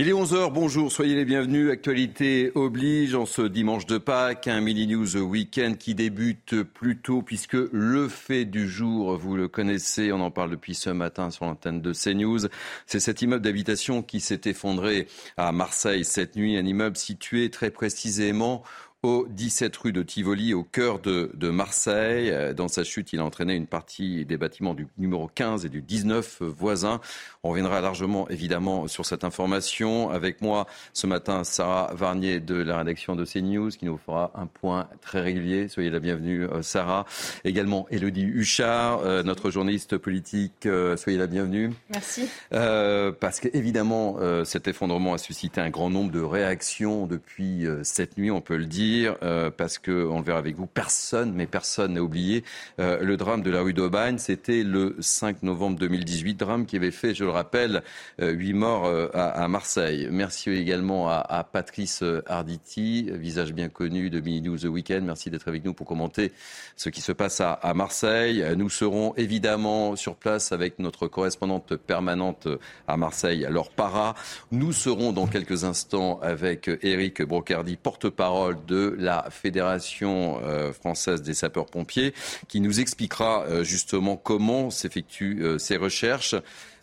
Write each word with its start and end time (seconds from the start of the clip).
Il 0.00 0.08
est 0.08 0.12
11h, 0.12 0.50
bonjour, 0.50 0.90
soyez 0.90 1.14
les 1.14 1.26
bienvenus. 1.26 1.70
Actualité 1.70 2.52
oblige 2.54 3.14
en 3.14 3.26
ce 3.26 3.42
dimanche 3.42 3.84
de 3.84 3.98
Pâques, 3.98 4.48
un 4.48 4.62
mini 4.62 4.86
news 4.86 5.18
week-end 5.18 5.74
qui 5.78 5.94
débute 5.94 6.62
plus 6.62 6.96
tôt 6.96 7.20
puisque 7.20 7.58
le 7.70 8.08
fait 8.08 8.46
du 8.46 8.66
jour, 8.66 9.18
vous 9.18 9.36
le 9.36 9.46
connaissez, 9.46 10.10
on 10.10 10.22
en 10.22 10.30
parle 10.30 10.52
depuis 10.52 10.74
ce 10.74 10.88
matin 10.88 11.28
sur 11.28 11.44
l'antenne 11.44 11.82
de 11.82 11.92
CNews. 11.92 12.48
C'est 12.86 12.98
cet 12.98 13.20
immeuble 13.20 13.44
d'habitation 13.44 14.02
qui 14.02 14.20
s'est 14.20 14.40
effondré 14.46 15.06
à 15.36 15.52
Marseille 15.52 16.06
cette 16.06 16.34
nuit, 16.34 16.56
un 16.56 16.64
immeuble 16.64 16.96
situé 16.96 17.50
très 17.50 17.70
précisément 17.70 18.64
au 19.02 19.26
17 19.30 19.74
rue 19.78 19.92
de 19.92 20.02
Tivoli, 20.02 20.52
au 20.52 20.62
cœur 20.62 20.98
de, 20.98 21.30
Marseille. 21.50 22.54
Dans 22.54 22.68
sa 22.68 22.84
chute, 22.84 23.12
il 23.12 23.20
a 23.20 23.24
entraîné 23.24 23.54
une 23.54 23.66
partie 23.66 24.26
des 24.26 24.36
bâtiments 24.36 24.74
du 24.74 24.88
numéro 24.98 25.28
15 25.34 25.64
et 25.64 25.68
du 25.68 25.80
19 25.80 26.42
voisins. 26.42 27.00
On 27.42 27.48
reviendra 27.48 27.80
largement, 27.80 28.28
évidemment, 28.28 28.86
sur 28.86 29.06
cette 29.06 29.24
information. 29.24 30.10
Avec 30.10 30.42
moi, 30.42 30.66
ce 30.92 31.06
matin, 31.06 31.42
Sarah 31.42 31.90
Varnier 31.94 32.38
de 32.38 32.54
la 32.56 32.76
rédaction 32.76 33.16
de 33.16 33.24
CNews, 33.24 33.70
qui 33.70 33.86
nous 33.86 33.96
fera 33.96 34.30
un 34.34 34.44
point 34.44 34.88
très 35.00 35.22
régulier. 35.22 35.68
Soyez 35.68 35.88
la 35.88 36.00
bienvenue, 36.00 36.46
Sarah. 36.60 37.06
Également, 37.44 37.86
Elodie 37.90 38.26
Huchard, 38.26 39.00
euh, 39.06 39.22
notre 39.22 39.50
journaliste 39.50 39.96
politique. 39.96 40.66
Euh, 40.66 40.98
soyez 40.98 41.18
la 41.18 41.26
bienvenue. 41.26 41.72
Merci. 41.88 42.28
Euh, 42.52 43.10
parce 43.10 43.40
qu'évidemment, 43.40 44.16
euh, 44.20 44.44
cet 44.44 44.68
effondrement 44.68 45.14
a 45.14 45.18
suscité 45.18 45.62
un 45.62 45.70
grand 45.70 45.88
nombre 45.88 46.12
de 46.12 46.20
réactions 46.20 47.06
depuis 47.06 47.66
euh, 47.66 47.80
cette 47.84 48.18
nuit, 48.18 48.30
on 48.30 48.42
peut 48.42 48.58
le 48.58 48.66
dire. 48.66 49.16
Euh, 49.22 49.50
parce 49.50 49.78
que 49.78 50.06
on 50.10 50.18
le 50.18 50.24
verra 50.24 50.40
avec 50.40 50.56
vous, 50.56 50.66
personne, 50.66 51.32
mais 51.32 51.46
personne 51.46 51.94
n'a 51.94 52.02
oublié 52.02 52.44
euh, 52.80 53.00
le 53.00 53.16
drame 53.16 53.40
de 53.40 53.50
la 53.50 53.62
rue 53.62 53.72
d'Aubagne. 53.72 54.18
C'était 54.18 54.62
le 54.62 54.94
5 55.00 55.42
novembre 55.42 55.78
2018, 55.78 56.34
drame 56.34 56.66
qui 56.66 56.76
avait 56.76 56.90
fait, 56.90 57.14
je 57.14 57.24
le 57.24 57.29
rappelle, 57.30 57.82
euh, 58.20 58.30
huit 58.30 58.52
morts 58.52 58.86
à, 59.14 59.28
à, 59.28 59.48
Marseille. 59.48 60.08
Merci 60.10 60.50
également 60.50 61.08
à, 61.08 61.46
Patrice 61.50 62.04
Arditi, 62.26 63.10
visage 63.12 63.52
bien 63.52 63.68
connu 63.68 64.10
de 64.10 64.20
Mini 64.20 64.42
News 64.42 64.58
The 64.58 64.64
Weekend. 64.64 65.04
Merci 65.04 65.30
d'être 65.30 65.48
avec 65.48 65.64
nous 65.64 65.74
pour 65.74 65.86
commenter 65.86 66.32
ce 66.76 66.88
qui 66.88 67.00
se 67.00 67.12
passe 67.12 67.40
à, 67.40 67.58
Marseille. 67.74 68.44
Nous 68.56 68.70
serons 68.70 69.14
évidemment 69.16 69.96
sur 69.96 70.16
place 70.16 70.52
avec 70.52 70.78
notre 70.78 71.06
correspondante 71.06 71.76
permanente 71.76 72.48
à 72.88 72.96
Marseille, 72.96 73.46
Laure 73.50 73.70
Para. 73.70 74.14
Nous 74.50 74.72
serons 74.72 75.12
dans 75.12 75.26
quelques 75.26 75.64
instants 75.64 76.20
avec 76.22 76.70
Eric 76.82 77.22
Brocardi, 77.22 77.76
porte-parole 77.76 78.56
de 78.66 78.96
la 78.98 79.28
Fédération 79.30 80.40
euh, 80.44 80.72
française 80.72 81.22
des 81.22 81.34
sapeurs-pompiers, 81.34 82.14
qui 82.48 82.60
nous 82.60 82.80
expliquera 82.80 83.44
euh, 83.44 83.64
justement 83.64 84.16
comment 84.16 84.70
s'effectuent 84.70 85.42
euh, 85.42 85.58
ces 85.58 85.76
recherches. 85.76 86.34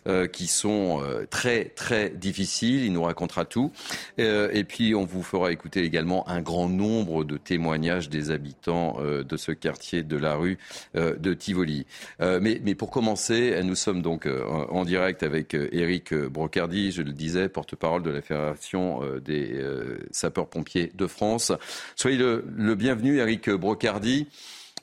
Euh, 0.08 0.26
qui 0.26 0.46
sont 0.46 1.02
euh, 1.02 1.26
très 1.28 1.66
très 1.66 2.08
difficiles. 2.08 2.84
Il 2.84 2.94
nous 2.94 3.02
racontera 3.02 3.44
tout. 3.44 3.72
Euh, 4.18 4.48
et 4.54 4.64
puis 4.64 4.94
on 4.94 5.04
vous 5.04 5.22
fera 5.22 5.52
écouter 5.52 5.82
également 5.82 6.26
un 6.30 6.40
grand 6.40 6.66
nombre 6.68 7.24
de 7.24 7.36
témoignages 7.36 8.08
des 8.08 8.30
habitants 8.30 8.98
de 9.00 9.36
ce 9.36 9.52
quartier 9.52 10.02
de 10.02 10.16
la 10.16 10.34
rue 10.34 10.58
de 10.94 11.34
Tivoli. 11.34 11.86
Mais, 12.20 12.60
mais, 12.62 12.74
pour 12.74 12.90
commencer, 12.90 13.60
nous 13.62 13.74
sommes 13.74 14.02
donc 14.02 14.26
en 14.26 14.84
direct 14.84 15.22
avec 15.22 15.54
Éric 15.54 16.14
Brocardi, 16.14 16.92
je 16.92 17.02
le 17.02 17.12
disais, 17.12 17.48
porte-parole 17.48 18.02
de 18.02 18.10
la 18.10 18.22
Fédération 18.22 19.02
des 19.24 19.62
sapeurs-pompiers 20.10 20.92
de 20.94 21.06
France. 21.06 21.52
Soyez 21.96 22.16
le, 22.16 22.44
le 22.56 22.74
bienvenu, 22.74 23.18
Éric 23.18 23.50
Brocardi. 23.50 24.26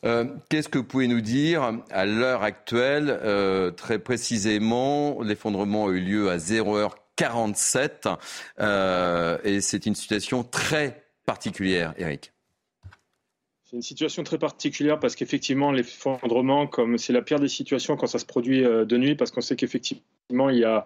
Euh, 0.06 0.26
Qu'est-ce 0.50 0.70
que 0.70 0.78
vous 0.78 0.84
pouvez 0.84 1.08
nous 1.08 1.22
dire 1.22 1.82
à 1.90 2.06
l'heure 2.06 2.44
actuelle, 2.44 3.10
euh, 3.10 3.72
très 3.72 4.00
précisément 4.00 5.22
L'effondrement 5.22 5.88
a 5.88 5.92
eu 5.92 6.00
lieu 6.00 6.30
à 6.30 6.38
0h47 6.38 8.18
euh, 8.60 9.38
et 9.44 9.62
c'est 9.62 9.86
une 9.86 9.96
situation 9.96 10.44
très 10.44 11.08
particulière, 11.26 11.94
Eric. 11.98 12.32
C'est 13.64 13.78
une 13.78 13.82
situation 13.82 14.24
très 14.24 14.38
particulière 14.38 15.00
parce 15.00 15.16
qu'effectivement, 15.16 15.72
l'effondrement, 15.72 16.68
comme 16.68 17.00
c'est 17.00 17.14
la 17.14 17.24
pire 17.24 17.40
des 17.40 17.48
situations 17.48 17.98
quand 17.98 18.08
ça 18.08 18.20
se 18.20 18.26
produit 18.26 18.62
de 18.62 18.98
nuit, 18.98 19.16
parce 19.16 19.32
qu'on 19.32 19.42
sait 19.42 19.56
qu'effectivement, 19.56 20.52
il 20.52 20.60
y 20.60 20.66
a 20.66 20.86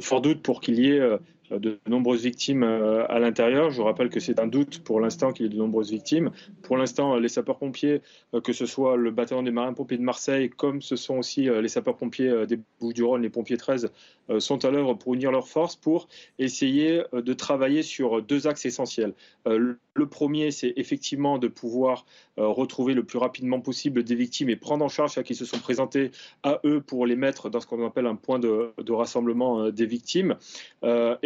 fort 0.00 0.22
doute 0.22 0.42
pour 0.42 0.62
qu'il 0.62 0.80
y 0.80 0.92
ait 0.92 1.18
de 1.50 1.78
nombreuses 1.86 2.22
victimes 2.22 2.62
à 2.62 3.18
l'intérieur. 3.18 3.70
Je 3.70 3.82
rappelle 3.82 4.08
que 4.08 4.20
c'est 4.20 4.38
un 4.38 4.46
doute 4.46 4.82
pour 4.82 5.00
l'instant 5.00 5.32
qu'il 5.32 5.46
y 5.46 5.48
ait 5.48 5.52
de 5.52 5.58
nombreuses 5.58 5.90
victimes. 5.90 6.30
Pour 6.62 6.76
l'instant, 6.76 7.16
les 7.16 7.28
sapeurs-pompiers, 7.28 8.00
que 8.42 8.52
ce 8.52 8.66
soit 8.66 8.96
le 8.96 9.10
bataillon 9.10 9.42
des 9.42 9.50
marins-pompiers 9.50 9.98
de 9.98 10.02
Marseille, 10.02 10.50
comme 10.50 10.80
ce 10.82 10.96
sont 10.96 11.18
aussi 11.18 11.42
les 11.42 11.68
sapeurs-pompiers 11.68 12.46
des 12.46 12.58
Bouches-du-Rhône, 12.80 13.22
les 13.22 13.30
pompiers 13.30 13.56
13, 13.56 13.90
sont 14.38 14.64
à 14.64 14.70
l'œuvre 14.70 14.94
pour 14.94 15.14
unir 15.14 15.30
leurs 15.30 15.48
forces 15.48 15.76
pour 15.76 16.08
essayer 16.38 17.02
de 17.12 17.32
travailler 17.34 17.82
sur 17.82 18.22
deux 18.22 18.46
axes 18.46 18.64
essentiels. 18.64 19.12
Le 19.46 20.06
premier, 20.08 20.50
c'est 20.50 20.72
effectivement 20.76 21.38
de 21.38 21.48
pouvoir 21.48 22.06
retrouver 22.36 22.94
le 22.94 23.04
plus 23.04 23.18
rapidement 23.18 23.60
possible 23.60 24.02
des 24.02 24.14
victimes 24.14 24.48
et 24.50 24.56
prendre 24.56 24.84
en 24.84 24.88
charge 24.88 25.12
ceux 25.12 25.22
qui 25.22 25.34
se 25.34 25.44
sont 25.44 25.58
présentés 25.58 26.10
à 26.42 26.60
eux 26.64 26.80
pour 26.80 27.06
les 27.06 27.16
mettre 27.16 27.50
dans 27.50 27.60
ce 27.60 27.66
qu'on 27.66 27.84
appelle 27.86 28.06
un 28.06 28.16
point 28.16 28.38
de, 28.38 28.72
rassemblement 28.88 29.70
des 29.70 29.86
victimes. 29.86 30.36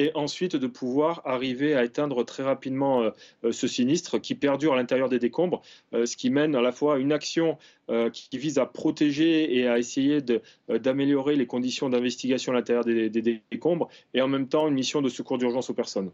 Et 0.08 0.16
ensuite 0.16 0.56
de 0.56 0.66
pouvoir 0.66 1.22
arriver 1.24 1.74
à 1.74 1.84
éteindre 1.84 2.24
très 2.24 2.42
rapidement 2.42 3.02
euh, 3.02 3.52
ce 3.52 3.66
sinistre 3.66 4.18
qui 4.18 4.34
perdure 4.34 4.72
à 4.72 4.76
l'intérieur 4.76 5.08
des 5.08 5.18
décombres, 5.18 5.62
euh, 5.94 6.06
ce 6.06 6.16
qui 6.16 6.30
mène 6.30 6.54
à 6.54 6.62
la 6.62 6.72
fois 6.72 6.96
à 6.96 6.98
une 6.98 7.12
action 7.12 7.58
euh, 7.90 8.10
qui 8.10 8.38
vise 8.38 8.58
à 8.58 8.66
protéger 8.66 9.56
et 9.56 9.68
à 9.68 9.78
essayer 9.78 10.20
d'améliorer 10.68 11.36
les 11.36 11.46
conditions 11.46 11.88
d'investigation 11.88 12.52
à 12.52 12.56
l'intérieur 12.56 12.84
des, 12.84 13.10
décombres 13.50 13.88
et 14.14 14.22
en 14.22 14.28
même 14.28 14.48
temps 14.48 14.68
une 14.68 14.74
mission 14.74 15.02
de 15.02 15.08
secours 15.08 15.38
d'urgence 15.38 15.70
aux 15.70 15.74
personnes. 15.74 16.10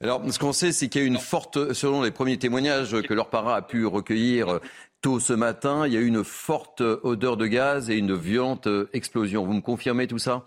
Alors, 0.00 0.22
ce 0.30 0.38
qu'on 0.38 0.52
sait, 0.52 0.72
c'est 0.72 0.88
qu'il 0.88 1.00
y 1.00 1.04
a 1.04 1.06
une 1.06 1.18
forte, 1.18 1.72
selon 1.72 2.02
les 2.02 2.10
premiers 2.10 2.36
témoignages 2.36 3.00
que 3.02 3.14
leur 3.14 3.30
parent 3.30 3.50
a 3.50 3.62
pu 3.62 3.86
recueillir 3.86 4.60
tôt 5.00 5.20
ce 5.20 5.32
matin, 5.32 5.86
il 5.86 5.92
y 5.92 5.96
a 5.96 6.00
eu 6.00 6.06
une 6.06 6.24
forte 6.24 6.80
odeur 6.80 7.36
de 7.36 7.46
gaz 7.46 7.90
et 7.90 7.96
une 7.96 8.14
violente 8.14 8.68
explosion. 8.92 9.44
Vous 9.44 9.52
me 9.52 9.60
confirmez 9.60 10.06
tout 10.06 10.18
ça? 10.18 10.44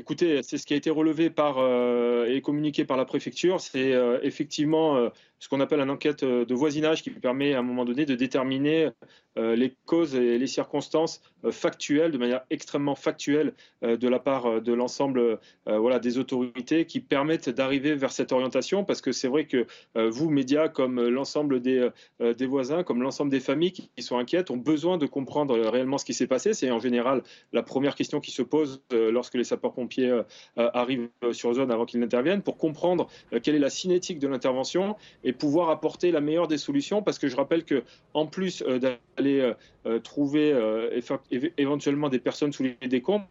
Écoutez, 0.00 0.42
c'est 0.42 0.56
ce 0.56 0.64
qui 0.64 0.72
a 0.72 0.78
été 0.78 0.88
relevé 0.88 1.28
par, 1.28 1.58
euh, 1.58 2.24
et 2.24 2.40
communiqué 2.40 2.86
par 2.86 2.96
la 2.96 3.04
préfecture. 3.04 3.60
C'est 3.60 3.92
euh, 3.92 4.18
effectivement 4.22 4.96
euh, 4.96 5.10
ce 5.38 5.46
qu'on 5.46 5.60
appelle 5.60 5.80
une 5.80 5.90
enquête 5.90 6.24
de 6.24 6.54
voisinage 6.54 7.02
qui 7.02 7.10
permet 7.10 7.52
à 7.52 7.58
un 7.58 7.62
moment 7.62 7.84
donné 7.84 8.06
de 8.06 8.14
déterminer 8.14 8.88
les 9.36 9.74
causes 9.86 10.14
et 10.14 10.38
les 10.38 10.46
circonstances 10.46 11.22
euh, 11.44 11.52
factuelles, 11.52 12.12
de 12.12 12.18
manière 12.18 12.42
extrêmement 12.50 12.94
factuelle, 12.94 13.54
euh, 13.82 13.96
de 13.96 14.08
la 14.08 14.18
part 14.18 14.60
de 14.60 14.72
l'ensemble 14.72 15.38
voilà, 15.66 15.98
des 15.98 16.18
autorités 16.18 16.84
qui 16.84 17.00
permettent 17.00 17.48
d'arriver 17.48 17.94
vers 17.94 18.12
cette 18.12 18.32
orientation, 18.32 18.84
parce 18.84 19.00
que 19.00 19.12
c'est 19.12 19.28
vrai 19.28 19.46
que 19.46 19.66
vous, 19.94 20.30
médias, 20.30 20.68
comme 20.68 21.00
l'ensemble 21.08 21.60
des, 21.60 21.88
des 22.20 22.46
voisins, 22.46 22.82
comme 22.82 23.02
l'ensemble 23.02 23.30
des 23.30 23.40
familles 23.40 23.72
qui, 23.72 23.90
sont 24.02 24.18
inquiètes, 24.18 24.50
ont 24.50 24.56
besoin 24.56 24.98
de 24.98 25.06
comprendre 25.06 25.58
réellement 25.58 25.98
ce 25.98 26.04
qui 26.04 26.14
s'est 26.14 26.26
passé. 26.26 26.54
C'est 26.54 26.70
en 26.70 26.78
général 26.78 27.22
la 27.52 27.62
première 27.62 27.94
question 27.94 28.20
qui 28.20 28.30
se 28.30 28.42
pose 28.42 28.82
lorsque 28.90 29.34
les 29.34 29.44
sapeurs-pompiers 29.44 30.22
arrivent 30.56 31.08
sur 31.32 31.52
zone 31.54 31.70
avant 31.70 31.84
qu'ils 31.84 32.00
n'interviennent, 32.00 32.42
pour 32.42 32.56
comprendre 32.56 33.08
quelle 33.42 33.54
est 33.54 33.60
la 33.60 33.70
cinétique 33.70 34.18
de 34.18 34.28
l'intervention 34.28 34.96
et 35.24 35.32
pouvoir 35.32 35.70
apporter 35.70 36.10
la 36.10 36.20
meilleure 36.20 36.48
des 36.48 36.58
solutions, 36.58 37.02
parce 37.02 37.18
que 37.18 37.28
je 37.28 37.36
rappelle 37.36 37.64
que 37.64 37.82
en 38.14 38.26
plus 38.26 38.64
euh, 39.26 39.54
euh, 39.86 39.98
trouver 39.98 40.52
euh, 40.52 41.00
éventuellement 41.56 42.08
des 42.08 42.18
personnes 42.18 42.52
sous 42.52 42.62
les 42.62 42.76
décombres, 42.88 43.26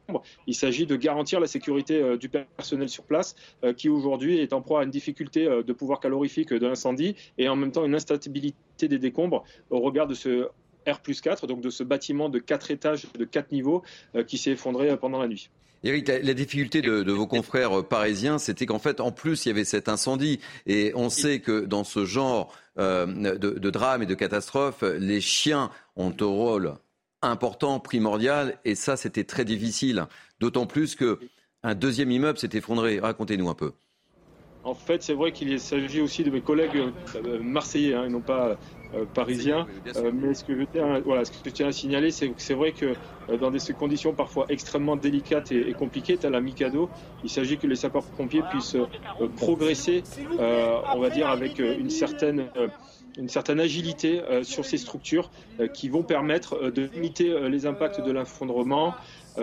il 0.48 0.56
s'agit 0.56 0.86
de 0.86 0.96
garantir 0.96 1.40
la 1.40 1.48
sécurité 1.48 2.18
du 2.18 2.30
personnel 2.30 2.90
sur 2.90 3.04
place, 3.04 3.36
qui 3.78 3.90
aujourd'hui 3.90 4.40
est 4.40 4.54
en 4.54 4.62
proie 4.62 4.82
à 4.82 4.84
une 4.84 4.90
difficulté 4.90 5.46
de 5.46 5.74
pouvoir 5.74 6.00
calorifique 6.00 6.54
de 6.54 6.66
l'incendie 6.66 7.16
et 7.38 7.50
en 7.50 7.56
même 7.56 7.72
temps 7.72 7.86
une 7.86 7.96
instabilité 7.96 8.88
des 8.88 9.00
décombres 9.00 9.44
au 9.70 9.80
regard 9.80 10.08
de 10.08 10.14
ce 10.14 10.48
R 10.88 11.00
plus 11.02 11.22
4, 11.22 11.46
donc 11.46 11.62
de 11.62 11.70
ce 11.70 11.84
bâtiment 11.84 12.30
de 12.30 12.40
4 12.40 12.72
étages, 12.72 13.08
de 13.14 13.26
4 13.26 13.52
niveaux, 13.52 13.84
qui 14.28 14.38
s'est 14.38 14.52
effondré 14.52 14.96
pendant 14.98 15.20
la 15.20 15.28
nuit. 15.28 15.50
Eric, 15.84 16.08
la, 16.08 16.34
difficulté 16.34 16.82
de, 16.82 17.12
vos 17.12 17.28
confrères 17.28 17.86
parisiens, 17.86 18.38
c'était 18.38 18.66
qu'en 18.66 18.80
fait, 18.80 19.00
en 19.00 19.12
plus, 19.12 19.46
il 19.46 19.50
y 19.50 19.52
avait 19.52 19.66
cet 19.66 19.88
incendie. 19.90 20.40
Et 20.66 20.92
on 20.96 21.10
sait 21.10 21.40
que 21.40 21.66
dans 21.66 21.84
ce 21.84 22.06
genre 22.06 22.54
euh, 22.78 23.06
de, 23.06 23.52
de 23.52 23.70
drame 23.70 24.04
et 24.04 24.06
de 24.06 24.16
catastrophe, 24.16 24.84
les 24.84 25.22
chiens 25.22 25.72
ont 25.96 26.14
un 26.20 26.26
rôle 26.26 26.74
important, 27.22 27.80
primordial, 27.80 28.58
et 28.66 28.76
ça, 28.76 28.98
c'était 28.98 29.24
très 29.24 29.46
difficile. 29.46 30.06
D'autant 30.40 30.66
plus 30.66 30.96
que 30.96 31.20
un 31.64 31.76
deuxième 31.76 32.12
immeuble 32.12 32.38
s'est 32.38 32.50
effondré. 32.54 33.00
Racontez-nous 33.00 33.50
un 33.50 33.56
peu. 33.56 33.74
En 34.70 34.76
fait, 34.76 35.02
c'est 35.02 35.14
vrai 35.14 35.32
qu'il 35.32 35.60
s'agit 35.60 36.00
aussi 36.00 36.24
de 36.24 36.30
mes 36.30 36.42
collègues 36.42 36.78
euh, 37.16 37.40
marseillais 37.42 37.96
hein, 37.96 38.06
et 38.06 38.10
non 38.10 38.22
pas 38.22 38.56
euh, 38.94 39.04
parisiens. 39.16 39.66
Euh, 39.96 40.12
mais 40.14 40.36
ce 40.36 40.44
que, 40.44 40.56
je 40.56 40.64
tiens, 40.72 41.00
voilà, 41.00 41.26
ce 41.26 41.32
que 41.32 41.38
je 41.44 41.50
tiens 41.50 41.70
à 41.70 41.72
signaler, 41.72 42.12
c'est 42.12 42.30
que 42.30 42.40
c'est 42.40 42.54
vrai 42.54 42.72
que 42.72 42.94
dans 43.42 43.50
des 43.50 43.60
conditions 43.74 44.14
parfois 44.14 44.46
extrêmement 44.50 44.96
délicates 44.96 45.52
et, 45.52 45.74
compliquées, 45.74 46.18
tel 46.18 46.34
la 46.34 46.42
Mikado, 46.42 46.88
il 47.24 47.32
s'agit 47.32 47.58
que 47.58 47.66
les 47.66 47.76
sapeurs-pompiers 47.76 48.44
puissent 48.52 48.78
progresser, 49.38 50.04
on 50.38 51.00
va 51.00 51.10
dire, 51.10 51.30
avec 51.30 51.58
une 51.60 51.90
certaine 51.90 52.46
une 53.18 53.28
certaine 53.28 53.60
agilité 53.60 54.22
sur 54.44 54.66
ces 54.66 54.78
structures 54.78 55.30
qui 55.74 55.90
vont 55.90 56.04
permettre 56.04 56.70
de 56.72 56.84
limiter 56.94 57.50
les 57.50 57.66
impacts 57.66 58.02
de 58.02 58.12
l'effondrement, 58.12 58.96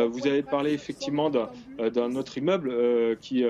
vous 0.04 0.26
avez 0.26 0.43
parlé 0.43 0.72
effectivement 0.72 1.31
d'un 1.31 1.48
euh, 1.81 2.14
autre 2.14 2.38
immeuble 2.38 2.70
euh, 2.70 3.14
qui, 3.20 3.44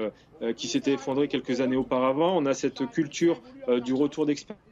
qui 0.56 0.68
s'était 0.68 0.92
effondré 0.92 1.28
quelques 1.28 1.60
années 1.60 1.76
auparavant. 1.76 2.36
On 2.36 2.46
a 2.46 2.54
cette 2.54 2.86
culture 2.90 3.42
du 3.84 3.94
retour 3.94 4.26
d'expérience 4.26 4.62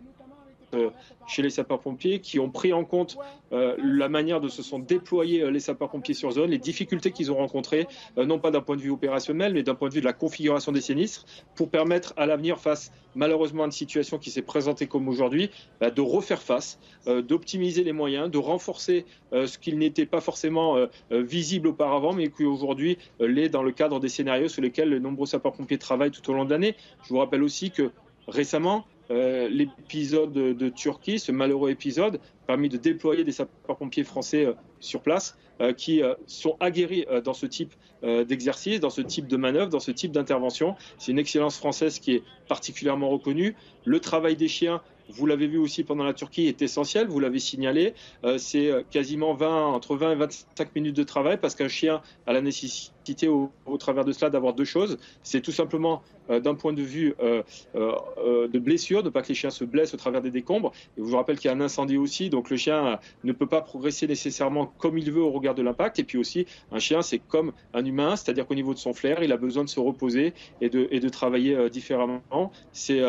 chez 1.26 1.42
les 1.42 1.50
sapeurs-pompiers 1.50 2.20
qui 2.20 2.38
ont 2.38 2.50
pris 2.50 2.72
en 2.72 2.84
compte 2.84 3.16
euh, 3.52 3.76
la 3.78 4.08
manière 4.08 4.40
de 4.40 4.48
se 4.48 4.62
sont 4.62 4.78
déployés 4.78 5.42
euh, 5.42 5.50
les 5.50 5.60
sapeurs-pompiers 5.60 6.14
sur 6.14 6.32
zone, 6.32 6.50
les 6.50 6.58
difficultés 6.58 7.12
qu'ils 7.12 7.30
ont 7.30 7.36
rencontrées, 7.36 7.86
euh, 8.18 8.26
non 8.26 8.38
pas 8.38 8.50
d'un 8.50 8.60
point 8.60 8.76
de 8.76 8.80
vue 8.80 8.90
opérationnel, 8.90 9.54
mais 9.54 9.62
d'un 9.62 9.74
point 9.74 9.88
de 9.88 9.94
vue 9.94 10.00
de 10.00 10.06
la 10.06 10.12
configuration 10.12 10.72
des 10.72 10.80
sinistres, 10.80 11.24
pour 11.54 11.70
permettre 11.70 12.14
à 12.16 12.26
l'avenir, 12.26 12.58
face 12.58 12.92
malheureusement 13.14 13.62
à 13.62 13.66
une 13.66 13.72
situation 13.72 14.18
qui 14.18 14.30
s'est 14.30 14.42
présentée 14.42 14.86
comme 14.86 15.08
aujourd'hui, 15.08 15.50
bah, 15.80 15.90
de 15.90 16.00
refaire 16.00 16.42
face, 16.42 16.80
d'optimiser 17.06 17.84
les 17.84 17.92
moyens, 17.92 18.28
de 18.28 18.38
renforcer 18.38 19.04
ce 19.32 19.56
qui 19.56 19.72
n'était 19.76 20.06
pas 20.06 20.20
forcément 20.20 20.76
visible 21.12 21.68
auparavant, 21.68 22.12
mais 22.12 22.28
qui 22.28 22.44
aujourd'hui 22.44 22.98
l'est 23.20 23.48
dans 23.48 23.62
le 23.62 23.70
cadre 23.70 24.00
des 24.00 24.08
scénarios 24.08 24.48
sur 24.48 24.62
lesquels 24.62 24.90
de 24.90 24.98
nombreux 24.98 25.26
sapeurs-pompiers 25.26 25.78
travaillent 25.78 26.10
tout 26.10 26.28
au 26.28 26.34
long 26.34 26.44
de 26.44 26.50
l'année. 26.50 26.74
Je 27.04 27.10
vous 27.10 27.18
rappelle 27.18 27.44
aussi 27.44 27.70
que 27.70 27.92
récemment, 28.26 28.84
euh, 29.10 29.48
l'épisode 29.48 30.32
de 30.32 30.68
Turquie, 30.68 31.18
ce 31.18 31.32
malheureux 31.32 31.70
épisode, 31.70 32.20
permis 32.46 32.68
de 32.68 32.78
déployer 32.78 33.24
des 33.24 33.32
sapeurs-pompiers 33.32 34.04
français 34.04 34.46
euh, 34.46 34.54
sur 34.80 35.02
place 35.02 35.36
euh, 35.60 35.72
qui 35.72 36.02
sont 36.26 36.56
aguerris 36.60 37.06
dans 37.24 37.34
ce 37.34 37.46
type 37.46 37.72
d'exercice, 38.02 38.80
dans 38.80 38.90
ce 38.90 39.00
type 39.00 39.28
de 39.28 39.36
manœuvre, 39.38 39.70
dans 39.70 39.80
ce 39.80 39.90
type 39.90 40.12
d'intervention. 40.12 40.76
C'est 40.98 41.12
une 41.12 41.18
excellence 41.18 41.56
française 41.56 41.98
qui 42.00 42.12
est 42.16 42.22
particulièrement 42.48 43.08
reconnue. 43.08 43.54
Le 43.86 43.98
travail 43.98 44.36
des 44.36 44.48
chiens, 44.48 44.82
vous 45.08 45.24
l'avez 45.24 45.46
vu 45.46 45.56
aussi 45.56 45.84
pendant 45.84 46.04
la 46.04 46.12
Turquie, 46.12 46.46
est 46.46 46.60
essentiel, 46.60 47.06
vous 47.06 47.18
l'avez 47.18 47.38
signalé. 47.38 47.94
c'est 48.36 48.72
quasiment 48.90 49.32
20, 49.32 49.68
entre 49.68 49.96
20 49.96 50.12
et 50.12 50.16
25 50.16 50.74
minutes 50.74 50.96
de 50.96 51.02
travail 51.02 51.38
parce 51.40 51.54
qu'un 51.54 51.68
chien 51.68 52.02
a 52.26 52.34
la 52.34 52.42
nécessité 52.42 52.93
au, 53.26 53.78
travers 53.78 54.04
de 54.04 54.12
cela 54.12 54.30
d'avoir 54.30 54.54
deux 54.54 54.64
choses. 54.64 54.98
C'est 55.22 55.40
tout 55.40 55.52
simplement 55.52 56.02
euh, 56.30 56.40
d'un 56.40 56.54
point 56.54 56.72
de 56.72 56.82
vue 56.82 57.14
euh, 57.22 57.42
euh, 57.74 58.48
de 58.48 58.58
blessure, 58.58 59.02
de 59.02 59.10
pas 59.10 59.22
que 59.22 59.28
les 59.28 59.34
chiens 59.34 59.50
se 59.50 59.64
blessent 59.64 59.94
au 59.94 59.96
travers 59.96 60.22
des 60.22 60.30
décombres. 60.30 60.72
Et 60.96 61.00
je 61.00 61.02
vous 61.02 61.16
rappelle 61.16 61.38
qu'il 61.38 61.50
y 61.50 61.52
a 61.52 61.56
un 61.56 61.60
incendie 61.60 61.96
aussi, 61.96 62.30
donc 62.30 62.50
le 62.50 62.56
chien 62.56 62.98
ne 63.24 63.32
peut 63.32 63.46
pas 63.46 63.60
progresser 63.60 64.06
nécessairement 64.06 64.66
comme 64.78 64.96
il 64.98 65.10
veut 65.10 65.22
au 65.22 65.30
regard 65.30 65.54
de 65.54 65.62
l'impact. 65.62 65.98
Et 65.98 66.04
puis 66.04 66.18
aussi, 66.18 66.46
un 66.72 66.78
chien, 66.78 67.02
c'est 67.02 67.18
comme 67.18 67.52
un 67.74 67.84
humain, 67.84 68.16
c'est-à-dire 68.16 68.46
qu'au 68.46 68.54
niveau 68.54 68.74
de 68.74 68.78
son 68.78 68.94
flair, 68.94 69.22
il 69.22 69.32
a 69.32 69.36
besoin 69.36 69.64
de 69.64 69.68
se 69.68 69.80
reposer 69.80 70.32
et 70.60 70.70
de, 70.70 70.88
et 70.90 71.00
de 71.00 71.08
travailler 71.08 71.68
différemment. 71.70 72.52
C'est 72.72 73.00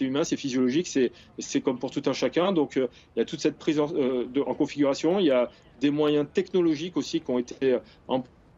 humain, 0.00 0.24
c'est 0.24 0.36
physiologique, 0.36 0.88
c'est 1.38 1.60
comme 1.60 1.78
pour 1.78 1.90
tout 1.90 2.02
un 2.06 2.12
chacun. 2.12 2.52
Donc 2.52 2.76
il 2.76 2.88
y 3.16 3.20
a 3.20 3.24
toute 3.24 3.40
cette 3.40 3.58
prise 3.58 3.80
en, 3.80 3.86
en 3.86 4.54
configuration, 4.54 5.18
il 5.18 5.26
y 5.26 5.30
a 5.30 5.50
des 5.80 5.90
moyens 5.90 6.26
technologiques 6.32 6.96
aussi 6.96 7.20
qui 7.20 7.30
ont 7.30 7.38
été 7.38 7.78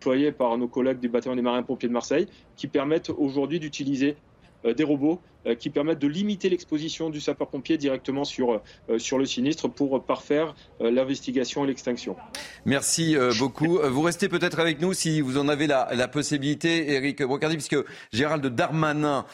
en 0.07 0.33
par 0.33 0.57
nos 0.59 0.69
collègues 0.69 0.99
du 0.99 1.09
bataillon 1.09 1.37
des 1.37 1.43
marins-pompiers 1.43 1.89
de 1.89 1.95
Marseille, 1.95 2.27
qui 2.57 2.67
permettent 2.67 3.11
aujourd'hui 3.11 3.61
d'utiliser 3.61 4.17
euh, 4.65 4.73
des 4.73 4.85
robots 4.85 5.21
euh, 5.47 5.55
qui 5.55 5.69
permettent 5.69 5.99
de 5.99 6.09
limiter 6.09 6.49
l'exposition 6.49 7.11
du 7.11 7.21
sapeur-pompier 7.21 7.77
directement 7.77 8.25
sur, 8.25 8.63
euh, 8.89 8.99
sur 8.99 9.19
le 9.19 9.27
sinistre 9.27 9.69
pour 9.69 10.03
parfaire 10.03 10.55
l'investigation 10.81 11.65
et 11.65 11.67
l'extinction. 11.67 12.17
Merci 12.65 13.17
beaucoup. 13.39 13.79
Vous 13.79 14.03
restez 14.03 14.29
peut-être 14.29 14.59
avec 14.59 14.81
nous 14.81 14.93
si 14.93 15.21
vous 15.21 15.39
en 15.39 15.49
avez 15.49 15.67
la, 15.67 16.09
possibilité, 16.09 16.93
Eric 16.93 17.23
Brocardi, 17.23 17.57
puisque 17.57 17.77
Gérald 18.13 18.45
Darmanin 18.47 19.25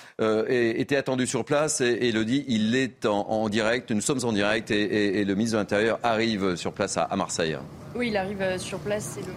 était 0.49 0.97
attendu 0.97 1.27
sur 1.27 1.45
place 1.45 1.81
et, 1.81 2.13
le 2.13 2.25
dit, 2.25 2.45
il 2.49 2.75
est 2.75 3.07
en, 3.07 3.49
direct, 3.49 3.91
nous 3.91 4.01
sommes 4.01 4.25
en 4.25 4.33
direct 4.33 4.71
et, 4.71 5.25
le 5.25 5.35
ministre 5.35 5.57
de 5.57 5.61
l'Intérieur 5.61 5.99
arrive 6.03 6.57
sur 6.57 6.73
place 6.73 6.97
à, 6.97 7.05
à 7.05 7.17
Marseille. 7.17 7.57
Oui, 7.95 8.09
il 8.09 8.17
arrive 8.17 8.59
sur 8.59 8.79
place, 8.79 9.17
c'est 9.17 9.27
le 9.27 9.33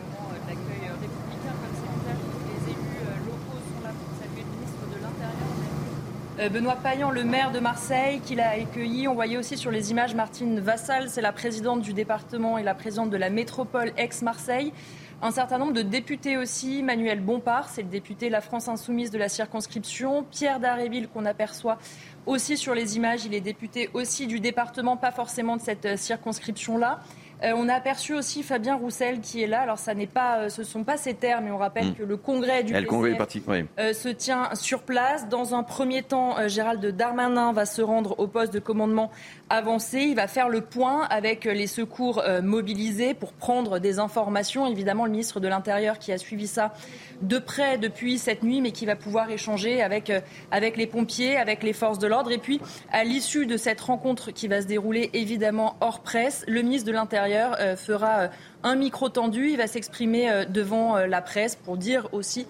Benoît 6.37 6.75
Payan, 6.75 7.11
le 7.11 7.23
maire 7.23 7.51
de 7.51 7.59
Marseille, 7.59 8.19
qui 8.25 8.33
l'a 8.33 8.49
accueilli. 8.49 9.07
On 9.07 9.13
voyait 9.13 9.37
aussi 9.37 9.55
sur 9.55 9.69
les 9.69 9.91
images 9.91 10.15
Martine 10.15 10.59
Vassal, 10.59 11.09
c'est 11.09 11.21
la 11.21 11.31
présidente 11.31 11.81
du 11.81 11.93
département 11.93 12.57
et 12.57 12.63
la 12.63 12.73
présidente 12.73 13.11
de 13.11 13.17
la 13.17 13.29
métropole 13.29 13.93
ex-Marseille. 13.97 14.73
Un 15.21 15.29
certain 15.29 15.59
nombre 15.59 15.73
de 15.73 15.83
députés 15.83 16.35
aussi. 16.35 16.81
Manuel 16.81 17.21
Bompard, 17.21 17.69
c'est 17.69 17.83
le 17.83 17.87
député 17.87 18.29
La 18.29 18.41
France 18.41 18.67
Insoumise 18.67 19.11
de 19.11 19.19
la 19.19 19.29
circonscription. 19.29 20.25
Pierre 20.31 20.59
Daréville, 20.59 21.07
qu'on 21.07 21.25
aperçoit 21.25 21.77
aussi 22.25 22.57
sur 22.57 22.73
les 22.73 22.97
images, 22.97 23.25
il 23.25 23.35
est 23.35 23.41
député 23.41 23.91
aussi 23.93 24.25
du 24.25 24.39
département, 24.39 24.97
pas 24.97 25.11
forcément 25.11 25.55
de 25.55 25.61
cette 25.61 25.85
euh, 25.85 25.97
circonscription-là. 25.97 26.99
Euh, 27.43 27.51
on 27.55 27.67
a 27.67 27.73
aperçu 27.73 28.13
aussi 28.13 28.41
Fabien 28.41 28.75
Roussel 28.75 29.19
qui 29.19 29.43
est 29.43 29.47
là. 29.47 29.61
Alors, 29.61 29.77
ça 29.77 29.93
n'est 29.93 30.07
pas, 30.07 30.37
euh, 30.37 30.49
ce 30.49 30.61
ne 30.61 30.65
sont 30.65 30.83
pas 30.83 30.97
ses 30.97 31.13
termes, 31.13 31.45
mais 31.45 31.51
on 31.51 31.57
rappelle 31.57 31.89
hmm. 31.89 31.95
que 31.95 32.03
le 32.03 32.17
congrès 32.17 32.63
du 32.63 32.71
PCF, 32.71 33.65
euh, 33.79 33.93
se 33.93 34.09
tient 34.09 34.49
sur 34.53 34.83
place. 34.83 35.27
Dans 35.27 35.53
un 35.53 35.63
premier 35.63 36.03
temps, 36.03 36.35
Gérald 36.47 36.85
Darmanin 36.85 37.51
va 37.51 37.65
se 37.65 37.81
rendre 37.81 38.19
au 38.19 38.27
poste 38.27 38.53
de 38.53 38.59
commandement 38.59 39.11
avancé. 39.49 39.99
Il 39.99 40.15
va 40.15 40.27
faire 40.27 40.49
le 40.49 40.61
point 40.61 41.03
avec 41.09 41.45
les 41.45 41.67
secours 41.67 42.23
mobilisés 42.41 43.13
pour 43.13 43.33
prendre 43.33 43.79
des 43.79 43.99
informations. 43.99 44.65
Évidemment, 44.67 45.05
le 45.05 45.11
ministre 45.11 45.39
de 45.39 45.47
l'Intérieur 45.47 45.99
qui 45.99 46.11
a 46.11 46.17
suivi 46.17 46.47
ça 46.47 46.73
de 47.21 47.37
près 47.37 47.77
depuis 47.77 48.17
cette 48.17 48.43
nuit, 48.43 48.61
mais 48.61 48.71
qui 48.71 48.85
va 48.85 48.95
pouvoir 48.95 49.29
échanger 49.29 49.81
avec, 49.81 50.11
avec 50.51 50.77
les 50.77 50.87
pompiers, 50.87 51.37
avec 51.37 51.63
les 51.63 51.73
forces 51.73 51.99
de 51.99 52.07
l'ordre. 52.07 52.31
Et 52.31 52.37
puis, 52.37 52.59
à 52.91 53.03
l'issue 53.03 53.45
de 53.45 53.57
cette 53.57 53.81
rencontre 53.81 54.31
qui 54.31 54.47
va 54.47 54.61
se 54.61 54.67
dérouler 54.67 55.09
évidemment 55.13 55.75
hors 55.81 56.01
presse, 56.01 56.43
le 56.47 56.61
ministre 56.61 56.87
de 56.87 56.93
l'Intérieur 56.93 57.32
euh, 57.37 57.75
fera 57.75 58.19
euh, 58.21 58.27
un 58.63 58.75
micro 58.75 59.09
tendu. 59.09 59.49
Il 59.49 59.57
va 59.57 59.67
s'exprimer 59.67 60.29
euh, 60.29 60.45
devant 60.45 60.97
la 60.97 61.21
presse 61.21 61.55
pour 61.55 61.77
dire 61.77 62.07
aussi 62.11 62.45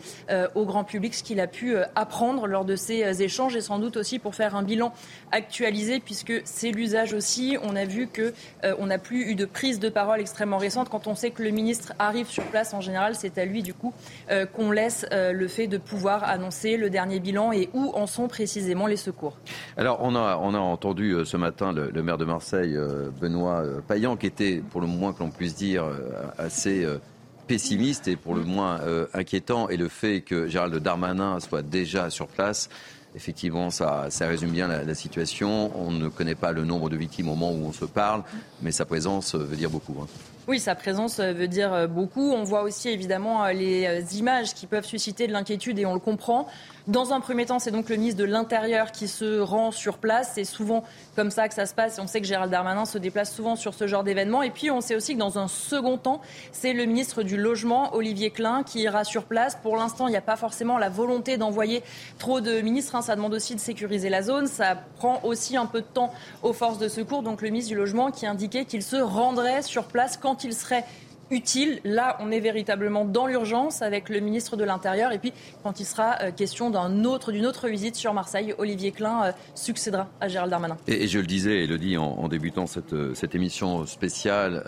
au 0.56 0.66
grand 0.66 0.84
public 0.84 1.14
ce 1.14 1.24
qu'il 1.24 1.40
a 1.40 1.48
pu 1.48 1.76
apprendre 1.96 2.48
lors 2.48 2.66
de 2.66 2.76
ces 2.76 3.22
échanges 3.22 3.56
et 3.56 3.62
sans 3.62 3.80
doute 3.80 3.98
aussi 3.98 4.20
pour 4.20 4.36
faire 4.36 4.56
un 4.56 4.64
bilan 4.64 4.94
actualisé 5.32 6.00
puisque 6.00 6.34
c'est 6.46 6.72
l'usage 6.72 7.14
aussi. 7.14 7.58
On 7.64 7.76
a 7.76 7.86
vu 7.86 8.08
que 8.08 8.34
on 8.80 8.88
n'a 8.88 8.98
plus 8.98 9.32
eu 9.32 9.36
de 9.36 9.46
prise 9.46 9.80
de 9.80 9.90
parole 9.90 10.20
extrêmement 10.20 10.58
récente. 10.58 10.90
Quand 10.90 11.08
on 11.08 11.16
sait 11.16 11.32
que 11.32 11.44
le 11.44 11.52
ministre 11.52 11.94
arrive 12.00 12.28
sur 12.28 12.44
place, 12.46 12.74
en 12.74 12.82
général, 12.82 13.16
c'est 13.16 13.38
à 13.38 13.46
lui 13.46 13.64
du 13.64 13.74
coup 13.74 13.94
qu'on 14.54 14.72
laisse 14.72 15.06
le 15.12 15.48
fait 15.48 15.68
de 15.68 15.78
pouvoir 15.78 16.24
annoncer 16.24 16.78
le 16.78 16.90
dernier 16.90 17.20
bilan 17.20 17.52
et 17.52 17.70
où 17.74 17.92
en 17.94 18.08
sont 18.08 18.28
précisément 18.28 18.88
les 18.88 18.98
secours. 18.98 19.38
Alors 19.78 20.00
on 20.02 20.16
a, 20.16 20.38
on 20.42 20.54
a 20.54 20.60
entendu 20.60 21.16
ce 21.26 21.38
matin 21.38 21.72
le, 21.74 21.90
le 21.90 22.04
maire 22.04 22.18
de 22.18 22.26
Marseille, 22.26 22.78
Benoît 23.22 23.64
Payan, 23.88 24.16
qui 24.16 24.28
était 24.28 24.62
pour 24.70 24.82
le 24.82 24.88
moins 24.88 25.14
que 25.14 25.20
l'on 25.20 25.30
puisse 25.30 25.56
dire, 25.56 25.84
euh, 25.84 26.03
assez 26.38 26.84
euh, 26.84 27.00
pessimiste 27.48 28.08
et 28.08 28.16
pour 28.16 28.36
le 28.36 28.44
moins 28.44 28.80
euh, 28.82 29.08
inquiétant. 29.14 29.70
Et 29.70 29.78
le 29.78 29.90
fait 29.90 30.22
que 30.22 30.48
Gérald 30.48 30.76
Darmanin 30.76 31.40
soit 31.40 31.62
déjà 31.62 32.10
sur 32.10 32.28
place, 32.28 32.70
effectivement, 33.16 33.70
ça, 33.70 34.08
ça 34.10 34.28
résume 34.28 34.52
bien 34.52 34.68
la, 34.68 34.96
situation. 34.96 35.72
On 35.80 35.92
ne 35.92 36.08
connaît 36.08 36.36
pas 36.36 36.52
le 36.52 36.66
nombre 36.66 36.90
de 36.90 36.98
victimes 36.98 37.30
au 37.30 37.36
moment 37.36 37.52
où 37.52 37.66
on 37.66 37.74
se 37.74 37.86
parle, 37.86 38.24
mais 38.62 38.72
sa 38.72 38.86
présence 38.86 39.36
veut 39.36 39.56
dire 39.56 39.70
beaucoup. 39.70 39.96
Hein. 40.02 40.08
Oui, 40.48 40.60
sa 40.60 40.76
présence 40.76 41.20
veut 41.20 41.48
dire 41.48 41.88
beaucoup. 41.88 42.32
On 42.32 42.44
voit 42.44 42.64
aussi 42.64 42.90
évidemment 42.90 43.48
les 43.48 44.18
images 44.18 44.54
qui 44.54 44.68
peuvent 44.68 44.86
susciter 44.86 45.28
de 45.28 45.32
l'inquiétude 45.32 45.80
et 45.80 45.86
on 45.86 45.94
le 45.94 46.00
comprend. 46.00 46.48
Dans 46.88 47.14
un 47.14 47.22
premier 47.22 47.46
temps, 47.46 47.60
c'est 47.60 47.72
donc 47.72 47.88
le 47.88 47.96
ministre 47.96 48.20
de 48.20 48.26
l'Intérieur 48.26 48.92
qui 48.92 49.08
se 49.08 49.40
rend 49.40 49.72
sur 49.72 49.98
place. 49.98 50.32
C'est 50.36 50.44
souvent 50.44 50.84
comme 51.16 51.32
ça 51.32 51.48
que 51.48 51.54
ça 51.54 51.66
se 51.66 51.74
passe. 51.74 51.98
On 51.98 52.08
sait 52.08 52.20
que 52.20 52.28
Gérald 52.28 52.52
Darmanin 52.52 52.84
se 52.84 52.98
déplace 52.98 53.34
souvent 53.34 53.56
sur 53.56 53.74
ce 53.74 53.88
genre 53.88 54.04
d'événement. 54.04 54.44
Et 54.44 54.50
puis, 54.50 54.70
on 54.70 54.82
sait 54.82 54.94
aussi 54.94 55.14
que 55.14 55.20
dans 55.20 55.40
un 55.40 55.48
second 55.48 55.98
temps, 55.98 56.20
c'est 56.52 56.74
le 56.74 56.84
ministre 56.84 57.24
du 57.24 57.38
Logement, 57.38 57.96
Olivier 57.96 58.32
Klein, 58.32 58.64
qui 58.64 58.82
ira 58.82 59.06
sur 59.06 59.24
place. 59.24 59.56
Pour 59.64 59.78
l'instant, 59.78 60.08
il 60.08 60.12
n'y 60.12 60.18
a 60.18 60.22
pas 60.22 60.36
forcément 60.36 60.78
la 60.78 60.90
volonté 60.90 61.38
d'envoyer 61.38 61.84
trop 62.20 62.42
de 62.42 62.60
ministres. 62.60 62.96
Hein. 62.96 63.02
Ça 63.02 63.16
demande 63.16 63.34
aussi 63.34 63.56
de 63.56 63.62
sécuriser 63.62 64.10
la 64.10 64.22
zone. 64.22 64.48
Ça 64.48 64.76
prend 64.98 65.22
aussi 65.24 65.56
un 65.56 65.68
peu 65.68 65.80
de 65.80 65.88
temps 65.88 66.12
aux 66.42 66.52
forces 66.52 66.80
de 66.80 66.90
secours. 66.90 67.24
Donc, 67.24 67.42
le 67.42 67.50
ministre 67.50 67.70
du 67.70 67.78
Logement 67.78 68.12
qui 68.12 68.26
indiquait 68.26 68.66
qu'il 68.66 68.84
se 68.84 68.98
rendrait 68.98 69.62
sur 69.62 69.86
place 69.86 70.18
quand 70.18 70.44
il 70.44 70.54
serait 70.54 70.84
utile. 71.32 71.80
Là, 71.84 72.18
on 72.20 72.32
est 72.32 72.40
véritablement 72.40 73.06
dans 73.06 73.28
l'urgence 73.28 73.82
avec 73.82 74.10
le 74.10 74.20
ministre 74.20 74.58
de 74.58 74.64
l'Intérieur. 74.64 75.12
Et 75.12 75.20
puis, 75.20 75.34
quand 75.64 75.80
il 75.80 75.86
sera 75.86 76.18
euh, 76.22 76.32
question 76.32 76.70
d'un 76.70 77.04
autre, 77.04 77.32
d'une 77.32 77.46
autre 77.46 77.68
visite 77.68 77.96
sur 77.96 78.14
Marseille, 78.14 78.54
Olivier 78.58 78.92
Klein 78.92 79.24
euh, 79.26 79.32
succédera 79.56 80.10
à 80.22 80.28
Gérald 80.28 80.52
Darmanin. 80.52 80.78
Et, 80.88 81.08
je 81.08 81.20
le 81.20 81.26
disais 81.26 81.64
et 81.64 81.68
le 81.68 81.78
dis 81.78 81.98
en, 81.98 82.28
débutant 82.28 82.68
cette, 82.68 82.94
euh, 82.94 83.14
cette, 83.14 83.36
émission 83.36 83.86
spéciale, 83.86 84.64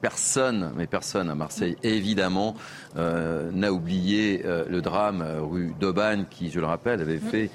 personne, 0.00 0.72
mais 0.76 0.86
personne 0.86 1.30
à 1.30 1.34
Marseille, 1.34 1.76
évidemment, 1.82 2.54
n'a 2.96 3.72
oublié 3.72 4.42
le 4.44 4.80
drame 4.80 5.24
rue 5.40 5.74
d'Aubagne 5.78 6.24
qui, 6.30 6.50
je 6.50 6.60
le 6.60 6.66
rappelle, 6.66 7.00
avait 7.00 7.16
mm. 7.16 7.30
fait 7.30 7.50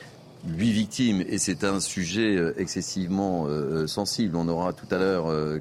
huit 0.46 0.72
victimes 0.72 1.24
et 1.28 1.38
c'est 1.38 1.64
un 1.64 1.80
sujet 1.80 2.36
euh, 2.36 2.54
excessivement 2.58 3.46
euh, 3.48 3.88
sensible. 3.88 4.36
On 4.36 4.48
aura 4.48 4.74
tout 4.74 4.88
à 4.92 4.98
l'heure 4.98 5.28
euh, 5.28 5.60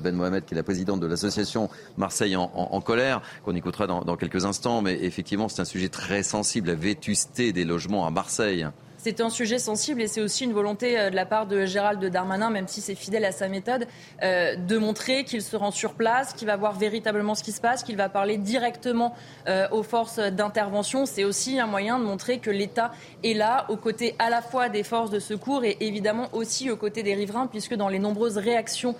Ben 0.00 0.14
Mohamed, 0.14 0.44
qui 0.44 0.54
est 0.54 0.56
la 0.56 0.62
présidente 0.62 1.00
de 1.00 1.06
l'association 1.06 1.70
Marseille 1.96 2.36
en, 2.36 2.80
colère, 2.80 3.22
qu'on 3.44 3.54
écoutera 3.54 3.86
dans, 3.86 4.02
dans 4.02 4.16
quelques 4.16 4.44
instants. 4.44 4.82
Mais 4.82 4.98
effectivement, 5.04 5.48
c'est 5.48 5.62
un 5.62 5.66
sujet 5.66 5.88
très 5.88 6.22
sensible, 6.22 6.68
la 6.68 6.74
vétusté 6.74 7.52
des 7.52 7.64
logements 7.64 8.06
à 8.06 8.10
Marseille. 8.10 8.66
C'est 9.04 9.20
un 9.20 9.28
sujet 9.28 9.58
sensible 9.58 10.00
et 10.00 10.06
c'est 10.06 10.22
aussi 10.22 10.44
une 10.44 10.54
volonté 10.54 10.98
euh, 10.98 11.10
de 11.10 11.14
la 11.14 11.26
part 11.26 11.46
de 11.46 11.66
Gérald 11.66 12.02
Darmanin, 12.02 12.48
même 12.48 12.66
si 12.66 12.80
c'est 12.80 12.94
fidèle 12.94 13.26
à 13.26 13.32
sa 13.32 13.48
méthode, 13.48 13.86
euh, 14.22 14.56
de 14.56 14.78
montrer 14.78 15.24
qu'il 15.24 15.42
se 15.42 15.56
rend 15.56 15.72
sur 15.72 15.92
place, 15.92 16.32
qu'il 16.32 16.46
va 16.46 16.56
voir 16.56 16.72
véritablement 16.72 17.34
ce 17.34 17.42
qui 17.42 17.52
se 17.52 17.60
passe, 17.60 17.82
qu'il 17.82 17.98
va 17.98 18.08
parler 18.08 18.38
directement 18.38 19.14
euh, 19.46 19.68
aux 19.72 19.82
forces 19.82 20.20
d'intervention. 20.20 21.04
C'est 21.04 21.24
aussi 21.24 21.60
un 21.60 21.66
moyen 21.66 21.98
de 21.98 22.04
montrer 22.04 22.38
que 22.38 22.48
l'État 22.48 22.92
est 23.22 23.34
là, 23.34 23.66
aux 23.68 23.76
côtés 23.76 24.14
à 24.18 24.30
la 24.30 24.40
fois 24.40 24.70
des 24.70 24.82
forces 24.82 25.10
de 25.10 25.18
secours 25.18 25.64
et 25.64 25.76
évidemment 25.80 26.30
aussi 26.32 26.70
aux 26.70 26.78
côtés 26.78 27.02
des 27.02 27.14
riverains, 27.14 27.46
puisque 27.46 27.74
dans 27.74 27.90
les 27.90 27.98
nombreuses 27.98 28.38
réactions 28.38 28.94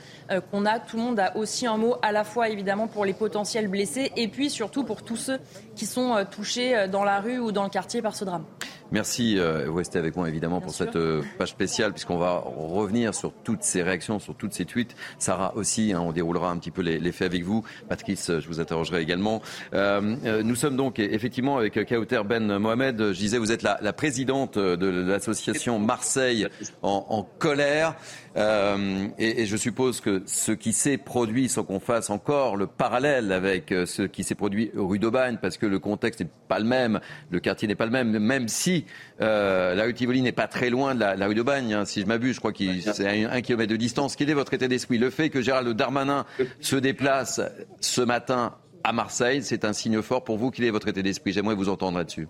qu'on 0.50 0.66
a, 0.66 0.80
tout 0.80 0.99
le 0.99 1.02
monde 1.02 1.18
a 1.18 1.34
aussi 1.34 1.66
un 1.66 1.78
mot 1.78 1.96
à 2.02 2.12
la 2.12 2.25
fois 2.25 2.50
évidemment 2.50 2.88
pour 2.88 3.06
les 3.06 3.14
potentiels 3.14 3.68
blessés 3.68 4.12
et 4.16 4.28
puis 4.28 4.50
surtout 4.50 4.84
pour 4.84 5.02
tous 5.02 5.16
ceux 5.16 5.38
qui 5.75 5.87
sont 5.87 6.26
touchés 6.30 6.88
dans 6.88 7.04
la 7.04 7.20
rue 7.20 7.38
ou 7.38 7.52
dans 7.52 7.64
le 7.64 7.70
quartier 7.70 8.02
par 8.02 8.14
ce 8.14 8.26
drame. 8.26 8.44
Merci, 8.93 9.38
euh, 9.38 9.64
vous 9.67 9.76
restez 9.76 9.99
avec 9.99 10.14
moi 10.14 10.29
évidemment 10.29 10.61
pour 10.61 10.73
cette 10.73 10.97
euh, 10.97 11.23
page 11.38 11.49
spéciale, 11.49 11.93
puisqu'on 11.93 12.19
va 12.19 12.43
revenir 12.45 13.14
sur 13.14 13.33
toutes 13.33 13.62
ces 13.62 13.83
réactions, 13.83 14.19
sur 14.19 14.35
toutes 14.35 14.53
ces 14.53 14.64
tweets. 14.64 14.95
Sarah 15.19 15.57
aussi, 15.57 15.93
hein, 15.93 16.00
on 16.00 16.12
déroulera 16.12 16.50
un 16.50 16.59
petit 16.59 16.71
peu 16.71 16.83
les, 16.83 17.12
faits 17.12 17.26
avec 17.26 17.45
vous. 17.45 17.64
Patrice, 17.88 18.31
je 18.38 18.47
vous 18.47 18.61
interrogerai 18.61 19.03
également. 19.03 19.43
Euh, 19.73 20.43
nous 20.43 20.55
sommes 20.55 20.76
donc 20.76 20.99
effectivement 20.99 21.59
avec 21.59 21.75
Kauter 21.87 22.23
Ben 22.25 22.59
Mohamed. 22.59 23.12
Je 23.12 23.19
disais, 23.19 23.38
vous 23.38 23.53
êtes 23.53 23.62
la, 23.62 23.79
la 23.83 23.93
présidente 23.93 24.59
de 24.59 24.87
l'association 24.87 25.79
Marseille 25.79 26.47
en, 26.83 27.07
en 27.09 27.23
colère. 27.38 27.97
Euh, 28.37 29.07
et, 29.19 29.43
et, 29.43 29.47
je 29.47 29.57
suppose 29.57 30.00
que 30.00 30.23
ce 30.26 30.50
qui 30.50 30.73
s'est 30.73 30.99
produit, 30.99 31.49
sans 31.49 31.62
qu'on 31.62 31.79
fasse 31.79 32.11
encore 32.11 32.57
le 32.57 32.67
parallèle 32.67 33.31
avec 33.31 33.71
euh, 33.71 33.87
ce 33.87 34.03
qui 34.03 34.25
s'est 34.25 34.35
produit 34.35 34.73
rue 34.75 34.99
d'Aubagne, 34.99 35.38
parce 35.41 35.57
que 35.57 35.67
le 35.67 35.79
contexte 35.79 36.21
n'est 36.21 36.29
pas 36.49 36.59
le 36.59 36.64
même, 36.64 37.00
le 37.31 37.38
quartier 37.38 37.69
n'est 37.69 37.76
pas 37.76 37.85
le 37.87 37.93
même, 37.93 38.19
même 38.19 38.49
si 38.49 38.74
euh, 39.21 39.75
la 39.75 39.85
rue 39.85 39.95
Tivoli 39.95 40.23
n'est 40.23 40.33
pas 40.33 40.49
très 40.49 40.71
loin 40.71 40.95
de 40.95 41.00
la, 41.00 41.16
la 41.16 41.26
rue 41.26 41.35
d'Aubagne, 41.35 41.75
hein, 41.75 41.85
si 41.85 42.00
je 42.00 42.07
m'abuse, 42.07 42.35
je 42.35 42.40
crois 42.40 42.52
qu'il 42.52 42.83
c'est 42.83 43.25
un, 43.25 43.31
un, 43.31 43.40
kilomètre 43.40 43.71
de 43.71 43.76
distance. 43.76 44.16
Quel 44.16 44.31
est 44.31 44.35
votre 44.35 44.54
état 44.54 44.69
d'esprit? 44.69 44.99
Le 44.99 45.11
fait 45.11 45.31
que 45.31 45.40
Gérald 45.40 45.69
Darmanin 45.69 46.25
se 46.61 46.76
déplace 46.76 47.40
ce 47.81 48.00
matin 48.00 48.54
à 48.83 48.93
Marseille, 48.93 49.43
c'est 49.43 49.64
un 49.64 49.73
signe 49.73 50.02
fort 50.02 50.25
pour 50.25 50.38
vous. 50.38 50.50
Quel 50.50 50.66
est 50.66 50.71
votre 50.71 50.88
état 50.88 51.02
d'esprit? 51.02 51.33
J'aimerais 51.33 51.54
vous 51.54 51.69
entendre 51.69 51.99
là-dessus. 51.99 52.28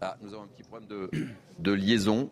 Ah, 0.00 0.16
nous 0.20 0.34
avons 0.34 0.42
un 0.42 0.48
petit 0.48 0.64
problème 0.64 0.88
de 0.88 1.08
de 1.62 1.72
liaison. 1.72 2.30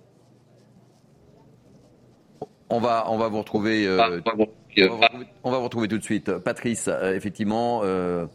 On 2.69 2.79
va, 2.79 3.07
on 3.09 3.19
va 3.19 3.29
vous 3.29 3.39
retrouver. 3.39 3.87
Euh, 3.87 4.01
ah, 4.01 4.33
on, 5.43 5.51
va 5.51 5.59
vous 5.59 5.65
retrouver 5.65 5.89
tout 5.89 5.99
de 5.99 6.05
suite. 6.05 6.33
Patrice, 6.39 6.89
euh, 6.89 7.15
effectivement. 7.15 7.81
Euh, 7.85 8.27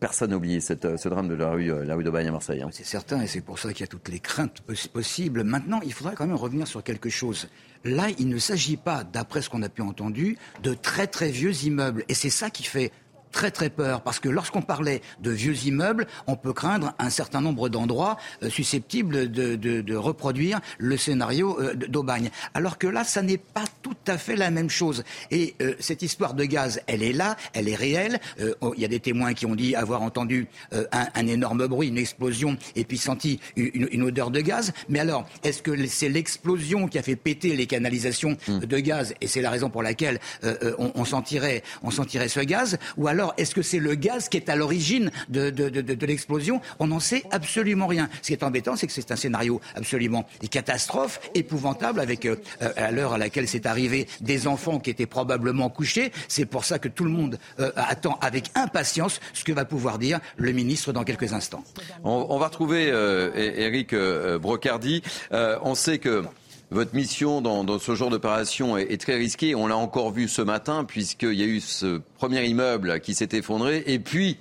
personne 0.00 0.30
n'a 0.30 0.36
oublié 0.36 0.60
cette, 0.60 0.96
ce 0.96 1.08
drame 1.08 1.28
de 1.28 1.34
la 1.34 1.50
rue, 1.50 1.84
la 1.84 1.94
rue 1.94 2.08
à 2.08 2.30
Marseille. 2.30 2.62
Hein. 2.62 2.70
C'est 2.72 2.86
certain, 2.86 3.20
et 3.20 3.26
c'est 3.26 3.42
pour 3.42 3.58
ça 3.58 3.72
qu'il 3.72 3.82
y 3.82 3.84
a 3.84 3.86
toutes 3.86 4.08
les 4.08 4.18
craintes 4.18 4.62
possibles. 4.92 5.44
Maintenant, 5.44 5.80
il 5.84 5.92
faudrait 5.92 6.14
quand 6.14 6.26
même 6.26 6.36
revenir 6.36 6.66
sur 6.66 6.82
quelque 6.82 7.10
chose. 7.10 7.48
Là, 7.84 8.08
il 8.18 8.28
ne 8.28 8.38
s'agit 8.38 8.76
pas, 8.76 9.04
d'après 9.04 9.42
ce 9.42 9.50
qu'on 9.50 9.62
a 9.62 9.68
pu 9.68 9.82
entendre, 9.82 10.16
de 10.62 10.74
très 10.74 11.06
très 11.06 11.30
vieux 11.30 11.54
immeubles. 11.64 12.04
Et 12.08 12.14
c'est 12.14 12.30
ça 12.30 12.50
qui 12.50 12.64
fait 12.64 12.92
très 13.32 13.50
très 13.50 13.70
peur 13.70 14.02
parce 14.02 14.20
que 14.20 14.28
lorsqu'on 14.28 14.62
parlait 14.62 15.02
de 15.20 15.30
vieux 15.30 15.56
immeubles, 15.66 16.06
on 16.26 16.36
peut 16.36 16.52
craindre 16.52 16.92
un 16.98 17.10
certain 17.10 17.40
nombre 17.40 17.68
d'endroits 17.68 18.16
euh, 18.42 18.50
susceptibles 18.50 19.30
de, 19.30 19.56
de, 19.56 19.80
de, 19.80 19.96
reproduire 19.96 20.60
le 20.78 20.96
scénario 20.96 21.58
euh, 21.60 21.74
d'Aubagne. 21.74 22.30
Alors 22.54 22.78
que 22.78 22.86
là, 22.86 23.04
ça 23.04 23.22
n'est 23.22 23.38
pas 23.38 23.64
tout 23.82 23.96
à 24.06 24.18
fait 24.18 24.36
la 24.36 24.50
même 24.50 24.70
chose. 24.70 25.04
Et 25.30 25.54
euh, 25.62 25.74
cette 25.78 26.02
histoire 26.02 26.34
de 26.34 26.44
gaz, 26.44 26.80
elle 26.86 27.02
est 27.02 27.12
là, 27.12 27.36
elle 27.52 27.68
est 27.68 27.74
réelle. 27.74 28.20
Oh, 28.60 28.72
il 28.76 28.82
y 28.82 28.84
a 28.84 28.88
des 28.88 29.00
témoins 29.00 29.34
qui 29.34 29.46
ont 29.46 29.54
dit 29.54 29.74
avoir 29.74 30.02
entendu 30.02 30.48
un, 30.72 31.08
un, 31.14 31.26
énorme 31.26 31.66
bruit, 31.66 31.88
une 31.88 31.98
explosion, 31.98 32.56
et 32.74 32.84
puis 32.84 32.98
senti 32.98 33.40
une, 33.56 33.88
une 33.90 34.02
odeur 34.02 34.30
de 34.30 34.40
gaz. 34.40 34.72
Mais 34.88 34.98
alors, 34.98 35.26
est-ce 35.44 35.62
que 35.62 35.86
c'est 35.86 36.08
l'explosion 36.08 36.88
qui 36.88 36.98
a 36.98 37.02
fait 37.02 37.16
péter 37.16 37.56
les 37.56 37.66
canalisations 37.66 38.36
hmm. 38.48 38.60
de 38.60 38.78
gaz, 38.78 39.14
et 39.20 39.26
c'est 39.26 39.42
la 39.42 39.50
raison 39.50 39.70
pour 39.70 39.82
laquelle 39.82 40.18
on, 40.42 40.92
on 40.94 41.04
sentirait, 41.04 41.62
on 41.82 41.90
sentirait 41.90 42.28
ce 42.28 42.40
gaz, 42.40 42.78
ou 42.96 43.08
alors 43.08 43.19
alors, 43.20 43.34
est-ce 43.36 43.54
que 43.54 43.60
c'est 43.60 43.80
le 43.80 43.96
gaz 43.96 44.30
qui 44.30 44.38
est 44.38 44.48
à 44.48 44.56
l'origine 44.56 45.10
de, 45.28 46.06
l'explosion? 46.06 46.62
On 46.78 46.86
n'en 46.86 47.00
sait 47.00 47.22
absolument 47.30 47.86
rien. 47.86 48.08
Ce 48.22 48.28
qui 48.28 48.32
est 48.32 48.42
embêtant, 48.42 48.76
c'est 48.76 48.86
que 48.86 48.94
c'est 48.94 49.10
un 49.12 49.16
scénario 49.16 49.60
absolument 49.74 50.26
catastrophe, 50.50 51.20
épouvantable, 51.34 52.00
avec 52.00 52.24
euh, 52.24 52.36
euh, 52.62 52.72
à 52.76 52.90
l'heure 52.90 53.12
à 53.12 53.18
laquelle 53.18 53.46
c'est 53.46 53.66
arrivé 53.66 54.08
des 54.22 54.46
enfants 54.46 54.80
qui 54.80 54.88
étaient 54.88 55.04
probablement 55.04 55.68
couchés. 55.68 56.12
C'est 56.28 56.46
pour 56.46 56.64
ça 56.64 56.78
que 56.78 56.88
tout 56.88 57.04
le 57.04 57.10
monde 57.10 57.38
euh, 57.58 57.70
attend 57.76 58.18
avec 58.22 58.46
impatience 58.54 59.20
ce 59.34 59.44
que 59.44 59.52
va 59.52 59.66
pouvoir 59.66 59.98
dire 59.98 60.18
le 60.38 60.52
ministre 60.52 60.94
dans 60.94 61.04
quelques 61.04 61.34
instants. 61.34 61.62
On, 62.02 62.38
va 62.38 62.46
retrouver 62.46 62.86
Eric 63.36 63.94
Brocardi. 64.40 65.02
on 65.30 65.74
sait 65.74 65.98
que 65.98 66.24
votre 66.70 66.94
mission 66.94 67.40
dans, 67.40 67.78
ce 67.78 67.94
genre 67.94 68.10
d'opération 68.10 68.76
est, 68.76 69.00
très 69.00 69.16
risquée. 69.16 69.54
On 69.54 69.66
l'a 69.66 69.76
encore 69.76 70.12
vu 70.12 70.28
ce 70.28 70.42
matin, 70.42 70.84
puisqu'il 70.84 71.34
y 71.34 71.42
a 71.42 71.46
eu 71.46 71.60
ce 71.60 72.00
premier 72.16 72.44
immeuble 72.46 73.00
qui 73.00 73.14
s'est 73.14 73.28
effondré. 73.32 73.82
Et 73.86 73.98
puis, 73.98 74.38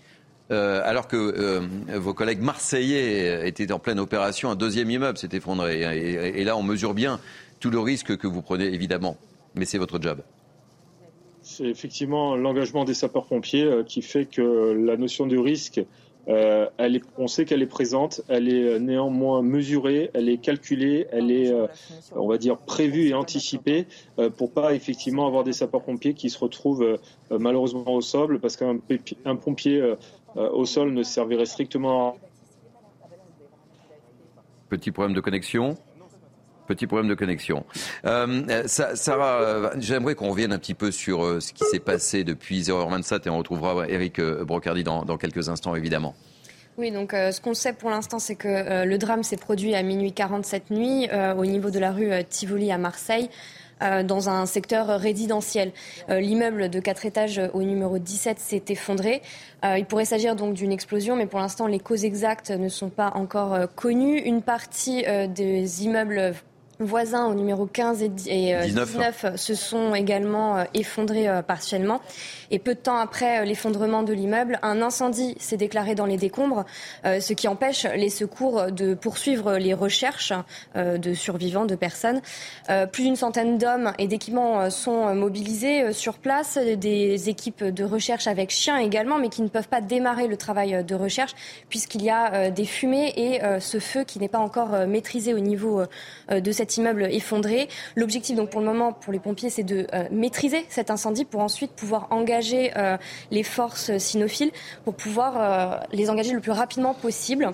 euh, 0.52 0.82
alors 0.86 1.08
que 1.08 1.18
euh, 1.18 1.62
vos 1.98 2.14
collègues 2.14 2.42
marseillais 2.42 3.48
étaient 3.48 3.72
en 3.72 3.80
pleine 3.80 4.00
opération, 4.00 4.52
un 4.52 4.56
deuxième 4.56 4.92
immeuble 4.92 5.18
s'est 5.18 5.30
effondré. 5.34 5.82
Et, 6.40 6.44
là, 6.44 6.56
on 6.56 6.64
mesure 6.64 6.94
bien 6.94 7.20
tout 7.60 7.72
le 7.72 7.80
risque 7.80 8.16
que 8.16 8.28
vous 8.28 8.42
prenez, 8.42 8.66
évidemment. 8.66 9.18
Mais 9.56 9.66
c'est 9.66 9.80
votre 9.80 10.00
job. 10.00 10.22
C'est 11.42 11.66
effectivement 11.66 12.36
l'engagement 12.36 12.86
des 12.86 12.94
sapeurs-pompiers 12.94 13.64
euh, 13.64 13.84
qui 13.84 14.04
fait 14.04 14.26
que 14.26 14.74
la 14.86 14.98
notion 14.98 15.26
de 15.26 15.38
risque 15.38 15.82
euh, 16.28 16.68
elle 16.78 16.98
est, 16.98 17.04
on 17.18 17.28
sait 17.28 17.46
qu'elle 17.46 17.62
est 17.62 17.68
présente, 17.68 18.22
elle 18.28 18.50
est 18.50 18.64
euh, 18.64 18.80
néanmoins 18.80 19.42
mesurée, 19.42 20.12
elle 20.14 20.30
est 20.30 20.38
calculée, 20.38 21.08
elle 21.12 21.32
est, 21.32 21.52
euh, 21.52 21.68
on 22.16 22.28
va 22.28 22.38
dire, 22.38 22.58
prévue 22.58 23.08
et 23.08 23.14
anticipée 23.14 23.88
pour 24.38 24.52
pas 24.52 24.74
effectivement 24.74 25.26
avoir 25.28 25.44
des 25.44 25.54
sapeurs-pompiers 25.54 26.14
qui 26.14 26.30
se 26.30 26.38
retrouvent 26.38 27.00
malheureusement 27.32 27.94
au 27.94 28.02
sol, 28.02 28.40
parce 28.40 28.58
qu'un 28.58 28.80
un 29.26 29.36
pompier 29.36 29.96
au 30.36 30.66
sol 30.66 30.92
ne 30.94 31.04
servirait 31.04 31.46
strictement 31.46 32.10
à... 32.10 32.16
Petit 34.70 34.92
problème 34.92 35.16
de 35.16 35.22
connexion 35.22 35.78
Petit 36.70 36.86
problème 36.86 37.10
de 37.10 37.16
connexion. 37.16 37.66
Euh, 38.06 38.62
Sarah, 38.68 39.72
j'aimerais 39.80 40.14
qu'on 40.14 40.30
revienne 40.30 40.54
un 40.54 40.60
petit 40.60 40.76
peu 40.76 40.92
sur 40.92 41.26
euh, 41.26 41.40
ce 41.40 41.52
qui 41.52 41.64
s'est 41.64 41.80
passé 41.80 42.24
depuis 42.24 42.62
0h27 42.62 43.26
et 43.26 43.30
on 43.32 43.40
retrouvera 43.40 43.88
Eric 43.88 44.20
euh, 44.20 44.46
Brocardi 44.46 44.84
dans, 44.84 45.18
quelques 45.18 45.50
instants, 45.50 45.74
évidemment. 45.74 46.14
Oui, 46.78 46.92
donc 46.92 47.14
ce 47.14 47.42
qu'on 47.42 47.56
sait 47.56 47.74
pour 47.74 47.90
l'instant, 47.90 48.20
c'est 48.20 48.36
que 48.36 48.86
le 48.86 48.98
drame 49.00 49.24
s'est 49.24 49.36
produit 49.36 49.74
à 49.74 49.82
minuit 49.82 50.14
47 50.14 50.70
nuit 50.70 51.10
au 51.36 51.46
niveau 51.46 51.72
de 51.72 51.80
la 51.80 51.92
rue 51.92 52.12
Tivoli 52.30 52.72
à 52.72 52.78
Marseille. 52.78 53.30
dans 53.82 54.30
un 54.30 54.46
secteur 54.46 54.88
résidentiel. 54.88 55.74
L'immeuble 56.08 56.70
de 56.70 56.80
quatre 56.80 57.06
étages 57.06 57.42
au 57.54 57.64
numéro 57.64 57.98
17 57.98 58.40
s'est 58.40 58.64
effondré. 58.70 59.22
il 59.64 59.86
pourrait 59.86 60.06
s'agir 60.06 60.38
donc 60.38 60.54
d'une 60.54 60.72
explosion, 60.72 61.18
mais 61.18 61.26
pour 61.26 61.40
l'instant, 61.40 61.68
les 61.68 61.80
causes 61.80 62.06
exactes 62.06 62.52
ne 62.52 62.70
sont 62.70 62.90
pas 62.90 63.12
encore 63.14 63.58
connues. 63.76 64.20
Une 64.20 64.42
partie 64.42 65.04
des 65.36 65.84
immeubles 65.84 66.34
voisins 66.80 67.28
au 67.28 67.34
numéro 67.34 67.66
15 67.66 68.04
et, 68.28 68.56
19. 68.66 69.26
Euh, 69.26 69.38
se 69.38 69.54
sont 69.54 69.94
également 69.94 70.58
euh, 70.58 70.64
effondrés 70.74 71.28
euh, 71.28 71.42
partiellement. 71.42 72.00
Et 72.52 72.60
peu 72.60 72.74
de 72.74 72.80
temps 72.80 72.98
après 72.98 73.46
l'effondrement 73.46 74.02
de 74.02 74.14
l'immeuble, 74.14 74.60
un 74.62 74.82
incendie 74.82 75.36
s'est 75.40 75.58
déclaré 75.58 75.94
dans 75.94 76.06
les 76.06 76.18
décombres, 76.18 76.66
ce 77.04 77.34
qui 77.34 77.48
empêche 77.48 77.86
les 77.96 78.10
secours 78.10 78.72
de 78.72 78.96
poursuivre 78.96 79.58
les 79.58 79.76
recherches 79.76 80.34
de 80.76 81.14
survivants, 81.14 81.66
de 81.66 81.76
personnes. 81.76 82.22
Plus 82.92 83.04
d'une 83.04 83.16
centaine 83.16 83.60
d'hommes 83.60 83.94
et 84.00 84.08
d'équipements 84.08 84.72
sont 84.72 85.14
mobilisés 85.14 85.94
sur 85.94 86.18
place, 86.18 86.58
des 86.58 87.30
équipes 87.30 87.64
de 87.64 87.84
recherche 87.84 88.26
avec 88.26 88.50
chiens 88.50 88.78
également, 88.78 89.20
mais 89.20 89.30
qui 89.30 89.44
ne 89.44 89.48
peuvent 89.48 89.68
pas 89.68 89.82
démarrer 89.82 90.28
le 90.28 90.36
travail 90.36 90.84
de 90.84 90.96
recherche 90.96 91.36
puisqu'il 91.70 92.04
y 92.04 92.10
a 92.10 92.50
des 92.50 92.66
fumées 92.66 93.14
et 93.16 93.42
ce 93.60 93.80
feu 93.80 94.06
qui 94.06 94.18
n'est 94.18 94.28
pas 94.28 94.40
encore 94.40 94.88
maîtrisé 94.88 95.36
au 95.36 95.40
niveau 95.40 95.84
de 96.32 96.52
cette 96.52 96.69
cet 96.70 96.78
immeuble 96.78 97.08
effondré. 97.12 97.68
L'objectif, 97.96 98.36
donc, 98.36 98.50
pour 98.50 98.62
le 98.62 98.68
moment, 98.68 98.94
pour 98.94 99.12
les 99.12 99.20
pompiers, 99.20 99.50
c'est 99.50 99.64
de 99.64 99.88
maîtriser 100.12 100.66
cet 100.70 100.92
incendie 100.92 101.26
pour 101.26 101.42
ensuite 101.42 101.72
pouvoir 101.72 102.08
engager 102.12 102.72
les 103.32 103.44
forces 103.44 103.98
cynophiles 103.98 104.52
pour 104.84 104.94
pouvoir 104.94 105.86
les 105.92 106.10
engager 106.10 106.34
le 106.34 106.42
plus 106.42 106.52
rapidement 106.52 106.94
possible. 106.94 107.50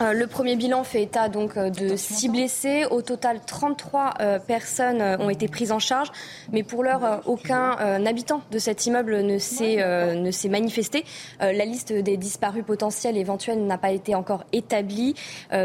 Euh, 0.00 0.12
le 0.12 0.26
premier 0.26 0.56
bilan 0.56 0.82
fait 0.82 1.02
état 1.02 1.28
donc 1.28 1.56
euh, 1.56 1.70
de 1.70 1.94
6 1.94 2.28
blessés. 2.28 2.84
Au 2.90 3.00
total, 3.02 3.40
33 3.46 4.14
euh, 4.20 4.38
personnes 4.40 5.00
ont 5.20 5.30
été 5.30 5.46
prises 5.46 5.70
en 5.70 5.78
charge, 5.78 6.10
mais 6.52 6.62
pour 6.62 6.82
l'heure, 6.82 7.22
aucun 7.26 7.72
habitant 8.06 8.42
de 8.50 8.58
cet 8.58 8.86
immeuble 8.86 9.20
ne 9.22 9.38
s'est 9.38 9.76
ne 9.76 10.30
s'est 10.30 10.48
manifesté. 10.48 11.04
La 11.40 11.64
liste 11.64 11.92
des 11.92 12.16
disparus 12.16 12.64
potentiels 12.64 13.16
éventuels 13.16 13.64
n'a 13.66 13.78
pas 13.78 13.90
été 13.90 14.14
encore 14.14 14.44
établie. 14.52 15.14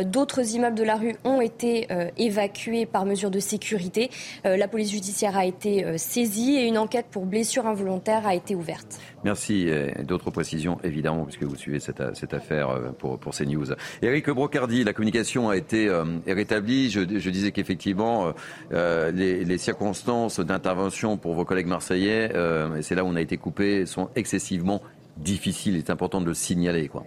D'autres 0.05 0.55
immeubles 0.55 0.77
de 0.77 0.83
la 0.83 0.95
rue 0.95 1.15
ont 1.24 1.41
été 1.41 1.88
évacués 2.17 2.68
par 2.85 3.05
mesure 3.05 3.31
de 3.31 3.39
sécurité. 3.39 4.09
La 4.43 4.67
police 4.67 4.91
judiciaire 4.91 5.38
a 5.38 5.45
été 5.45 5.97
saisie 5.97 6.57
et 6.57 6.67
une 6.67 6.77
enquête 6.77 7.07
pour 7.11 7.25
blessure 7.25 7.65
involontaire 7.65 8.27
a 8.27 8.35
été 8.35 8.55
ouverte. 8.55 8.99
Merci. 9.23 9.67
D'autres 10.03 10.31
précisions, 10.31 10.77
évidemment, 10.83 11.25
puisque 11.25 11.43
vous 11.43 11.55
suivez 11.55 11.79
cette, 11.79 12.01
cette 12.15 12.33
affaire 12.33 12.93
pour, 12.97 13.19
pour 13.19 13.33
CNews. 13.33 13.73
Eric 14.01 14.29
Brocardi, 14.29 14.83
la 14.83 14.93
communication 14.93 15.49
a 15.49 15.57
été 15.57 15.88
euh, 15.88 16.03
rétablie. 16.27 16.89
Je, 16.89 17.29
disais 17.29 17.51
qu'effectivement, 17.51 18.27
euh, 18.27 18.31
euh, 18.73 19.11
les, 19.11 19.57
circonstances 19.57 20.39
d'intervention 20.39 21.17
pour 21.17 21.33
vos 21.33 21.45
collègues 21.45 21.67
marseillais, 21.67 22.31
et 22.77 22.81
c'est 22.81 22.95
là 22.95 23.03
où 23.03 23.07
on 23.07 23.15
a 23.15 23.21
été 23.21 23.38
coupé, 23.38 23.85
sont 23.85 24.09
excessivement 24.15 24.81
difficiles. 25.17 25.73
Il 25.75 25.79
est 25.79 25.89
important 25.89 26.21
de 26.21 26.25
le 26.25 26.33
signaler. 26.33 26.88
Quoi. 26.88 27.03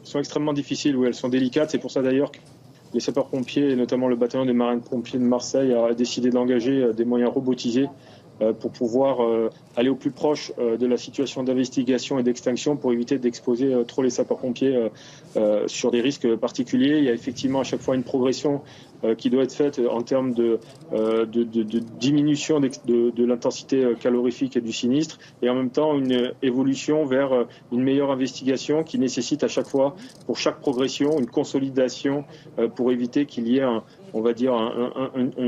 Elles 0.00 0.06
sont 0.06 0.18
extrêmement 0.20 0.52
difficiles, 0.52 0.96
oui, 0.96 1.08
elles 1.08 1.14
sont 1.14 1.28
délicates. 1.28 1.70
C'est 1.70 1.78
pour 1.78 1.90
ça 1.90 2.02
d'ailleurs 2.02 2.30
que 2.30 2.38
les 2.94 3.00
sapeurs-pompiers, 3.00 3.70
et 3.70 3.76
notamment 3.76 4.08
le 4.08 4.16
bataillon 4.16 4.44
des 4.44 4.52
marins-pompiers 4.52 5.18
de 5.18 5.24
Marseille, 5.24 5.72
a 5.72 5.94
décidé 5.94 6.30
d'engager 6.30 6.92
des 6.94 7.04
moyens 7.04 7.32
robotisés 7.32 7.88
euh, 8.42 8.52
pour 8.52 8.72
pouvoir 8.72 9.22
euh, 9.22 9.50
aller 9.76 9.90
au 9.90 9.94
plus 9.94 10.10
proche 10.10 10.52
euh, 10.58 10.78
de 10.78 10.86
la 10.86 10.96
situation 10.96 11.42
d'investigation 11.42 12.18
et 12.18 12.22
d'extinction 12.22 12.76
pour 12.76 12.92
éviter 12.92 13.18
d'exposer 13.18 13.74
trop 13.86 14.02
les 14.02 14.10
sapeurs-pompiers 14.10 14.88
sur 15.66 15.90
des 15.90 16.00
risques 16.00 16.34
particuliers. 16.36 16.98
Il 16.98 17.04
y 17.04 17.08
a 17.08 17.12
effectivement 17.12 17.60
à 17.60 17.64
chaque 17.64 17.80
fois 17.80 17.94
une 17.94 18.02
progression 18.02 18.62
qui 19.18 19.30
doit 19.30 19.42
être 19.42 19.52
faite 19.54 19.80
en 19.90 20.02
termes 20.02 20.32
de, 20.32 20.60
de, 20.92 21.78
diminution 21.98 22.60
de, 22.60 23.24
l'intensité 23.24 23.94
calorifique 24.00 24.58
du 24.58 24.72
sinistre 24.72 25.18
et 25.42 25.48
en 25.48 25.54
même 25.54 25.70
temps 25.70 25.98
une 25.98 26.32
évolution 26.42 27.04
vers 27.04 27.46
une 27.72 27.82
meilleure 27.82 28.10
investigation 28.10 28.84
qui 28.84 28.98
nécessite 28.98 29.42
à 29.44 29.48
chaque 29.48 29.66
fois, 29.66 29.96
pour 30.26 30.38
chaque 30.38 30.60
progression, 30.60 31.18
une 31.18 31.28
consolidation 31.28 32.24
pour 32.76 32.92
éviter 32.92 33.26
qu'il 33.26 33.48
y 33.48 33.58
ait 33.58 33.62
un, 33.62 33.82
on 34.14 34.20
va 34.20 34.32
dire, 34.32 34.52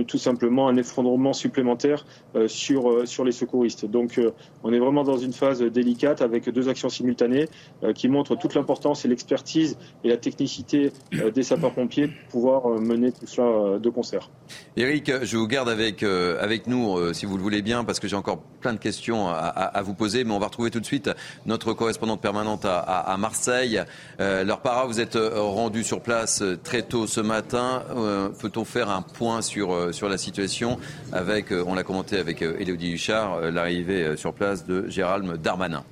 tout 0.08 0.18
simplement 0.18 0.68
un 0.68 0.76
effondrement 0.76 1.32
supplémentaire 1.32 2.06
euh, 2.34 2.48
sur, 2.48 2.90
euh, 2.90 3.06
sur 3.06 3.24
les 3.24 3.32
secouristes. 3.32 3.86
Donc 3.86 4.18
euh, 4.18 4.32
on 4.62 4.72
est 4.72 4.78
vraiment 4.78 5.04
dans 5.04 5.16
une 5.16 5.32
phase 5.32 5.62
délicate 5.62 6.22
avec 6.22 6.48
deux 6.48 6.68
actions 6.68 6.88
simultanées 6.88 7.48
qui 7.94 8.08
montrent 8.08 8.36
toute 8.36 8.54
l'importance 8.54 9.04
et 9.04 9.08
l'expertise 9.08 9.76
et 10.02 10.08
la 10.08 10.16
technicité 10.16 10.92
des 11.34 11.42
sapeurs-pompiers 11.42 12.08
pour 12.08 12.40
pouvoir 12.44 12.68
mener 12.80 13.12
tout 13.12 13.26
cela 13.26 13.78
de 13.78 13.90
concert. 13.90 14.30
Eric, 14.76 15.12
je 15.22 15.36
vous 15.36 15.46
garde 15.46 15.68
avec, 15.68 16.02
avec 16.02 16.66
nous, 16.66 17.14
si 17.14 17.26
vous 17.26 17.36
le 17.36 17.42
voulez 17.42 17.62
bien, 17.62 17.84
parce 17.84 18.00
que 18.00 18.08
j'ai 18.08 18.16
encore 18.16 18.38
plein 18.60 18.72
de 18.72 18.78
questions 18.78 19.28
à, 19.28 19.80
vous 19.84 19.94
poser, 19.94 20.24
mais 20.24 20.32
on 20.32 20.40
va 20.40 20.46
retrouver 20.46 20.72
tout 20.72 20.80
de 20.80 20.86
suite 20.86 21.10
notre 21.46 21.74
correspondante 21.74 22.20
permanente 22.20 22.64
à, 22.64 23.16
Marseille. 23.18 23.84
leur 24.18 24.60
para, 24.62 24.86
vous 24.86 25.00
êtes 25.00 25.16
rendu 25.16 25.84
sur 25.84 26.00
place 26.00 26.42
très 26.64 26.82
tôt 26.82 27.06
ce 27.06 27.20
matin 27.20 27.84
peut 28.40 28.50
faire 28.64 28.90
un 28.90 29.02
point 29.02 29.42
sur, 29.42 29.72
euh, 29.72 29.92
sur 29.92 30.08
la 30.08 30.18
situation 30.18 30.78
avec, 31.12 31.50
euh, 31.50 31.64
on 31.66 31.74
l'a 31.74 31.82
commenté 31.82 32.18
avec 32.18 32.42
Elodie 32.42 32.92
euh, 32.92 32.94
Huchard, 32.94 33.40
l'arrivée 33.50 34.16
sur 34.16 34.32
place 34.32 34.64
de 34.64 34.88
Gérald 34.88 35.40
Darmanin? 35.42 35.82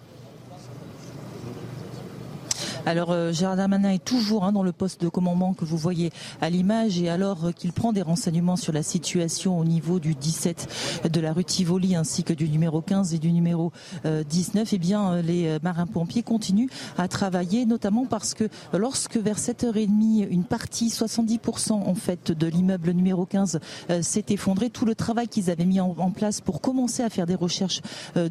Alors 2.85 3.13
euh, 3.13 3.33
Gérard 3.33 3.57
Darmanin 3.57 3.91
est 3.91 4.05
toujours 4.05 4.45
hein, 4.45 4.51
dans 4.51 4.65
le 4.65 4.73
poste 4.73 5.01
de 5.03 5.09
commandement 5.09 5.55
que 5.55 5.65
vous 5.65 5.77
voyez 5.77 6.11
à 6.41 6.51
l'image 6.51 7.01
et 7.01 7.09
alors 7.09 7.47
euh, 7.47 7.53
qu'il 7.53 7.73
prend 7.73 7.93
des 7.93 8.03
renseignements 8.03 8.57
sur 8.57 8.73
la 8.73 8.83
situation 8.83 9.59
au 9.59 9.65
niveau 9.65 10.01
du 10.01 10.15
17 10.15 11.09
de 11.13 11.21
la 11.21 11.33
rue 11.33 11.45
Tivoli 11.45 11.95
ainsi 11.95 12.25
que 12.25 12.33
du 12.33 12.49
numéro 12.49 12.81
15 12.81 13.15
et 13.15 13.19
du 13.19 13.31
numéro 13.31 13.73
19, 14.05 14.63
euh, 14.63 14.71
eh 14.73 14.79
bien 14.79 15.23
les 15.23 15.59
marins-pompiers 15.63 16.23
continuent 16.23 16.69
à 16.99 17.07
travailler 17.07 17.67
notamment 17.67 18.05
parce 18.05 18.35
que 18.35 18.49
lorsque 18.73 19.17
vers 19.17 19.39
7h30 19.39 20.27
une 20.29 20.45
partie, 20.45 20.89
70% 20.89 21.73
en 21.73 21.95
fait 21.95 22.33
de 22.33 22.47
l'immeuble 22.47 22.91
numéro 22.91 23.27
15 23.27 23.61
s'est 24.01 24.25
effondré, 24.31 24.71
tout 24.71 24.85
le 24.85 24.95
travail 24.95 25.29
qu'ils 25.29 25.51
avaient 25.51 25.65
mis 25.65 25.81
en, 25.81 25.95
place 26.11 26.41
pour 26.41 26.61
commencer 26.61 27.03
à 27.03 27.11
faire 27.11 27.27
des 27.27 27.35
recherches 27.35 27.81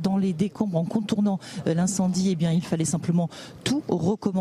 dans 0.02 0.18
les 0.18 0.34
décombres 0.34 0.78
en 0.78 0.86
contournant 0.86 1.40
l'incendie, 1.66 2.30
eh 2.32 2.36
bien 2.36 2.52
il 2.52 2.64
fallait 2.64 2.86
simplement 2.86 3.30
tout 3.64 3.84
recommencer 3.88 4.40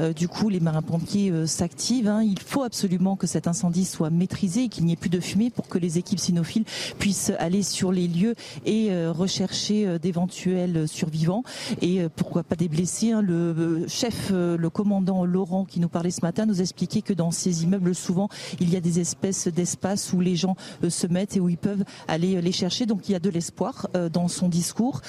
euh, 0.00 0.12
du 0.12 0.28
coup, 0.28 0.48
les 0.48 0.60
marins-pompiers 0.60 1.30
euh, 1.30 1.46
s'activent. 1.46 2.08
Hein. 2.08 2.22
Il 2.22 2.38
faut 2.38 2.62
absolument 2.62 3.16
que 3.16 3.26
cet 3.26 3.46
incendie 3.46 3.84
soit 3.84 4.10
maîtrisé 4.10 4.64
et 4.64 4.68
qu'il 4.68 4.84
n'y 4.84 4.92
ait 4.92 4.96
plus 4.96 5.10
de 5.10 5.20
fumée 5.20 5.50
pour 5.50 5.68
que 5.68 5.78
les 5.78 5.98
équipes 5.98 6.18
cynophiles 6.18 6.64
puissent 6.98 7.32
aller 7.38 7.62
sur 7.62 7.92
les 7.92 8.08
lieux 8.08 8.34
et 8.64 8.90
euh, 8.90 9.12
rechercher 9.12 9.98
d'éventuels 9.98 10.88
survivants 10.88 11.42
et 11.80 12.06
pourquoi 12.14 12.42
pas 12.42 12.56
des 12.56 12.68
blessés. 12.68 13.12
Hein. 13.12 13.22
Le 13.22 13.86
chef, 13.88 14.30
le 14.30 14.68
commandant 14.70 15.24
Laurent 15.24 15.64
qui 15.64 15.80
nous 15.80 15.88
parlait 15.88 16.10
ce 16.10 16.22
matin 16.22 16.46
nous 16.46 16.60
expliquait 16.60 17.02
que 17.02 17.12
dans 17.12 17.30
ces 17.30 17.64
immeubles, 17.64 17.94
souvent, 17.94 18.28
il 18.60 18.70
y 18.70 18.76
a 18.76 18.80
des 18.80 19.00
espèces 19.00 19.48
d'espaces 19.48 20.12
où 20.12 20.20
les 20.20 20.36
gens 20.36 20.56
se 20.88 21.06
mettent 21.06 21.36
et 21.36 21.40
où 21.40 21.48
ils 21.48 21.58
peuvent 21.58 21.84
aller 22.08 22.40
les 22.40 22.52
chercher. 22.52 22.86
Donc 22.86 23.08
il 23.08 23.12
y 23.12 23.14
a 23.14 23.20
de 23.20 23.30
l'espoir 23.30 23.88
dans 24.12 24.28
son 24.28 24.48
discours. 24.48 25.00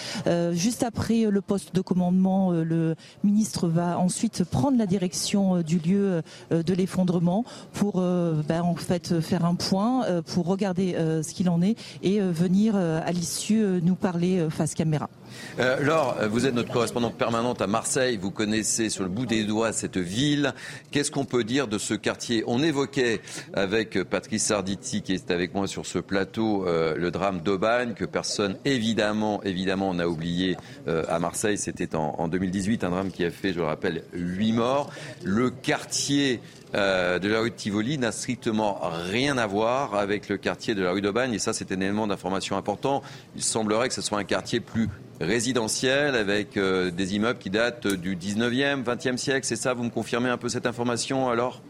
Juste 0.52 0.84
après 0.84 1.26
le 1.30 1.42
poste 1.42 1.76
de 1.76 1.82
commandement, 1.82 2.52
le 2.52 2.96
ministre 3.24 3.68
va 3.68 4.00
ensuite 4.00 4.17
ensuite 4.18 4.46
prendre 4.46 4.80
la 4.80 4.88
direction 4.88 5.58
euh, 5.58 5.62
du 5.62 5.78
lieu 5.78 6.24
euh, 6.52 6.64
de 6.64 6.74
l'effondrement 6.74 7.46
pour 7.74 7.98
euh, 7.98 8.42
ben, 8.48 8.64
en 8.64 8.74
fait 8.74 9.20
faire 9.22 9.46
un 9.46 9.54
point, 9.54 10.06
pour 10.34 10.48
regarder 10.48 10.96
ce 11.22 11.34
qu'il 11.34 11.50
en 11.50 11.62
est 11.62 11.76
et 12.02 12.20
venir 12.20 12.76
à 12.76 13.12
l'issue 13.12 13.82
nous 13.84 13.96
parler 13.96 14.48
face 14.50 14.74
caméra. 14.74 15.10
Laure, 15.58 16.16
vous 16.30 16.46
êtes 16.46 16.54
notre 16.54 16.72
correspondante 16.72 17.16
permanente 17.16 17.62
à 17.62 17.68
Marseille. 17.68 18.18
Vous 18.18 18.32
connaissez 18.32 18.90
sur 18.90 19.04
le 19.04 19.10
bout 19.10 19.26
des 19.26 19.44
doigts 19.44 19.74
cette 19.74 19.98
ville. 19.98 20.54
Qu'est-ce 20.92 21.12
qu'on 21.12 21.26
peut 21.26 21.44
dire 21.44 21.68
de 21.68 21.78
ce 21.78 21.94
quartier? 21.94 22.44
On 22.48 22.64
évoquait 22.64 23.22
avec 23.54 24.02
Patrice 24.04 24.46
Sarditi, 24.46 25.02
qui 25.02 25.14
est 25.14 25.32
avec 25.32 25.54
moi 25.54 25.68
sur 25.68 25.86
ce 25.86 26.00
plateau, 26.00 26.66
le 26.66 27.10
drame 27.12 27.42
d'Aubagne, 27.42 27.94
que 27.94 28.06
personne 28.06 28.58
évidemment, 28.66 29.44
évidemment, 29.44 29.94
n'a 29.94 30.08
oublié 30.08 30.58
à 30.88 31.20
Marseille. 31.20 31.58
C'était 31.58 31.96
en, 31.96 32.16
en 32.18 32.28
2018, 32.28 32.84
un 32.84 32.90
drame 32.90 33.12
qui 33.12 33.26
a 33.26 33.32
fait, 33.32 33.54
je 33.54 33.60
le 33.60 33.66
rappelle, 33.66 34.04
8 34.14 34.54
morts. 34.54 34.90
Le 35.24 35.50
quartier 35.50 36.42
euh, 36.76 37.20
de 37.20 37.28
la 37.28 37.40
rue 37.40 37.50
de 37.50 37.56
Tivoli 37.56 37.98
n'a 37.98 38.12
strictement 38.12 38.80
rien 38.82 39.38
à 39.38 39.48
voir 39.48 39.96
avec 39.96 40.30
le 40.30 40.38
quartier 40.38 40.76
de 40.76 40.84
la 40.84 40.92
rue 40.92 41.02
d'Aubagne. 41.02 41.34
Et 41.34 41.40
ça, 41.40 41.54
c'est 41.54 41.72
un 41.72 41.80
élément 41.80 42.08
d'information 42.08 42.58
important. 42.58 43.02
Il 43.36 43.44
semblerait 43.44 43.88
que 43.88 43.94
ce 43.94 44.02
soit 44.02 44.20
un 44.20 44.24
quartier 44.24 44.60
plus 44.60 44.90
résidentiel 45.20 46.16
avec 46.16 46.58
euh, 46.58 46.92
des 46.92 47.16
immeubles 47.16 47.40
qui 47.40 47.50
datent 47.50 47.88
du 47.88 48.16
19e, 48.16 48.84
20e 48.84 49.18
siècle. 49.18 49.46
C'est 49.46 49.56
ça 49.56 49.74
Vous 49.74 49.84
me 49.84 49.90
confirmez 49.90 50.30
un 50.30 50.38
peu 50.38 50.50
cette 50.50 50.66
information 50.66 51.30
alors? 51.30 51.62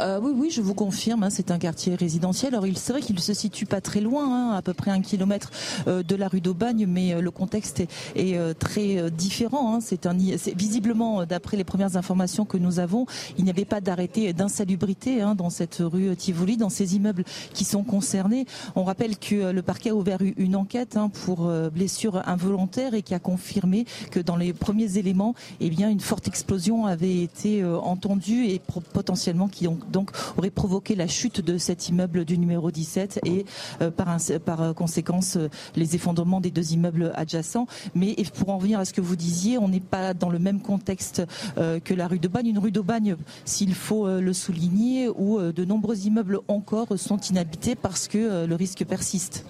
Euh, 0.00 0.18
oui, 0.20 0.32
oui, 0.34 0.50
je 0.50 0.60
vous 0.60 0.74
confirme, 0.74 1.22
hein, 1.22 1.30
c'est 1.30 1.50
un 1.50 1.58
quartier 1.58 1.94
résidentiel. 1.94 2.54
Alors, 2.54 2.66
c'est 2.74 2.92
vrai 2.92 3.00
qu'il 3.00 3.18
se 3.20 3.32
situe 3.32 3.66
pas 3.66 3.80
très 3.80 4.00
loin, 4.00 4.50
hein, 4.50 4.56
à 4.56 4.62
peu 4.62 4.74
près 4.74 4.90
un 4.90 5.00
kilomètre 5.00 5.50
euh, 5.86 6.02
de 6.02 6.16
la 6.16 6.28
rue 6.28 6.40
d'Aubagne, 6.40 6.86
mais 6.88 7.14
euh, 7.14 7.20
le 7.20 7.30
contexte 7.30 7.82
est, 8.16 8.34
très 8.58 9.10
différent. 9.10 9.74
Hein. 9.74 9.78
C'est 9.80 10.06
un, 10.06 10.14
visiblement, 10.14 11.24
d'après 11.24 11.56
les 11.56 11.64
premières 11.64 11.96
informations 11.96 12.44
que 12.44 12.56
nous 12.56 12.80
avons, 12.80 13.06
il 13.38 13.44
n'y 13.44 13.50
avait 13.50 13.64
pas 13.64 13.80
d'arrêté 13.80 14.32
d'insalubrité 14.32 15.22
dans 15.36 15.50
cette 15.50 15.78
rue 15.80 16.16
Tivoli, 16.16 16.56
dans 16.56 16.68
ces 16.68 16.96
immeubles 16.96 17.24
qui 17.52 17.64
sont 17.64 17.82
concernés. 17.82 18.46
On 18.74 18.84
rappelle 18.84 19.16
que 19.18 19.52
le 19.52 19.62
parquet 19.62 19.90
a 19.90 19.94
ouvert 19.94 20.18
une 20.36 20.56
enquête 20.56 20.98
pour 21.24 21.50
blessure 21.72 22.22
involontaire 22.26 22.94
et 22.94 23.02
qui 23.02 23.14
a 23.14 23.18
confirmé 23.18 23.86
que 24.10 24.20
dans 24.20 24.36
les 24.36 24.52
premiers 24.52 24.98
éléments, 24.98 25.34
eh 25.60 25.70
bien, 25.70 25.88
une 25.88 26.00
forte 26.00 26.26
explosion 26.26 26.86
avait 26.86 27.22
été 27.22 27.64
entendue 27.64 28.46
et 28.46 28.60
potentiellement 28.92 29.48
qui 29.54 29.66
donc 29.90 30.10
aurait 30.36 30.50
provoqué 30.50 30.94
la 30.94 31.06
chute 31.06 31.40
de 31.40 31.56
cet 31.56 31.88
immeuble 31.88 32.24
du 32.24 32.36
numéro 32.36 32.70
17 32.70 33.20
et 33.24 33.46
euh, 33.80 33.90
par, 33.90 34.18
par 34.44 34.74
conséquence 34.74 35.36
euh, 35.36 35.48
les 35.76 35.94
effondrements 35.94 36.40
des 36.40 36.50
deux 36.50 36.72
immeubles 36.72 37.12
adjacents. 37.14 37.66
Mais 37.94 38.16
pour 38.34 38.50
en 38.50 38.58
revenir 38.58 38.80
à 38.80 38.84
ce 38.84 38.92
que 38.92 39.00
vous 39.00 39.16
disiez, 39.16 39.56
on 39.58 39.68
n'est 39.68 39.80
pas 39.80 40.12
dans 40.12 40.28
le 40.28 40.38
même 40.38 40.60
contexte 40.60 41.22
euh, 41.56 41.78
que 41.80 41.94
la 41.94 42.08
rue 42.08 42.18
de 42.18 42.28
Bagne. 42.28 42.48
Une 42.48 42.58
rue 42.58 42.72
de 42.72 42.80
Bagne, 42.80 43.16
s'il 43.44 43.74
faut 43.74 44.08
le 44.08 44.32
souligner, 44.32 45.08
où 45.08 45.40
de 45.40 45.64
nombreux 45.64 46.06
immeubles 46.06 46.40
encore 46.48 46.88
sont 46.96 47.18
inhabités 47.18 47.74
parce 47.76 48.08
que 48.08 48.44
le 48.46 48.54
risque 48.54 48.84
persiste. 48.84 49.46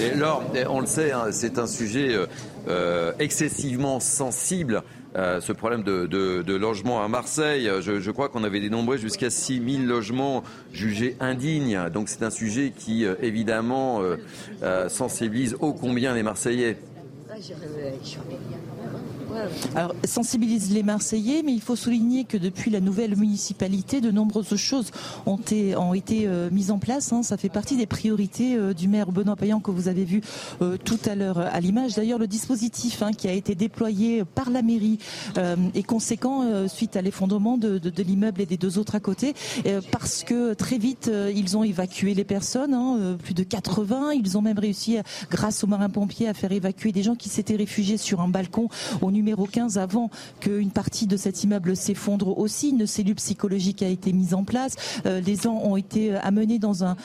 Et 0.00 0.14
Laure, 0.14 0.42
on 0.68 0.80
le 0.80 0.86
sait, 0.86 1.12
hein, 1.12 1.26
c'est 1.30 1.58
un 1.58 1.66
sujet 1.66 2.16
excessivement 3.18 4.00
sensible 4.00 4.82
ce 5.14 5.52
problème 5.52 5.82
de, 5.82 6.56
logement 6.56 7.02
à 7.02 7.08
Marseille. 7.08 7.70
Je, 7.80 8.10
crois 8.10 8.28
qu'on 8.28 8.44
avait 8.44 8.60
dénombré 8.60 8.98
jusqu'à 8.98 9.30
6 9.30 9.62
000 9.78 9.84
logements 9.84 10.42
jugés 10.72 11.16
indignes. 11.20 11.90
Donc 11.92 12.08
c'est 12.08 12.22
un 12.22 12.30
sujet 12.30 12.72
qui, 12.76 13.04
euh, 13.04 13.14
évidemment, 13.22 14.02
euh, 14.02 14.16
euh, 14.62 14.88
sensibilise 14.88 15.56
ô 15.60 15.72
combien 15.72 16.14
les 16.14 16.22
Marseillais. 16.22 16.76
Alors, 19.74 19.94
sensibilise 20.04 20.72
les 20.72 20.82
Marseillais, 20.82 21.42
mais 21.44 21.52
il 21.52 21.60
faut 21.60 21.76
souligner 21.76 22.24
que 22.24 22.36
depuis 22.36 22.70
la 22.70 22.80
nouvelle 22.80 23.16
municipalité, 23.16 24.00
de 24.00 24.10
nombreuses 24.10 24.56
choses 24.56 24.90
ont 25.26 25.36
été, 25.36 25.76
ont 25.76 25.94
été 25.94 26.26
euh, 26.26 26.50
mises 26.50 26.70
en 26.70 26.78
place. 26.78 27.12
Hein. 27.12 27.22
Ça 27.22 27.36
fait 27.36 27.48
partie 27.48 27.76
des 27.76 27.86
priorités 27.86 28.56
euh, 28.56 28.74
du 28.74 28.88
maire 28.88 29.12
Benoît 29.12 29.36
Payan 29.36 29.60
que 29.60 29.70
vous 29.70 29.88
avez 29.88 30.04
vu 30.04 30.20
euh, 30.60 30.76
tout 30.76 30.98
à 31.06 31.14
l'heure 31.14 31.38
à 31.38 31.60
l'image. 31.60 31.94
D'ailleurs, 31.94 32.18
le 32.18 32.26
dispositif 32.26 33.02
hein, 33.02 33.12
qui 33.12 33.28
a 33.28 33.32
été 33.32 33.54
déployé 33.54 34.24
par 34.24 34.50
la 34.50 34.62
mairie 34.62 34.98
est 35.74 35.82
conséquent 35.82 36.68
suite 36.68 36.96
à 36.96 37.02
l'effondrement 37.02 37.56
de, 37.56 37.80
l'immeuble 38.02 38.40
et 38.40 38.46
des 38.46 38.56
deux 38.56 38.78
autres 38.78 38.94
à 38.94 39.00
côté, 39.00 39.34
parce 39.90 40.24
que 40.24 40.54
très 40.54 40.78
vite, 40.78 41.10
ils 41.34 41.56
ont 41.56 41.64
évacué 41.64 42.14
les 42.14 42.24
personnes, 42.24 42.74
hein, 42.74 43.16
plus 43.22 43.34
de 43.34 43.42
80. 43.42 44.12
Ils 44.12 44.36
ont 44.36 44.42
même 44.42 44.58
réussi, 44.58 44.98
grâce 45.30 45.64
aux 45.64 45.66
marins-pompiers, 45.66 46.28
à 46.28 46.34
faire 46.34 46.52
évacuer 46.52 46.92
des 46.92 47.02
gens 47.02 47.14
qui 47.14 47.28
s'étaient 47.28 47.56
réfugiés 47.56 47.96
sur 47.96 48.20
un 48.20 48.28
balcon 48.28 48.68
au 49.00 49.10
numéro 49.10 49.21
15 49.52 49.78
avant 49.78 50.10
qu'une 50.40 50.70
partie 50.70 51.06
de 51.06 51.16
cet 51.16 51.44
immeuble 51.44 51.76
s'effondre 51.76 52.38
aussi. 52.38 52.70
Une 52.70 52.86
cellule 52.86 53.14
psychologique 53.16 53.82
a 53.82 53.88
été 53.88 54.12
mise 54.12 54.34
en 54.34 54.44
place. 54.44 54.76
Euh, 55.06 55.20
les 55.20 55.36
gens 55.36 55.56
ont 55.56 55.76
été 55.76 56.14
amenés 56.14 56.58
dans 56.58 56.84
un, 56.84 56.96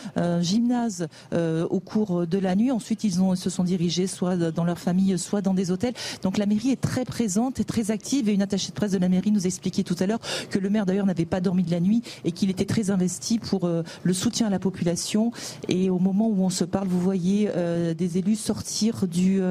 gymnase 0.41 1.07
euh, 1.33 1.67
au 1.69 1.79
cours 1.79 2.27
de 2.27 2.37
la 2.37 2.55
nuit. 2.55 2.71
Ensuite, 2.71 3.03
ils 3.03 3.13
se 3.35 3.49
sont 3.49 3.63
dirigés 3.63 4.07
soit 4.07 4.35
dans 4.35 4.63
leur 4.63 4.79
famille, 4.79 5.17
soit 5.17 5.41
dans 5.41 5.53
des 5.53 5.71
hôtels. 5.71 5.93
Donc 6.21 6.37
la 6.37 6.45
mairie 6.45 6.71
est 6.71 6.81
très 6.81 7.05
présente 7.05 7.59
et 7.59 7.63
très 7.63 7.91
active. 7.91 8.29
Et 8.29 8.33
une 8.33 8.41
attachée 8.41 8.69
de 8.69 8.73
presse 8.73 8.91
de 8.91 8.97
la 8.97 9.09
mairie 9.09 9.31
nous 9.31 9.45
expliquait 9.45 9.83
tout 9.83 9.95
à 9.99 10.05
l'heure 10.05 10.19
que 10.49 10.59
le 10.59 10.69
maire 10.69 10.85
d'ailleurs 10.85 11.05
n'avait 11.05 11.25
pas 11.25 11.41
dormi 11.41 11.63
de 11.63 11.71
la 11.71 11.79
nuit 11.79 12.01
et 12.25 12.31
qu'il 12.31 12.49
était 12.49 12.65
très 12.65 12.89
investi 12.89 13.39
pour 13.39 13.65
euh, 13.65 13.83
le 14.03 14.13
soutien 14.13 14.47
à 14.47 14.49
la 14.49 14.59
population. 14.59 15.31
Et 15.67 15.89
au 15.89 15.99
moment 15.99 16.27
où 16.27 16.43
on 16.43 16.49
se 16.49 16.63
parle, 16.63 16.87
vous 16.87 16.99
voyez 16.99 17.49
des 17.97 18.17
élus 18.17 18.35
sortir 18.35 19.07
du, 19.07 19.41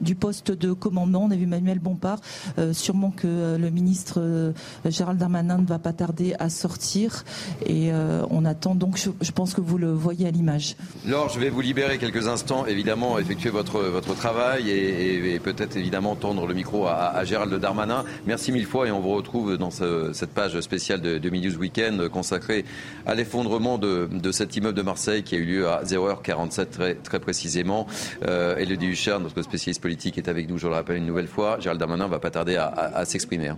du 0.00 0.14
poste 0.14 0.50
de 0.50 0.72
commandement. 0.72 1.24
On 1.24 1.30
a 1.30 1.36
vu 1.36 1.46
Manuel 1.46 1.78
Bompard 1.78 2.13
euh, 2.58 2.72
sûrement 2.72 3.10
que 3.10 3.26
euh, 3.26 3.58
le 3.58 3.70
ministre 3.70 4.14
euh, 4.18 4.52
Gérald 4.86 5.18
Darmanin 5.18 5.58
ne 5.58 5.66
va 5.66 5.78
pas 5.78 5.92
tarder 5.92 6.34
à 6.38 6.48
sortir 6.48 7.24
et 7.66 7.90
on 8.30 8.44
attend 8.44 8.74
donc, 8.74 8.96
je, 8.98 9.30
pense 9.32 9.54
que 9.54 9.60
vous 9.60 9.78
le 9.78 9.92
voyez 9.92 10.26
à 10.26 10.30
l'image. 10.30 10.76
Laure, 11.06 11.28
je 11.28 11.38
vais 11.38 11.50
vous 11.50 11.60
libérer 11.60 11.98
quelques 11.98 12.28
instants, 12.28 12.66
évidemment, 12.66 13.18
effectuer 13.18 13.50
votre, 13.50 13.80
votre 13.80 14.14
travail 14.14 14.70
et, 14.70 15.38
peut-être 15.42 15.76
évidemment 15.76 16.14
tendre 16.16 16.46
le 16.46 16.54
micro 16.54 16.86
à, 16.86 17.24
Gérald 17.24 17.54
Darmanin. 17.54 18.04
Merci 18.26 18.52
mille 18.52 18.66
fois 18.66 18.88
et 18.88 18.90
on 18.90 19.00
vous 19.00 19.14
retrouve 19.14 19.56
dans 19.56 19.70
cette 19.70 20.30
page 20.30 20.58
spéciale 20.60 21.00
de, 21.00 21.18
de 21.18 21.30
News 21.30 21.56
Weekend 21.56 22.08
consacrée 22.08 22.64
à 23.06 23.14
l'effondrement 23.14 23.78
de, 23.78 24.08
cet 24.32 24.56
immeuble 24.56 24.76
de 24.76 24.82
Marseille 24.82 25.22
qui 25.22 25.34
a 25.34 25.38
eu 25.38 25.44
lieu 25.44 25.68
à 25.68 25.82
0h47 25.82 26.66
très, 26.66 26.94
très 26.94 27.20
précisément. 27.20 27.86
Euh, 28.26 28.56
Elodie 28.56 28.86
Huchard, 28.86 29.20
notre 29.20 29.42
spécialiste 29.42 29.82
politique, 29.82 30.18
est 30.18 30.28
avec 30.28 30.48
nous, 30.48 30.58
je 30.58 30.66
le 30.66 30.74
rappelle 30.74 30.96
une 30.96 31.06
nouvelle 31.06 31.28
fois. 31.28 31.58
Gérald 31.60 31.78
Darmanin 31.78 31.93
va 32.08 32.18
pas 32.18 32.30
tarder 32.30 32.56
à, 32.56 33.04
s'exprimer. 33.04 33.52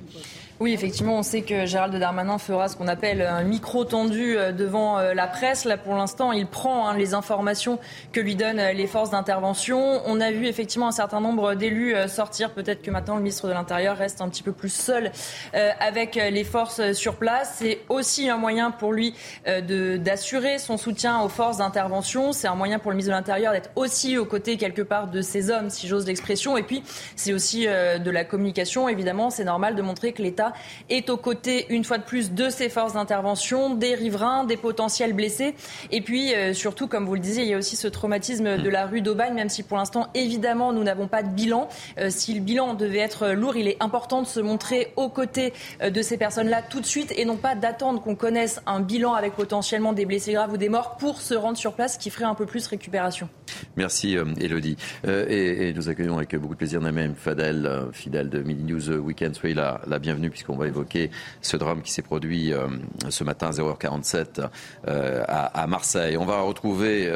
Oui, 0.58 0.72
effectivement, 0.72 1.18
on 1.18 1.22
sait 1.22 1.42
que 1.42 1.66
Gérald 1.66 1.94
Darmanin 1.94 2.38
fera 2.38 2.68
ce 2.68 2.76
qu'on 2.76 2.88
appelle 2.88 3.20
un 3.20 3.42
micro 3.42 3.84
tendu 3.84 4.38
euh, 4.38 4.52
devant 4.52 4.98
euh, 4.98 5.12
la 5.12 5.26
presse. 5.26 5.66
Là, 5.66 5.76
pour 5.76 5.94
l'instant, 5.94 6.32
il 6.32 6.46
prend 6.46 6.88
hein, 6.88 6.96
les 6.96 7.12
informations 7.12 7.78
que 8.12 8.20
lui 8.20 8.36
donnent 8.36 8.58
euh, 8.58 8.72
les 8.72 8.86
forces 8.86 9.10
d'intervention. 9.10 10.00
On 10.06 10.18
a 10.18 10.30
vu 10.30 10.46
effectivement 10.46 10.88
un 10.88 10.92
certain 10.92 11.20
nombre 11.20 11.52
d'élus 11.56 11.94
sortir. 12.08 12.52
Peut-être 12.52 12.80
que 12.80 12.90
maintenant, 12.90 13.16
le 13.16 13.20
ministre 13.20 13.48
de 13.48 13.52
l'Intérieur 13.52 13.98
reste 13.98 14.22
un 14.22 14.30
petit 14.30 14.42
peu 14.42 14.52
plus 14.52 14.72
seul 14.72 15.10
avec 15.52 16.14
les 16.14 16.44
forces 16.44 16.92
sur 16.92 17.16
place. 17.16 17.56
C'est 17.58 17.80
aussi 17.88 18.28
un 18.28 18.36
moyen 18.36 18.70
pour 18.70 18.92
lui 18.92 19.14
d'assurer 19.44 20.58
son 20.58 20.76
soutien 20.76 21.20
aux 21.20 21.28
forces 21.28 21.58
d'intervention. 21.58 22.32
C'est 22.32 22.48
un 22.48 22.54
moyen 22.54 22.78
pour 22.78 22.90
le 22.90 22.96
ministre 22.96 23.12
de 23.12 23.16
l'Intérieur 23.16 23.52
d'être 23.52 23.70
aussi 23.76 24.18
aux 24.18 24.24
côtés 24.24 24.56
quelque 24.56 24.82
part 24.82 25.08
de 25.08 25.20
ces 25.20 25.50
hommes, 25.50 25.70
si 25.70 25.86
j'ose 25.88 26.06
l'expression. 26.06 26.56
Et 26.56 26.62
puis, 26.62 26.82
c'est 27.16 27.32
aussi 27.32 27.66
de 27.66 28.10
la 28.10 28.24
communication. 28.24 28.88
Évidemment, 28.88 29.30
c'est 29.30 29.44
normal 29.44 29.74
de 29.74 29.82
montrer 29.82 30.12
que 30.12 30.22
l'État 30.22 30.45
est 30.88 31.10
aux 31.10 31.16
côtés, 31.16 31.66
une 31.70 31.84
fois 31.84 31.98
de 31.98 32.04
plus, 32.04 32.32
de 32.32 32.50
ces 32.50 32.68
forces 32.68 32.94
d'intervention, 32.94 33.74
des 33.74 33.94
riverains, 33.94 34.44
des 34.44 34.56
potentiels 34.56 35.12
blessés. 35.12 35.54
Et 35.90 36.00
puis, 36.00 36.34
euh, 36.34 36.54
surtout, 36.54 36.88
comme 36.88 37.06
vous 37.06 37.14
le 37.14 37.20
disiez, 37.20 37.44
il 37.44 37.48
y 37.48 37.54
a 37.54 37.58
aussi 37.58 37.76
ce 37.76 37.88
traumatisme 37.88 38.58
de 38.58 38.68
la 38.68 38.86
rue 38.86 39.00
d'Aubagne, 39.00 39.34
même 39.34 39.48
si 39.48 39.62
pour 39.62 39.76
l'instant, 39.76 40.08
évidemment, 40.14 40.72
nous 40.72 40.82
n'avons 40.82 41.08
pas 41.08 41.22
de 41.22 41.28
bilan. 41.28 41.68
Euh, 41.98 42.10
si 42.10 42.34
le 42.34 42.40
bilan 42.40 42.74
devait 42.74 42.98
être 42.98 43.28
lourd, 43.28 43.56
il 43.56 43.68
est 43.68 43.76
important 43.80 44.22
de 44.22 44.26
se 44.26 44.40
montrer 44.40 44.92
aux 44.96 45.08
côtés 45.08 45.52
euh, 45.82 45.90
de 45.90 46.02
ces 46.02 46.16
personnes-là 46.16 46.62
tout 46.62 46.80
de 46.80 46.86
suite 46.86 47.12
et 47.16 47.24
non 47.24 47.36
pas 47.36 47.54
d'attendre 47.54 48.02
qu'on 48.02 48.14
connaisse 48.14 48.60
un 48.66 48.80
bilan 48.80 49.14
avec 49.14 49.34
potentiellement 49.34 49.92
des 49.92 50.06
blessés 50.06 50.32
graves 50.32 50.52
ou 50.52 50.56
des 50.56 50.68
morts 50.68 50.96
pour 50.96 51.20
se 51.20 51.34
rendre 51.34 51.56
sur 51.56 51.74
place, 51.74 51.96
qui 51.96 52.10
ferait 52.10 52.24
un 52.24 52.34
peu 52.34 52.46
plus 52.46 52.66
récupération. 52.66 53.28
Merci, 53.76 54.16
Elodie. 54.40 54.76
Et, 55.06 55.72
nous 55.74 55.88
accueillons 55.88 56.16
avec 56.16 56.34
beaucoup 56.36 56.54
de 56.54 56.58
plaisir 56.58 56.80
Namen 56.80 57.14
Fadel, 57.16 57.70
fidèle 57.92 58.28
de 58.28 58.40
Midi 58.40 58.64
News 58.64 58.90
Weekend. 58.90 59.34
Soyez 59.34 59.54
la 59.54 59.98
bienvenue 59.98 60.30
puisqu'on 60.36 60.56
va 60.56 60.66
évoquer 60.66 61.10
ce 61.40 61.56
drame 61.56 61.80
qui 61.80 61.90
s'est 61.90 62.02
produit 62.02 62.52
euh, 62.52 62.68
ce 63.08 63.24
matin 63.24 63.46
à 63.46 63.50
0h47 63.52 64.46
euh, 64.86 65.24
à, 65.26 65.66
Marseille. 65.66 66.18
On 66.18 66.26
va 66.26 66.42
retrouver 66.42 67.10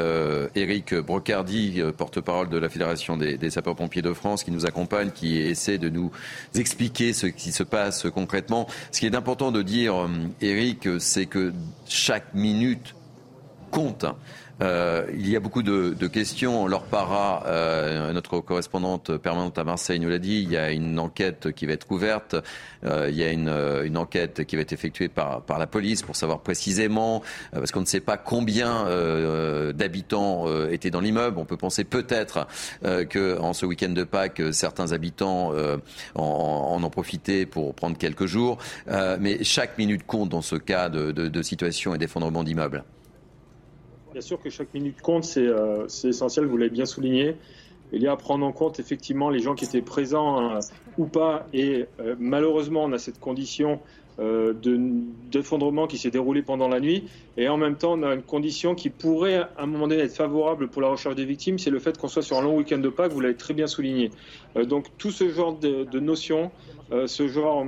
Eric 0.55 0.95
euh, 0.95 1.03
Brocardi, 1.03 1.83
porte-parole 1.99 2.49
de 2.49 2.57
la 2.57 2.71
Fédération 2.71 3.19
des, 3.19 3.51
sapeurs-pompiers 3.51 4.01
de 4.01 4.15
France, 4.15 4.43
qui 4.43 4.51
nous 4.51 4.65
accompagne, 4.65 5.11
qui 5.11 5.37
essaie 5.37 5.77
de 5.77 5.91
nous 5.91 6.11
expliquer 6.55 7.13
ce 7.13 7.27
qui 7.27 7.53
se 7.53 7.63
passe 7.63 8.07
concrètement. 8.09 8.67
Ce 8.91 9.01
qui 9.01 9.07
est 9.07 9.15
important 9.15 9.53
de 9.53 9.61
dire, 9.61 10.09
Eric, 10.41 10.89
c'est 10.99 11.27
que 11.27 11.53
chaque 11.87 12.33
minute 12.33 12.95
compte. 13.71 14.07
Euh, 14.63 15.07
il 15.15 15.29
y 15.29 15.37
a 15.37 15.41
beaucoup 15.41 15.63
de, 15.63 16.07
questions. 16.07 16.67
Laure 16.67 16.85
Para, 16.85 17.45
euh, 17.47 18.13
notre 18.13 18.41
correspondante 18.41 19.17
permanente 19.17 19.59
à 19.59 19.65
Marseille, 19.65 20.01
nous 20.01 20.09
l'a 20.09 20.19
dit. 20.19 20.43
Il 20.43 20.51
y 20.51 20.57
a 20.57 20.71
une 20.71 20.99
enquête 20.99 21.53
qui 21.53 21.67
va 21.67 21.73
être 21.73 21.91
ouverte. 21.91 22.37
Euh, 22.85 23.09
il 23.11 23.17
y 23.17 23.25
a 23.25 23.31
une, 23.31 23.97
enquête 23.97 24.45
qui 24.45 24.57
va 24.57 24.63
être 24.63 24.73
effectuée 24.73 25.09
par, 25.09 25.43
la 25.59 25.67
police 25.67 26.03
pour 26.03 26.17
savoir 26.17 26.41
précisément, 26.41 27.23
parce 27.53 27.71
qu'on 27.71 27.81
ne 27.81 27.87
sait 27.87 28.01
pas 28.01 28.17
combien 28.17 28.87
d'habitants 29.75 30.47
étaient 30.69 30.91
dans 30.91 31.01
l'immeuble. 31.01 31.39
On 31.39 31.45
peut 31.45 31.57
penser 31.57 31.85
peut-être 31.85 32.47
qu'en 32.83 33.53
ce 33.53 33.67
week-end 33.67 33.91
de 33.91 34.05
Pâques, 34.05 34.43
certains 34.53 34.93
habitants 34.93 35.53
en, 36.15 36.83
ont 36.83 36.91
profité 36.91 37.47
pour 37.47 37.75
prendre 37.75 37.99
quelques 37.99 38.27
jours. 38.27 38.59
mais 38.87 39.45
chaque 39.45 39.77
minute 39.77 40.07
compte 40.07 40.31
dans 40.31 40.43
ce 40.43 40.57
cas 40.57 40.89
de, 40.89 41.13
de 41.13 41.43
situation 41.43 41.95
et 41.95 41.99
d'effondrement 41.99 42.45
d'immeubles. 42.45 42.85
Bien 44.13 44.23
sûr 44.23 44.41
que 44.41 44.51
chaque 44.51 44.75
minute 44.75 45.01
compte, 45.03 45.25
euh, 45.37 45.85
c'est 45.87 46.09
essentiel, 46.09 46.47
vous 46.47 46.57
l'avez 46.57 46.71
bien 46.71 46.87
souligné. 46.87 47.37
Il 47.93 48.03
y 48.03 48.09
a 48.09 48.13
à 48.13 48.17
prendre 48.17 48.45
en 48.45 48.51
compte 48.51 48.81
effectivement 48.81 49.31
les 49.31 49.39
gens 49.39 49.55
qui 49.55 49.65
étaient 49.65 49.83
présents 49.83 50.57
euh, 50.57 50.61
ou 50.99 51.07
pas. 51.07 51.47
Et 51.53 51.87
euh, 52.01 52.17
malheureusement, 52.19 52.83
on 52.85 52.93
a 52.93 52.99
cette 52.99 53.21
condition 53.21 53.81
d'effondrement 55.33 55.87
qui 55.87 55.97
s'est 55.97 56.11
déroulé 56.11 56.43
pendant 56.43 56.69
la 56.69 56.79
nuit. 56.79 57.09
Et 57.39 57.49
en 57.49 57.57
même 57.57 57.77
temps, 57.77 57.95
on 57.95 58.03
a 58.03 58.13
une 58.13 58.23
condition 58.23 58.75
qui 58.75 58.91
pourrait 58.91 59.37
à 59.37 59.51
un 59.63 59.67
moment 59.67 59.89
donné 59.89 60.03
être 60.03 60.15
favorable 60.15 60.69
pour 60.69 60.83
la 60.83 60.89
recherche 60.89 61.15
des 61.15 61.25
victimes, 61.25 61.59
c'est 61.59 61.71
le 61.71 61.79
fait 61.79 61.97
qu'on 61.97 62.09
soit 62.09 62.21
sur 62.21 62.37
un 62.37 62.43
long 62.43 62.59
week-end 62.59 62.77
de 62.77 62.91
Pâques, 62.91 63.13
vous 63.13 63.21
l'avez 63.21 63.37
très 63.37 63.55
bien 63.55 63.67
souligné. 63.67 64.11
Donc 64.57 64.87
tout 64.99 65.11
ce 65.11 65.29
genre 65.29 65.59
de, 65.59 65.85
de 65.85 66.01
notions 66.01 66.51
euh, 66.93 67.07
ce 67.07 67.29
genre 67.29 67.65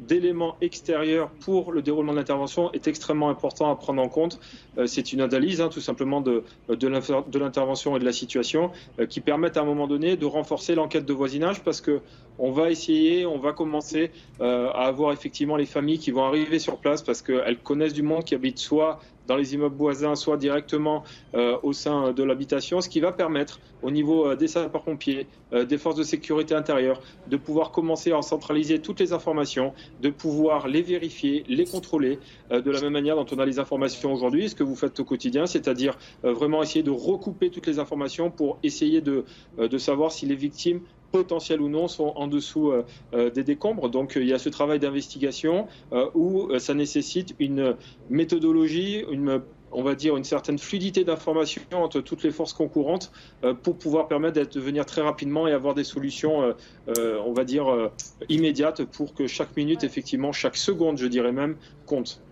d'éléments 0.00 0.56
extérieurs 0.60 1.30
pour 1.40 1.72
le 1.72 1.80
déroulement 1.80 2.12
de 2.12 2.18
l'intervention 2.18 2.70
est 2.72 2.86
extrêmement 2.88 3.30
important 3.30 3.70
à 3.70 3.76
prendre 3.76 4.02
en 4.02 4.08
compte. 4.08 4.38
Euh, 4.76 4.86
c'est 4.86 5.14
une 5.14 5.22
analyse 5.22 5.62
hein, 5.62 5.70
tout 5.70 5.80
simplement 5.80 6.20
de, 6.20 6.44
de 6.68 7.38
l'intervention 7.38 7.96
et 7.96 8.00
de 8.00 8.04
la 8.04 8.12
situation 8.12 8.70
euh, 9.00 9.06
qui 9.06 9.20
permettent 9.20 9.56
à 9.56 9.62
un 9.62 9.64
moment 9.64 9.86
donné 9.86 10.16
de 10.16 10.26
renforcer 10.26 10.74
l'enquête 10.74 11.06
de 11.06 11.12
voisinage 11.14 11.62
parce 11.64 11.80
que 11.80 12.00
on 12.38 12.50
va 12.50 12.70
essayer, 12.70 13.24
on 13.24 13.38
va 13.38 13.54
commencer 13.54 14.10
à 14.40 14.86
avoir 14.86 15.12
effectivement 15.12 15.56
les 15.56 15.64
familles 15.64 15.98
qui 15.98 16.10
vont 16.10 16.24
arriver 16.24 16.58
sur 16.58 16.76
place 16.76 17.00
parce 17.00 17.22
qu'elles 17.22 17.56
connaissent 17.56 17.94
du 17.94 18.02
monde 18.02 18.24
qui 18.24 18.34
habite 18.34 18.58
soit 18.58 19.00
dans 19.26 19.36
les 19.36 19.54
immeubles 19.54 19.76
voisins, 19.76 20.14
soit 20.14 20.36
directement 20.36 21.04
euh, 21.34 21.58
au 21.62 21.72
sein 21.72 22.12
de 22.12 22.22
l'habitation, 22.22 22.80
ce 22.80 22.88
qui 22.88 23.00
va 23.00 23.12
permettre 23.12 23.60
au 23.82 23.90
niveau 23.90 24.26
euh, 24.26 24.36
des 24.36 24.48
sapeurs-pompiers, 24.48 25.26
euh, 25.52 25.64
des 25.64 25.78
forces 25.78 25.96
de 25.96 26.02
sécurité 26.02 26.54
intérieure, 26.54 27.00
de 27.28 27.36
pouvoir 27.36 27.70
commencer 27.70 28.12
à 28.12 28.22
centraliser 28.22 28.80
toutes 28.80 29.00
les 29.00 29.12
informations, 29.12 29.72
de 30.00 30.10
pouvoir 30.10 30.68
les 30.68 30.82
vérifier, 30.82 31.44
les 31.48 31.64
contrôler, 31.64 32.18
de 32.50 32.70
la 32.70 32.80
même 32.80 32.92
manière 32.92 33.16
dont 33.16 33.26
on 33.32 33.38
a 33.38 33.46
les 33.46 33.58
informations 33.58 34.12
aujourd'hui, 34.12 34.48
ce 34.48 34.54
que 34.54 34.62
vous 34.62 34.76
faites 34.76 34.98
au 35.00 35.04
quotidien, 35.04 35.46
c'est-à-dire 35.46 35.98
vraiment 36.22 36.62
essayer 36.62 36.82
de 36.82 36.90
recouper 36.90 37.50
toutes 37.50 37.66
les 37.66 37.78
informations 37.78 38.30
pour 38.30 38.58
essayer 38.62 39.00
de 39.00 39.24
savoir 39.78 40.12
si 40.12 40.26
les 40.26 40.36
victimes 40.36 40.80
potentiels 41.12 41.60
ou 41.60 41.68
non, 41.68 41.88
sont 41.88 42.12
en 42.16 42.26
dessous 42.26 42.70
euh, 42.70 42.84
euh, 43.14 43.30
des 43.30 43.44
décombres. 43.44 43.88
Donc 43.88 44.16
euh, 44.16 44.20
il 44.20 44.28
y 44.28 44.32
a 44.32 44.38
ce 44.38 44.48
travail 44.48 44.78
d'investigation 44.78 45.66
où 46.14 46.48
ça 46.58 46.74
nécessite 46.74 47.34
une 47.38 47.76
méthodologie, 48.10 49.04
une 49.10 49.42
on 49.72 49.82
va 49.82 49.94
dire, 49.94 50.16
une 50.16 50.24
certaine 50.24 50.58
fluidité 50.58 51.04
d'information 51.04 51.62
entre 51.72 52.00
toutes 52.00 52.22
les 52.22 52.30
forces 52.30 52.52
concurrentes 52.52 53.12
pour 53.62 53.76
pouvoir 53.76 54.08
permettre 54.08 54.48
de 54.48 54.60
venir 54.60 54.86
très 54.86 55.02
rapidement 55.02 55.46
et 55.46 55.52
avoir 55.52 55.74
des 55.74 55.84
solutions, 55.84 56.54
on 56.86 57.32
va 57.32 57.44
dire, 57.44 57.90
immédiates 58.28 58.84
pour 58.84 59.14
que 59.14 59.26
chaque 59.26 59.56
minute, 59.56 59.84
effectivement, 59.84 60.32
chaque 60.32 60.56
seconde, 60.56 60.98
je 60.98 61.06
dirais 61.06 61.32
même, 61.32 61.56
compte. 61.84 62.22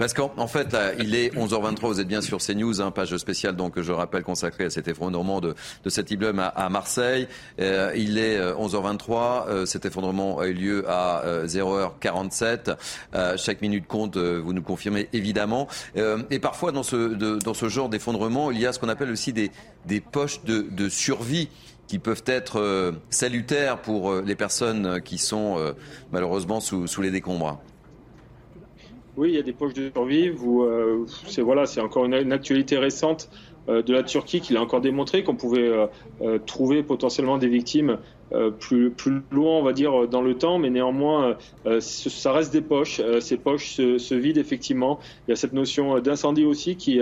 Parce 0.00 0.14
qu'en 0.14 0.46
fait, 0.46 0.72
là, 0.72 0.94
il 0.98 1.14
est 1.14 1.34
11h23, 1.36 1.86
vous 1.88 2.00
êtes 2.00 2.08
bien 2.08 2.22
sur 2.22 2.38
CNews, 2.38 2.80
hein, 2.80 2.90
page 2.90 3.14
spéciale, 3.18 3.54
donc 3.54 3.78
je 3.78 3.92
rappelle, 3.92 4.22
consacrée 4.22 4.64
à 4.64 4.70
cet 4.70 4.88
effondrement 4.88 5.42
de, 5.42 5.54
de 5.84 5.90
cet 5.90 6.10
immeuble 6.10 6.40
à, 6.40 6.68
Marseille. 6.70 7.28
Euh, 7.60 7.92
il 7.94 8.16
est 8.16 8.40
11h23, 8.40 9.10
euh, 9.12 9.50
euh, 9.50 9.66
cet 9.66 9.84
effondrement 9.84 10.38
a 10.38 10.46
eu 10.46 10.54
lieu 10.54 10.84
à 10.88 11.22
0h47. 11.44 12.76
chaque 13.36 13.60
minute 13.60 13.86
compte, 13.86 14.16
vous 14.16 14.54
nous 14.54 14.62
confirmez 14.62 15.10
évidemment. 15.12 15.68
et 16.30 16.38
parfois, 16.38 16.72
dans 16.72 16.82
ce, 16.82 17.14
dans 17.38 17.54
ce 17.54 17.68
genre 17.68 17.90
d'effondrement, 17.90 18.50
il 18.50 18.58
y 18.58 18.66
a 18.66 18.72
ce 18.72 18.78
qu'on 18.78 18.88
appelle 18.88 19.10
aussi 19.10 19.34
des, 19.34 19.50
des 19.84 20.00
poches 20.00 20.42
de, 20.44 20.66
de 20.70 20.88
survie 20.88 21.50
qui 21.88 21.98
peuvent 21.98 22.24
être 22.24 22.94
salutaires 23.10 23.82
pour 23.82 24.14
les 24.14 24.34
personnes 24.34 25.02
qui 25.02 25.18
sont 25.18 25.74
malheureusement 26.10 26.60
sous, 26.60 26.86
sous 26.86 27.02
les 27.02 27.10
décombres. 27.10 27.60
Oui, 29.16 29.30
il 29.30 29.34
y 29.34 29.38
a 29.38 29.42
des 29.42 29.52
poches 29.52 29.74
de 29.74 29.90
survie. 29.90 30.28
Euh, 30.28 31.04
c'est 31.26 31.42
voilà, 31.42 31.66
c'est 31.66 31.80
encore 31.80 32.04
une, 32.04 32.32
actualité 32.32 32.78
récente 32.78 33.28
euh, 33.68 33.82
de 33.82 33.92
la 33.92 34.02
Turquie 34.02 34.40
qui 34.40 34.52
l'a 34.52 34.62
encore 34.62 34.80
démontré 34.80 35.24
qu'on 35.24 35.36
pouvait 35.36 35.70
euh, 36.20 36.38
trouver 36.38 36.82
potentiellement 36.82 37.38
des 37.38 37.48
victimes 37.48 37.98
euh, 38.32 38.50
plus, 38.50 38.90
plus 38.90 39.22
loin, 39.32 39.58
on 39.58 39.62
va 39.62 39.72
dire, 39.72 40.06
dans 40.06 40.22
le 40.22 40.34
temps, 40.34 40.58
mais 40.58 40.70
néanmoins, 40.70 41.36
euh, 41.66 41.80
ça 41.80 42.32
reste 42.32 42.52
des 42.52 42.60
poches. 42.60 43.00
Euh, 43.00 43.18
ces 43.18 43.36
poches 43.36 43.74
se, 43.74 43.98
se, 43.98 44.14
vident 44.14 44.40
effectivement. 44.40 45.00
Il 45.26 45.30
y 45.30 45.32
a 45.32 45.36
cette 45.36 45.52
notion 45.52 45.98
d'incendie 45.98 46.44
aussi 46.44 46.76
qui, 46.76 47.00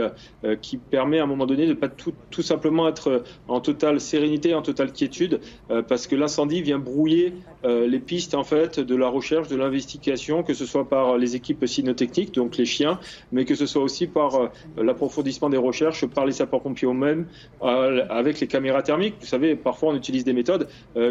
qui 0.62 0.77
permet 0.77 1.19
à 1.19 1.25
un 1.25 1.27
moment 1.27 1.47
donné 1.47 1.64
de 1.64 1.71
ne 1.71 1.75
pas 1.75 1.88
tout, 1.88 2.14
tout, 2.31 2.43
simplement 2.43 2.88
être 2.88 3.23
en 3.49 3.61
totale 3.61 4.01
sérénité, 4.01 4.55
en 4.55 4.62
totale 4.62 4.93
quiétude, 4.93 5.41
parce 5.88 6.07
que 6.07 6.14
l'incendie 6.14 6.62
vient 6.62 6.79
brouiller 6.79 7.33
les 7.64 7.99
pistes 7.99 8.35
en 8.35 8.45
fait 8.45 8.79
de 8.81 8.95
la 8.95 9.09
recherche, 9.09 9.49
de 9.49 9.57
l'investigation, 9.57 10.43
que 10.43 10.55
ce 10.55 10.64
soit 10.64 10.88
par 10.88 11.19
les 11.19 11.35
équipes 11.35 11.67
cynotechniques, 11.67 12.35
donc 12.35 12.57
les 12.57 12.64
chiens, 12.64 13.01
mais 13.33 13.45
que 13.45 13.55
ce 13.55 13.67
soit 13.67 13.83
aussi 13.83 14.07
par 14.07 14.51
l'approfondissement 14.77 15.51
des 15.51 15.57
recherches 15.57 16.07
par 16.07 16.27
les 16.27 16.33
sapeurs-pompiers 16.33 16.88
eux-mêmes, 16.88 17.27
avec 17.61 18.41
les 18.41 18.47
caméras 18.47 18.83
thermiques. 18.83 19.14
Vous 19.21 19.27
savez, 19.27 19.57
parfois 19.57 19.91
on 19.91 19.97
utilise 19.97 20.25
des 20.25 20.33
méthodes 20.33 20.69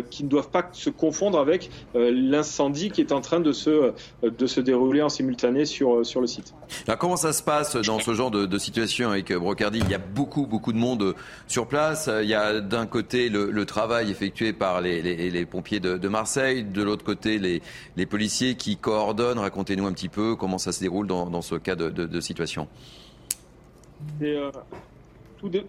qui 0.09 0.23
ne 0.23 0.29
doivent 0.29 0.49
pas 0.49 0.69
se 0.71 0.89
confondre 0.89 1.39
avec 1.39 1.69
euh, 1.95 2.11
l'incendie 2.13 2.89
qui 2.91 3.01
est 3.01 3.11
en 3.11 3.21
train 3.21 3.39
de 3.39 3.51
se, 3.51 3.69
euh, 3.69 3.91
de 4.23 4.47
se 4.47 4.59
dérouler 4.59 5.01
en 5.01 5.09
simultané 5.09 5.65
sur, 5.65 5.97
euh, 5.97 6.03
sur 6.03 6.21
le 6.21 6.27
site. 6.27 6.53
Alors 6.87 6.97
comment 6.97 7.17
ça 7.17 7.33
se 7.33 7.43
passe 7.43 7.75
dans 7.75 7.99
ce 7.99 8.13
genre 8.13 8.31
de, 8.31 8.57
situation 8.57 9.09
avec 9.09 9.31
Brocardi? 9.31 9.79
Il 9.79 9.89
y 9.89 9.95
a 9.95 9.99
beaucoup, 9.99 10.47
beaucoup 10.47 10.73
de 10.73 10.77
monde 10.77 11.15
sur 11.47 11.67
place. 11.67 12.09
Il 12.21 12.27
y 12.27 12.33
a 12.33 12.59
d'un 12.59 12.87
côté 12.87 13.29
le, 13.29 13.65
travail 13.65 14.09
effectué 14.09 14.53
par 14.53 14.81
les, 14.81 15.01
les, 15.01 15.45
pompiers 15.45 15.79
de, 15.79 16.07
Marseille, 16.07 16.63
de 16.63 16.81
l'autre 16.81 17.03
côté 17.03 17.37
les, 17.37 17.61
les 17.97 18.05
policiers 18.05 18.55
qui 18.55 18.77
coordonnent. 18.77 19.39
Racontez-nous 19.39 19.85
un 19.85 19.93
petit 19.93 20.09
peu 20.09 20.35
comment 20.35 20.57
ça 20.57 20.71
se 20.71 20.79
déroule 20.79 21.07
dans, 21.07 21.29
dans 21.29 21.41
ce 21.41 21.55
cas 21.55 21.75
de, 21.75 22.19
situation 22.21 22.67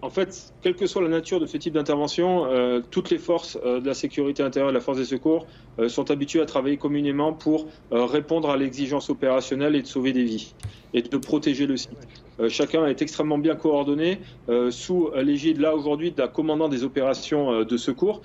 en 0.03 0.11
fait, 0.11 0.55
quelle 0.63 0.77
que 0.77 0.87
soit 0.87 1.03
la 1.03 1.09
nature 1.09 1.41
de 1.41 1.47
ce 1.47 1.57
type 1.57 1.75
d'intervention, 1.75 2.47
euh, 2.47 2.81
toutes 2.81 3.11
les 3.11 3.19
forces 3.19 3.59
euh, 3.65 3.81
de 3.81 3.87
la 3.87 3.95
sécurité 3.95 4.43
intérieure 4.43 4.71
et 4.71 4.75
la 4.75 4.81
force 4.81 4.99
des 4.99 5.05
secours 5.05 5.47
euh, 5.79 5.89
sont 5.89 6.11
habituées 6.11 6.41
à 6.41 6.47
travailler 6.47 6.79
communément 6.79 7.33
pour 7.33 7.69
répondre 7.91 8.51
à 8.51 8.57
l'exigence 8.57 9.11
opérationnelle 9.11 9.75
et 9.75 9.83
de 9.83 9.87
sauver 9.87 10.13
des 10.13 10.25
vies 10.25 10.55
et 10.93 11.03
de 11.03 11.17
protéger 11.17 11.67
le 11.67 11.77
site. 11.77 11.99
Euh, 12.41 12.49
chacun 12.49 12.87
est 12.87 13.03
extrêmement 13.03 13.39
bien 13.39 13.57
coordonné 13.57 14.19
euh, 14.49 14.71
sous 14.71 15.11
l'égide 15.17 15.61
là 15.61 15.75
aujourd'hui 15.75 16.13
d'un 16.13 16.29
commandant 16.29 16.69
des 16.69 16.85
opérations 16.85 17.53
euh, 17.53 17.65
de 17.65 17.77
secours, 17.77 18.23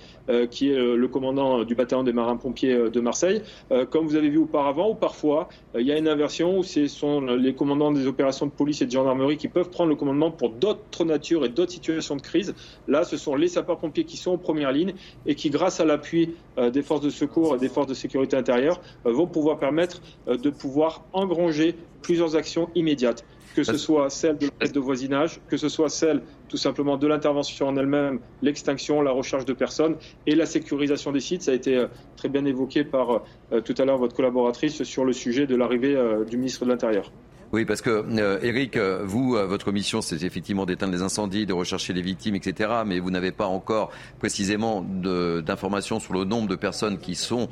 qui 0.49 0.71
est 0.71 0.75
le 0.75 1.07
commandant 1.07 1.63
du 1.63 1.75
bataillon 1.75 2.03
des 2.03 2.13
marins-pompiers 2.13 2.89
de 2.89 2.99
Marseille. 3.01 3.41
comme 3.89 4.07
vous 4.07 4.15
avez 4.15 4.29
vu 4.29 4.37
auparavant, 4.37 4.89
ou 4.89 4.95
parfois 4.95 5.49
il 5.77 5.85
y 5.85 5.91
a 5.91 5.97
une 5.97 6.07
inversion 6.07 6.59
où 6.59 6.63
ce 6.63 6.87
sont 6.87 7.21
les 7.21 7.53
commandants 7.53 7.91
des 7.91 8.07
opérations 8.07 8.45
de 8.45 8.51
police 8.51 8.81
et 8.81 8.85
de 8.85 8.91
gendarmerie 8.91 9.37
qui 9.37 9.47
peuvent 9.49 9.69
prendre 9.69 9.89
le 9.89 9.95
commandement 9.95 10.31
pour 10.31 10.49
d'autres 10.49 11.03
natures 11.03 11.45
et 11.45 11.49
d'autres 11.49 11.71
situations 11.71 12.15
de 12.15 12.21
crise. 12.21 12.55
Là, 12.87 13.03
ce 13.03 13.17
sont 13.17 13.35
les 13.35 13.47
sapeurs-pompiers 13.49 14.05
qui 14.05 14.17
sont 14.17 14.31
en 14.31 14.37
première 14.37 14.71
ligne 14.71 14.93
et 15.25 15.35
qui, 15.35 15.49
grâce 15.49 15.79
à 15.79 15.85
l'appui 15.85 16.35
des 16.57 16.81
forces 16.81 17.01
de 17.01 17.09
secours 17.09 17.55
et 17.55 17.57
des 17.57 17.69
forces 17.69 17.87
de 17.87 17.93
sécurité 17.93 18.37
intérieure, 18.37 18.79
vont 19.03 19.27
pouvoir 19.27 19.59
permettre 19.59 20.01
de 20.27 20.49
pouvoir 20.49 21.05
engranger 21.11 21.75
plusieurs 22.01 22.35
actions 22.35 22.69
immédiates 22.75 23.25
que 23.55 23.63
ce 23.63 23.77
soit 23.77 24.09
celle 24.09 24.37
de 24.37 24.49
l'aide 24.59 24.71
de 24.71 24.79
voisinage, 24.79 25.39
que 25.47 25.57
ce 25.57 25.69
soit 25.69 25.89
celle 25.89 26.21
tout 26.49 26.57
simplement 26.57 26.97
de 26.97 27.07
l'intervention 27.07 27.67
en 27.67 27.77
elle-même, 27.77 28.19
l'extinction, 28.41 29.01
la 29.01 29.11
recherche 29.11 29.45
de 29.45 29.53
personnes 29.53 29.95
et 30.27 30.35
la 30.35 30.45
sécurisation 30.45 31.11
des 31.11 31.19
sites. 31.19 31.43
Ça 31.43 31.51
a 31.51 31.53
été 31.53 31.77
euh, 31.77 31.87
très 32.15 32.29
bien 32.29 32.45
évoqué 32.45 32.83
par 32.83 33.21
euh, 33.51 33.61
tout 33.61 33.75
à 33.77 33.85
l'heure 33.85 33.97
votre 33.97 34.15
collaboratrice 34.15 34.83
sur 34.83 35.05
le 35.05 35.13
sujet 35.13 35.47
de 35.47 35.55
l'arrivée 35.55 35.95
euh, 35.95 36.25
du 36.25 36.37
ministre 36.37 36.65
de 36.65 36.69
l'Intérieur. 36.69 37.11
Oui, 37.53 37.65
parce 37.65 37.83
que 37.83 38.03
euh, 38.17 38.39
Eric, 38.41 38.77
euh, 38.77 39.03
vous, 39.05 39.35
euh, 39.35 39.45
votre 39.45 39.71
mission, 39.71 40.01
c'est 40.01 40.23
effectivement 40.23 40.65
d'éteindre 40.65 40.91
les 40.91 41.03
incendies, 41.03 41.45
de 41.45 41.53
rechercher 41.53 41.93
les 41.93 42.01
victimes, 42.01 42.33
etc. 42.33 42.81
Mais 42.83 42.97
vous 42.97 43.11
n'avez 43.11 43.31
pas 43.31 43.45
encore 43.45 43.91
précisément 44.17 44.81
d'informations 44.81 45.99
sur 45.99 46.15
le 46.15 46.23
nombre 46.23 46.47
de 46.47 46.55
personnes 46.55 46.97
qui 46.97 47.13
sont 47.13 47.49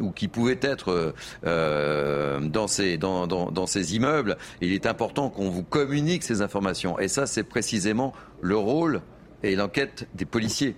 ou 0.00 0.12
qui 0.12 0.28
pouvaient 0.28 0.60
être 0.60 1.12
dans, 1.42 2.68
ces, 2.68 3.96
immeubles. 3.96 4.36
il 4.60 4.72
est 4.72 4.86
important 4.86 5.28
qu'on 5.28 5.50
vous 5.50 5.64
communique 5.64 6.22
ces 6.22 6.40
informations. 6.40 6.96
Et 7.00 7.08
ça, 7.08 7.26
c'est 7.26 7.42
précisément 7.42 8.12
le 8.40 8.56
rôle 8.56 9.02
et 9.42 9.56
l'enquête 9.56 10.06
des 10.14 10.24
policiers. 10.24 10.76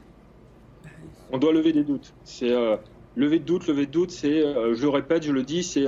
On 1.33 1.39
doit 1.39 1.53
lever 1.53 1.73
des 1.73 1.85
doutes. 1.85 2.15
C'est 2.25 2.55
lever 3.15 3.41
de 3.41 3.45
doutes, 3.45 3.67
lever 3.67 3.85
de 3.85 3.93
doutes. 3.93 4.11
C'est, 4.11 4.41
je 4.41 4.83
le 4.83 4.89
répète, 4.89 5.23
je 5.25 5.33
le 5.33 5.43
dis, 5.43 5.63
c'est 5.63 5.87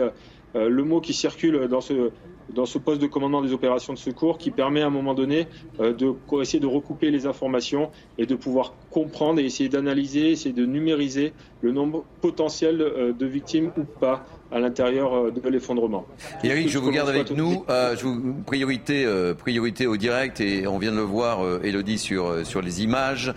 le 0.55 0.85
mot 0.85 1.01
qui 1.01 1.15
circule 1.15 1.69
dans 1.69 1.81
ce 1.81 2.11
dans 2.53 2.67
ce 2.67 2.79
poste 2.79 3.01
de 3.01 3.07
commandant 3.07 3.43
des 3.43 3.53
opérations 3.53 3.93
de 3.93 3.99
secours 3.99 4.39
qui 4.39 4.51
permet 4.51 4.83
à 4.83 4.87
un 4.87 4.91
moment 4.91 5.15
donné 5.15 5.49
euh, 5.81 5.93
de 5.93 6.15
essayer 6.41 6.61
de 6.61 6.67
recouper 6.67 7.11
les 7.11 7.27
informations 7.27 7.91
et 8.19 8.27
de 8.27 8.35
pouvoir 8.35 8.75
comprendre 8.91 9.41
et 9.41 9.45
essayer 9.45 9.69
d'analyser, 9.69 10.31
essayer 10.31 10.55
de 10.55 10.67
numériser 10.67 11.33
le 11.61 11.73
nombre 11.73 12.07
potentiel 12.21 12.81
euh, 12.81 13.13
de 13.13 13.27
victimes 13.27 13.73
ou 13.77 13.85
pas 13.85 14.27
à 14.55 14.61
l'intérieur 14.61 15.15
euh, 15.15 15.31
de 15.31 15.49
l'effondrement. 15.49 16.07
Eric, 16.43 16.69
je 16.69 16.79
vous 16.79 16.91
garde 16.91 17.09
avec 17.09 17.31
nous. 17.33 17.65
Euh, 17.69 17.97
je 17.97 18.05
vous, 18.05 18.35
priorité, 18.47 19.07
priorité 19.37 19.87
au 19.87 19.97
direct 19.97 20.41
et 20.41 20.67
on 20.67 20.79
vient 20.79 20.93
de 20.93 20.97
le 20.97 21.03
voir, 21.03 21.41
Elodie, 21.63 21.99
sur, 21.99 22.47
sur 22.47 22.63
les 22.63 22.83
images. 22.83 23.35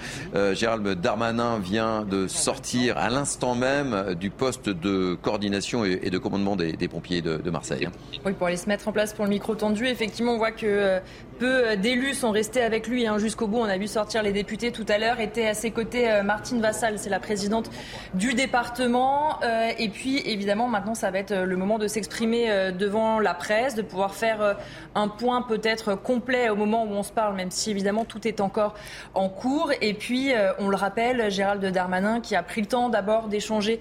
Gérald 0.54 0.88
Darmanin 1.02 1.60
vient 1.60 2.04
de 2.04 2.28
sortir 2.28 2.98
à 2.98 3.10
l'instant 3.10 3.56
même 3.56 4.16
du 4.20 4.30
poste 4.30 4.70
de 4.70 5.16
coordination 5.22 5.84
et, 5.86 6.10
de 6.10 6.18
commandement 6.18 6.56
des, 6.56 6.88
pompiers 6.88 7.22
de, 7.22 7.50
Marseille. 7.50 7.90
Oui, 8.26 8.34
pour 8.34 8.48
aller 8.48 8.58
se 8.58 8.68
mettre 8.68 8.88
en 8.88 8.92
place 8.92 9.14
pour 9.14 9.26
le 9.26 9.32
micro 9.32 9.56
tendu, 9.56 9.88
effectivement, 9.88 10.34
on 10.34 10.38
voit 10.38 10.52
que 10.52 11.00
peu 11.38 11.76
d'élus 11.78 12.16
sont 12.16 12.32
restés 12.32 12.62
avec 12.62 12.88
lui 12.88 13.08
hein, 13.08 13.18
jusqu'au 13.18 13.48
bout. 13.48 13.60
On 13.60 13.66
a 13.66 13.78
vu 13.78 13.88
sortir 13.88 14.24
les 14.24 14.32
députés 14.32 14.72
tout 14.72 14.86
à 14.90 14.98
l'heure. 14.98 15.20
Était 15.20 15.48
à 15.48 15.54
ses 15.54 15.72
côtés 15.72 16.22
Martine 16.24 16.62
Vassal, 16.62 17.00
c'est 17.00 17.10
la 17.10 17.20
présidente 17.20 17.70
du 18.14 18.34
département. 18.34 19.40
Euh, 19.44 19.72
et 19.78 19.90
puis, 19.90 20.22
évidemment, 20.26 20.68
maintenant, 20.68 20.96
ça 20.96 21.12
va 21.12 21.20
être 21.20 21.32
euh, 21.32 21.46
le 21.46 21.56
moment 21.56 21.78
de 21.78 21.88
s'exprimer 21.88 22.50
euh, 22.50 22.72
devant 22.72 23.20
la 23.20 23.34
presse, 23.34 23.76
de 23.76 23.82
pouvoir 23.82 24.16
faire 24.16 24.58
un 24.96 25.08
point 25.08 25.42
peut-être 25.42 25.96
complet 25.96 26.50
au 26.50 26.56
moment 26.56 26.84
où 26.86 26.92
on 26.92 27.04
se 27.04 27.12
parle, 27.12 27.36
même 27.36 27.52
si, 27.52 27.72
évidemment, 27.72 28.06
tout 28.06 28.28
est 28.28 28.42
encore 28.42 28.76
en 29.14 29.30
cours. 29.30 29.72
Et 29.82 29.94
puis, 29.94 30.32
on 30.60 30.70
le 30.70 30.76
rappelle, 30.76 31.30
Gérald 31.32 31.64
Darmanin 31.66 32.20
qui 32.22 32.36
a 32.36 32.44
pris 32.44 32.62
le 32.62 32.68
temps 32.68 32.90
d'abord 32.90 33.28
d'échanger 33.28 33.80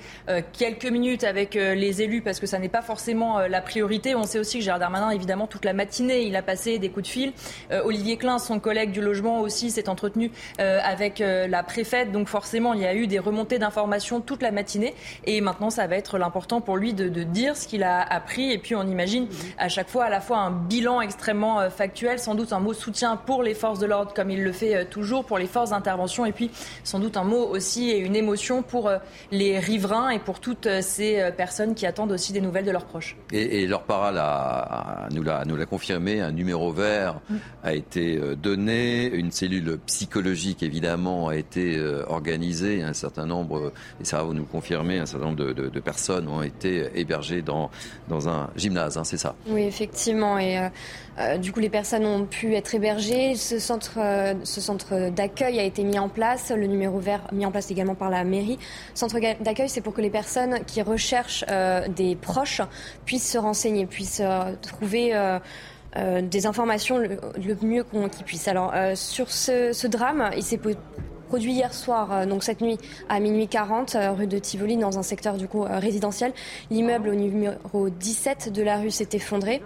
quelques 0.52 0.86
minutes 0.86 1.24
avec 1.24 1.54
les 1.54 2.02
élus, 2.02 2.22
parce 2.22 2.40
que 2.40 2.46
ça 2.46 2.58
n'est 2.58 2.68
pas 2.68 2.82
forcément 2.82 3.40
la 3.40 3.60
priorité. 3.60 4.14
On 4.14 4.24
sait 4.24 4.38
aussi 4.38 4.58
que 4.58 4.64
Gérald 4.64 4.80
Darmanin, 4.80 5.10
évidemment, 5.10 5.46
toute 5.46 5.64
la 5.64 5.72
matinée, 5.72 6.22
il 6.22 6.36
a 6.36 6.42
passé 6.42 6.78
des 6.78 6.88
coups 6.88 7.06
de 7.06 7.12
fil. 7.12 7.32
Olivier 7.84 8.16
Klein, 8.16 8.38
son 8.38 8.60
collègue 8.60 8.90
du 8.90 9.00
logement 9.00 9.40
aussi, 9.40 9.70
s'est 9.70 9.88
entretenu 9.88 10.30
avec 10.58 11.18
la 11.18 11.62
préfète. 11.62 12.12
Donc, 12.12 12.28
forcément, 12.28 12.74
il 12.74 12.80
y 12.80 12.86
a 12.86 12.94
eu 12.94 13.06
des 13.06 13.18
remontées 13.18 13.58
d'informations 13.58 14.20
toute 14.20 14.42
la 14.42 14.50
matinée. 14.50 14.94
Et 15.24 15.40
maintenant, 15.40 15.70
ça 15.70 15.86
va 15.86 15.96
être 15.96 16.18
l'important 16.18 16.60
pour 16.60 16.76
lui 16.76 16.94
de, 16.94 17.08
dire 17.22 17.56
ce 17.56 17.66
qu'il 17.66 17.82
a 17.82 18.00
appris. 18.00 18.52
Et 18.52 18.58
puis, 18.58 18.74
on 18.74 18.86
imagine 18.86 19.26
à 19.58 19.68
chaque 19.68 19.88
fois 19.88 20.04
à 20.04 20.10
la 20.10 20.20
fois 20.20 20.38
un 20.38 20.50
bilan 20.50 21.00
extrêmement 21.00 21.60
euh, 21.60 21.70
factuel, 21.70 22.18
sans 22.18 22.34
doute 22.34 22.52
un 22.52 22.60
mot 22.60 22.72
soutien 22.72 23.16
pour 23.16 23.42
les 23.42 23.54
forces 23.54 23.78
de 23.78 23.86
l'ordre, 23.86 24.12
comme 24.14 24.30
il 24.30 24.42
le 24.42 24.52
fait 24.52 24.76
euh, 24.76 24.84
toujours, 24.88 25.24
pour 25.24 25.38
les 25.38 25.46
forces 25.46 25.70
d'intervention. 25.70 26.26
Et 26.26 26.32
puis, 26.32 26.50
sans 26.84 26.98
doute 26.98 27.16
un 27.16 27.24
mot 27.24 27.46
aussi 27.46 27.90
et 27.90 27.98
une 27.98 28.16
émotion 28.16 28.62
pour 28.62 28.88
euh, 28.88 28.98
les 29.30 29.58
riverains 29.58 30.10
et 30.10 30.18
pour 30.18 30.40
toutes 30.40 30.68
ces 30.80 31.30
personnes 31.36 31.74
qui 31.74 31.86
attendent 31.86 32.12
aussi 32.12 32.32
des 32.32 32.40
nouvelles 32.40 32.64
de 32.64 32.70
leurs 32.70 32.84
proches. 32.84 33.16
Et, 33.32 33.66
leur 33.66 33.82
para 33.82 35.08
nous 35.12 35.22
l'a 35.22 35.66
confirmé, 35.66 36.20
un 36.20 36.32
numéro 36.32 36.72
vert. 36.72 37.20
A 37.62 37.74
été 37.74 38.20
donnée, 38.40 39.06
une 39.06 39.30
cellule 39.30 39.78
psychologique 39.86 40.62
évidemment 40.62 41.28
a 41.28 41.36
été 41.36 41.80
organisée, 42.08 42.82
un 42.82 42.92
certain 42.92 43.26
nombre, 43.26 43.72
et 44.00 44.04
ça 44.04 44.18
va 44.18 44.24
vous 44.24 44.34
nous 44.34 44.44
confirmer, 44.44 44.98
un 44.98 45.06
certain 45.06 45.26
nombre 45.26 45.52
de, 45.52 45.80
personnes 45.80 46.28
ont 46.28 46.42
été 46.42 46.88
hébergées 46.94 47.42
dans, 47.42 47.70
dans 48.08 48.28
un 48.28 48.50
gymnase, 48.56 48.96
hein, 48.96 49.04
c'est 49.04 49.16
ça? 49.16 49.34
Oui, 49.46 49.62
effectivement, 49.62 50.38
et 50.38 50.70
du 51.38 51.52
coup 51.52 51.60
les 51.60 51.70
personnes 51.70 52.06
ont 52.06 52.24
pu 52.24 52.54
être 52.54 52.74
hébergées, 52.74 53.34
ce 53.36 53.58
centre, 53.58 53.98
ce 54.44 54.60
centre 54.60 55.10
d'accueil 55.10 55.58
a 55.58 55.64
été 55.64 55.84
mis 55.84 55.98
en 55.98 56.08
place, 56.08 56.50
le 56.54 56.66
numéro 56.66 56.98
vert 56.98 57.22
mis 57.32 57.46
en 57.46 57.50
place 57.50 57.70
également 57.70 57.94
par 57.94 58.10
la 58.10 58.24
mairie. 58.24 58.58
Centre 58.94 59.18
d'accueil, 59.40 59.68
c'est 59.68 59.80
pour 59.80 59.94
que 59.94 60.00
les 60.00 60.10
personnes 60.10 60.64
qui 60.66 60.82
recherchent 60.82 61.44
des 61.94 62.16
proches 62.16 62.60
puissent 63.04 63.30
se 63.30 63.38
renseigner, 63.38 63.86
puissent 63.86 64.20
euh, 64.22 64.54
trouver 64.62 65.14
euh, 65.96 66.06
euh, 66.06 66.22
des 66.22 66.46
informations 66.46 66.98
le, 66.98 67.18
mieux 67.62 67.84
qu'ils 67.84 68.24
puissent. 68.24 68.48
Alors 68.48 68.72
sur 68.94 69.30
ce, 69.30 69.86
drame, 69.86 70.30
il 70.36 70.42
s'est 70.42 70.60
produit 71.28 71.52
hier 71.52 71.74
soir, 71.74 72.26
donc 72.26 72.44
cette 72.44 72.60
nuit 72.60 72.78
à 73.08 73.18
minuit 73.18 73.48
40, 73.48 73.96
rue 74.16 74.26
de 74.26 74.38
Tivoli, 74.38 74.76
dans 74.76 74.98
un 74.98 75.02
secteur 75.02 75.36
du 75.36 75.48
coup 75.48 75.62
résidentiel. 75.68 76.32
L'immeuble 76.70 77.08
au 77.08 77.14
numéro 77.14 77.88
17 77.88 78.52
de 78.52 78.62
la 78.62 78.78
rue 78.78 78.90
s'est 78.90 79.08
effondré. 79.12 79.62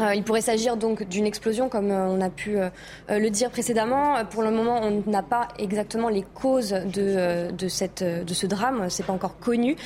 Euh, 0.00 0.14
il 0.14 0.22
pourrait 0.22 0.40
s'agir 0.40 0.76
donc 0.76 1.02
d'une 1.02 1.26
explosion, 1.26 1.68
comme 1.68 1.90
euh, 1.90 2.06
on 2.06 2.20
a 2.20 2.30
pu 2.30 2.58
euh, 2.58 2.70
le 3.08 3.28
dire 3.30 3.50
précédemment. 3.50 4.24
Pour 4.30 4.42
le 4.42 4.50
moment, 4.50 4.80
on 4.82 5.02
n'a 5.10 5.22
pas 5.22 5.48
exactement 5.58 6.08
les 6.08 6.22
causes 6.34 6.70
de, 6.70 7.50
de, 7.50 7.68
cette, 7.68 8.02
de 8.02 8.34
ce 8.34 8.46
drame. 8.46 8.88
C'est 8.88 9.04
pas 9.04 9.12
encore 9.12 9.38
connu. 9.38 9.76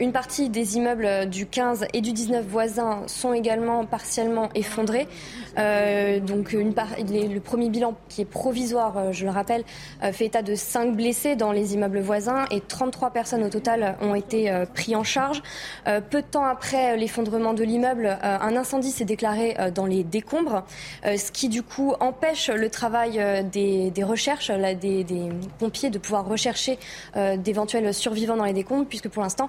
Une 0.00 0.12
partie 0.12 0.48
des 0.48 0.76
immeubles 0.76 1.28
du 1.28 1.46
15 1.46 1.86
et 1.92 2.00
du 2.00 2.12
19 2.12 2.44
voisins 2.44 3.02
sont 3.06 3.32
également 3.32 3.84
partiellement 3.84 4.48
effondrés. 4.54 5.06
donc, 5.56 6.52
le 6.52 7.38
premier 7.38 7.70
bilan, 7.70 7.94
qui 8.08 8.22
est 8.22 8.26
provisoire, 8.26 9.12
je 9.12 9.24
le 9.24 9.30
rappelle, 9.30 9.64
fait 10.12 10.26
état 10.26 10.42
de 10.42 10.54
5 10.54 10.96
blessés 10.96 11.36
dans 11.36 11.52
les 11.52 11.74
immeubles 11.74 12.00
voisins 12.00 12.44
et 12.50 12.60
33 12.60 13.10
personnes 13.10 13.44
au 13.44 13.48
total 13.48 13.96
ont 14.00 14.14
été 14.14 14.64
pris 14.74 14.96
en 14.96 15.04
charge. 15.04 15.42
peu 15.84 16.22
de 16.22 16.26
temps 16.26 16.44
après 16.44 16.96
l'effondrement 16.96 17.54
de 17.54 17.64
l'immeuble, 17.64 18.18
un 18.22 18.56
incendie 18.56 18.90
s'est 18.90 19.04
déclaré 19.04 19.45
euh, 19.58 19.70
dans 19.70 19.86
les 19.86 20.04
décombres, 20.04 20.64
euh, 21.04 21.16
ce 21.16 21.30
qui 21.30 21.48
du 21.48 21.62
coup 21.62 21.94
empêche 22.00 22.48
le 22.48 22.70
travail 22.70 23.18
euh, 23.18 23.42
des, 23.42 23.92
recherches, 24.02 24.50
des, 24.50 25.06
pompiers 25.58 25.90
de 25.90 25.98
pouvoir 25.98 26.26
rechercher 26.26 26.78
d'éventuels 27.38 27.92
survivants 27.94 28.36
dans 28.36 28.44
les 28.44 28.52
décombres, 28.52 28.86
puisque 28.86 29.08
pour 29.08 29.22
l'instant, 29.22 29.48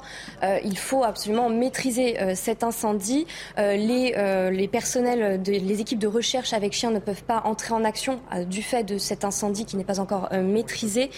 il 0.64 0.78
faut 0.78 1.04
absolument 1.04 1.50
maîtriser 1.50 2.18
cet 2.36 2.64
incendie. 2.64 3.26
les, 3.58 4.70
personnels, 4.72 5.42
les 5.46 5.82
équipes 5.82 6.00
de 6.00 6.08
recherche 6.08 6.54
avec 6.54 6.74
chiens 6.74 6.92
ne 6.92 7.00
peuvent 7.00 7.24
pas 7.24 7.42
entrer 7.46 7.74
en 7.74 7.84
action 7.84 8.20
du 8.48 8.62
fait 8.62 8.84
de 8.84 8.98
cet 8.98 9.26
incendie 9.26 9.66
qui 9.66 9.78
n'est 9.78 9.84
pas 9.84 10.00
encore 10.00 10.30
maîtrisé. 10.32 11.10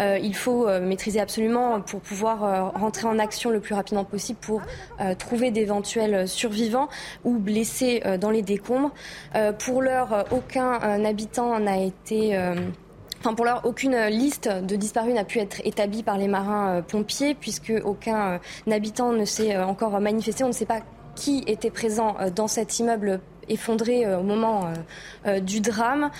il 0.00 0.34
faut 0.34 0.66
maîtriser 0.80 1.20
absolument 1.20 1.80
pour 1.80 2.00
pouvoir 2.00 2.72
rentrer 2.74 3.06
en 3.06 3.18
action 3.18 3.50
le 3.50 3.60
plus 3.60 3.74
rapidement 3.74 4.04
possible 4.04 4.38
pour 4.40 4.62
trouver 5.18 5.50
d'éventuels 5.50 6.28
survivants 6.28 6.88
ou 7.24 7.38
blessés 7.38 8.02
dans 8.20 8.27
les 8.30 8.42
décombres. 8.42 8.90
Euh, 9.34 9.52
pour 9.52 9.82
l'heure, 9.82 10.12
euh, 10.12 10.22
aucun 10.30 10.80
euh, 10.82 11.04
habitant 11.04 11.58
n'a 11.58 11.78
été... 11.78 12.38
Enfin, 13.20 13.34
pour 13.34 13.44
l'heure, 13.44 13.62
aucune 13.64 13.96
liste 14.06 14.48
de 14.48 14.76
disparus 14.76 15.12
n'a 15.12 15.24
pu 15.24 15.40
être 15.40 15.60
établie 15.64 16.04
par 16.04 16.18
les 16.18 16.28
marins 16.28 16.82
pompiers, 16.82 17.34
puisque 17.34 17.72
aucun 17.84 18.38
habitant 18.70 19.10
ne 19.10 19.24
s'est 19.24 19.56
encore 19.56 19.98
manifesté. 19.98 20.44
On 20.44 20.48
ne 20.48 20.52
sait 20.52 20.66
pas 20.66 20.82
qui 21.16 21.42
était 21.48 21.70
présent 21.72 22.14
dans 22.36 22.46
cet 22.46 22.78
immeuble 22.78 23.18
effondré 23.48 24.06
au 24.14 24.22
moment 24.22 24.72
du 25.42 25.60
drame. 25.60 26.12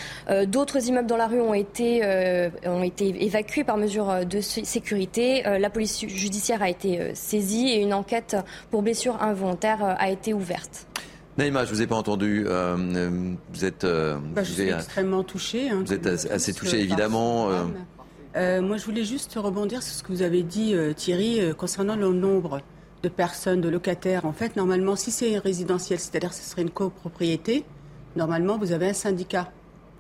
D'autres 0.47 0.89
immeubles 0.89 1.07
dans 1.07 1.17
la 1.17 1.29
rue 1.29 1.41
ont 1.41 1.55
été, 1.55 2.03
ont 2.67 2.83
été 2.83 3.25
évacués 3.25 3.63
par 3.63 3.77
mesure 3.77 4.27
de 4.27 4.41
sécurité. 4.41 5.45
la 5.45 5.71
police 5.71 6.01
judiciaire 6.01 6.63
a 6.63 6.69
été 6.69 7.15
saisie 7.15 7.69
et 7.69 7.81
une 7.81 7.95
enquête 7.95 8.37
pour 8.73 8.83
blessure 8.83 9.23
involontaire 9.23 9.85
a 9.85 10.11
été 10.11 10.35
ouverte. 10.35 10.89
Naïma, 11.39 11.65
je 11.65 11.71
vous 11.71 11.83
ai 11.83 11.87
pas 11.87 11.95
entendu. 11.95 12.45
Euh, 12.49 13.33
vous 13.53 13.65
êtes. 13.65 13.85
Euh, 13.85 14.19
bah, 14.35 14.43
je 14.43 14.53
suis 14.53 14.69
extrêmement 14.69 15.23
touchée. 15.23 15.71
Hein, 15.71 15.85
vous 15.87 15.93
êtes 15.93 16.07
assez, 16.07 16.53
touchée, 16.53 16.81
évidemment. 16.81 17.51
Euh. 18.35 18.61
moi, 18.61 18.77
je 18.77 18.85
voulais 18.85 19.05
juste 19.05 19.35
rebondir 19.37 19.81
sur 19.85 19.95
ce 19.95 20.03
que 20.03 20.13
vous 20.13 20.23
avez 20.23 20.43
dit, 20.43 20.75
Thierry, 20.97 21.41
concernant 21.57 21.95
le 21.95 22.13
nombre 22.13 22.61
de 23.05 23.09
personnes, 23.09 23.61
de 23.61 23.69
locataires. 23.69 24.27
En 24.27 24.33
fait, 24.33 24.57
normalement, 24.57 24.97
si 24.97 25.13
c'est 25.13 25.39
résidentiel, 25.39 26.01
c'est-à-dire 26.01 26.31
que 26.31 26.35
ce 26.35 26.43
serait 26.43 26.63
une 26.63 26.71
copropriété, 26.71 27.65
normalement, 28.17 28.59
vous 28.59 28.73
avez 28.73 28.89
un 28.89 28.93
syndicat 28.93 29.53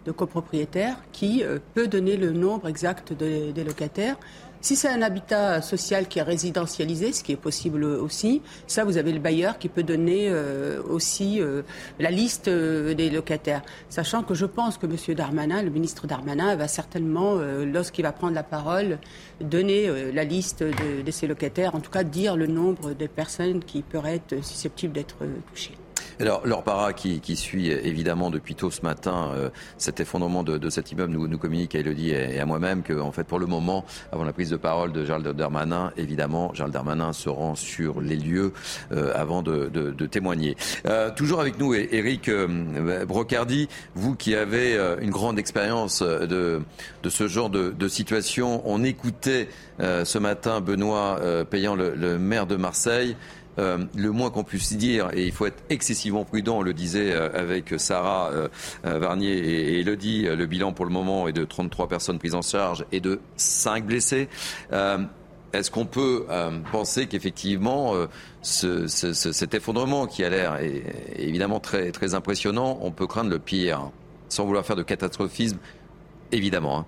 de 0.06 0.10
copropriétaires 0.10 0.96
qui 1.12 1.44
peut 1.74 1.86
donner 1.86 2.16
le 2.16 2.32
nombre 2.32 2.66
exact 2.66 3.12
des 3.12 3.64
locataires. 3.64 4.16
Si 4.60 4.74
c'est 4.74 4.88
un 4.88 5.02
habitat 5.02 5.62
social 5.62 6.08
qui 6.08 6.18
est 6.18 6.22
résidentialisé, 6.22 7.12
ce 7.12 7.22
qui 7.22 7.30
est 7.30 7.36
possible 7.36 7.84
aussi, 7.84 8.42
ça, 8.66 8.84
vous 8.84 8.96
avez 8.96 9.12
le 9.12 9.20
bailleur 9.20 9.58
qui 9.58 9.68
peut 9.68 9.84
donner 9.84 10.28
euh, 10.28 10.82
aussi 10.82 11.40
euh, 11.40 11.62
la 12.00 12.10
liste 12.10 12.48
euh, 12.48 12.92
des 12.92 13.08
locataires. 13.08 13.62
Sachant 13.88 14.24
que 14.24 14.34
je 14.34 14.46
pense 14.46 14.76
que 14.76 14.86
M. 14.86 15.14
Darmanin, 15.14 15.62
le 15.62 15.70
ministre 15.70 16.08
Darmanin, 16.08 16.56
va 16.56 16.66
certainement, 16.66 17.36
lorsqu'il 17.36 18.02
va 18.02 18.12
prendre 18.12 18.34
la 18.34 18.42
parole, 18.42 18.98
donner 19.40 20.12
la 20.12 20.24
liste 20.24 20.62
de, 20.62 21.02
de, 21.02 21.10
ces 21.10 21.26
locataires, 21.26 21.74
en 21.74 21.80
tout 21.80 21.90
cas 21.90 22.02
dire 22.02 22.36
le 22.36 22.46
nombre 22.46 22.94
de 22.94 23.06
personnes 23.06 23.62
qui 23.62 23.82
pourraient 23.82 24.16
être 24.16 24.44
susceptibles 24.44 24.92
d'être 24.92 25.18
touchées. 25.50 25.74
Alors, 26.20 26.46
Laure 26.46 26.64
Para, 26.64 26.92
qui, 26.92 27.36
suit 27.36 27.70
évidemment 27.70 28.30
depuis 28.30 28.54
tôt 28.54 28.70
ce 28.70 28.82
matin 28.82 29.30
euh, 29.34 29.50
cet 29.76 30.00
effondrement 30.00 30.42
de, 30.42 30.68
cet 30.70 30.90
immeuble, 30.90 31.12
nous, 31.12 31.28
nous 31.28 31.38
communique 31.38 31.74
à 31.74 31.78
Elodie 31.78 32.10
et, 32.10 32.40
à 32.40 32.46
moi-même 32.46 32.82
que, 32.82 32.92
en 32.92 33.12
fait, 33.12 33.24
pour 33.24 33.38
le 33.38 33.46
moment, 33.46 33.84
avant 34.12 34.24
la 34.24 34.32
prise 34.32 34.50
de 34.50 34.56
parole 34.56 34.92
de 34.92 35.04
Gérald 35.04 35.28
Darmanin, 35.28 35.92
évidemment, 35.96 36.52
Gérald 36.54 36.72
Darmanin 36.72 37.12
se 37.12 37.28
rend 37.28 37.54
sur 37.54 38.00
les 38.00 38.16
lieux 38.16 38.52
euh, 38.92 39.12
avant 39.14 39.42
de, 39.42 39.68
témoigner. 40.10 40.56
Euh, 40.86 41.10
toujours 41.14 41.40
avec 41.40 41.58
nous, 41.58 41.74
Eric 41.74 42.30
Brocardi, 43.06 43.68
vous 43.94 44.14
qui 44.14 44.34
avez 44.34 44.78
une 45.00 45.10
grande 45.10 45.38
expérience 45.38 46.02
de, 46.02 46.62
ce 47.08 47.28
genre 47.28 47.50
de, 47.50 47.88
situation, 47.88 48.62
on 48.64 48.82
écoutait 48.82 49.48
ce 49.78 50.18
matin 50.18 50.60
Benoît 50.60 51.20
Payant, 51.48 51.76
le 51.76 52.18
maire 52.18 52.46
de 52.46 52.56
Marseille. 52.56 53.16
Euh, 53.58 53.78
le 53.96 54.12
moins 54.12 54.30
qu'on 54.30 54.44
puisse 54.44 54.76
dire, 54.76 55.10
et 55.12 55.26
il 55.26 55.32
faut 55.32 55.46
être 55.46 55.62
excessivement 55.68 56.24
prudent, 56.24 56.58
on 56.58 56.62
le 56.62 56.74
disait 56.74 57.12
euh, 57.12 57.28
avec 57.34 57.74
Sarah 57.76 58.30
euh, 58.32 58.48
Varnier 58.84 59.32
et, 59.32 59.80
Elodie, 59.80 60.24
le 60.24 60.46
bilan 60.46 60.72
pour 60.72 60.84
le 60.84 60.92
moment 60.92 61.28
est 61.28 61.32
de 61.32 61.44
33 61.44 61.88
personnes 61.88 62.18
prises 62.18 62.34
en 62.34 62.42
charge 62.42 62.84
et 62.92 63.00
de 63.00 63.20
5 63.36 63.84
blessés. 63.84 64.28
Est-ce 65.54 65.70
qu'on 65.70 65.86
peut 65.86 66.26
penser 66.72 67.06
qu'effectivement, 67.06 67.94
cet 68.42 69.54
effondrement 69.54 70.06
qui 70.06 70.22
a 70.22 70.28
l'air 70.28 70.58
évidemment 71.16 71.58
très, 71.58 71.90
très 71.90 72.14
impressionnant, 72.14 72.78
on 72.82 72.90
peut 72.90 73.06
craindre 73.06 73.30
le 73.30 73.38
pire, 73.38 73.90
sans 74.28 74.44
vouloir 74.44 74.64
faire 74.66 74.76
de 74.76 74.82
catastrophisme, 74.82 75.58
évidemment 76.32 76.80
hein. 76.80 76.86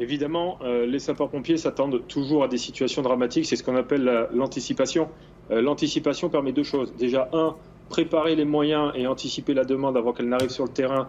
Évidemment, 0.00 0.58
euh, 0.62 0.86
les 0.86 0.98
sapeurs-pompiers 0.98 1.58
s'attendent 1.58 2.06
toujours 2.08 2.42
à 2.42 2.48
des 2.48 2.56
situations 2.56 3.02
dramatiques. 3.02 3.44
C'est 3.44 3.56
ce 3.56 3.62
qu'on 3.62 3.76
appelle 3.76 4.28
l'anticipation. 4.32 5.10
Euh, 5.50 5.60
l'anticipation 5.60 6.30
permet 6.30 6.52
deux 6.52 6.62
choses. 6.62 6.94
Déjà, 6.96 7.28
un, 7.34 7.54
préparer 7.90 8.34
les 8.34 8.46
moyens 8.46 8.92
et 8.94 9.06
anticiper 9.06 9.52
la 9.52 9.64
demande 9.66 9.98
avant 9.98 10.14
qu'elle 10.14 10.28
n'arrive 10.28 10.48
sur 10.48 10.64
le 10.64 10.70
terrain 10.70 11.08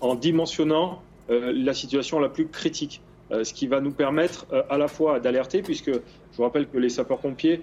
en 0.00 0.14
dimensionnant 0.14 1.02
euh, 1.30 1.52
la 1.52 1.74
situation 1.74 2.20
la 2.20 2.28
plus 2.28 2.46
critique. 2.46 3.02
ce 3.32 3.54
qui 3.54 3.66
va 3.66 3.80
nous 3.80 3.92
permettre 3.92 4.44
à 4.68 4.76
la 4.76 4.88
fois 4.88 5.18
d'alerter, 5.18 5.62
puisque 5.62 5.90
je 5.90 6.36
vous 6.36 6.42
rappelle 6.42 6.66
que 6.68 6.76
les 6.76 6.90
sapeurs-pompiers 6.90 7.62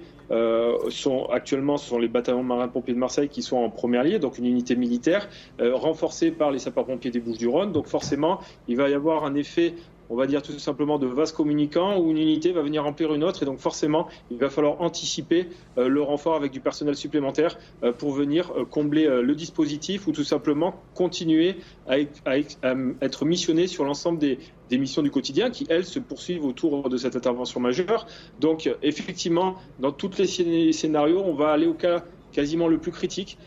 sont 0.90 1.28
actuellement, 1.32 1.78
ce 1.78 1.90
sont 1.90 2.00
les 2.00 2.08
bataillons 2.08 2.42
marins-pompiers 2.42 2.96
de 2.96 3.00
Marseille 3.00 3.30
qui 3.30 3.44
sont 3.44 3.58
en 3.58 3.70
première 3.70 4.04
ligne, 4.04 4.18
donc 4.18 4.40
une 4.40 4.48
unité 4.48 4.76
militaire 4.76 5.30
renforcée 5.60 6.32
par 6.32 6.50
les 6.50 6.58
sapeurs-pompiers 6.58 7.12
des 7.12 7.20
Bouches-du-Rhône. 7.20 7.72
Donc 7.72 7.86
forcément, 7.86 8.40
il 8.68 8.78
va 8.78 8.90
y 8.90 8.96
avoir 8.96 9.26
un 9.26 9.36
effet 9.36 9.76
on 10.10 10.16
va 10.16 10.28
dire 10.28 10.42
tout 10.42 10.58
simplement 10.60 10.98
de 11.00 11.08
vases 11.08 11.32
communicants 11.32 12.00
où 12.00 12.12
une 12.12 12.18
unité 12.18 12.52
va 12.52 12.62
venir 12.62 12.84
remplir 12.84 13.14
une 13.14 13.24
autre 13.24 13.44
et 13.44 13.46
donc 13.46 13.60
forcément 13.60 14.08
il 14.32 14.38
va 14.38 14.50
falloir 14.50 14.82
anticiper 14.82 15.48
euh, 15.78 15.88
le 15.88 16.02
renfort 16.02 16.36
avec 16.36 16.52
du 16.52 16.60
personnel 16.60 16.96
supplémentaire 16.96 17.58
euh, 17.84 17.92
pour 17.92 18.12
venir 18.12 18.52
euh, 18.52 18.66
combler 18.66 19.08
le 19.08 19.36
dispositif 19.36 20.08
ou 20.08 20.12
tout 20.12 20.24
simplement 20.24 20.76
continuer 20.96 21.58
à, 21.88 21.98
être 22.00 23.26
missionné 23.26 23.68
sur 23.68 23.84
l'ensemble 23.84 24.20
des, 24.20 24.40
missions 24.72 25.02
du 25.02 25.12
quotidien 25.12 25.50
qui, 25.50 25.66
elles, 25.70 25.86
se 25.86 26.00
poursuivent 26.00 26.46
autour 26.46 26.90
de 26.90 26.98
cette 26.98 27.16
intervention 27.16 27.60
majeure. 27.60 28.08
Donc 28.40 28.70
effectivement, 28.82 29.56
dans 29.80 29.92
tous 29.92 30.18
les 30.18 30.72
scénarios, 30.72 31.22
on 31.26 31.34
va 31.34 31.52
aller 31.52 31.68
au 31.68 31.74
cas 31.74 32.04
quasiment 32.32 32.68
le 32.68 32.78
plus 32.78 32.92
critique, 32.92 33.38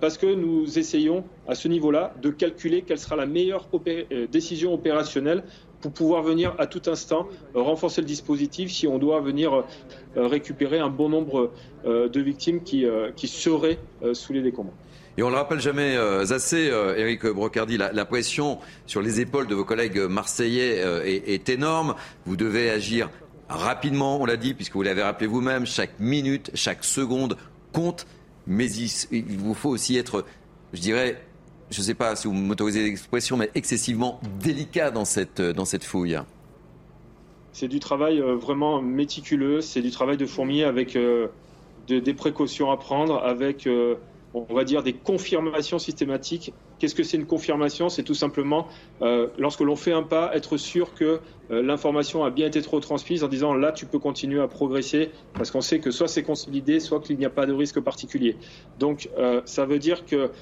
parce 0.00 0.18
que 0.18 0.26
nous 0.26 0.78
essayons 0.78 1.24
à 1.46 1.54
ce 1.54 1.68
niveau-là 1.68 2.14
de 2.20 2.30
calculer 2.30 2.82
quelle 2.82 2.98
sera 2.98 3.14
la 3.16 3.26
meilleure 3.26 3.68
décision 4.30 4.74
opérationnelle 4.74 5.44
pour 5.82 5.92
pouvoir 5.92 6.22
venir 6.22 6.54
à 6.58 6.66
tout 6.66 6.82
instant 6.86 7.28
euh, 7.54 7.60
renforcer 7.60 8.00
le 8.00 8.06
dispositif 8.06 8.72
si 8.72 8.86
on 8.86 8.98
doit 8.98 9.20
venir 9.20 9.64
euh, 10.16 10.26
récupérer 10.26 10.78
un 10.78 10.88
bon 10.88 11.08
nombre 11.08 11.50
euh, 11.84 12.08
de 12.08 12.20
victimes 12.20 12.62
qui, 12.62 12.86
qui 13.16 13.28
seraient 13.28 13.78
sous 14.12 14.32
les 14.32 14.42
décombres. 14.42 14.72
Et 15.18 15.22
on 15.22 15.28
le 15.28 15.36
rappelle 15.36 15.60
jamais 15.60 15.96
euh, 15.96 16.24
assez, 16.30 16.70
Eric 16.96 17.26
Brocardi, 17.26 17.76
la, 17.76 18.04
pression 18.04 18.58
sur 18.86 19.02
les 19.02 19.20
épaules 19.20 19.46
de 19.46 19.54
vos 19.54 19.64
collègues 19.64 19.98
marseillais 19.98 20.82
est 21.04 21.48
énorme. 21.48 21.94
Vous 22.24 22.36
devez 22.36 22.70
agir 22.70 23.10
rapidement, 23.48 24.20
on 24.20 24.24
l'a 24.24 24.36
dit, 24.36 24.54
puisque 24.54 24.74
vous 24.74 24.82
l'avez 24.82 25.02
rappelé 25.02 25.26
vous-même, 25.26 25.66
chaque 25.66 25.98
minute, 25.98 26.50
chaque 26.54 26.84
seconde 26.84 27.36
compte, 27.72 28.06
mais 28.46 28.70
il, 28.70 29.38
vous 29.38 29.54
faut 29.54 29.70
aussi 29.70 29.96
être, 29.96 30.24
je 30.72 30.80
dirais, 30.80 31.22
je 31.72 31.78
ne 31.78 31.84
sais 31.84 31.94
pas 31.94 32.14
si 32.16 32.28
vous 32.28 32.34
m'autorisez 32.34 32.82
l'expression, 32.82 33.36
mais 33.36 33.50
excessivement 33.54 34.20
délicat 34.40 34.90
dans 34.90 35.04
cette, 35.04 35.40
dans 35.40 35.64
cette 35.64 35.84
fouille. 35.84 36.18
C'est 37.52 37.68
du 37.68 37.80
travail 37.80 38.20
euh, 38.20 38.34
vraiment 38.34 38.80
méticuleux, 38.80 39.60
c'est 39.60 39.82
du 39.82 39.90
travail 39.90 40.16
de 40.16 40.26
fourmi 40.26 40.62
avec 40.62 40.96
euh, 40.96 41.28
des 41.88 42.14
précautions 42.14 42.70
à 42.70 42.76
prendre, 42.76 43.18
avec 43.24 43.66
euh, 43.66 43.96
on 44.34 44.54
va 44.54 44.64
dire, 44.64 44.82
des 44.82 44.92
confirmations 44.92 45.78
systématiques. 45.78 46.52
Qu'est-ce 46.82 46.96
que 46.96 47.04
c'est 47.04 47.16
une 47.16 47.26
confirmation? 47.26 47.88
C'est 47.88 48.02
tout 48.02 48.12
simplement, 48.12 48.66
euh, 49.02 49.28
lorsque 49.38 49.60
l'on 49.60 49.76
fait 49.76 49.92
un 49.92 50.02
pas, 50.02 50.34
être 50.34 50.56
sûr 50.56 50.94
que 50.94 51.20
euh, 51.52 51.62
l'information 51.62 52.24
a 52.24 52.30
bien 52.30 52.48
été 52.48 52.60
trop 52.60 52.80
transmise 52.80 53.22
en 53.22 53.28
disant 53.28 53.54
là, 53.54 53.70
tu 53.70 53.86
peux 53.86 54.00
continuer 54.00 54.40
à 54.40 54.48
progresser, 54.48 55.12
parce 55.34 55.52
qu'on 55.52 55.60
sait 55.60 55.78
que 55.78 55.92
soit 55.92 56.08
c'est 56.08 56.24
consolidé, 56.24 56.80
soit 56.80 56.98
qu'il 56.98 57.18
n'y 57.18 57.24
a 57.24 57.30
pas 57.30 57.46
de 57.46 57.52
risque 57.52 57.78
particulier. 57.78 58.36
Donc, 58.80 59.08
euh, 59.16 59.42
ça 59.44 59.64
veut 59.64 59.78
dire 59.78 60.04
que, 60.04 60.32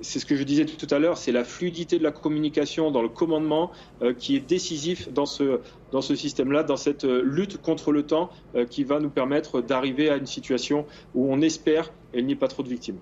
c'est 0.00 0.20
ce 0.20 0.26
que 0.26 0.36
je 0.36 0.44
disais 0.44 0.66
tout 0.66 0.86
à 0.90 1.00
l'heure, 1.00 1.18
c'est 1.18 1.32
la 1.32 1.42
fluidité 1.42 1.98
de 1.98 2.04
la 2.04 2.12
communication 2.12 2.92
dans 2.92 3.02
le 3.02 3.08
commandement 3.08 3.70
qui 4.18 4.34
est 4.34 4.40
décisif 4.40 5.12
dans 5.12 5.26
ce, 5.26 5.60
dans 5.92 6.00
ce 6.00 6.16
système-là, 6.16 6.64
dans 6.64 6.76
cette 6.76 7.04
lutte 7.04 7.58
contre 7.62 7.92
le 7.92 8.02
temps 8.02 8.30
qui 8.70 8.82
va 8.82 8.98
nous 8.98 9.10
permettre 9.10 9.60
d'arriver 9.60 10.10
à 10.10 10.16
une 10.16 10.26
situation 10.26 10.84
où 11.14 11.32
on 11.32 11.40
espère 11.40 11.92
qu'il 12.12 12.26
n'y 12.26 12.32
ait 12.32 12.36
pas 12.36 12.48
trop 12.48 12.64
de 12.64 12.68
victimes. 12.68 12.98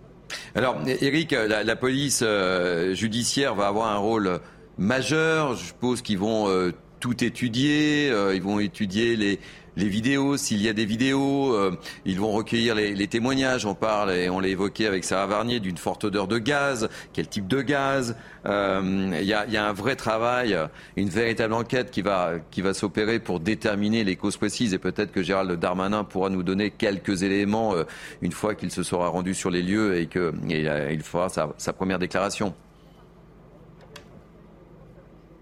Alors, 0.55 0.77
Eric, 0.87 1.33
la, 1.33 1.77
police 1.77 2.21
euh, 2.23 2.95
judiciaire 2.95 3.55
va 3.55 3.69
avoir 3.69 3.89
un 3.89 3.99
rôle 3.99 4.41
majeur. 4.79 5.55
Je 5.55 5.67
suppose 5.67 6.03
qu'ils 6.03 6.19
vont 6.19 6.49
euh, 6.49 6.73
tout 7.01 7.25
étudier. 7.25 8.11
Euh, 8.11 8.35
ils 8.35 8.43
vont 8.43 8.61
étudier 8.61 9.17
les, 9.17 9.41
les 9.77 9.89
vidéos, 9.89 10.37
s'il 10.37 10.63
y 10.63 10.69
a 10.69 10.73
des 10.73 10.85
vidéos, 10.85 11.55
euh, 11.55 11.77
ils 12.05 12.19
vont 12.19 12.33
recueillir 12.33 12.75
les, 12.75 13.07
témoignages. 13.07 13.67
On 13.67 13.75
parle, 13.75 14.13
et 14.13 14.29
on 14.29 14.41
l'a 14.41 14.49
évoqué 14.49 14.87
avec 14.87 15.05
Sarah 15.05 15.27
Varnier, 15.27 15.61
d'une 15.61 15.77
forte 15.77 16.05
odeur 16.05 16.27
de 16.27 16.39
gaz. 16.39 16.89
Quel 17.13 17.29
type 17.29 17.47
de 17.49 17.61
gaz 17.63 18.17
euh, 18.47 19.11
Il 19.21 19.27
y, 19.27 19.35
a, 19.35 19.67
un 19.67 19.73
vrai 19.73 19.97
travail, 19.97 20.57
une 20.97 21.09
véritable 21.09 21.55
enquête 21.55 21.91
qui 21.91 22.03
va, 22.03 22.35
qui 22.51 22.63
va 22.63 22.75
s'opérer 22.75 23.21
pour 23.21 23.41
déterminer 23.41 24.05
les 24.05 24.17
causes 24.17 24.37
précises. 24.37 24.75
Et 24.75 24.79
peut-être 24.79 25.13
que 25.13 25.23
Gérald 25.23 25.53
Darmanin 25.53 26.05
pourra 26.05 26.31
nous 26.31 26.43
donner 26.43 26.71
quelques 26.71 27.23
éléments 27.23 27.75
euh, 27.75 27.85
une 28.23 28.33
fois 28.33 28.55
qu'il 28.55 28.71
se 28.71 28.83
sera 28.83 29.09
rendu 29.09 29.35
sur 29.35 29.51
les 29.51 29.63
lieux 29.63 29.99
et 29.99 30.07
qu'il 30.07 31.03
fera 31.03 31.29
sa 31.29 31.73
première 31.73 31.99
déclaration. 31.99 32.55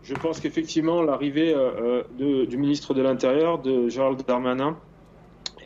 Je 0.09 0.15
pense 0.15 0.41
qu'effectivement, 0.41 1.03
l'arrivée 1.03 1.53
euh, 1.53 2.03
euh, 2.19 2.47
du 2.47 2.57
ministre 2.57 2.95
de 2.95 3.03
l'Intérieur, 3.03 3.59
de 3.59 3.91
Gérald 3.91 4.19
Darmanin, 4.27 4.79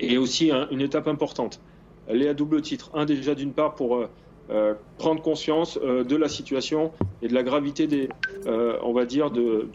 est 0.01 0.17
aussi 0.17 0.51
une 0.73 0.81
étape 0.81 1.07
importante. 1.07 1.61
Elle 2.09 2.23
est 2.23 2.29
à 2.29 2.35
double 2.35 2.61
titre. 2.61 2.91
Un, 2.93 3.05
déjà, 3.05 3.37
d'une 3.37 3.53
part, 3.53 3.77
pour 3.77 4.05
euh, 4.51 4.75
prendre 4.99 5.23
conscience 5.23 5.79
de 5.79 6.17
la 6.17 6.29
situation 6.29 6.91
et 7.23 7.29
de 7.29 7.35
la 7.35 7.45
gravité 7.45 7.87
des, 7.87 8.09
on 8.45 8.93
va 8.93 9.05
dire, 9.05 9.31
de, 9.31 9.69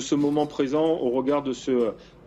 ce 0.00 0.14
moment 0.14 0.46
présent 0.46 0.98
au 1.00 1.08
regard 1.10 1.42
de 1.42 1.54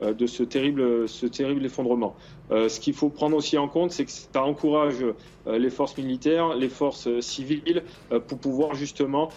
de 0.01 0.25
ce 0.25 0.43
terrible, 0.43 1.07
ce 1.07 1.27
terrible 1.27 1.63
effondrement. 1.63 2.15
Euh, 2.53 2.69
ce 2.69 2.79
qu'il 2.79 2.93
faut 2.93 3.09
prendre 3.09 3.35
aussi 3.35 3.57
en 3.57 3.67
compte, 3.67 3.91
c'est 3.91 4.05
que 4.05 4.11
ça 4.11 4.43
encourage 4.43 5.03
euh, 5.47 5.57
les 5.57 5.69
forces 5.69 5.97
militaires, 5.97 6.55
les 6.55 6.69
forces 6.69 7.07
euh, 7.07 7.19
civiles, 7.21 7.83
pour 8.27 8.37
pouvoir 8.37 8.75
justement 8.75 9.29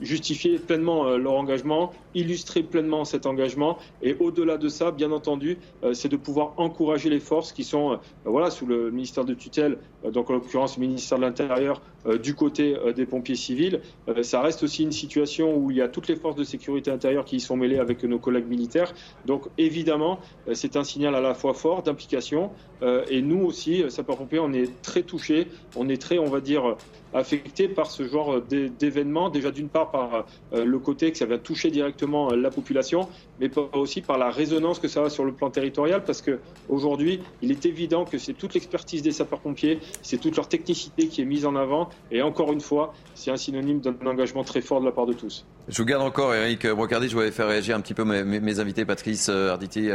justifier 0.00 0.58
pleinement 0.58 1.16
leur 1.16 1.32
engagement, 1.32 1.92
illustrer 2.14 2.62
pleinement 2.62 3.04
cet 3.04 3.26
engagement. 3.26 3.78
Et 4.02 4.16
au-delà 4.20 4.56
de 4.56 4.68
ça, 4.68 4.90
bien 4.90 5.10
entendu, 5.10 5.58
c'est 5.92 6.08
de 6.08 6.16
pouvoir 6.16 6.54
encourager 6.56 7.10
les 7.10 7.20
forces 7.20 7.52
qui 7.52 7.64
sont 7.64 7.98
voilà, 8.24 8.50
sous 8.50 8.66
le 8.66 8.90
ministère 8.90 9.24
de 9.24 9.34
tutelle, 9.34 9.78
donc 10.04 10.30
en 10.30 10.34
l'occurrence 10.34 10.78
ministère 10.78 11.18
de 11.18 11.24
l'Intérieur, 11.24 11.82
du 12.22 12.34
côté 12.34 12.76
des 12.94 13.04
pompiers 13.04 13.34
civils. 13.34 13.80
ça 14.22 14.40
reste 14.40 14.62
aussi 14.62 14.84
une 14.84 14.92
situation 14.92 15.56
où 15.56 15.70
il 15.70 15.78
y 15.78 15.82
a 15.82 15.88
toutes 15.88 16.08
les 16.08 16.16
forces 16.16 16.36
de 16.36 16.44
sécurité 16.44 16.90
intérieure 16.90 17.24
qui 17.24 17.36
y 17.36 17.40
sont 17.40 17.56
mêlées 17.56 17.78
avec 17.78 18.04
nos 18.04 18.18
collègues 18.18 18.48
militaires. 18.48 18.94
Donc 19.26 19.48
évidemment, 19.58 20.20
c'est 20.52 20.76
un 20.76 20.84
signal 20.84 21.14
à 21.14 21.20
la 21.20 21.34
fois 21.34 21.54
fort 21.54 21.82
d'implication 21.82 22.52
euh, 22.82 23.04
et 23.08 23.22
nous 23.22 23.44
aussi, 23.44 23.82
euh, 23.82 23.90
sapeurs-pompiers, 23.90 24.38
on 24.38 24.52
est 24.52 24.80
très 24.82 25.02
touchés, 25.02 25.48
on 25.76 25.88
est 25.88 26.00
très, 26.00 26.18
on 26.18 26.26
va 26.26 26.40
dire, 26.40 26.76
affectés 27.14 27.68
par 27.68 27.90
ce 27.90 28.06
genre 28.06 28.40
d'événements. 28.42 29.30
Déjà, 29.30 29.50
d'une 29.50 29.68
part, 29.68 29.90
par 29.90 30.26
euh, 30.52 30.64
le 30.64 30.78
côté 30.78 31.12
que 31.12 31.18
ça 31.18 31.26
va 31.26 31.38
toucher 31.38 31.70
directement 31.70 32.30
la 32.30 32.50
population, 32.50 33.08
mais 33.40 33.50
aussi 33.72 34.02
par 34.02 34.18
la 34.18 34.30
résonance 34.30 34.78
que 34.78 34.88
ça 34.88 35.04
a 35.04 35.10
sur 35.10 35.24
le 35.24 35.32
plan 35.32 35.50
territorial, 35.50 36.04
parce 36.04 36.22
qu'aujourd'hui, 36.22 37.20
il 37.42 37.50
est 37.50 37.66
évident 37.66 38.04
que 38.04 38.18
c'est 38.18 38.34
toute 38.34 38.54
l'expertise 38.54 39.02
des 39.02 39.12
sapeurs-pompiers, 39.12 39.80
c'est 40.02 40.18
toute 40.18 40.36
leur 40.36 40.48
technicité 40.48 41.08
qui 41.08 41.22
est 41.22 41.26
mise 41.26 41.46
en 41.46 41.56
avant. 41.56 41.88
Et 42.10 42.22
encore 42.22 42.52
une 42.52 42.60
fois, 42.60 42.94
c'est 43.14 43.30
un 43.30 43.36
synonyme 43.36 43.80
d'un 43.80 43.94
engagement 44.06 44.44
très 44.44 44.60
fort 44.60 44.80
de 44.80 44.86
la 44.86 44.92
part 44.92 45.06
de 45.06 45.12
tous. 45.12 45.44
Je 45.68 45.76
vous 45.76 45.84
garde 45.84 46.02
encore, 46.02 46.34
Eric 46.34 46.66
Brocardi. 46.66 47.08
Je 47.08 47.14
voulais 47.14 47.30
faire 47.30 47.48
réagir 47.48 47.76
un 47.76 47.80
petit 47.80 47.94
peu 47.94 48.04
mes, 48.04 48.24
mes 48.24 48.60
invités, 48.60 48.84
Patrice 48.84 49.28
Arditi, 49.28 49.90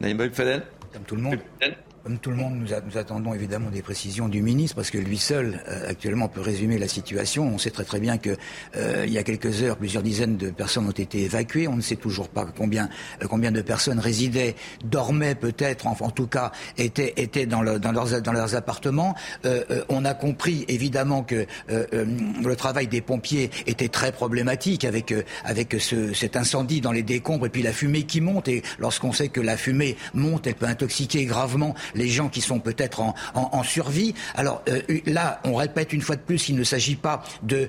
Naïm 0.00 0.18
Fadel. 0.32 0.62
Comme 0.92 1.04
tout 1.04 1.16
le 1.16 1.22
monde. 1.22 1.38
Comme 2.04 2.18
tout 2.18 2.30
le 2.30 2.36
monde, 2.36 2.56
nous, 2.56 2.98
attendons 2.98 3.32
évidemment 3.32 3.70
des 3.70 3.80
précisions 3.80 4.28
du 4.28 4.42
ministre, 4.42 4.74
parce 4.74 4.90
que 4.90 4.98
lui 4.98 5.18
seul, 5.18 5.62
euh, 5.68 5.88
actuellement, 5.88 6.26
peut 6.26 6.40
résumer 6.40 6.76
la 6.76 6.88
situation. 6.88 7.46
On 7.46 7.58
sait 7.58 7.70
très 7.70 7.84
très 7.84 8.00
bien 8.00 8.18
que 8.18 8.36
euh, 8.74 9.04
il 9.06 9.12
y 9.12 9.18
a 9.18 9.22
quelques 9.22 9.62
heures, 9.62 9.76
plusieurs 9.76 10.02
dizaines 10.02 10.36
de 10.36 10.50
personnes 10.50 10.88
ont 10.88 10.90
été 10.90 11.22
évacuées. 11.22 11.68
On 11.68 11.76
ne 11.76 11.80
sait 11.80 11.94
toujours 11.94 12.28
pas 12.28 12.44
combien 12.44 12.88
euh, 13.22 13.28
combien 13.28 13.52
de 13.52 13.62
personnes 13.62 14.00
résidaient, 14.00 14.56
dormaient 14.84 15.36
peut-être, 15.36 15.86
en, 15.86 15.96
en, 16.00 16.10
tout 16.10 16.26
cas 16.26 16.50
étaient 16.76 17.12
étaient 17.18 17.46
dans, 17.46 17.62
le, 17.62 17.78
dans 17.78 17.92
leurs 17.92 18.20
dans 18.20 18.32
leurs 18.32 18.56
appartements. 18.56 19.14
on 19.88 20.04
a 20.04 20.14
compris 20.14 20.64
évidemment 20.66 21.22
que 21.22 21.46
le 21.68 22.56
travail 22.56 22.88
des 22.88 23.00
pompiers 23.00 23.50
était 23.66 23.88
très 23.88 24.10
problématique 24.10 24.84
avec 24.84 25.14
avec 25.44 25.76
ce, 25.78 26.12
cet 26.12 26.36
incendie 26.36 26.80
dans 26.80 26.92
les 26.92 27.02
décombres 27.04 27.46
et 27.46 27.50
puis 27.50 27.62
la 27.62 27.72
fumée 27.72 28.02
qui 28.02 28.20
monte. 28.20 28.48
Et 28.48 28.62
lorsqu'on 28.78 29.12
sait 29.12 29.28
que 29.28 29.40
la 29.40 29.56
fumée 29.56 29.96
monte, 30.14 30.46
elle 30.48 30.56
peut 30.56 30.66
intoxiquer 30.66 31.24
gravement 31.26 31.74
les 31.94 32.08
gens 32.08 32.28
qui 32.28 32.40
sont 32.40 32.60
peut-être 32.60 33.00
en, 33.00 33.62
survie. 33.62 34.14
Alors 34.34 34.62
euh, 34.68 34.80
là, 35.06 35.40
on 35.44 35.54
répète 35.54 35.92
une 35.92 36.00
fois 36.00 36.16
de 36.16 36.20
plus, 36.20 36.48
il 36.48 36.56
ne 36.56 36.64
s'agit 36.64 36.96
pas 36.96 37.22
de, 37.42 37.68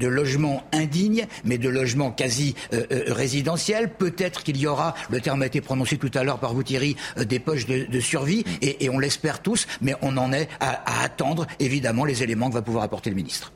logements 0.00 0.64
indignes, 0.72 1.26
mais 1.44 1.58
de 1.58 1.68
logements 1.68 2.10
quasi 2.10 2.54
euh, 2.72 2.84
euh, 2.90 3.04
résidentiels. 3.08 3.90
Peut-être 3.90 4.42
qu'il 4.42 4.56
y 4.56 4.66
aura, 4.66 4.94
le 5.10 5.20
terme 5.20 5.42
a 5.42 5.46
été 5.46 5.60
prononcé 5.60 5.96
tout 5.96 6.10
à 6.14 6.24
l'heure 6.24 6.38
par 6.38 6.54
vous 6.54 6.62
Thierry, 6.62 6.96
des 7.16 7.38
poches 7.38 7.66
de, 7.66 8.00
survie, 8.00 8.44
et, 8.62 8.88
on 8.90 8.98
l'espère 8.98 9.42
tous, 9.42 9.66
mais 9.80 9.94
on 10.02 10.16
en 10.16 10.32
est 10.32 10.48
à, 10.60 11.02
attendre 11.02 11.46
évidemment 11.60 12.04
les 12.04 12.22
éléments 12.22 12.48
que 12.48 12.54
va 12.54 12.62
pouvoir 12.62 12.84
apporter 12.84 13.10
le 13.10 13.16
ministre. 13.16 13.52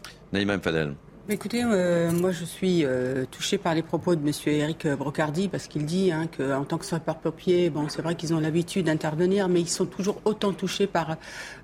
Fadel. 0.62 0.94
Écoutez, 1.28 1.62
moi 1.64 2.32
je 2.32 2.44
suis 2.44 2.84
touché 3.30 3.56
par 3.56 3.76
les 3.76 3.82
propos 3.82 4.16
de 4.16 4.26
M. 4.26 4.32
Eric 4.46 4.88
Brocardi 4.88 5.48
parce 5.48 5.68
qu'il 5.68 5.86
dit 5.86 6.10
hein, 6.10 6.26
qu'en 6.26 6.64
tant 6.64 6.78
que 6.78 6.84
sapeur-pompier, 6.84 7.70
bon, 7.70 7.88
c'est 7.88 8.02
vrai 8.02 8.16
qu'ils 8.16 8.34
ont 8.34 8.40
l'habitude 8.40 8.86
d'intervenir, 8.86 9.48
mais 9.48 9.60
ils 9.60 9.68
sont 9.68 9.86
toujours 9.86 10.20
autant 10.24 10.52
touchés 10.52 10.88
par 10.88 11.16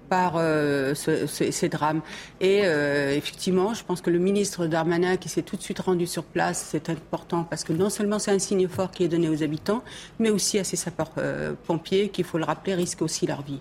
par 0.09 0.35
euh, 0.37 0.95
ces 0.95 1.69
drames. 1.69 2.01
Et 2.41 2.63
euh, 2.65 3.15
effectivement, 3.15 3.75
je 3.75 3.85
pense 3.85 4.01
que 4.01 4.11
le 4.11 4.19
ministre 4.19 4.67
Darmanin, 4.67 5.17
qui 5.17 5.29
s'est 5.29 5.43
tout 5.43 5.57
de 5.57 5.63
suite 5.63 5.79
rendu 5.81 6.07
sur 6.07 6.25
place, 6.25 6.67
c'est 6.71 6.91
important 6.91 7.45
parce 7.45 7.65
que 7.65 7.73
non 7.73 7.91
seulement 7.91 8.19
c'est 8.19 8.31
un 8.31 8.39
signe 8.39 8.69
fort 8.69 8.91
qui 8.91 9.05
est 9.05 9.09
donné 9.09 9.29
aux 9.29 9.43
habitants, 9.43 9.83
mais 10.19 10.31
aussi 10.31 10.59
à 10.59 10.65
ces 10.65 10.77
sapeurs-pompiers 10.77 12.09
qui, 12.09 12.23
il 12.23 12.25
faut 12.25 12.39
le 12.39 12.45
rappeler, 12.45 12.75
risquent 12.75 13.03
aussi 13.03 13.27
leur 13.27 13.43
vie. 13.43 13.61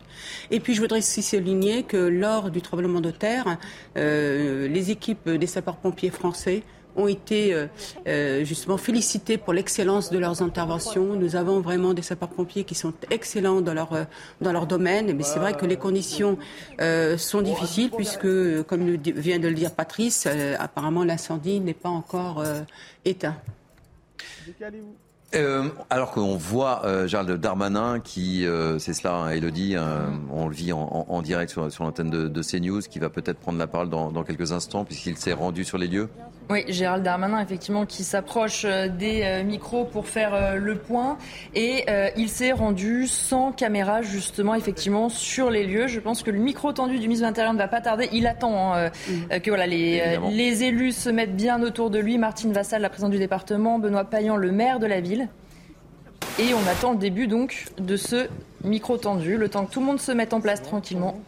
Et 0.52 0.60
puis 0.60 0.74
je 0.74 0.82
voudrais 0.82 1.00
aussi 1.00 1.22
souligner 1.22 1.84
que 1.84 1.98
lors 1.98 2.50
du 2.52 2.62
tremblement 2.62 3.02
de 3.02 3.12
terre, 3.12 3.58
euh, 3.98 4.68
les 4.68 4.92
équipes 4.92 5.30
des 5.30 5.48
sapeurs-pompiers 5.48 6.10
français 6.10 6.64
ont 6.98 7.08
été 7.08 7.54
euh, 7.54 7.68
euh, 8.08 8.44
justement 8.44 8.78
félicités 8.78 9.38
pour 9.38 9.54
l'excellence 9.54 10.12
de 10.12 10.18
leurs 10.18 10.42
interventions. 10.42 11.16
Nous 11.16 11.36
avons 11.36 11.62
vraiment 11.62 11.94
des 11.94 12.02
sapeurs-pompiers 12.02 12.64
qui 12.64 12.76
sont 12.76 12.94
excellents 13.12 13.62
dans 13.62 13.74
leur, 13.74 13.94
euh, 13.94 14.04
dans 14.42 14.52
leur 14.52 14.68
domaine. 14.68 15.16
Mais 15.16 15.24
c'est 15.24 15.40
vrai 15.40 15.54
que 15.54 15.66
les 15.66 15.78
conditions 15.78 16.38
sont 17.18 17.42
difficiles 17.42 17.92
puisque, 17.92 18.28
comme 18.64 18.98
vient 18.98 19.40
de 19.40 19.48
le 19.48 19.54
dire 19.54 19.72
Patrice, 19.72 20.28
apparemment 20.60 21.04
l'incendie 21.04 21.60
n'est 21.60 21.74
pas 21.74 21.90
encore 21.90 22.44
éteint. 23.06 23.36
Alors 25.90 26.12
qu'on 26.12 26.38
voit 26.38 26.86
euh, 26.86 27.08
Gérald 27.08 27.32
Darmanin 27.32 28.00
qui, 28.00 28.46
c'est 28.80 28.94
cela, 28.94 29.16
hein, 29.16 29.30
Elodie, 29.30 29.76
on 30.32 30.48
le 30.48 30.56
vit 30.56 30.72
en, 30.72 31.22
direct 31.22 31.52
sur, 31.52 31.84
l'antenne 31.84 32.10
de, 32.10 32.42
CNews, 32.42 32.82
qui 32.82 33.00
va 33.00 33.10
peut-être 33.10 33.40
prendre 33.40 33.60
la 33.60 33.68
parole 33.68 33.90
dans, 33.90 34.24
quelques 34.24 34.52
instants 34.52 34.86
puisqu'il 34.86 35.18
s'est 35.18 35.34
rendu 35.34 35.64
sur 35.64 35.78
les 35.78 35.88
lieux. 35.88 36.10
Oui, 36.50 36.64
Gérald 36.70 37.04
Darmanin, 37.04 37.42
effectivement, 37.42 37.86
qui 37.86 38.06
s'approche 38.06 38.66
des 38.66 39.44
micros 39.46 39.84
pour 39.84 40.08
faire 40.08 40.58
le 40.58 40.76
point. 40.76 41.18
Et 41.54 41.86
il 42.16 42.30
s'est 42.30 42.54
rendu 42.54 43.06
sans 43.06 43.52
caméra, 43.52 44.02
justement, 44.02 44.56
effectivement, 44.56 45.10
sur 45.10 45.50
les 45.50 45.66
lieux. 45.66 45.88
Je 45.88 46.00
pense 46.00 46.24
que 46.24 46.32
le 46.32 46.40
micro 46.40 46.72
tendu 46.72 47.00
du 47.00 47.08
ministre 47.08 47.24
de 47.24 47.28
l'Intérieur 47.28 47.54
ne 47.54 47.58
va 47.58 47.68
pas 47.68 47.82
tarder. 47.82 48.08
Il 48.14 48.28
attend 48.28 48.74
hein, 48.74 48.90
que 49.44 49.50
voilà, 49.50 49.68
les, 49.68 50.18
les 50.32 50.64
élus 50.64 50.94
se 50.94 51.10
mettent 51.10 51.36
bien 51.36 51.62
autour 51.62 51.90
de 51.90 52.00
lui. 52.00 52.18
Martine 52.18 52.54
Vassal, 52.54 52.82
la 52.82 52.90
présidente 52.90 53.12
du 53.12 53.20
département, 53.20 53.78
Benoît 53.78 54.06
Payan, 54.06 54.38
le 54.38 54.52
maire 54.54 54.80
de 54.80 54.86
la 54.86 55.02
ville. 55.02 55.28
Et 56.40 56.54
on 56.54 56.68
attend 56.70 56.94
le 56.94 57.00
début 57.00 57.28
donc 57.28 57.66
de 57.78 57.98
ce 57.98 58.28
micro 58.64 58.98
tendu, 58.98 59.38
le 59.38 59.50
temps 59.50 59.66
que 59.66 59.72
tout 59.74 59.80
le 59.80 59.86
monde 59.86 60.00
se 60.00 60.12
mette 60.12 60.34
en 60.34 60.40
place 60.40 60.62
tranquillement. 60.62 61.20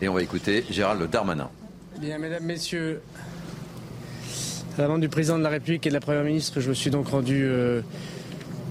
Et 0.00 0.08
on 0.08 0.14
va 0.14 0.22
écouter 0.22 0.64
Gérald 0.70 1.02
Darmanin. 1.10 1.50
Bien, 1.98 2.18
mesdames, 2.18 2.44
messieurs, 2.44 3.02
la 4.78 4.84
demande 4.84 5.00
du 5.00 5.08
président 5.08 5.36
de 5.36 5.42
la 5.42 5.48
République 5.48 5.84
et 5.86 5.88
de 5.88 5.94
la 5.94 6.00
Première 6.00 6.22
ministre, 6.22 6.60
je 6.60 6.68
me 6.68 6.74
suis 6.74 6.90
donc 6.90 7.08
rendu 7.08 7.44
euh, 7.44 7.80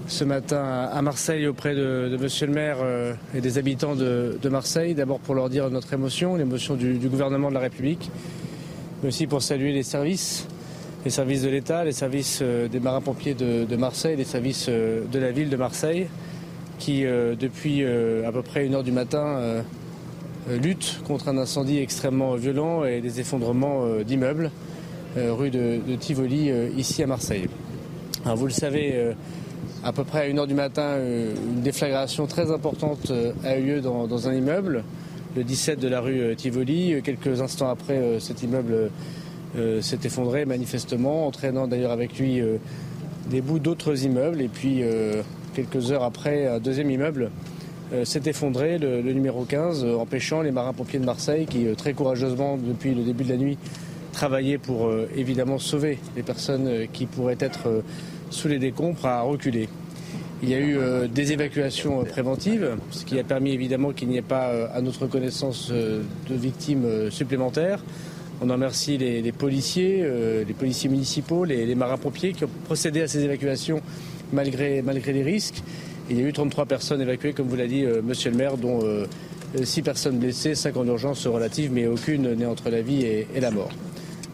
ce 0.06 0.24
matin 0.24 0.88
à 0.90 1.02
Marseille 1.02 1.46
auprès 1.46 1.74
de, 1.74 2.16
monsieur 2.18 2.46
le 2.46 2.54
maire 2.54 2.78
euh, 2.80 3.12
et 3.34 3.42
des 3.42 3.58
habitants 3.58 3.94
de, 3.94 4.48
Marseille. 4.50 4.94
D'abord 4.94 5.18
pour 5.18 5.34
leur 5.34 5.50
dire 5.50 5.68
notre 5.70 5.92
émotion, 5.92 6.36
l'émotion 6.36 6.76
du, 6.76 6.94
gouvernement 6.94 7.50
de 7.50 7.54
la 7.54 7.60
République, 7.60 8.10
mais 9.02 9.08
aussi 9.08 9.26
pour 9.26 9.42
saluer 9.42 9.72
les 9.72 9.82
services 9.82 10.46
les 11.04 11.10
services 11.10 11.42
de 11.42 11.48
l'État, 11.48 11.84
les 11.84 11.92
services 11.92 12.40
euh, 12.42 12.68
des 12.68 12.80
marins-pompiers 12.80 13.34
de, 13.34 13.76
Marseille, 13.76 14.16
les 14.16 14.24
services 14.24 14.68
de 14.68 15.18
la 15.18 15.30
ville 15.30 15.50
de 15.50 15.56
Marseille, 15.56 16.08
qui 16.78 17.02
depuis 17.02 17.84
à 17.84 18.32
peu 18.32 18.42
près 18.42 18.64
une 18.64 18.74
heure 18.74 18.84
du 18.84 18.92
matin 18.92 19.62
luttent 20.48 21.00
contre 21.06 21.28
un 21.28 21.38
incendie 21.38 21.78
extrêmement 21.78 22.34
violent 22.36 22.84
et 22.84 23.00
des 23.00 23.20
effondrements 23.20 23.84
d'immeubles 24.06 24.50
rue 25.30 25.50
de, 25.50 25.80
Tivoli 25.98 26.50
ici 26.76 27.02
à 27.02 27.06
Marseille. 27.06 27.48
vous 28.24 28.46
le 28.46 28.52
savez, 28.52 29.14
à 29.84 29.92
peu 29.92 30.04
près 30.04 30.20
à 30.20 30.26
une 30.26 30.38
heure 30.38 30.46
du 30.46 30.54
matin, 30.54 30.96
une 30.98 31.62
déflagration 31.62 32.26
très 32.26 32.50
importante 32.50 33.12
a 33.44 33.56
eu 33.58 33.64
lieu 33.64 33.80
dans, 33.80 34.28
un 34.28 34.34
immeuble, 34.34 34.84
le 35.36 35.44
17 35.44 35.78
de 35.80 35.88
la 35.88 36.00
rue 36.00 36.34
Tivoli. 36.36 37.00
Quelques 37.02 37.40
instants 37.40 37.70
après, 37.70 38.18
cet 38.20 38.42
immeuble 38.42 38.90
euh, 39.56 39.80
s'est 39.80 40.00
effondré 40.04 40.44
manifestement, 40.44 41.26
entraînant 41.26 41.66
d'ailleurs 41.66 41.92
avec 41.92 42.18
lui 42.18 42.40
euh, 42.40 42.58
des 43.30 43.40
bouts 43.40 43.58
d'autres 43.58 44.04
immeubles. 44.04 44.42
Et 44.42 44.48
puis, 44.48 44.82
euh, 44.82 45.22
quelques 45.54 45.90
heures 45.90 46.02
après, 46.02 46.46
un 46.46 46.58
deuxième 46.58 46.90
immeuble 46.90 47.30
s'est 48.04 48.20
effondré, 48.26 48.76
le, 48.76 49.00
numéro 49.00 49.44
15, 49.44 49.82
empêchant 49.98 50.42
les 50.42 50.50
marins-pompiers 50.50 50.98
de 50.98 51.06
Marseille, 51.06 51.46
qui 51.46 51.64
très 51.74 51.94
courageusement, 51.94 52.58
depuis 52.58 52.94
le 52.94 53.02
début 53.02 53.24
de 53.24 53.30
la 53.30 53.38
nuit, 53.38 53.56
travaillaient 54.12 54.58
pour 54.58 54.90
évidemment 55.16 55.58
sauver 55.58 55.98
les 56.16 56.22
personnes 56.22 56.86
qui 56.92 57.06
pourraient 57.06 57.38
être 57.40 57.82
sous 58.30 58.48
les 58.48 58.58
décombres, 58.58 59.04
à 59.06 59.22
reculer. 59.22 59.68
Il 60.42 60.48
y 60.48 60.54
a 60.54 60.60
eu 60.60 60.78
des 61.08 61.32
évacuations 61.32 62.04
préventives, 62.04 62.76
ce 62.90 63.04
qui 63.04 63.18
a 63.18 63.24
permis 63.24 63.52
évidemment 63.52 63.92
qu'il 63.92 64.08
n'y 64.08 64.16
ait 64.16 64.22
pas, 64.22 64.68
à 64.72 64.80
notre 64.80 65.06
connaissance, 65.06 65.70
de 65.70 66.34
victimes 66.34 67.10
supplémentaires. 67.10 67.82
On 68.40 68.50
en 68.50 68.52
remercie 68.52 68.98
les, 68.98 69.32
policiers, 69.32 70.00
euh, 70.02 70.44
les 70.46 70.54
policiers 70.54 70.88
municipaux, 70.88 71.44
les, 71.44 71.74
marins-pompiers 71.74 72.32
qui 72.32 72.44
ont 72.44 72.50
procédé 72.64 73.02
à 73.02 73.08
ces 73.08 73.24
évacuations 73.24 73.80
malgré, 74.32 74.80
malgré 74.80 75.12
les 75.12 75.24
risques. 75.24 75.62
Il 76.08 76.20
y 76.20 76.24
a 76.24 76.28
eu 76.28 76.32
33 76.32 76.66
personnes 76.66 77.00
évacuées, 77.00 77.32
comme 77.32 77.48
vous 77.48 77.56
l'a 77.56 77.66
dit 77.66 77.84
euh, 77.84 78.00
Monsieur 78.00 78.30
le 78.30 78.36
maire, 78.36 78.56
dont 78.56 78.80
6 79.60 79.80
euh, 79.80 79.82
personnes 79.82 80.18
blessées, 80.18 80.54
5 80.54 80.76
en 80.76 80.86
urgence 80.86 81.26
relative, 81.26 81.72
mais 81.72 81.88
aucune 81.88 82.34
n'est 82.34 82.46
entre 82.46 82.70
la 82.70 82.80
vie 82.80 83.04
et, 83.04 83.26
la 83.40 83.50
mort. 83.50 83.70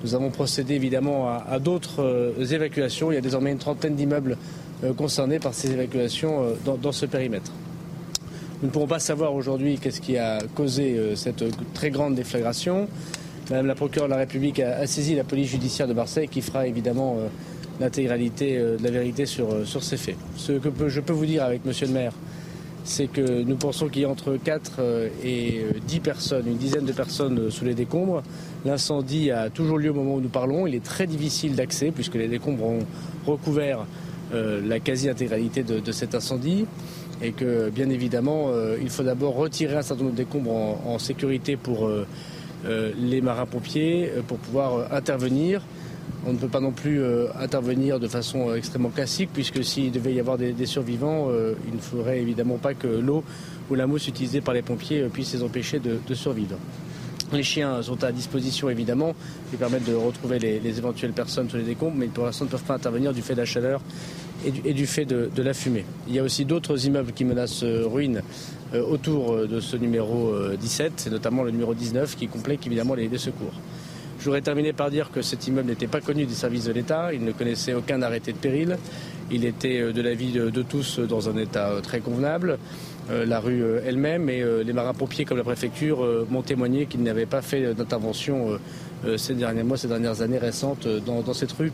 Nous 0.05 0.15
avons 0.15 0.31
procédé 0.31 0.75
évidemment 0.75 1.29
à, 1.29 1.59
d'autres 1.59 2.35
évacuations. 2.53 3.11
Il 3.11 3.15
y 3.15 3.19
a 3.19 3.23
désormais 3.23 3.51
une 3.51 3.59
trentaine 3.59 3.95
d'immeubles 3.95 4.37
concernés 4.97 5.39
par 5.39 5.55
ces 5.55 5.73
évacuations 5.73 6.45
dans, 6.65 6.77
dans, 6.77 6.93
ce 6.93 7.07
périmètre. 7.07 7.51
Nous 8.61 8.69
ne 8.69 8.71
pourrons 8.71 8.87
pas 8.87 8.99
savoir 8.99 9.35
aujourd'hui 9.35 9.79
qu'est-ce 9.79 10.03
qui 10.03 10.19
a 10.19 10.41
causé 10.55 11.17
cette 11.17 11.43
très 11.73 11.91
grande 11.91 12.15
déflagration. 12.15 12.87
Madame 13.51 13.67
la 13.67 13.75
procureure 13.75 14.09
de 14.09 14.13
la 14.13 14.19
République 14.19 14.61
a, 14.61 14.87
saisi 14.87 15.15
la 15.15 15.25
police 15.25 15.51
judiciaire 15.51 15.87
de 15.87 15.93
Marseille 15.93 16.29
qui 16.29 16.41
fera 16.41 16.67
évidemment 16.67 17.17
euh, 17.19 17.29
l'intégralité 17.79 18.57
euh, 18.57 18.79
de 18.79 18.85
la 18.85 18.91
vérité 18.91 19.27
sur, 19.27 19.53
euh, 19.53 19.65
sur 19.67 19.83
ces 19.83 19.99
faits. 19.99 20.17
Ce 20.37 20.53
que 20.53 20.89
je 20.89 21.01
peux 21.01 21.13
vous 21.13 21.27
dire 21.27 21.45
avec 21.45 21.65
Monsieur 21.67 21.87
le 21.87 21.93
maire, 21.93 22.13
c'est 22.85 23.07
que 23.07 23.43
nous 23.43 23.57
pensons 23.57 23.89
qu'il 23.89 24.03
y 24.03 24.05
a 24.05 24.09
entre 24.09 24.37
4 24.37 24.81
et 25.25 25.65
10 25.87 26.01
personnes, 26.01 26.47
une 26.47 26.57
dizaine 26.57 26.85
de 26.85 26.93
personnes 26.93 27.51
sous 27.51 27.65
les 27.65 27.75
décombres. 27.75 28.23
L'incendie 28.65 29.31
a 29.31 29.51
toujours 29.51 29.79
lieu 29.79 29.91
au 29.91 29.95
moment 29.95 30.17
où 30.17 30.21
nous 30.21 30.29
parlons. 30.29 30.67
Il 30.67 30.75
est 30.75 30.85
très 30.85 31.07
difficile 31.07 31.57
d'accès 31.57 31.91
puisque 31.91 32.15
les 32.15 32.29
décombres 32.29 32.65
ont 32.65 32.87
recouvert 33.27 33.87
la 34.33 34.81
quasi-intégralité 34.81 35.63
de, 35.63 35.93
cet 35.93 36.15
incendie 36.15 36.67
et 37.23 37.33
que 37.33 37.71
bien 37.71 37.89
évidemment 37.89 38.51
il 38.81 38.91
faut 38.91 39.03
d'abord 39.03 39.35
retirer 39.37 39.77
un 39.77 39.83
certain 39.83 40.05
nombre 40.05 40.17
de 40.17 40.23
décombres 40.23 40.79
en 40.87 40.99
sécurité 40.99 41.57
pour 41.57 41.89
euh, 42.67 42.93
les 42.97 43.21
marins-pompiers 43.21 44.11
euh, 44.11 44.23
pour 44.23 44.39
pouvoir 44.39 44.75
euh, 44.75 44.85
intervenir. 44.91 45.61
On 46.27 46.33
ne 46.33 46.39
peut 46.39 46.49
pas 46.49 46.61
non 46.61 46.73
plus 46.73 47.03
intervenir 47.39 48.01
de 48.01 48.09
façon 48.09 48.55
extrêmement 48.55 48.89
classique, 48.89 49.29
puisque 49.33 49.63
s'il 49.63 49.93
devait 49.93 50.15
y 50.15 50.21
avoir 50.21 50.39
des, 50.39 50.67
survivants, 50.67 51.29
il 51.69 51.75
ne 51.75 51.81
faudrait 51.81 52.21
évidemment 52.21 52.57
pas 52.57 52.73
que 52.73 52.87
l'eau 52.87 53.23
ou 53.71 53.75
la 53.75 53.87
mousse 53.87 54.09
utilisée 54.09 54.41
par 54.41 54.55
les 54.55 54.63
pompiers 54.63 55.03
puisse 55.13 55.35
les 55.35 55.43
empêcher 55.43 55.81
de, 55.81 56.15
survivre. 56.15 56.57
Les 57.33 57.43
chiens 57.43 57.83
sont 57.83 58.03
à 58.05 58.11
disposition 58.11 58.71
évidemment, 58.71 59.15
qui 59.51 59.57
permettent 59.57 59.89
de 59.89 59.95
retrouver 59.95 60.39
les, 60.39 60.79
éventuelles 60.79 61.13
personnes 61.13 61.51
sur 61.51 61.59
les 61.59 61.65
décombres, 61.65 61.97
mais 61.97 62.07
pour 62.07 62.25
l'instant 62.25 62.47
ne 62.47 62.51
peuvent 62.51 62.63
pas 62.63 62.77
intervenir 62.77 63.13
du 63.13 63.21
fait 63.21 63.35
de 63.35 63.41
la 63.41 63.45
chaleur 63.45 63.83
et 64.47 64.75
du, 64.75 64.87
fait 64.87 65.05
de, 65.05 65.43
la 65.43 65.55
fumée. 65.55 65.85
Il 66.09 66.15
y 66.15 66.19
a 66.19 66.23
aussi 66.23 66.45
d'autres 66.45 66.87
immeubles 66.87 67.13
qui 67.13 67.25
menacent 67.25 67.65
ruine 67.65 68.23
euh, 68.75 68.83
autour 68.83 69.33
euh, 69.33 69.47
de 69.47 69.61
ce 69.61 69.77
numéro 69.77 70.33
17, 70.59 70.93
euh, 71.07 71.09
et 71.09 71.13
notamment 71.13 71.43
le 71.43 71.51
numéro 71.51 71.75
19 71.75 72.17
qui 72.17 72.29
complique 72.29 72.67
évidemment 72.67 72.95
les, 72.95 73.09
secours. 73.19 73.53
Je 74.25 74.31
voudrais 74.31 74.41
terminer 74.41 74.73
par 74.73 74.91
dire 74.91 75.11
que 75.11 75.21
cet 75.21 75.47
immeuble 75.49 75.69
n'était 75.69 75.87
pas 75.87 76.01
connu 76.01 76.25
des 76.25 76.33
services 76.33 76.65
de 76.65 76.73
l'État, 76.73 77.13
il 77.13 77.23
ne 77.27 77.33
connaissait 77.33 77.75
aucun 77.75 78.01
arrêté 78.01 78.33
de 78.33 78.39
péril, 78.39 78.79
il 79.31 79.45
était 79.45 79.93
de 79.93 80.01
l'avis 80.01 80.33
de, 80.33 80.49
de, 80.49 80.63
tous 80.63 80.99
dans 80.99 81.29
un 81.29 81.37
état 81.37 81.73
très 81.83 82.01
convenable. 82.01 82.59
la 83.11 83.39
rue 83.39 83.63
elle-même 83.85 84.31
et 84.31 84.43
les 84.65 84.73
marins-pompiers 84.73 85.27
comme 85.27 85.37
la 85.37 85.45
préfecture 85.45 86.25
m'ont 86.31 86.41
témoigné 86.41 86.87
qu'ils 86.87 87.03
n'avaient 87.03 87.27
pas 87.27 87.43
fait 87.43 87.75
d'intervention 87.75 88.59
ces 89.19 89.35
derniers 89.35 89.63
mois, 89.63 89.77
ces 89.77 89.89
dernières 89.89 90.23
années 90.23 90.39
récentes 90.39 90.89
dans, 90.89 91.35
cette 91.35 91.53
rue, 91.53 91.71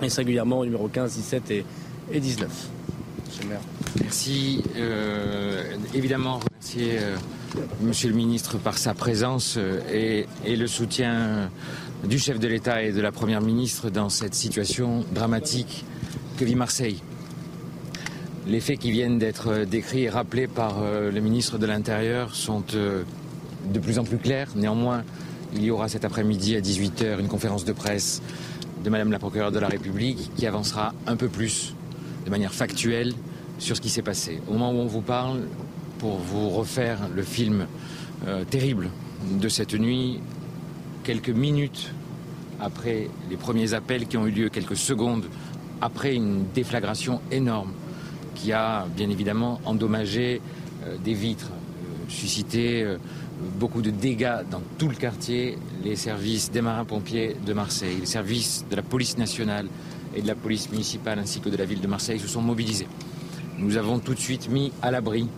et 0.00 0.08
singulièrement 0.08 0.60
au 0.60 0.64
numéro 0.64 0.88
15, 0.88 1.12
17 1.12 1.50
et, 1.50 1.66
et 2.12 2.18
19. 2.18 2.48
Monsieur 3.26 3.42
le 3.42 3.48
maire. 3.50 3.60
Merci. 4.00 4.64
Euh, 4.76 5.74
évidemment, 5.92 6.40
remercier 6.50 6.96
euh, 6.98 7.16
Monsieur 7.80 8.08
le 8.08 8.16
ministre 8.16 8.58
par 8.58 8.78
sa 8.78 8.94
présence 8.94 9.56
euh, 9.58 10.24
et, 10.44 10.56
le 10.56 10.66
soutien 10.66 11.50
du 12.04 12.18
chef 12.18 12.38
de 12.38 12.48
l'État 12.48 12.82
et 12.82 12.92
de 12.92 13.00
la 13.00 13.12
Première 13.12 13.40
ministre 13.40 13.90
dans 13.90 14.08
cette 14.08 14.34
situation 14.34 15.04
dramatique 15.12 15.84
que 16.36 16.44
vit 16.44 16.56
Marseille. 16.56 17.00
Les 18.46 18.60
faits 18.60 18.78
qui 18.78 18.90
viennent 18.90 19.18
d'être 19.18 19.64
décrits 19.64 20.02
et 20.02 20.10
rappelés 20.10 20.48
par 20.48 20.82
le 20.82 21.18
ministre 21.20 21.56
de 21.56 21.64
l'Intérieur 21.64 22.34
sont 22.34 22.62
de 22.68 23.78
plus 23.78 23.98
en 23.98 24.04
plus 24.04 24.18
clairs. 24.18 24.48
Néanmoins, 24.54 25.02
il 25.54 25.62
y 25.62 25.70
aura 25.70 25.88
cet 25.88 26.04
après-midi 26.04 26.56
à 26.56 26.60
18h 26.60 27.20
une 27.20 27.28
conférence 27.28 27.64
de 27.64 27.72
presse 27.72 28.20
de 28.84 28.90
Madame 28.90 29.12
la 29.12 29.18
procureure 29.18 29.52
de 29.52 29.58
la 29.58 29.68
République 29.68 30.30
qui 30.36 30.46
avancera 30.46 30.92
un 31.06 31.16
peu 31.16 31.28
plus 31.28 31.74
de 32.26 32.30
manière 32.30 32.52
factuelle 32.52 33.14
sur 33.58 33.76
ce 33.76 33.80
qui 33.80 33.88
s'est 33.88 34.02
passé. 34.02 34.40
Au 34.48 34.52
moment 34.52 34.72
où 34.72 34.82
on 34.82 34.86
vous 34.86 35.00
parle, 35.00 35.42
pour 35.98 36.16
vous 36.16 36.50
refaire 36.50 36.98
le 37.14 37.22
film 37.22 37.66
euh, 38.26 38.44
terrible 38.44 38.90
de 39.40 39.48
cette 39.48 39.74
nuit, 39.74 40.20
quelques 41.02 41.30
minutes 41.30 41.92
après 42.60 43.08
les 43.30 43.36
premiers 43.36 43.74
appels 43.74 44.06
qui 44.06 44.16
ont 44.16 44.26
eu 44.26 44.30
lieu, 44.30 44.48
quelques 44.48 44.76
secondes 44.76 45.24
après 45.80 46.14
une 46.14 46.44
déflagration 46.54 47.20
énorme 47.30 47.72
qui 48.34 48.52
a 48.52 48.86
bien 48.96 49.10
évidemment 49.10 49.60
endommagé 49.64 50.40
euh, 50.84 50.96
des 51.02 51.14
vitres, 51.14 51.50
euh, 51.50 52.08
suscité 52.08 52.96
beaucoup 53.58 53.82
de 53.82 53.90
dégâts 53.90 54.40
dans 54.50 54.62
tout 54.78 54.88
le 54.88 54.94
quartier, 54.94 55.58
les 55.82 55.96
services 55.96 56.50
des 56.50 56.62
marins-pompiers 56.62 57.36
de 57.44 57.52
Marseille, 57.52 57.96
les 58.00 58.06
services 58.06 58.64
de 58.70 58.76
la 58.76 58.82
police 58.82 59.18
nationale 59.18 59.66
et 60.14 60.22
de 60.22 60.26
la 60.26 60.34
police 60.34 60.70
municipale 60.70 61.18
ainsi 61.18 61.40
que 61.40 61.48
de 61.48 61.56
la 61.56 61.64
ville 61.64 61.80
de 61.80 61.86
Marseille 61.86 62.20
se 62.20 62.28
sont 62.28 62.42
mobilisés. 62.42 62.86
Nous 63.58 63.76
avons 63.76 63.98
tout 63.98 64.14
de 64.14 64.20
suite 64.20 64.48
mis 64.48 64.72
à 64.82 64.90
l'abri 64.90 65.28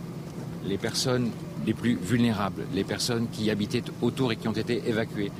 les 0.67 0.77
personnes 0.77 1.29
les 1.65 1.73
plus 1.73 1.97
vulnérables, 2.01 2.65
les 2.73 2.83
personnes 2.83 3.27
qui 3.31 3.49
habitaient 3.49 3.83
autour 4.01 4.31
et 4.31 4.35
qui 4.35 4.47
ont 4.47 4.53
été 4.53 4.83
évacuées. 4.87 5.31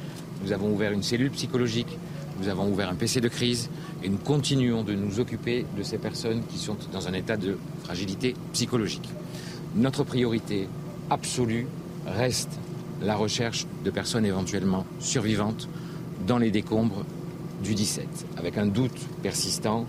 Nous 0.44 0.52
avons 0.52 0.72
ouvert 0.74 0.92
une 0.92 1.04
cellule 1.04 1.32
psychologique, 1.32 1.98
Nous 2.40 2.50
avons 2.50 2.70
ouvert 2.70 2.90
un 2.90 2.96
PC 2.96 3.20
de 3.20 3.30
crise 3.30 3.70
et 4.04 4.10
nous 4.10 4.18
continuons 4.18 4.84
de 4.84 4.94
nous 4.94 5.20
occuper 5.20 5.66
de 5.76 5.82
ces 5.82 5.98
personnes 5.98 6.44
qui 6.48 6.60
sont 6.60 6.78
dans 6.92 7.08
un 7.08 7.14
état 7.14 7.36
de 7.36 7.58
fragilité 7.84 8.36
psychologique. 8.54 9.10
Notre 9.76 10.04
priorité 10.04 10.68
absolue 11.10 11.66
reste 12.06 12.52
la 13.02 13.16
recherche 13.16 13.66
de 13.84 13.90
personnes 13.90 14.26
éventuellement 14.26 14.86
survivantes 15.00 15.68
dans 16.28 16.38
les 16.38 16.52
décombres 16.52 17.06
du 17.64 17.74
17, 17.74 18.08
avec 18.38 18.58
un 18.58 18.68
doute 18.68 19.00
persistant 19.24 19.88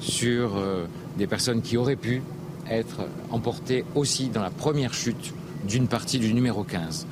sur 0.00 0.56
euh, 0.56 0.86
des 1.16 1.28
personnes 1.28 1.62
qui 1.62 1.76
auraient 1.76 1.94
pu 1.94 2.22
être 2.70 3.06
emportées 3.30 3.84
aussi 3.94 4.28
dans 4.28 4.42
la 4.42 4.50
première 4.50 4.94
chute 4.94 5.34
d'une 5.66 5.88
partie 5.88 6.18
du 6.18 6.32
numéro 6.34 6.64
15. 6.64 7.06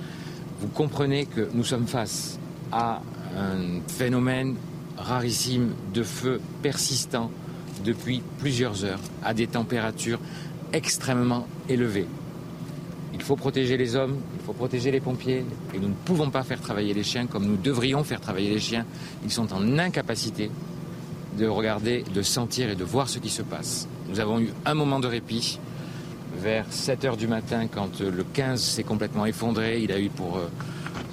Vous 0.60 0.68
comprenez 0.68 1.26
que 1.26 1.48
nous 1.54 1.64
sommes 1.64 1.86
face 1.86 2.38
à 2.70 3.02
un 3.36 3.80
phénomène 3.88 4.56
rarissime 4.96 5.72
de 5.94 6.02
feu 6.02 6.40
persistant 6.62 7.30
depuis 7.84 8.22
plusieurs 8.38 8.84
heures 8.84 9.00
à 9.24 9.34
des 9.34 9.46
températures 9.46 10.20
extrêmement 10.72 11.46
élevées. 11.68 12.06
Il 13.14 13.22
faut 13.22 13.36
protéger 13.36 13.76
les 13.76 13.94
hommes, 13.94 14.16
il 14.34 14.44
faut 14.44 14.52
protéger 14.52 14.90
les 14.90 15.00
pompiers, 15.00 15.44
et 15.74 15.78
nous 15.78 15.88
ne 15.88 15.94
pouvons 16.04 16.30
pas 16.30 16.42
faire 16.44 16.60
travailler 16.60 16.94
les 16.94 17.02
chiens 17.02 17.26
comme 17.26 17.46
nous 17.46 17.56
devrions 17.56 18.04
faire 18.04 18.20
travailler 18.20 18.50
les 18.50 18.60
chiens. 18.60 18.86
Ils 19.24 19.30
sont 19.30 19.52
en 19.52 19.78
incapacité 19.78 20.50
de 21.38 21.46
regarder, 21.46 22.04
de 22.14 22.22
sentir 22.22 22.70
et 22.70 22.74
de 22.74 22.84
voir 22.84 23.08
ce 23.08 23.18
qui 23.18 23.30
se 23.30 23.42
passe. 23.42 23.86
Nous 24.08 24.20
avons 24.20 24.40
eu 24.40 24.50
un 24.64 24.74
moment 24.74 25.00
de 25.00 25.06
répit 25.06 25.58
vers 26.36 26.66
7 26.70 27.04
heures 27.04 27.16
du 27.16 27.28
matin 27.28 27.66
quand 27.66 28.00
le 28.00 28.24
15 28.24 28.60
s'est 28.60 28.82
complètement 28.82 29.26
effondré. 29.26 29.80
Il 29.80 29.92
a 29.92 30.00
eu 30.00 30.08
pour, 30.08 30.36
euh, 30.36 30.48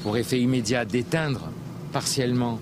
pour 0.04 0.18
effet 0.18 0.40
immédiat 0.40 0.86
d'éteindre 0.86 1.50
partiellement 1.92 2.60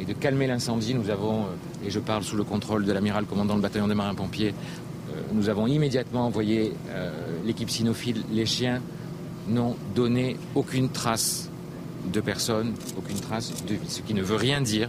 et 0.00 0.04
de 0.04 0.12
calmer 0.12 0.46
l'incendie. 0.46 0.94
Nous 0.94 1.10
avons, 1.10 1.40
euh, 1.42 1.86
et 1.86 1.90
je 1.90 1.98
parle 1.98 2.22
sous 2.22 2.36
le 2.36 2.44
contrôle 2.44 2.84
de 2.84 2.92
l'amiral 2.92 3.24
commandant 3.24 3.54
le 3.54 3.62
bataillon 3.62 3.88
des 3.88 3.94
marins-pompiers, 3.94 4.54
euh, 5.10 5.20
nous 5.32 5.48
avons 5.48 5.66
immédiatement 5.66 6.26
envoyé 6.26 6.72
l'équipe 7.44 7.70
cynophile. 7.70 8.22
Les 8.30 8.46
chiens 8.46 8.80
n'ont 9.48 9.76
donné 9.94 10.36
aucune 10.54 10.90
trace 10.90 11.50
de 12.12 12.20
personne, 12.20 12.74
aucune 12.96 13.18
trace 13.18 13.64
de 13.64 13.74
vie. 13.74 13.88
Ce 13.88 14.02
qui 14.02 14.14
ne 14.14 14.22
veut 14.22 14.36
rien 14.36 14.60
dire 14.60 14.88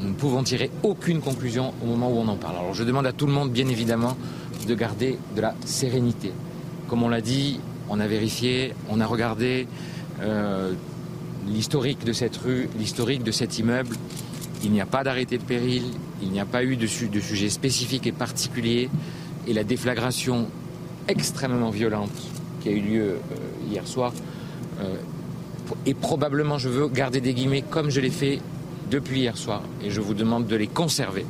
nous 0.00 0.08
ne 0.08 0.14
pouvons 0.14 0.42
tirer 0.42 0.70
aucune 0.82 1.20
conclusion 1.20 1.72
au 1.82 1.86
moment 1.86 2.10
où 2.10 2.18
on 2.18 2.28
en 2.28 2.36
parle. 2.36 2.56
Alors 2.56 2.74
je 2.74 2.84
demande 2.84 3.06
à 3.06 3.12
tout 3.12 3.26
le 3.26 3.32
monde, 3.32 3.50
bien 3.50 3.68
évidemment, 3.68 4.16
de 4.66 4.74
garder 4.74 5.18
de 5.36 5.40
la 5.40 5.54
sérénité. 5.64 6.32
Comme 6.88 7.02
on 7.02 7.08
l'a 7.08 7.20
dit, 7.20 7.60
on 7.88 8.00
a 8.00 8.06
vérifié, 8.06 8.74
on 8.88 9.00
a 9.00 9.06
regardé 9.06 9.66
euh, 10.22 10.72
l'historique 11.46 12.04
de 12.04 12.12
cette 12.12 12.36
rue, 12.36 12.68
l'historique 12.78 13.22
de 13.22 13.30
cet 13.30 13.58
immeuble. 13.58 13.96
Il 14.62 14.72
n'y 14.72 14.80
a 14.80 14.86
pas 14.86 15.04
d'arrêté 15.04 15.38
de 15.38 15.42
péril, 15.42 15.84
il 16.22 16.30
n'y 16.30 16.40
a 16.40 16.46
pas 16.46 16.64
eu 16.64 16.76
de, 16.76 16.86
sujet 16.86 17.50
spécifique 17.50 18.06
et 18.06 18.12
particulier. 18.12 18.88
Et 19.46 19.52
la 19.52 19.64
déflagration 19.64 20.46
extrêmement 21.06 21.70
violente 21.70 22.10
qui 22.62 22.70
a 22.70 22.72
eu 22.72 22.80
lieu 22.80 23.02
euh, 23.02 23.18
hier 23.70 23.86
soir 23.86 24.12
euh, 24.80 24.96
et 25.86 25.94
probablement, 25.94 26.58
je 26.58 26.68
veux 26.68 26.88
garder 26.88 27.20
des 27.20 27.34
guillemets, 27.34 27.62
comme 27.62 27.90
je 27.90 28.00
l'ai 28.00 28.10
fait 28.10 28.40
depuis 28.90 29.20
hier 29.20 29.36
soir 29.36 29.62
et 29.82 29.90
je 29.90 30.00
vous 30.00 30.14
demande 30.14 30.46
de 30.46 30.56
les 30.56 30.66
conserver 30.66 31.24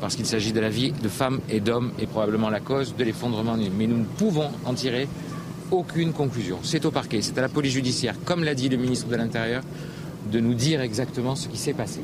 parce 0.00 0.16
qu'il 0.16 0.26
s'agit 0.26 0.52
de 0.52 0.60
la 0.60 0.68
vie 0.68 0.92
de 0.92 1.08
femmes 1.08 1.40
et 1.48 1.60
d'hommes 1.60 1.92
et 1.98 2.06
probablement 2.06 2.50
la 2.50 2.60
cause 2.60 2.94
de 2.96 3.04
l'effondrement. 3.04 3.56
Mais 3.76 3.86
nous 3.86 3.98
ne 3.98 4.04
pouvons 4.04 4.50
en 4.64 4.74
tirer 4.74 5.08
aucune 5.70 6.12
conclusion. 6.12 6.58
C'est 6.62 6.84
au 6.84 6.90
parquet, 6.90 7.22
c'est 7.22 7.38
à 7.38 7.40
la 7.40 7.48
police 7.48 7.72
judiciaire, 7.72 8.14
comme 8.24 8.44
l'a 8.44 8.54
dit 8.54 8.68
le 8.68 8.76
ministre 8.76 9.08
de 9.08 9.16
l'Intérieur, 9.16 9.62
de 10.30 10.40
nous 10.40 10.54
dire 10.54 10.80
exactement 10.80 11.34
ce 11.34 11.48
qui 11.48 11.56
s'est 11.56 11.72
passé. 11.72 12.00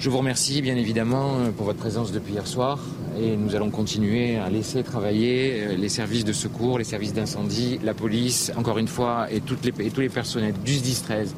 Je 0.00 0.10
vous 0.10 0.18
remercie 0.18 0.62
bien 0.62 0.76
évidemment 0.76 1.50
pour 1.56 1.66
votre 1.66 1.78
présence 1.78 2.12
depuis 2.12 2.34
hier 2.34 2.46
soir 2.46 2.78
et 3.20 3.36
nous 3.36 3.56
allons 3.56 3.70
continuer 3.70 4.36
à 4.36 4.48
laisser 4.48 4.84
travailler 4.84 5.60
euh, 5.60 5.76
les 5.76 5.88
services 5.88 6.24
de 6.24 6.32
secours, 6.32 6.78
les 6.78 6.84
services 6.84 7.12
d'incendie, 7.12 7.80
la 7.82 7.94
police, 7.94 8.52
encore 8.56 8.78
une 8.78 8.86
fois, 8.86 9.26
et, 9.32 9.40
tous 9.40 9.56
les 9.64 10.08
personnels 10.08 10.54
du 10.64 10.74
10-13 10.74 11.30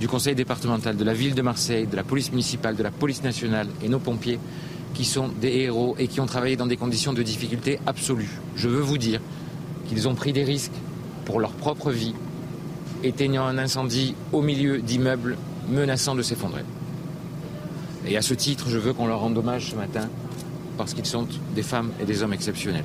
du 0.00 0.08
conseil 0.08 0.34
départemental, 0.34 0.96
de 0.96 1.04
la 1.04 1.14
ville 1.14 1.34
de 1.34 1.42
Marseille, 1.42 1.86
de 1.86 1.96
la 1.96 2.04
police 2.04 2.30
municipale, 2.30 2.76
de 2.76 2.82
la 2.82 2.90
police 2.90 3.22
nationale 3.22 3.68
et 3.82 3.88
nos 3.88 3.98
pompiers 3.98 4.38
qui 4.94 5.04
sont 5.04 5.28
des 5.28 5.48
héros 5.48 5.94
et 5.98 6.08
qui 6.08 6.20
ont 6.20 6.26
travaillé 6.26 6.56
dans 6.56 6.66
des 6.66 6.76
conditions 6.76 7.12
de 7.12 7.22
difficulté 7.22 7.78
absolue. 7.86 8.30
Je 8.56 8.68
veux 8.68 8.80
vous 8.80 8.98
dire 8.98 9.20
qu'ils 9.88 10.08
ont 10.08 10.14
pris 10.14 10.32
des 10.32 10.44
risques 10.44 10.72
pour 11.24 11.40
leur 11.40 11.52
propre 11.52 11.90
vie, 11.90 12.14
éteignant 13.02 13.46
un 13.46 13.58
incendie 13.58 14.14
au 14.32 14.42
milieu 14.42 14.78
d'immeubles 14.80 15.36
menaçant 15.68 16.14
de 16.14 16.22
s'effondrer. 16.22 16.62
Et 18.06 18.16
à 18.16 18.22
ce 18.22 18.34
titre, 18.34 18.68
je 18.68 18.78
veux 18.78 18.92
qu'on 18.92 19.06
leur 19.06 19.20
rende 19.20 19.36
hommage 19.36 19.70
ce 19.70 19.76
matin 19.76 20.08
parce 20.78 20.94
qu'ils 20.94 21.06
sont 21.06 21.26
des 21.54 21.62
femmes 21.62 21.90
et 22.00 22.04
des 22.04 22.22
hommes 22.22 22.32
exceptionnels. 22.32 22.84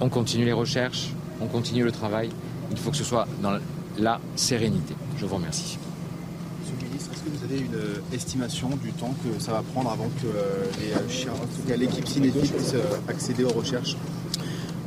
On 0.00 0.08
continue 0.08 0.44
les 0.44 0.52
recherches, 0.52 1.08
on 1.40 1.46
continue 1.46 1.84
le 1.84 1.92
travail. 1.92 2.28
Il 2.70 2.76
faut 2.76 2.90
que 2.90 2.96
ce 2.96 3.04
soit 3.04 3.26
dans 3.40 3.58
la 3.98 4.20
sérénité. 4.36 4.94
Je 5.18 5.26
vous 5.26 5.36
remercie 5.36 5.78
vous 7.30 7.44
avez 7.44 7.60
une 7.60 7.74
euh, 7.74 8.14
estimation 8.14 8.70
du 8.82 8.92
temps 8.92 9.14
que 9.24 9.42
ça 9.42 9.52
va 9.52 9.62
prendre 9.62 9.90
avant 9.90 10.08
que 10.20 10.26
euh, 10.26 10.64
euh, 11.70 11.76
l'équipe 11.76 12.06
cinétique 12.06 12.52
puisse 12.52 12.74
accéder 13.08 13.44
aux 13.44 13.50
recherches? 13.52 13.96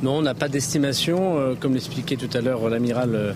Non, 0.02 0.18
on 0.18 0.22
n'a 0.22 0.34
pas 0.34 0.48
d'estimation. 0.48 1.56
Comme 1.58 1.72
l'expliquait 1.72 2.16
tout 2.16 2.28
à 2.36 2.42
l'heure 2.42 2.68
l'amiral 2.68 3.34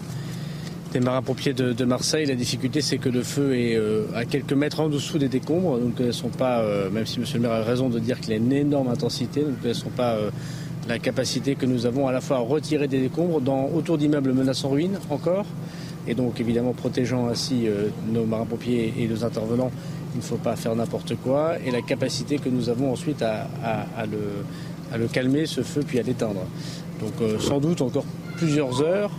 des 0.93 1.01
marins-pompiers 1.01 1.55
de, 1.55 1.85
Marseille, 1.87 2.27
la 2.27 2.35
difficulté 2.35 2.83
c'est 2.83 2.99
que 2.99 3.09
le 3.09 3.23
feu 3.23 3.57
est 3.57 3.81
à 4.15 4.27
quelques 4.27 4.53
mètres 4.53 4.81
en 4.81 4.91
dessous 4.91 5.17
des 5.17 5.31
décombres. 5.31 5.79
Donc 5.79 5.99
ne 5.99 6.13
sont 6.13 6.29
pas, 6.29 6.63
même 6.91 7.07
si 7.07 7.19
M. 7.19 7.25
le 7.33 7.41
maire 7.41 7.53
a 7.53 7.63
raison 7.63 7.89
de 7.89 7.99
dire 7.99 8.21
qu'il 8.21 8.35
a 8.35 8.37
une 8.37 8.53
énorme 8.53 8.89
intensité, 8.89 9.41
donc 9.41 9.55
ne 9.65 9.73
sont 9.73 9.89
pas 9.89 10.19
la 10.87 10.99
capacité 10.99 11.55
que 11.55 11.65
nous 11.65 11.87
avons 11.87 12.07
à 12.07 12.13
la 12.13 12.21
fois 12.21 12.37
à 12.37 12.41
retirer 12.41 12.89
des 12.89 13.01
décombres 13.01 13.41
dans, 13.41 13.65
autour 13.75 13.97
d'immeubles 13.97 14.35
menaçant 14.35 14.69
ruine 14.69 14.99
encore 15.09 15.47
et 16.11 16.15
donc 16.15 16.41
évidemment 16.41 16.73
protégeant 16.73 17.29
ainsi 17.29 17.69
euh, 17.69 17.89
nos 18.09 18.25
marins-pompiers 18.27 18.93
et 18.99 19.07
nos 19.07 19.25
intervenants, 19.25 19.71
il 20.13 20.19
ne 20.19 20.23
faut 20.23 20.37
pas 20.37 20.57
faire 20.57 20.75
n'importe 20.75 21.15
quoi, 21.23 21.57
et 21.65 21.71
la 21.71 21.83
capacité 21.83 22.39
que 22.39 22.49
nous 22.49 22.69
avons 22.69 22.91
ensuite 22.91 23.23
à, 23.23 23.47
le, 24.07 25.07
calmer, 25.07 25.47
ce 25.47 25.63
feu, 25.63 25.83
puis 25.87 26.01
à 26.01 26.03
l'éteindre. 26.03 26.43
Donc 27.01 27.13
euh, 27.23 27.39
sans 27.39 27.61
doute 27.61 27.81
encore 27.81 28.05
plusieurs 28.37 28.83
heures, 28.83 29.13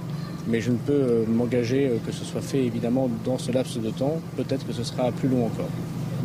mais 0.49 0.59
je 0.59 0.71
ne 0.71 0.75
peux 0.75 0.91
euh, 0.91 1.25
m'engager 1.25 1.93
que 2.05 2.11
ce 2.11 2.25
soit 2.25 2.41
fait 2.41 2.65
évidemment 2.65 3.09
dans 3.23 3.37
ce 3.37 3.53
laps 3.53 3.79
de 3.79 3.89
temps, 3.89 4.19
peut-être 4.35 4.67
que 4.67 4.73
ce 4.73 4.83
sera 4.83 5.13
plus 5.13 5.29
long 5.29 5.45
encore. 5.45 5.71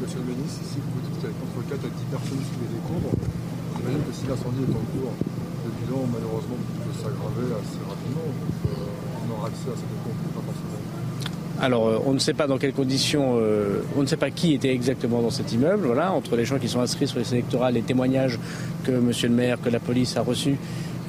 Monsieur 0.02 0.18
le 0.26 0.34
ministre, 0.34 0.62
si 0.66 0.78
vous 0.82 0.98
dites 1.06 1.20
qu'il 1.20 1.30
y 1.30 1.32
a 1.32 1.36
entre 1.46 1.62
4 1.70 1.78
à 1.78 1.88
10 1.88 2.04
personnes 2.10 2.42
sous 2.42 2.58
les 2.58 2.70
décombres, 2.74 3.14
j'imagine 3.78 4.02
que 4.02 4.14
si 4.18 4.26
l'incendie 4.26 4.66
est 4.66 4.74
en 4.74 4.86
cours, 4.98 5.14
le 5.62 5.70
bilan 5.78 6.10
malheureusement 6.10 6.58
peut 6.82 6.96
s'aggraver 6.98 7.54
assez 7.54 7.78
rapidement. 7.86 8.26
on 8.66 9.30
aura 9.30 9.46
accès 9.46 9.70
à 9.70 9.78
ces 9.78 9.86
décombres 9.86 10.26
alors, 11.60 11.88
euh, 11.88 11.98
on 12.04 12.12
ne 12.12 12.18
sait 12.18 12.34
pas 12.34 12.46
dans 12.46 12.58
quelles 12.58 12.72
conditions, 12.72 13.36
euh, 13.36 13.80
on 13.96 14.02
ne 14.02 14.06
sait 14.06 14.16
pas 14.16 14.30
qui 14.30 14.52
était 14.52 14.72
exactement 14.72 15.22
dans 15.22 15.30
cet 15.30 15.52
immeuble. 15.52 15.86
Voilà, 15.86 16.12
entre 16.12 16.36
les 16.36 16.44
gens 16.44 16.58
qui 16.58 16.68
sont 16.68 16.80
inscrits 16.80 17.08
sur 17.08 17.18
les 17.18 17.32
électorales, 17.32 17.74
les 17.74 17.82
témoignages 17.82 18.38
que 18.84 18.92
Monsieur 18.92 19.28
le 19.28 19.34
maire, 19.34 19.58
que 19.60 19.70
la 19.70 19.80
police 19.80 20.16
a 20.16 20.22
reçus, 20.22 20.56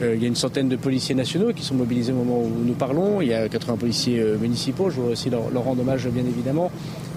euh, 0.01 0.15
il 0.15 0.21
y 0.21 0.25
a 0.25 0.27
une 0.27 0.35
centaine 0.35 0.69
de 0.69 0.77
policiers 0.77 1.15
nationaux 1.15 1.51
qui 1.53 1.63
sont 1.63 1.75
mobilisés 1.75 2.13
au 2.13 2.15
moment 2.15 2.39
où 2.39 2.51
nous 2.65 2.75
parlons. 2.75 3.19
Il 3.21 3.27
y 3.27 3.33
a 3.33 3.49
80 3.49 3.75
policiers 3.77 4.23
municipaux. 4.39 4.89
Je 4.89 4.95
voudrais 4.95 5.13
aussi 5.13 5.29
leur, 5.29 5.43
rendre 5.53 5.81
hommage, 5.81 6.07
bien 6.07 6.23
évidemment. 6.23 6.71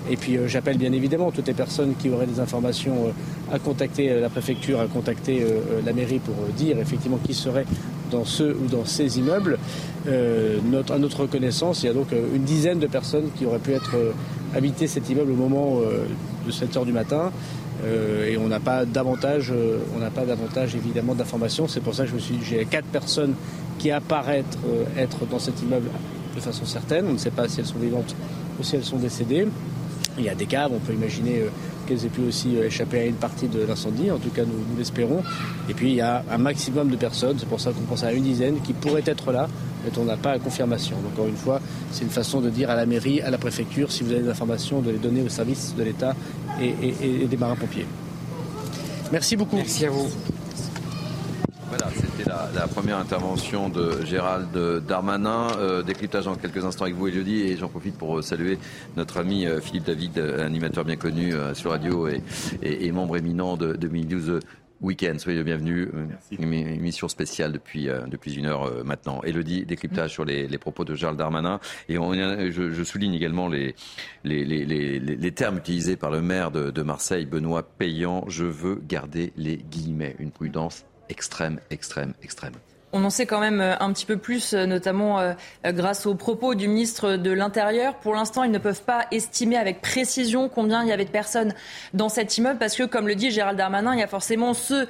Et 0.08 0.16
puis 0.16 0.38
j'appelle 0.46 0.78
bien 0.78 0.92
évidemment 0.92 1.30
toutes 1.30 1.48
les 1.48 1.54
personnes 1.54 1.94
qui 1.98 2.08
auraient 2.08 2.26
des 2.26 2.40
informations 2.40 3.12
à 3.52 3.58
contacter 3.58 4.18
la 4.18 4.30
préfecture, 4.30 4.80
à 4.80 4.86
contacter 4.86 5.44
la 5.84 5.92
mairie 5.92 6.20
pour 6.20 6.34
dire 6.56 6.78
effectivement 6.78 7.18
qui 7.18 7.34
serait 7.34 7.66
dans 8.10 8.24
ceux 8.24 8.56
ou 8.62 8.66
dans 8.66 8.84
ces 8.84 9.18
immeubles. 9.18 9.58
Euh, 10.06 10.58
notre, 10.64 10.92
à 10.94 10.98
notre 10.98 11.26
connaissance, 11.26 11.82
il 11.82 11.86
y 11.86 11.88
a 11.88 11.92
donc 11.92 12.12
euh, 12.12 12.34
une 12.34 12.42
dizaine 12.42 12.78
de 12.78 12.86
personnes 12.86 13.30
qui 13.36 13.46
auraient 13.46 13.58
pu 13.58 13.72
être 13.72 13.94
euh, 13.94 14.12
habiter 14.54 14.86
cet 14.86 15.08
immeuble 15.08 15.32
au 15.32 15.36
moment 15.36 15.80
de 16.44 16.50
7 16.50 16.76
heures 16.76 16.84
du 16.84 16.92
matin. 16.92 17.30
et 17.84 18.36
on 18.36 18.48
n'a 18.48 18.58
pas 18.58 18.84
davantage, 18.84 19.52
on 19.94 20.00
n'a 20.00 20.10
pas 20.10 20.24
davantage 20.24 20.74
évidemment 20.74 21.14
d'informations. 21.14 21.68
C'est 21.68 21.80
pour 21.80 21.94
ça 21.94 22.02
que 22.02 22.10
je 22.10 22.14
me 22.16 22.20
suis, 22.20 22.38
j'ai 22.42 22.64
quatre 22.64 22.86
personnes 22.86 23.34
qui 23.78 23.92
apparaissent 23.92 24.58
être 24.98 25.24
dans 25.30 25.38
cet 25.38 25.62
immeuble 25.62 25.88
de 26.34 26.40
façon 26.40 26.64
certaine. 26.64 27.06
On 27.08 27.12
ne 27.12 27.18
sait 27.18 27.30
pas 27.30 27.46
si 27.46 27.60
elles 27.60 27.66
sont 27.66 27.78
vivantes 27.78 28.16
ou 28.58 28.64
si 28.64 28.74
elles 28.74 28.84
sont 28.84 28.98
décédées. 28.98 29.46
Il 30.20 30.26
y 30.26 30.28
a 30.28 30.34
des 30.34 30.46
caves, 30.46 30.70
on 30.72 30.78
peut 30.78 30.92
imaginer 30.92 31.44
qu'elles 31.86 32.04
aient 32.04 32.10
pu 32.10 32.22
aussi 32.22 32.56
euh, 32.56 32.66
échapper 32.66 33.00
à 33.00 33.04
une 33.06 33.14
partie 33.14 33.48
de 33.48 33.64
l'incendie. 33.64 34.10
En 34.10 34.18
tout 34.18 34.30
cas, 34.30 34.42
nous, 34.44 34.78
l'espérons. 34.78 35.22
Et 35.68 35.74
puis, 35.74 35.90
il 35.90 35.96
y 35.96 36.00
a 36.00 36.22
un 36.30 36.38
maximum 36.38 36.88
de 36.90 36.96
personnes, 36.96 37.36
c'est 37.38 37.48
pour 37.48 37.60
ça 37.60 37.72
qu'on 37.72 37.82
pense 37.82 38.04
à 38.04 38.12
une 38.12 38.22
dizaine, 38.22 38.60
qui 38.62 38.72
pourraient 38.72 39.02
être 39.06 39.32
là, 39.32 39.48
mais 39.84 39.90
on 39.98 40.04
n'a 40.04 40.16
pas 40.16 40.32
la 40.32 40.38
confirmation. 40.38 40.96
Donc, 40.96 41.12
encore 41.14 41.26
une 41.26 41.36
fois, 41.36 41.60
c'est 41.90 42.04
une 42.04 42.10
façon 42.10 42.40
de 42.40 42.50
dire 42.50 42.70
à 42.70 42.76
la 42.76 42.86
mairie, 42.86 43.20
à 43.20 43.30
la 43.30 43.38
préfecture, 43.38 43.90
si 43.90 44.04
vous 44.04 44.12
avez 44.12 44.22
des 44.22 44.30
informations, 44.30 44.80
de 44.80 44.90
les 44.90 44.98
donner 44.98 45.22
au 45.22 45.28
service 45.28 45.74
de 45.76 45.82
l'État 45.82 46.14
et, 46.60 47.26
des 47.26 47.36
marins-pompiers. 47.36 47.86
Merci 49.12 49.36
beaucoup. 49.36 49.56
Merci 49.56 49.86
à 49.86 49.90
vous. 49.90 50.08
C'était 52.20 52.32
la, 52.54 52.68
première 52.68 52.98
intervention 52.98 53.70
de 53.70 54.04
Gérald 54.04 54.54
Darmanin. 54.86 55.48
Euh, 55.56 55.82
décryptage 55.82 56.28
en 56.28 56.34
quelques 56.34 56.62
instants 56.62 56.84
avec 56.84 56.94
vous, 56.94 57.08
Elodie. 57.08 57.40
Et 57.40 57.56
j'en 57.56 57.68
profite 57.68 57.96
pour 57.96 58.22
saluer 58.22 58.58
notre 58.94 59.18
ami 59.18 59.46
euh, 59.46 59.58
Philippe 59.60 59.84
David, 59.84 60.18
animateur 60.18 60.84
bien 60.84 60.96
connu 60.96 61.32
euh, 61.32 61.54
sur 61.54 61.70
radio 61.70 62.08
et, 62.08 62.92
membre 62.92 63.16
éminent 63.16 63.56
de, 63.56 63.72
de 63.74 64.40
Week-end, 64.82 65.14
soyez 65.18 65.38
le 65.38 65.44
bienvenu. 65.44 65.88
Une 66.38 66.52
émission 66.52 67.08
spéciale 67.08 67.52
depuis, 67.52 67.88
depuis 68.06 68.34
une 68.34 68.46
heure 68.46 68.82
maintenant. 68.84 69.20
Elodie, 69.22 69.66
décryptage 69.66 70.10
sur 70.10 70.24
les, 70.24 70.46
propos 70.58 70.84
de 70.84 70.94
Gérald 70.94 71.18
Darmanin. 71.18 71.60
Et 71.88 71.98
on, 71.98 72.14
je, 72.14 72.70
je, 72.72 72.82
souligne 72.82 73.14
également 73.14 73.48
les, 73.48 73.74
les, 74.24 74.44
les, 74.44 74.64
les, 74.98 75.32
termes 75.32 75.58
utilisés 75.58 75.96
par 75.96 76.10
le 76.10 76.22
maire 76.22 76.50
de, 76.50 76.70
de 76.70 76.82
Marseille, 76.82 77.26
Benoît 77.26 77.62
Payan. 77.62 78.24
Je 78.28 78.44
veux 78.44 78.80
garder 78.82 79.34
les 79.36 79.58
guillemets. 79.58 80.16
Une 80.18 80.30
prudence 80.30 80.86
extrême, 81.10 81.58
extrême, 81.70 82.14
extrême. 82.22 82.56
On 82.92 83.04
en 83.04 83.10
sait 83.10 83.24
quand 83.24 83.38
même 83.38 83.60
euh, 83.60 83.76
un 83.78 83.92
petit 83.92 84.04
peu 84.04 84.16
plus, 84.16 84.52
euh, 84.52 84.66
notamment 84.66 85.20
euh, 85.20 85.32
grâce 85.66 86.06
aux 86.06 86.16
propos 86.16 86.56
du 86.56 86.66
ministre 86.66 87.14
de 87.16 87.30
l'Intérieur. 87.30 87.94
Pour 87.94 88.14
l'instant, 88.14 88.42
ils 88.42 88.50
ne 88.50 88.58
peuvent 88.58 88.82
pas 88.82 89.06
estimer 89.12 89.56
avec 89.56 89.80
précision 89.80 90.48
combien 90.48 90.82
il 90.82 90.88
y 90.88 90.92
avait 90.92 91.04
de 91.04 91.10
personnes 91.10 91.54
dans 91.94 92.08
cet 92.08 92.36
immeuble, 92.36 92.58
parce 92.58 92.74
que, 92.74 92.82
comme 92.82 93.06
le 93.06 93.14
dit 93.14 93.30
Gérald 93.30 93.56
Darmanin, 93.56 93.94
il 93.94 94.00
y 94.00 94.02
a 94.02 94.08
forcément 94.08 94.54
ceux 94.54 94.88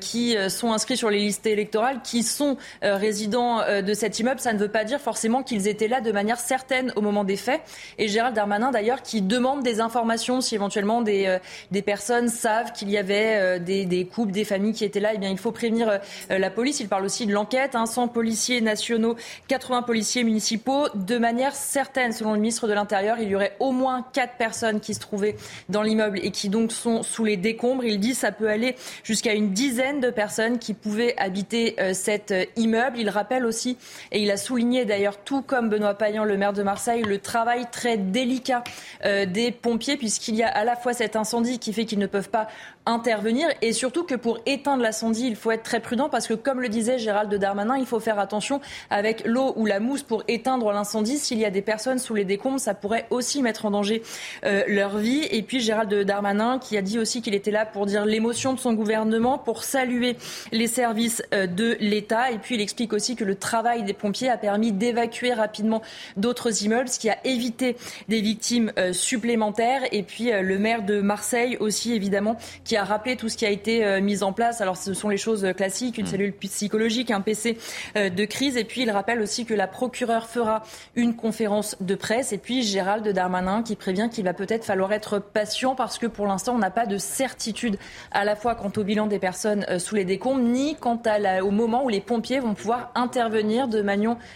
qui 0.00 0.36
sont 0.48 0.72
inscrits 0.72 0.96
sur 0.96 1.10
les 1.10 1.18
listes 1.18 1.46
électorales, 1.46 2.00
qui 2.02 2.22
sont 2.22 2.56
résidents 2.82 3.60
de 3.82 3.94
cet 3.94 4.18
immeuble. 4.18 4.40
Ça 4.40 4.52
ne 4.52 4.58
veut 4.58 4.68
pas 4.68 4.84
dire 4.84 5.00
forcément 5.00 5.42
qu'ils 5.42 5.68
étaient 5.68 5.88
là 5.88 6.00
de 6.00 6.12
manière 6.12 6.38
certaine 6.38 6.92
au 6.96 7.00
moment 7.00 7.24
des 7.24 7.36
faits. 7.36 7.60
Et 7.98 8.08
Gérald 8.08 8.34
Darmanin, 8.34 8.70
d'ailleurs, 8.70 9.02
qui 9.02 9.22
demande 9.22 9.62
des 9.62 9.80
informations 9.80 10.40
si 10.40 10.54
éventuellement 10.54 11.02
des, 11.02 11.38
personnes 11.84 12.28
savent 12.28 12.72
qu'il 12.72 12.90
y 12.90 12.98
avait 12.98 13.60
des, 13.60 13.86
des, 13.86 14.06
couples, 14.06 14.32
des 14.32 14.44
familles 14.44 14.74
qui 14.74 14.84
étaient 14.84 15.00
là. 15.00 15.10
Eh 15.14 15.18
bien, 15.18 15.30
il 15.30 15.38
faut 15.38 15.52
prévenir 15.52 16.00
la 16.28 16.50
police. 16.50 16.80
Il 16.80 16.88
parle 16.88 17.04
aussi 17.04 17.26
de 17.26 17.32
enquête, 17.42 17.76
100 17.84 18.08
policiers 18.08 18.60
nationaux, 18.60 19.16
80 19.48 19.82
policiers 19.82 20.24
municipaux. 20.24 20.86
De 20.94 21.18
manière 21.18 21.54
certaine, 21.54 22.12
selon 22.12 22.32
le 22.32 22.38
ministre 22.38 22.68
de 22.68 22.72
l'Intérieur, 22.72 23.18
il 23.20 23.28
y 23.28 23.34
aurait 23.34 23.56
au 23.58 23.72
moins 23.72 24.06
4 24.12 24.36
personnes 24.36 24.80
qui 24.80 24.94
se 24.94 25.00
trouvaient 25.00 25.36
dans 25.68 25.82
l'immeuble 25.82 26.20
et 26.22 26.30
qui 26.30 26.48
donc 26.48 26.72
sont 26.72 27.02
sous 27.02 27.24
les 27.24 27.36
décombres. 27.36 27.84
Il 27.84 27.98
dit 27.98 28.12
que 28.12 28.16
ça 28.16 28.32
peut 28.32 28.48
aller 28.48 28.76
jusqu'à 29.02 29.34
une 29.34 29.50
dizaine 29.50 30.00
de 30.00 30.10
personnes 30.10 30.58
qui 30.58 30.74
pouvaient 30.74 31.14
habiter 31.18 31.76
euh, 31.80 31.94
cet 31.94 32.30
euh, 32.30 32.44
immeuble. 32.56 32.98
Il 32.98 33.10
rappelle 33.10 33.44
aussi, 33.44 33.76
et 34.12 34.22
il 34.22 34.30
a 34.30 34.36
souligné 34.36 34.84
d'ailleurs, 34.84 35.18
tout 35.18 35.42
comme 35.42 35.68
Benoît 35.68 35.94
Payan, 35.94 36.24
le 36.24 36.36
maire 36.36 36.52
de 36.52 36.62
Marseille, 36.62 37.02
le 37.02 37.18
travail 37.18 37.66
très 37.70 37.96
délicat 37.96 38.62
euh, 39.04 39.26
des 39.26 39.50
pompiers, 39.50 39.96
puisqu'il 39.96 40.36
y 40.36 40.42
a 40.42 40.48
à 40.48 40.64
la 40.64 40.76
fois 40.76 40.92
cet 40.92 41.16
incendie 41.16 41.58
qui 41.58 41.72
fait 41.72 41.84
qu'ils 41.84 41.98
ne 41.98 42.06
peuvent 42.06 42.30
pas 42.30 42.48
intervenir 42.86 43.48
et 43.60 43.72
surtout 43.72 44.02
que 44.02 44.14
pour 44.14 44.40
éteindre 44.44 44.82
l'incendie, 44.82 45.26
il 45.26 45.36
faut 45.36 45.50
être 45.50 45.62
très 45.62 45.80
prudent 45.80 46.08
parce 46.08 46.26
que, 46.26 46.34
comme 46.34 46.60
le 46.60 46.68
disait 46.68 46.98
Gérald 46.98 47.32
Darmanin, 47.32 47.76
il 47.76 47.86
faut 47.86 48.00
faire 48.00 48.18
attention 48.18 48.60
avec 48.90 49.22
l'eau 49.24 49.52
ou 49.56 49.66
la 49.66 49.78
mousse 49.78 50.02
pour 50.02 50.24
éteindre 50.26 50.72
l'incendie. 50.72 51.18
S'il 51.18 51.38
y 51.38 51.44
a 51.44 51.50
des 51.50 51.62
personnes 51.62 51.98
sous 51.98 52.14
les 52.14 52.24
décombres, 52.24 52.58
ça 52.58 52.74
pourrait 52.74 53.06
aussi 53.10 53.42
mettre 53.42 53.66
en 53.66 53.70
danger 53.70 54.02
euh, 54.44 54.64
leur 54.66 54.98
vie. 54.98 55.26
Et 55.30 55.42
puis 55.42 55.60
Gérald 55.60 55.92
Darmanin 55.94 56.58
qui 56.58 56.76
a 56.76 56.82
dit 56.82 56.98
aussi 56.98 57.22
qu'il 57.22 57.34
était 57.34 57.50
là 57.50 57.66
pour 57.66 57.86
dire 57.86 58.04
l'émotion 58.04 58.52
de 58.52 58.58
son 58.58 58.72
gouvernement, 58.74 59.38
pour 59.38 59.62
saluer 59.62 60.16
les 60.50 60.66
services 60.66 61.22
euh, 61.32 61.46
de 61.46 61.76
l'État. 61.78 62.32
Et 62.32 62.38
puis 62.38 62.56
il 62.56 62.60
explique 62.60 62.92
aussi 62.92 63.14
que 63.14 63.24
le 63.24 63.36
travail 63.36 63.84
des 63.84 63.92
pompiers 63.92 64.28
a 64.28 64.36
permis 64.36 64.72
d'évacuer 64.72 65.32
rapidement 65.32 65.82
d'autres 66.16 66.64
immeubles, 66.64 66.88
ce 66.88 66.98
qui 66.98 67.10
a 67.10 67.18
évité 67.24 67.76
des 68.08 68.20
victimes 68.20 68.72
euh, 68.78 68.92
supplémentaires. 68.92 69.82
Et 69.92 70.02
puis 70.02 70.30
le 70.32 70.58
maire 70.58 70.82
de 70.82 71.00
Marseille 71.00 71.56
aussi, 71.60 71.92
évidemment, 71.92 72.36
qui 72.64 72.71
qui 72.72 72.78
a 72.78 72.84
rappelé 72.84 73.16
tout 73.16 73.28
ce 73.28 73.36
qui 73.36 73.44
a 73.44 73.50
été 73.50 73.84
euh, 73.84 74.00
mis 74.00 74.22
en 74.22 74.32
place. 74.32 74.62
Alors 74.62 74.78
ce 74.78 74.94
sont 74.94 75.10
les 75.10 75.18
choses 75.18 75.46
classiques, 75.54 75.98
une 75.98 76.06
mm. 76.06 76.08
cellule 76.08 76.32
psychologique, 76.32 77.10
un 77.10 77.20
PC 77.20 77.58
euh, 77.98 78.08
de 78.08 78.24
crise. 78.24 78.56
Et 78.56 78.64
puis 78.64 78.80
il 78.80 78.90
rappelle 78.90 79.20
aussi 79.20 79.44
que 79.44 79.52
la 79.52 79.66
procureure 79.66 80.26
fera 80.26 80.62
une 80.96 81.14
conférence 81.14 81.76
de 81.80 81.94
presse. 81.94 82.32
Et 82.32 82.38
puis 82.38 82.62
Gérald 82.62 83.06
Darmanin 83.06 83.62
qui 83.62 83.76
prévient 83.76 84.08
qu'il 84.10 84.24
va 84.24 84.32
peut-être 84.32 84.64
falloir 84.64 84.94
être 84.94 85.18
patient 85.18 85.74
parce 85.74 85.98
que 85.98 86.06
pour 86.06 86.26
l'instant 86.26 86.54
on 86.54 86.60
n'a 86.60 86.70
pas 86.70 86.86
de 86.86 86.96
certitude 86.96 87.76
à 88.10 88.24
la 88.24 88.36
fois 88.36 88.54
quant 88.54 88.72
au 88.74 88.84
bilan 88.84 89.06
des 89.06 89.18
personnes 89.18 89.66
euh, 89.68 89.78
sous 89.78 89.94
les 89.94 90.06
décombres, 90.06 90.40
ni 90.40 90.74
quant 90.76 90.98
à 91.04 91.44
au 91.44 91.50
moment 91.50 91.84
où 91.84 91.90
les 91.90 92.00
pompiers 92.00 92.40
vont 92.40 92.54
pouvoir 92.54 92.90
intervenir 92.94 93.68
de, 93.68 93.82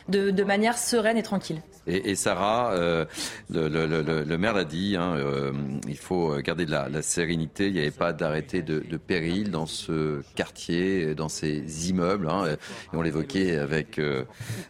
de 0.08 0.44
manière 0.44 0.76
sereine 0.76 1.16
et 1.16 1.22
tranquille. 1.22 1.62
Et, 1.86 2.16
Sarah, 2.16 2.72
euh, 2.72 3.04
le, 3.48 4.36
maire 4.36 4.54
l'a 4.54 4.64
dit, 4.64 4.96
hein, 4.98 5.14
euh, 5.16 5.52
il 5.86 5.96
faut 5.96 6.36
garder 6.38 6.66
de 6.66 6.72
la, 6.72 7.02
sérénité. 7.02 7.68
Il 7.68 7.74
n'y 7.74 7.78
avait 7.78 7.92
pas 7.92 8.12
d'arrêté 8.26 8.60
de, 8.62 8.96
péril 8.96 9.52
dans 9.52 9.66
ce 9.66 10.20
quartier, 10.34 11.14
dans 11.14 11.28
ces 11.28 11.88
immeubles. 11.88 12.28
Hein, 12.28 12.56
on 12.92 13.00
l'évoquait 13.00 13.56
avec, 13.56 14.00
euh, 14.00 14.24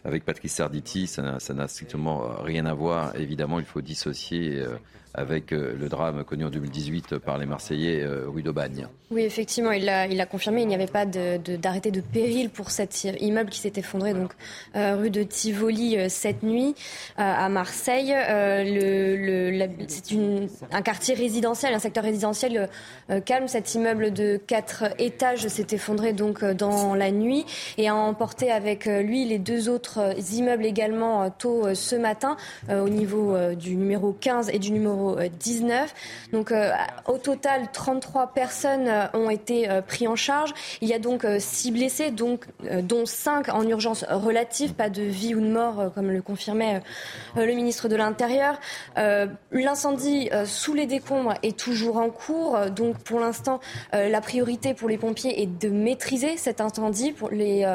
avec 0.05 0.25
Patrice 0.25 0.53
Sarditi, 0.53 1.07
ça 1.07 1.23
n'a 1.23 1.67
strictement 1.67 2.35
rien 2.43 2.67
à 2.67 2.75
voir. 2.75 3.15
Évidemment, 3.15 3.59
il 3.59 3.65
faut 3.65 3.81
dissocier 3.81 4.63
avec 5.13 5.51
euh, 5.51 5.75
le 5.77 5.89
drame 5.89 6.23
connu 6.23 6.45
en 6.45 6.49
2018 6.49 7.17
par 7.17 7.37
les 7.37 7.45
Marseillais 7.45 8.01
euh, 8.03 8.25
rue 8.27 8.43
d'Aubagne. 8.43 8.87
Oui, 9.09 9.23
effectivement, 9.23 9.71
il 9.71 9.87
a, 9.89 10.05
il 10.07 10.19
a 10.19 10.25
confirmé 10.25 10.61
il 10.61 10.67
n'y 10.67 10.75
avait 10.75 10.85
pas 10.85 11.05
d'arrêté 11.05 11.91
de, 11.91 12.01
péril 12.01 12.49
pour 12.49 12.71
cet 12.71 13.03
immeuble 13.03 13.49
qui 13.49 13.59
s'est 13.59 13.73
effondré 13.77 14.13
donc 14.13 14.33
euh, 14.75 14.95
rue 14.95 15.09
de 15.09 15.23
Tivoli 15.23 15.97
cette 16.09 16.43
nuit 16.43 16.75
à 17.15 17.47
Marseille. 17.49 18.13
Le, 18.13 19.67
c'est 19.87 20.15
un 20.71 20.81
quartier 20.81 21.15
résidentiel, 21.15 21.73
un 21.73 21.79
secteur 21.79 22.03
résidentiel 22.03 22.69
calme. 23.25 23.47
Cet 23.47 23.75
immeuble 23.75 24.11
de 24.11 24.37
quatre 24.37 24.85
étages 24.99 25.47
s'est 25.47 25.67
effondré 25.71 26.13
donc 26.13 26.43
dans 26.43 26.93
la 26.93 27.11
nuit 27.11 27.45
et 27.77 27.87
a 27.87 27.95
emporté 27.95 28.51
avec 28.51 28.85
lui 28.85 29.25
les 29.25 29.39
deux 29.39 29.69
autres 29.69 30.15
immeubles 30.33 30.65
également 30.65 31.29
tôt 31.29 31.73
ce 31.73 31.95
matin 31.95 32.35
au 32.69 32.89
niveau 32.89 33.35
du 33.55 33.75
numéro 33.75 34.11
15 34.11 34.49
et 34.53 34.59
du 34.59 34.71
numéro 34.71 34.96
19. 35.39 35.93
Donc 36.31 36.51
euh, 36.51 36.71
au 37.07 37.17
total, 37.17 37.69
33 37.71 38.33
personnes 38.33 38.87
euh, 38.87 39.05
ont 39.13 39.29
été 39.29 39.69
euh, 39.69 39.81
prises 39.81 40.07
en 40.07 40.15
charge. 40.15 40.53
Il 40.81 40.87
y 40.87 40.93
a 40.93 40.99
donc 40.99 41.25
6 41.39 41.71
blessés, 41.71 42.11
donc, 42.11 42.45
dont 42.83 43.05
5 43.05 43.49
en 43.49 43.67
urgence 43.67 44.05
relative, 44.09 44.73
pas 44.73 44.89
de 44.89 45.01
vie 45.01 45.33
ou 45.33 45.41
de 45.41 45.47
mort, 45.47 45.91
comme 45.95 46.11
le 46.11 46.21
confirmait 46.21 46.81
le 47.35 47.53
ministre 47.53 47.87
de 47.89 47.95
l'Intérieur. 47.95 48.59
L'incendie 49.51 50.29
sous 50.45 50.73
les 50.73 50.85
décombres 50.85 51.33
est 51.43 51.57
toujours 51.57 51.97
en 51.97 52.09
cours. 52.09 52.57
Donc 52.69 52.97
pour 52.99 53.19
l'instant, 53.19 53.59
la 53.93 54.21
priorité 54.21 54.73
pour 54.73 54.89
les 54.89 54.97
pompiers 54.97 55.41
est 55.41 55.47
de 55.47 55.69
maîtriser 55.69 56.37
cet 56.37 56.61
incendie. 56.61 57.11
Pour 57.11 57.29
les, 57.29 57.65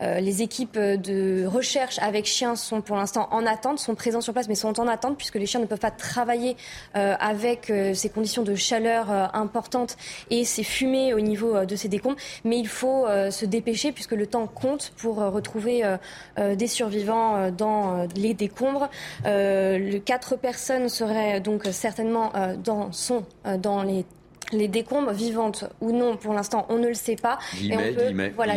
les 0.00 0.42
équipes 0.42 0.78
de 0.78 1.46
recherche 1.46 1.98
avec 1.98 2.26
chiens 2.26 2.56
sont 2.56 2.80
pour 2.80 2.96
l'instant 2.96 3.28
en 3.32 3.46
attente, 3.46 3.78
sont 3.78 3.94
présents 3.94 4.20
sur 4.20 4.32
place, 4.32 4.48
mais 4.48 4.54
sont 4.54 4.78
en 4.80 4.86
attente 4.86 5.16
puisque 5.16 5.36
les 5.36 5.46
chiens 5.46 5.60
ne 5.60 5.66
peuvent 5.66 5.78
pas 5.78 5.90
travailler 5.90 6.56
euh, 6.96 7.14
avec 7.18 7.70
euh, 7.70 7.94
ces 7.94 8.08
conditions 8.08 8.42
de 8.42 8.54
chaleur 8.54 9.10
euh, 9.10 9.26
importantes 9.32 9.96
et 10.30 10.44
ces 10.44 10.62
fumées 10.62 11.12
au 11.12 11.20
niveau 11.20 11.64
de 11.64 11.76
ces 11.76 11.88
décombres. 11.88 12.16
Mais 12.44 12.58
il 12.58 12.68
faut 12.68 13.06
se 13.30 13.44
dépêcher 13.44 13.92
puisque 13.92 14.12
le 14.12 14.26
temps 14.26 14.46
compte 14.46 14.92
pour 14.96 15.16
retrouver 15.16 15.82
des 16.38 16.66
survivants 16.66 17.50
dans 17.50 18.06
les 18.16 18.34
décombres. 18.34 18.88
quatre 20.04 20.36
personnes 20.36 20.88
seraient 20.88 21.40
donc 21.40 21.64
certainement 21.70 22.32
dans, 22.62 22.92
sont 22.92 23.24
dans 23.58 23.82
les 23.82 24.04
les 24.52 24.68
décombres 24.68 25.12
vivantes 25.12 25.64
ou 25.80 25.92
non, 25.92 26.16
pour 26.16 26.34
l'instant, 26.34 26.66
on 26.68 26.78
ne 26.78 26.88
le 26.88 26.94
sait 26.94 27.16
pas. 27.16 27.38
et 27.62 27.76
on 27.76 27.94
peut, 27.94 28.32
voilà, 28.34 28.54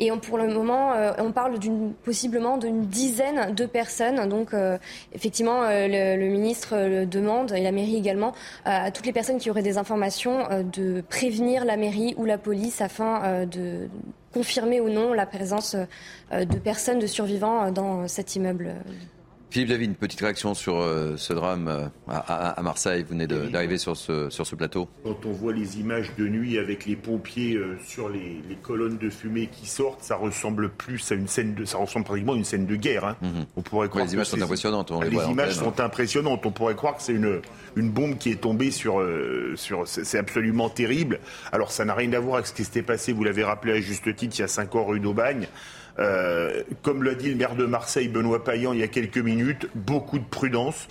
Et 0.00 0.10
on, 0.10 0.18
pour 0.18 0.38
le 0.38 0.48
moment, 0.48 0.92
euh, 0.92 1.12
on 1.18 1.32
parle 1.32 1.58
d'une 1.58 1.92
possiblement 1.92 2.58
d'une 2.58 2.86
dizaine 2.86 3.54
de 3.54 3.66
personnes. 3.66 4.28
Donc, 4.28 4.54
euh, 4.54 4.78
effectivement, 5.12 5.62
euh, 5.62 6.16
le, 6.16 6.28
ministre 6.28 6.76
le 6.76 7.06
demande 7.06 7.52
et 7.52 7.60
la 7.60 7.72
mairie 7.72 7.96
également 7.96 8.32
à 8.64 8.90
toutes 8.90 9.06
les 9.06 9.12
personnes 9.12 9.38
qui 9.38 9.50
auraient 9.50 9.62
des 9.62 9.78
informations 9.78 10.46
de 10.72 11.02
prévenir 11.02 11.64
la 11.64 11.76
mairie 11.76 12.14
ou 12.16 12.24
la 12.24 12.38
police 12.38 12.80
afin 12.80 13.44
de 13.44 13.88
confirmer 14.32 14.80
ou 14.80 14.88
non 14.88 15.12
la 15.12 15.26
présence 15.26 15.76
de 16.32 16.58
personnes, 16.58 16.98
de 16.98 17.06
survivants 17.06 17.70
dans 17.70 18.08
cet 18.08 18.34
immeuble. 18.36 18.74
Philippe 19.52 19.68
David, 19.68 19.90
une 19.90 19.96
petite 19.96 20.20
réaction 20.20 20.54
sur 20.54 20.80
euh, 20.80 21.18
ce 21.18 21.34
drame 21.34 21.68
euh, 21.68 21.86
à, 22.08 22.58
Marseille? 22.62 23.02
Vous 23.02 23.10
venez 23.10 23.26
d'arriver 23.26 23.76
sur 23.76 23.98
ce, 23.98 24.30
sur 24.30 24.46
ce 24.46 24.54
plateau. 24.54 24.88
Quand 25.04 25.26
on 25.26 25.32
voit 25.32 25.52
les 25.52 25.78
images 25.78 26.10
de 26.16 26.26
nuit 26.26 26.56
avec 26.58 26.86
les 26.86 26.96
pompiers 26.96 27.56
euh, 27.56 27.76
sur 27.84 28.08
les, 28.08 28.40
colonnes 28.62 28.96
de 28.96 29.10
fumée 29.10 29.50
qui 29.52 29.66
sortent, 29.66 30.02
ça 30.02 30.16
ressemble 30.16 30.70
plus 30.70 31.12
à 31.12 31.16
une 31.16 31.28
scène 31.28 31.52
de, 31.52 31.66
ça 31.66 31.76
ressemble 31.76 32.06
pratiquement 32.06 32.32
à 32.32 32.36
une 32.36 32.46
scène 32.46 32.64
de 32.64 32.76
guerre. 32.76 33.04
Hein. 33.04 33.16
Mhm. 33.20 33.44
On 33.58 33.60
pourrait 33.60 33.90
croire 33.90 34.06
les 34.06 34.14
images 34.14 34.28
sont 34.28 34.40
impressionnantes. 34.40 34.90
les, 35.02 35.30
images 35.30 35.56
sont 35.56 35.80
impressionnantes. 35.80 36.46
On 36.46 36.50
pourrait 36.50 36.74
croire 36.74 36.96
que 36.96 37.02
c'est 37.02 37.12
une, 37.12 37.42
une 37.76 37.90
bombe 37.90 38.16
qui 38.16 38.30
est 38.30 38.40
tombée 38.40 38.70
sur, 38.70 39.06
sur 39.56 39.86
c'est 39.86 40.16
absolument 40.18 40.70
terrible. 40.70 41.20
Alors 41.52 41.72
ça 41.72 41.84
n'a 41.84 41.92
rien 41.92 42.10
à 42.14 42.20
voir 42.20 42.36
avec 42.36 42.46
ce 42.46 42.54
qui 42.54 42.64
s'était 42.64 42.80
passé. 42.80 43.12
Vous 43.12 43.22
l'avez 43.22 43.44
rappelé 43.44 43.74
à 43.74 43.80
juste 43.82 44.16
titre 44.16 44.34
il 44.38 44.40
y 44.40 44.44
a 44.44 44.48
cinq 44.48 44.74
ans 44.76 44.86
rue 44.86 44.98
d'Aubagne. 45.00 45.46
Euh, 45.98 46.62
comme 46.82 47.02
l'a 47.02 47.14
dit 47.14 47.30
le 47.30 47.36
maire 47.36 47.54
de 47.54 47.66
Marseille, 47.66 48.08
Benoît 48.08 48.44
Payan, 48.44 48.72
il 48.72 48.80
y 48.80 48.82
a 48.82 48.88
quelques 48.88 49.18
minutes, 49.18 49.68
beaucoup 49.74 50.18
de 50.18 50.24
prudence. 50.24 50.88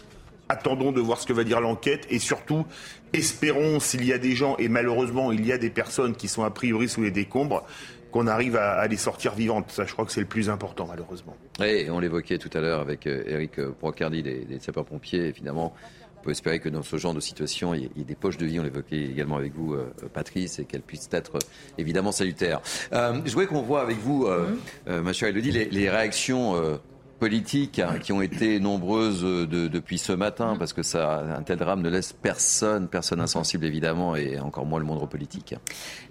Attendons 0.49 0.91
de 0.91 0.99
voir 0.99 1.19
ce 1.19 1.25
que 1.25 1.33
va 1.33 1.43
dire 1.43 1.61
l'enquête 1.61 2.05
et 2.09 2.19
surtout, 2.19 2.65
espérons 3.13 3.79
s'il 3.79 4.05
y 4.05 4.11
a 4.11 4.17
des 4.17 4.35
gens, 4.35 4.57
et 4.57 4.67
malheureusement 4.67 5.31
il 5.31 5.45
y 5.45 5.53
a 5.53 5.57
des 5.57 5.69
personnes 5.69 6.13
qui 6.13 6.27
sont 6.27 6.43
a 6.43 6.49
priori 6.49 6.89
sous 6.89 7.01
les 7.01 7.11
décombres, 7.11 7.65
qu'on 8.11 8.27
arrive 8.27 8.57
à, 8.57 8.85
les 8.87 8.97
sortir 8.97 9.33
vivantes. 9.33 9.71
Ça, 9.71 9.85
je 9.85 9.93
crois 9.93 10.03
que 10.03 10.11
c'est 10.11 10.19
le 10.19 10.27
plus 10.27 10.49
important, 10.49 10.85
malheureusement. 10.85 11.37
Et 11.63 11.89
on 11.89 12.01
l'évoquait 12.01 12.37
tout 12.37 12.49
à 12.53 12.59
l'heure 12.59 12.81
avec 12.81 13.05
Eric 13.07 13.61
Brocardi 13.79 14.21
des, 14.21 14.43
des 14.43 14.59
sapeurs-pompiers, 14.59 15.27
évidemment. 15.27 15.73
On 16.21 16.25
peut 16.25 16.31
espérer 16.31 16.59
que 16.59 16.69
dans 16.69 16.83
ce 16.83 16.97
genre 16.97 17.15
de 17.15 17.19
situation, 17.19 17.73
il 17.73 17.81
y 17.81 18.01
ait 18.01 18.03
des 18.03 18.13
poches 18.15 18.37
de 18.37 18.45
vie, 18.45 18.59
on 18.59 18.63
l'évoquait 18.63 19.01
également 19.01 19.37
avec 19.37 19.55
vous, 19.55 19.75
Patrice, 20.13 20.59
et 20.59 20.65
qu'elles 20.65 20.83
puissent 20.83 21.09
être 21.11 21.39
évidemment 21.79 22.11
salutaires. 22.11 22.61
je 22.91 23.29
voudrais 23.31 23.47
qu'on 23.47 23.63
voit 23.63 23.81
avec 23.81 23.97
vous, 23.97 24.27
euh, 24.27 25.01
ma 25.01 25.13
chère 25.13 25.29
Elodie, 25.29 25.51
les, 25.51 25.65
les 25.65 25.89
réactions 25.89 26.79
politiques 27.21 27.77
hein, 27.77 27.99
qui 28.01 28.11
ont 28.13 28.21
été 28.23 28.59
nombreuses 28.59 29.23
euh, 29.23 29.45
depuis 29.45 29.99
ce 29.99 30.11
matin, 30.11 30.55
parce 30.57 30.73
que 30.73 30.81
ça, 30.81 31.19
un 31.37 31.43
tel 31.43 31.59
drame 31.59 31.83
ne 31.83 31.89
laisse 31.89 32.13
personne, 32.13 32.87
personne 32.87 33.21
insensible 33.21 33.63
évidemment, 33.63 34.15
et 34.15 34.39
encore 34.39 34.65
moins 34.65 34.79
le 34.79 34.85
monde 34.85 35.07
politique. 35.07 35.53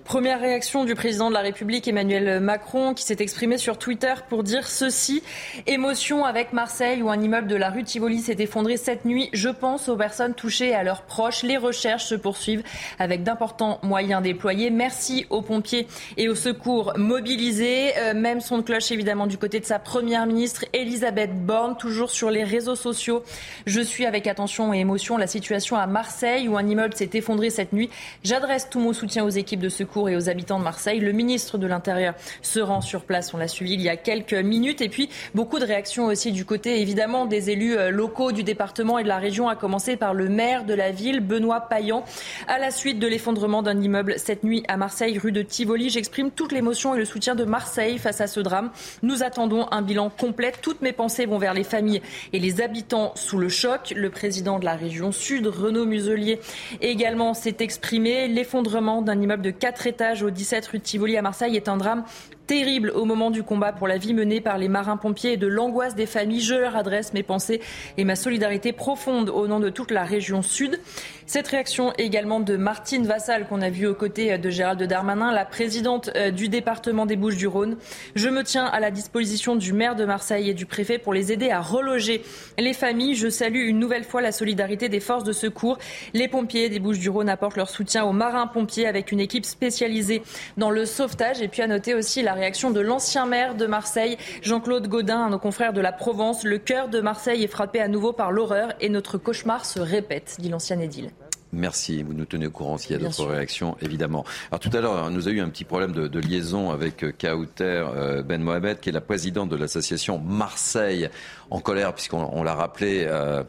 Première 0.05 0.41
réaction 0.41 0.85
du 0.85 0.95
président 0.95 1.29
de 1.29 1.35
la 1.35 1.41
République 1.41 1.87
Emmanuel 1.87 2.41
Macron 2.41 2.95
qui 2.95 3.05
s'est 3.05 3.17
exprimé 3.21 3.59
sur 3.59 3.79
Twitter 3.79 4.15
pour 4.29 4.43
dire 4.43 4.67
ceci. 4.67 5.23
Émotion 5.67 6.25
avec 6.25 6.53
Marseille 6.53 7.03
où 7.03 7.11
un 7.11 7.21
immeuble 7.21 7.47
de 7.47 7.55
la 7.55 7.71
rue 7.71 7.85
Tivoli 7.85 8.21
s'est 8.21 8.37
effondré 8.39 8.77
cette 8.77 9.05
nuit. 9.05 9.29
Je 9.33 9.49
pense 9.49 9.89
aux 9.89 9.97
personnes 9.97 10.35
touchées 10.35 10.71
et 10.71 10.75
à 10.75 10.83
leurs 10.83 11.03
proches. 11.03 11.43
Les 11.43 11.57
recherches 11.57 12.07
se 12.07 12.15
poursuivent 12.17 12.65
avec 12.99 13.23
d'importants 13.23 13.79
moyens 13.83 14.23
déployés. 14.23 14.71
Merci 14.71 15.27
aux 15.31 15.43
pompiers 15.43 15.87
et 16.17 16.29
aux 16.29 16.35
secours 16.35 16.93
mobilisés. 16.97 17.97
Euh, 17.99 18.15
même 18.15 18.41
son 18.41 18.59
de 18.59 18.63
cloche 18.63 18.91
évidemment 18.91 19.27
du 19.27 19.39
côté 19.39 19.61
de 19.61 19.65
sa 19.65 19.79
première 19.79 20.27
ministre 20.27 20.65
Elisabeth 20.73 21.45
Borne, 21.45 21.77
toujours 21.77 22.11
sur 22.11 22.31
les 22.31 22.43
réseaux 22.43 22.75
sociaux. 22.75 23.23
Je 23.67 23.81
suis 23.81 24.07
avec 24.07 24.27
attention 24.27 24.75
et 24.75 24.79
émotion 24.79 25.19
la 25.19 25.27
situation 25.27 25.77
à 25.77 25.87
Marseille 25.87 26.49
où 26.49 26.57
un 26.57 26.67
immeuble 26.67 26.95
s'est 26.95 27.11
effondré 27.15 27.51
cette 27.51 27.73
nuit. 27.73 27.91
J'adresse 28.25 28.69
tout 28.71 28.81
mon 28.81 28.93
soutien 28.93 29.25
aux 29.25 29.31
équipes 29.31 29.61
de 29.61 29.69
secours 29.69 30.00
et 30.09 30.17
aux 30.17 30.29
habitants 30.29 30.59
de 30.59 30.65
Marseille. 30.65 31.01
Le 31.01 31.13
ministre 31.13 31.59
de 31.59 31.67
l'Intérieur 31.67 32.15
se 32.43 32.61
rend 32.61 32.81
sur 32.81 33.05
place, 33.05 33.33
on 33.35 33.39
l'a 33.39 33.49
suivi 33.49 33.75
il 33.75 33.83
y 33.83 33.89
a 33.89 33.97
quelques 33.97 34.35
minutes. 34.35 34.81
Et 34.81 34.89
puis 34.89 35.09
beaucoup 35.35 35.59
de 35.59 35.65
réactions 35.65 36.07
aussi 36.07 36.33
du 36.33 36.45
côté 36.45 36.81
évidemment 36.81 37.27
des 37.27 37.51
élus 37.51 37.77
euh, 37.77 37.91
locaux 37.91 38.33
du 38.33 38.43
département 38.43 38.99
et 38.99 39.03
de 39.03 39.09
la 39.09 39.19
région, 39.19 39.49
à 39.49 39.57
commencer 39.57 39.97
par 39.97 40.15
le 40.15 40.29
maire 40.29 40.65
de 40.65 40.75
la 40.75 40.91
ville, 40.91 41.21
Benoît 41.21 41.69
Payan. 41.69 42.05
À 42.49 42.59
la 42.59 42.71
suite 42.71 42.99
de 42.99 43.07
l'effondrement 43.07 43.63
d'un 43.63 43.81
immeuble 43.81 44.15
cette 44.19 44.45
nuit 44.45 44.63
à 44.69 44.77
Marseille, 44.77 45.19
rue 45.19 45.33
de 45.33 45.43
Tivoli, 45.43 45.91
j'exprime 45.91 46.31
toute 46.31 46.53
l'émotion 46.53 46.95
et 46.95 46.99
le 46.99 47.05
soutien 47.05 47.35
de 47.35 47.45
Marseille 47.45 47.99
face 47.99 48.21
à 48.21 48.27
ce 48.27 48.41
drame. 48.41 48.71
Nous 49.03 49.23
attendons 49.23 49.67
un 49.71 49.83
bilan 49.83 50.11
complet. 50.11 50.53
Toutes 50.61 50.83
mes 50.83 50.93
pensées 50.93 51.27
vont 51.27 51.39
vers 51.39 51.55
les 51.55 51.65
familles 51.65 52.03
et 52.33 52.39
les 52.39 52.61
habitants 52.61 53.13
sous 53.15 53.39
le 53.39 53.49
choc. 53.49 53.93
Le 53.97 54.11
président 54.11 54.59
de 54.59 54.65
la 54.65 54.75
région 54.75 55.13
Sud, 55.13 55.47
Renaud 55.47 55.87
Muselier, 55.87 56.41
également 56.81 57.35
s'est 57.35 57.57
exprimé. 57.61 58.29
L'effondrement 58.29 59.03
d'un 59.03 59.21
immeuble 59.21 59.43
de 59.43 59.51
4 59.51 59.80
étage 59.87 60.23
au 60.23 60.31
17 60.31 60.67
rue 60.67 60.81
Tivoli 60.81 61.17
à 61.17 61.23
Marseille 61.23 61.57
est 61.57 61.69
un 61.69 61.77
drame 61.77 62.05
terrible 62.51 62.91
au 62.97 63.05
moment 63.05 63.31
du 63.31 63.45
combat 63.45 63.73
pour 63.73 63.87
la 63.87 63.97
vie 63.97 64.13
menée 64.13 64.41
par 64.41 64.59
les 64.59 64.67
marins-pompiers 64.67 65.35
et 65.35 65.37
de 65.37 65.47
l'angoisse 65.47 65.95
des 65.95 66.07
familles. 66.07 66.41
Je 66.41 66.57
leur 66.57 66.75
adresse 66.75 67.13
mes 67.13 67.23
pensées 67.23 67.61
et 67.97 68.03
ma 68.03 68.17
solidarité 68.17 68.73
profonde 68.73 69.31
au 69.31 69.47
nom 69.47 69.61
de 69.61 69.71
toute 69.71 69.93
la 69.93 70.03
région 70.03 70.43
sud. 70.43 70.81
Cette 71.27 71.47
réaction 71.47 71.93
également 71.97 72.41
de 72.41 72.57
Martine 72.57 73.07
Vassal 73.07 73.47
qu'on 73.47 73.63
a 73.63 73.71
vue 73.71 73.87
aux 73.87 73.95
côtés 73.95 74.37
de 74.37 74.51
Gérald 74.51 74.83
Darmanin, 74.83 75.31
la 75.31 75.45
présidente 75.45 76.11
euh, 76.17 76.33
du 76.33 76.49
département 76.49 77.07
des 77.07 77.15
Bouches-du-Rhône. 77.15 77.77
Je 78.17 78.29
me 78.29 78.43
tiens 78.43 78.65
à 78.65 78.81
la 78.81 78.91
disposition 78.91 79.55
du 79.55 79.73
maire 79.73 79.95
de 79.95 80.05
Marseille 80.05 80.51
et 80.51 80.55
du 80.55 80.67
préfet 80.67 80.99
pour 80.99 81.15
les 81.15 81.31
aider 81.31 81.51
à 81.51 81.61
reloger 81.61 82.25
les 82.59 82.73
familles. 82.75 83.15
Je 83.15 83.29
salue 83.29 83.69
une 83.69 83.79
nouvelle 83.79 84.03
fois 84.03 84.23
la 84.23 84.33
solidarité 84.33 84.89
des 84.89 84.99
forces 84.99 85.23
de 85.23 85.31
secours. 85.31 85.79
Les 86.15 86.27
pompiers 86.27 86.69
des 86.69 86.81
Bouches-du-Rhône 86.81 87.29
apportent 87.29 87.57
leur 87.57 87.71
soutien 87.71 88.05
aux 88.05 88.13
marins-pompiers 88.13 88.89
avec 88.89 89.13
une 89.13 89.21
équipe 89.21 89.47
spécialisée 89.47 90.23
dans 90.57 90.71
le 90.71 90.85
sauvetage. 90.85 91.41
Et 91.43 91.47
puis 91.47 91.63
à 91.63 91.69
noter 91.69 91.95
aussi 91.95 92.23
la 92.23 92.40
réaction 92.41 92.71
de 92.71 92.81
l'ancien 92.81 93.27
maire 93.27 93.55
de 93.55 93.67
Marseille, 93.67 94.17
Jean-Claude 94.43 94.89
Gaudin, 94.89 95.27
à 95.27 95.29
nos 95.29 95.39
confrères 95.39 95.73
de 95.73 95.81
la 95.81 95.93
Provence. 95.93 96.43
Le 96.43 96.59
cœur 96.59 96.89
de 96.89 97.01
Marseille 97.01 97.45
est 97.45 97.49
frappé 97.49 97.81
à 97.81 97.89
nouveau 97.89 98.13
par 98.13 98.33
l'horreur 98.33 98.73
et 98.81 98.89
notre 98.89 99.19
cauchemar 99.19 99.65
se 99.65 99.79
répète, 99.79 100.37
dit 100.39 100.49
l'ancien 100.49 100.81
édile. 100.81 101.11
Merci, 101.53 102.05
vous 102.05 102.15
nous 102.15 102.27
tenez 102.27 102.47
au 102.47 102.51
courant 102.51 102.79
s'il 102.79 102.93
y 102.93 102.95
a 102.95 102.99
d'autres 102.99 103.27
réactions, 103.27 103.77
évidemment. 103.83 104.25
Alors 104.51 104.61
tout 104.61 104.71
à 104.73 104.81
l'heure, 104.81 105.11
nous 105.11 105.27
a 105.27 105.33
eu 105.33 105.41
un 105.41 105.49
petit 105.49 105.65
problème 105.65 105.93
de, 105.93 106.21
liaison 106.21 106.71
avec 106.71 107.03
euh, 107.03 107.13
Kauter 107.13 107.65
euh, 107.65 108.23
Ben 108.23 108.41
Mohamed, 108.41 108.79
qui 108.79 108.91
est 108.91 108.93
la 108.93 109.01
présidente 109.01 109.49
de 109.49 109.57
l'association 109.57 110.19
Marseille 110.19 111.11
en 111.51 111.61
colère, 111.61 111.93
puisqu'on 111.93 112.43
l'a 112.45 112.55
rappelé, 112.55 113.05
euh, 113.09 113.43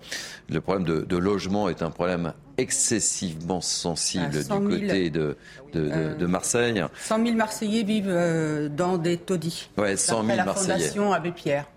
le 0.50 0.62
problème 0.62 1.06
de, 1.06 1.18
logement 1.18 1.70
est 1.70 1.84
un 1.84 1.92
problème 1.92 2.34
excessivement 2.58 3.62
sensible 3.62 4.30
du 4.30 4.48
côté 4.48 5.10
de, 5.10 5.38
de, 5.74 6.26
Marseille. 6.26 6.84
100 7.00 7.26
000 7.26 7.36
Marseillais 7.36 7.84
vivent 7.84 8.70
dans 8.76 8.98
des 8.98 9.18
taudis. 9.18 9.70
Ouais, 9.78 9.96
100 9.96 10.26
000 10.26 10.38
la 10.38 10.46
Marseillais. 10.46 10.74
Fondation 10.74 11.14
Abbé 11.14 11.32
Pierre. 11.32 11.68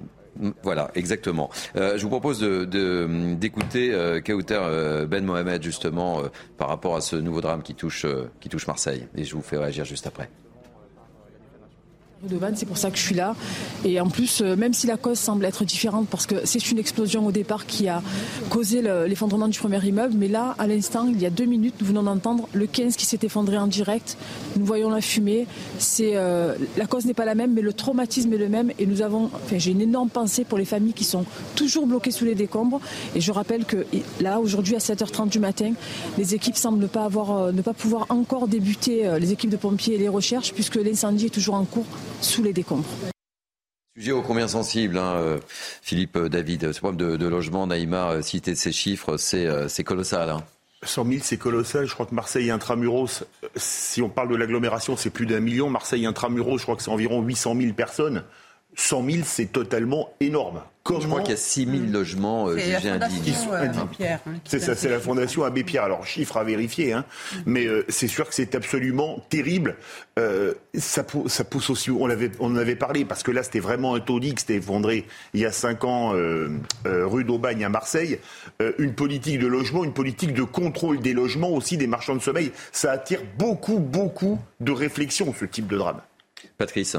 Voilà, 0.62 0.90
exactement. 0.94 1.50
Euh, 1.76 1.96
je 1.96 2.02
vous 2.02 2.08
propose 2.08 2.40
d'écouter 2.40 3.90
de, 3.90 3.94
euh, 3.94 4.20
Kauter 4.20 4.58
euh, 4.60 5.06
Ben 5.06 5.24
Mohamed 5.24 5.62
justement 5.62 6.22
par 6.58 6.68
rapport 6.68 6.96
à 6.96 7.00
ce 7.00 7.16
nouveau 7.16 7.40
drame 7.40 7.62
qui 7.62 7.74
touche, 7.74 8.06
qui 8.40 8.48
touche 8.48 8.66
Marseille. 8.66 9.06
Et 9.16 9.24
je 9.24 9.34
vous 9.34 9.42
fais 9.42 9.58
réagir 9.58 9.84
juste 9.84 10.06
après 10.06 10.28
de 12.24 12.38
c'est 12.54 12.66
pour 12.66 12.78
ça 12.78 12.90
que 12.90 12.96
je 12.96 13.02
suis 13.02 13.14
là. 13.14 13.34
Et 13.84 14.00
en 14.00 14.08
plus, 14.08 14.40
euh, 14.40 14.56
même 14.56 14.72
si 14.72 14.86
la 14.86 14.96
cause 14.96 15.18
semble 15.18 15.44
être 15.44 15.64
différente, 15.64 16.08
parce 16.08 16.26
que 16.26 16.36
c'est 16.44 16.70
une 16.70 16.78
explosion 16.78 17.26
au 17.26 17.32
départ 17.32 17.66
qui 17.66 17.88
a 17.88 18.02
causé 18.50 18.82
l'effondrement 19.06 19.48
du 19.48 19.58
premier 19.58 19.84
immeuble, 19.84 20.14
mais 20.16 20.28
là, 20.28 20.54
à 20.58 20.66
l'instant, 20.66 21.06
il 21.08 21.20
y 21.20 21.26
a 21.26 21.30
deux 21.30 21.44
minutes, 21.44 21.74
nous 21.80 21.86
venons 21.86 22.02
d'entendre 22.02 22.48
le 22.52 22.66
15 22.66 22.96
qui 22.96 23.06
s'est 23.06 23.20
effondré 23.22 23.58
en 23.58 23.66
direct. 23.66 24.16
Nous 24.56 24.64
voyons 24.64 24.90
la 24.90 25.00
fumée. 25.00 25.46
Euh, 26.00 26.54
la 26.76 26.86
cause 26.86 27.06
n'est 27.06 27.14
pas 27.14 27.24
la 27.24 27.34
même, 27.34 27.52
mais 27.52 27.62
le 27.62 27.72
traumatisme 27.72 28.32
est 28.32 28.38
le 28.38 28.48
même. 28.48 28.72
Et 28.78 28.86
nous 28.86 29.02
avons, 29.02 29.30
j'ai 29.54 29.72
une 29.72 29.80
énorme 29.80 30.08
pensée 30.08 30.44
pour 30.44 30.58
les 30.58 30.64
familles 30.64 30.92
qui 30.92 31.04
sont 31.04 31.24
toujours 31.54 31.86
bloquées 31.86 32.10
sous 32.10 32.24
les 32.24 32.34
décombres. 32.34 32.80
Et 33.14 33.20
je 33.20 33.32
rappelle 33.32 33.64
que 33.64 33.86
là, 34.20 34.40
aujourd'hui, 34.40 34.76
à 34.76 34.78
7h30 34.78 35.28
du 35.28 35.38
matin, 35.38 35.72
les 36.18 36.34
équipes 36.34 36.56
semblent 36.56 36.88
pas 36.88 37.04
avoir, 37.04 37.32
euh, 37.32 37.52
ne 37.52 37.62
pas 37.62 37.74
pouvoir 37.74 38.06
encore 38.08 38.48
débuter 38.48 39.08
les 39.18 39.32
équipes 39.32 39.50
de 39.50 39.56
pompiers 39.56 39.94
et 39.94 39.98
les 39.98 40.08
recherches, 40.08 40.52
puisque 40.52 40.76
l'incendie 40.76 41.26
est 41.26 41.34
toujours 41.34 41.54
en 41.54 41.64
cours 41.64 41.86
sous 42.20 42.42
les 42.42 42.52
décombres. 42.52 42.88
Sujet 43.96 44.10
ô 44.10 44.22
combien 44.22 44.48
sensible, 44.48 44.98
hein, 44.98 45.14
euh, 45.16 45.38
Philippe 45.80 46.16
euh, 46.16 46.28
David. 46.28 46.72
Ce 46.72 46.80
problème 46.80 47.16
de, 47.16 47.26
logement, 47.28 47.66
Naïma, 47.68 48.10
euh, 48.10 48.22
cité 48.22 48.56
ces 48.56 48.72
chiffres, 48.72 49.16
c'est 49.16 49.84
colossal. 49.84 50.30
Hein. 50.30 50.42
100 50.82 51.06
000, 51.06 51.18
c'est 51.22 51.36
colossal. 51.36 51.86
Je 51.86 51.94
crois 51.94 52.04
que 52.04 52.14
Marseille 52.14 52.50
intramuros, 52.50 53.24
si 53.54 54.02
on 54.02 54.08
parle 54.08 54.30
de 54.30 54.36
l'agglomération, 54.36 54.96
c'est 54.96 55.10
plus 55.10 55.26
d'un 55.26 55.40
million. 55.40 55.70
Marseille 55.70 56.06
intramuros, 56.06 56.58
je 56.58 56.64
crois 56.64 56.74
que 56.74 56.82
c'est 56.82 56.90
environ 56.90 57.22
800 57.22 57.54
000 57.56 57.72
personnes. 57.72 58.24
100 58.76 59.10
000, 59.10 59.22
c'est 59.24 59.52
totalement 59.52 60.10
énorme. 60.20 60.62
Comment... 60.84 61.00
Je 61.00 61.06
crois 61.06 61.20
qu'il 61.22 61.30
y 61.30 61.34
a 61.34 61.38
6 61.38 61.64
000 61.64 61.78
logements 61.90 62.48
euh, 62.48 62.58
jugés 62.58 62.90
indignes. 62.90 63.34
Euh, 63.50 63.68
hein, 63.74 64.18
c'est 64.44 64.60
ça, 64.60 64.74
c'est 64.74 64.90
la 64.90 65.00
fondation 65.00 65.42
Abbé 65.42 65.64
Pierre. 65.64 65.84
Alors, 65.84 66.04
chiffre 66.04 66.36
à 66.36 66.44
vérifier, 66.44 66.92
hein, 66.92 67.06
mais 67.46 67.64
euh, 67.64 67.86
c'est 67.88 68.06
sûr 68.06 68.28
que 68.28 68.34
c'est 68.34 68.54
absolument 68.54 69.24
terrible. 69.30 69.76
ça, 70.74 71.06
ça, 71.26 71.44
pousse 71.44 71.70
aussi, 71.70 71.90
on, 71.90 72.10
avait, 72.10 72.30
on 72.38 72.52
en 72.52 72.56
avait 72.56 72.76
parlé, 72.76 73.06
parce 73.06 73.22
que 73.22 73.30
là, 73.30 73.42
c'était 73.42 73.60
vraiment 73.60 73.94
un 73.94 74.00
taudis 74.00 74.34
qui 74.34 74.40
s'était 74.40 74.56
effondré 74.56 75.06
il 75.32 75.40
y 75.40 75.46
a 75.46 75.52
5 75.52 75.84
ans, 75.84 76.12
rue 76.84 77.24
d'Aubagne 77.24 77.64
à 77.64 77.70
Marseille. 77.70 78.18
une 78.78 78.94
politique 78.94 79.38
de 79.38 79.46
logement, 79.46 79.84
une 79.84 79.94
politique 79.94 80.34
de 80.34 80.42
contrôle 80.42 81.00
des 81.00 81.14
logements, 81.14 81.50
aussi 81.50 81.78
des 81.78 81.86
marchands 81.86 82.14
de 82.14 82.22
sommeil. 82.22 82.52
Ça 82.72 82.92
attire 82.92 83.20
beaucoup, 83.38 83.78
beaucoup 83.78 84.38
de 84.60 84.72
réflexions, 84.72 85.32
ce 85.38 85.46
type 85.46 85.66
de 85.66 85.78
drame. 85.78 86.02
Patrice. 86.58 86.96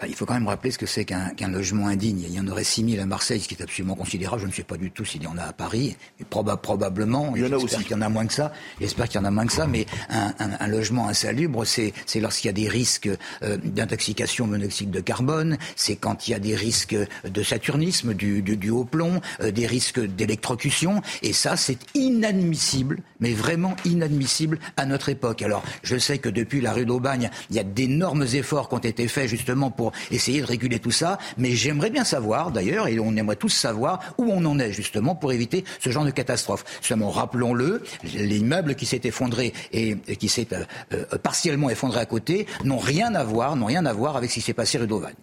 Bah, 0.00 0.06
il 0.08 0.14
faut 0.14 0.26
quand 0.26 0.34
même 0.34 0.48
rappeler 0.48 0.70
ce 0.70 0.78
que 0.78 0.86
c'est 0.86 1.04
qu'un 1.04 1.48
logement 1.48 1.86
indigne. 1.86 2.24
Il 2.26 2.34
y 2.34 2.40
en 2.40 2.48
aurait 2.48 2.64
6 2.64 2.90
000 2.90 3.02
à 3.02 3.06
Marseille, 3.06 3.40
ce 3.40 3.48
qui 3.48 3.54
est 3.54 3.62
absolument 3.62 3.94
considérable. 3.94 4.42
Je 4.42 4.46
ne 4.46 4.52
sais 4.52 4.62
pas 4.62 4.76
du 4.76 4.90
tout 4.90 5.04
s'il 5.04 5.22
y 5.22 5.26
en 5.26 5.36
a 5.38 5.42
à 5.42 5.52
Paris. 5.52 5.96
Mais 6.18 6.26
probablement. 6.26 7.32
Il 7.36 7.42
y 7.42 7.46
en 7.46 7.52
a 7.52 7.56
aussi. 7.56 7.76
qu'il 7.78 7.92
y 7.92 7.94
en 7.94 8.02
a 8.02 8.08
moins 8.08 8.26
que 8.26 8.32
ça. 8.32 8.52
J'espère 8.80 9.08
qu'il 9.08 9.20
y 9.20 9.22
en 9.22 9.26
a 9.26 9.30
moins 9.30 9.46
que 9.46 9.52
ça. 9.52 9.66
Mais 9.66 9.86
un, 10.08 10.66
logement 10.66 11.08
insalubre, 11.08 11.64
c'est 11.64 11.92
lorsqu'il 12.20 12.48
y 12.48 12.50
a 12.50 12.52
des 12.52 12.68
risques 12.68 13.08
euh, 13.42 13.56
d'intoxication 13.58 14.46
monoxyde 14.46 14.90
de 14.90 15.00
carbone. 15.00 15.58
C'est 15.76 15.96
quand 15.96 16.28
il 16.28 16.32
y 16.32 16.34
a 16.34 16.38
des 16.38 16.54
risques 16.54 16.96
de 17.24 17.42
saturnisme, 17.42 18.14
du, 18.14 18.42
du, 18.42 18.70
haut 18.70 18.84
plomb, 18.84 19.20
euh, 19.40 19.50
des 19.50 19.66
risques 19.66 20.00
d'électrocution. 20.00 21.02
Et 21.22 21.32
ça, 21.32 21.56
c'est 21.56 21.78
inadmissible, 21.94 23.00
mais 23.20 23.32
vraiment 23.32 23.76
inadmissible 23.84 24.58
à 24.76 24.86
notre 24.86 25.08
époque. 25.08 25.42
Alors, 25.42 25.62
je 25.82 25.96
sais 25.96 26.18
que 26.18 26.28
depuis 26.28 26.60
la 26.60 26.72
rue 26.72 26.86
d'Aubagne, 26.86 27.30
il 27.50 27.56
y 27.56 27.58
a 27.58 27.64
d'énormes 27.64 28.26
efforts 28.34 28.68
qui 28.68 28.74
ont 28.74 28.78
été 28.78 29.08
faits 29.08 29.28
justement 29.28 29.70
pour 29.76 29.92
essayer 30.10 30.40
de 30.40 30.46
réguler 30.46 30.78
tout 30.78 30.90
ça. 30.90 31.18
Mais 31.36 31.52
j'aimerais 31.52 31.90
bien 31.90 32.04
savoir, 32.04 32.50
d'ailleurs, 32.50 32.88
et 32.88 32.98
on 32.98 33.14
aimerait 33.16 33.36
tous 33.36 33.50
savoir 33.50 34.00
où 34.18 34.24
on 34.30 34.44
en 34.44 34.58
est 34.58 34.72
justement 34.72 35.14
pour 35.14 35.32
éviter 35.32 35.64
ce 35.80 35.90
genre 35.90 36.04
de 36.04 36.10
catastrophe. 36.10 36.64
Seulement, 36.80 37.10
rappelons-le, 37.10 37.82
l'immeuble 38.14 38.74
qui 38.74 38.86
s'est 38.86 39.02
effondré 39.04 39.52
et, 39.72 39.96
qui 40.18 40.28
s'est 40.28 40.48
euh, 40.52 40.64
euh, 40.92 41.18
partiellement 41.18 41.70
effondré 41.70 42.00
à 42.00 42.06
côté 42.06 42.46
n'ont 42.64 42.78
rien 42.78 43.14
à 43.14 43.24
voir, 43.24 43.56
n'ont 43.56 43.66
rien 43.66 43.86
à 43.86 43.92
voir 43.92 44.16
avec 44.16 44.30
ce 44.30 44.36
qui 44.36 44.40
s'est 44.40 44.54
passé 44.54 44.78
rue 44.78 44.86
d'Aubagne. 44.86 45.14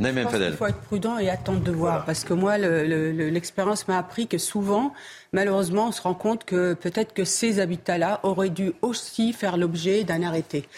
Naïm. 0.00 0.28
Il 0.34 0.52
faut 0.52 0.66
être 0.66 0.80
prudent 0.80 1.18
et 1.18 1.30
attendre 1.30 1.60
de 1.60 1.72
voir. 1.72 2.04
Parce 2.04 2.24
que 2.24 2.34
moi, 2.34 2.58
l'expérience 2.58 3.88
m'a 3.88 3.98
appris 3.98 4.26
que 4.26 4.38
souvent, 4.38 4.92
malheureusement, 5.32 5.88
on 5.88 5.92
se 5.92 6.02
rend 6.02 6.14
compte 6.14 6.44
que 6.44 6.74
peut-être 6.74 7.14
que 7.14 7.24
ces 7.24 7.60
habitats-là 7.60 8.20
auraient 8.22 8.50
dû 8.50 8.72
aussi 8.82 9.32
faire 9.32 9.56
l'objet 9.56 10.04
d'un 10.04 10.22
arrêté. 10.22 10.68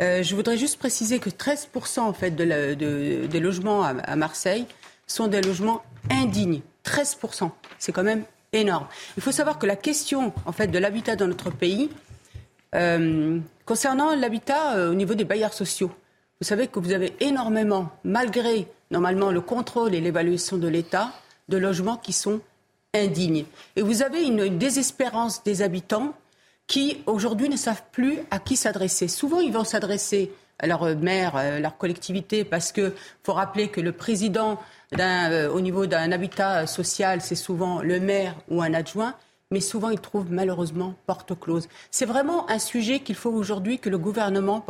Euh, 0.00 0.22
je 0.22 0.34
voudrais 0.34 0.56
juste 0.56 0.78
préciser 0.78 1.18
que 1.18 1.30
13% 1.30 2.00
en 2.00 2.12
fait 2.12 2.30
de 2.30 2.44
des 3.26 3.40
logements 3.40 3.82
à, 3.82 4.16
Marseille 4.16 4.66
sont 5.06 5.28
des 5.28 5.40
logements 5.40 5.82
indignes. 6.10 6.60
13%. 6.84 7.50
C'est 7.78 7.92
quand 7.92 8.02
même 8.02 8.24
énorme. 8.52 8.86
Il 9.16 9.22
faut 9.22 9.32
savoir 9.32 9.58
que 9.58 9.66
la 9.66 9.76
question 9.76 10.32
en 10.46 10.52
fait 10.52 10.68
de 10.68 10.78
l'habitat 10.78 11.16
dans 11.16 11.26
notre 11.26 11.50
pays, 11.50 11.90
euh, 12.74 13.38
concernant 13.64 14.14
l'habitat 14.14 14.76
euh, 14.76 14.90
au 14.90 14.94
niveau 14.94 15.14
des 15.14 15.24
bailleurs 15.24 15.54
sociaux, 15.54 15.90
vous 16.40 16.46
savez 16.46 16.66
que 16.66 16.78
vous 16.78 16.92
avez 16.92 17.14
énormément, 17.20 17.90
malgré 18.04 18.66
normalement 18.90 19.30
le 19.30 19.40
contrôle 19.40 19.94
et 19.94 20.00
l'évaluation 20.00 20.56
de 20.56 20.68
l'État, 20.68 21.12
de 21.48 21.56
logements 21.56 21.96
qui 21.96 22.12
sont 22.12 22.40
indignes. 22.94 23.44
Et 23.76 23.82
vous 23.82 24.02
avez 24.02 24.24
une 24.24 24.58
désespérance 24.58 25.42
des 25.44 25.62
habitants 25.62 26.14
qui, 26.66 27.02
aujourd'hui, 27.06 27.48
ne 27.48 27.56
savent 27.56 27.82
plus 27.92 28.18
à 28.30 28.38
qui 28.38 28.56
s'adresser. 28.56 29.08
Souvent, 29.08 29.40
ils 29.40 29.52
vont 29.52 29.64
s'adresser 29.64 30.32
à 30.58 30.66
leur 30.66 30.96
maire, 30.96 31.36
à 31.36 31.58
leur 31.60 31.76
collectivité, 31.76 32.44
parce 32.44 32.72
qu'il 32.72 32.92
faut 33.22 33.32
rappeler 33.32 33.68
que 33.68 33.80
le 33.80 33.92
président 33.92 34.58
euh, 34.98 35.50
au 35.50 35.60
niveau 35.60 35.86
d'un 35.86 36.12
habitat 36.12 36.66
social, 36.66 37.20
c'est 37.20 37.34
souvent 37.34 37.82
le 37.82 38.00
maire 38.00 38.34
ou 38.48 38.62
un 38.62 38.72
adjoint, 38.74 39.14
mais 39.54 39.60
souvent 39.60 39.90
ils 39.90 40.00
trouvent 40.00 40.32
malheureusement 40.32 40.94
porte 41.06 41.38
close. 41.38 41.68
C'est 41.92 42.06
vraiment 42.06 42.50
un 42.50 42.58
sujet 42.58 42.98
qu'il 42.98 43.14
faut 43.14 43.30
aujourd'hui 43.30 43.78
que 43.78 43.88
le 43.88 43.98
gouvernement 43.98 44.60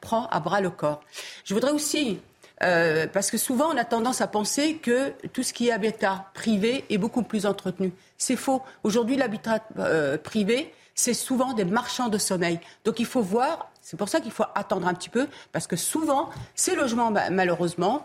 prend 0.00 0.26
à 0.26 0.40
bras 0.40 0.60
le 0.60 0.70
corps. 0.70 1.00
Je 1.44 1.54
voudrais 1.54 1.70
aussi 1.70 2.18
euh, 2.64 3.06
parce 3.06 3.30
que 3.30 3.38
souvent, 3.38 3.68
on 3.72 3.76
a 3.76 3.84
tendance 3.84 4.20
à 4.20 4.26
penser 4.26 4.74
que 4.76 5.10
tout 5.32 5.42
ce 5.42 5.52
qui 5.52 5.68
est 5.68 5.72
habitat 5.72 6.26
privé 6.34 6.84
est 6.90 6.98
beaucoup 6.98 7.22
plus 7.22 7.46
entretenu. 7.46 7.92
C'est 8.18 8.36
faux. 8.36 8.62
Aujourd'hui, 8.84 9.16
l'habitat 9.16 9.60
euh, 9.78 10.16
privé, 10.18 10.72
c'est 10.94 11.14
souvent 11.14 11.52
des 11.52 11.64
marchands 11.64 12.08
de 12.08 12.18
sommeil. 12.18 12.60
Donc 12.84 13.00
il 13.00 13.06
faut 13.06 13.22
voir, 13.22 13.70
c'est 13.80 13.96
pour 13.96 14.08
ça 14.08 14.20
qu'il 14.20 14.32
faut 14.32 14.44
attendre 14.54 14.86
un 14.86 14.94
petit 14.94 15.08
peu, 15.08 15.26
parce 15.52 15.66
que 15.66 15.76
souvent, 15.76 16.30
ces 16.54 16.74
logements, 16.74 17.12
malheureusement, 17.30 18.04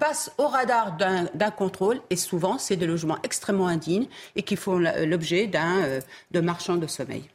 passent 0.00 0.32
au 0.38 0.48
radar 0.48 0.96
d'un 0.96 1.50
contrôle, 1.50 2.00
et 2.10 2.16
souvent, 2.16 2.58
c'est 2.58 2.76
des 2.76 2.86
logements 2.86 3.18
extrêmement 3.22 3.68
indignes 3.68 4.06
et 4.36 4.42
qui 4.42 4.56
font 4.56 4.78
l'objet 4.78 5.46
d'un 5.46 5.78
euh, 5.78 6.00
de 6.30 6.40
marchands 6.40 6.76
de 6.76 6.86
sommeil. 6.86 7.28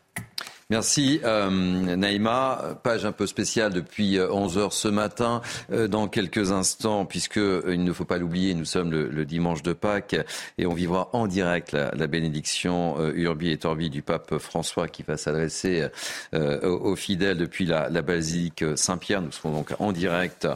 Merci 0.72 1.20
euh, 1.24 1.50
Naïma. 1.50 2.78
Page 2.84 3.04
un 3.04 3.12
peu 3.12 3.26
spéciale 3.26 3.74
depuis 3.74 4.20
11 4.20 4.56
euh, 4.56 4.62
heures 4.62 4.74
ce 4.74 4.88
matin. 4.88 5.42
Euh, 5.72 5.88
dans 5.88 6.08
quelques 6.08 6.52
instants, 6.52 7.06
puisque 7.06 7.38
il 7.38 7.84
ne 7.84 7.92
faut 7.92 8.06
pas 8.06 8.20
l'oublier, 8.20 8.54
nous 8.54 8.66
sommes 8.66 8.92
le, 8.92 9.26
dimanche 9.26 9.64
de 9.64 9.74
Pâques 9.74 10.16
et 10.60 10.68
on 10.68 10.74
vivra 10.76 11.10
en 11.14 11.26
direct 11.26 11.72
la, 11.72 12.06
bénédiction 12.06 13.00
Urbi 13.16 13.50
et 13.50 13.58
Torbi 13.58 13.90
du 13.90 14.04
pape 14.04 14.38
François 14.38 14.88
qui 14.88 15.02
va 15.02 15.18
s'adresser 15.18 15.88
aux, 16.34 16.96
fidèles 16.96 17.38
depuis 17.38 17.66
la, 17.66 17.90
basilique 18.02 18.64
Saint-Pierre. 18.76 19.22
Nous 19.22 19.32
serons 19.32 19.52
donc 19.52 19.74
en 19.80 19.92
direct 19.92 20.48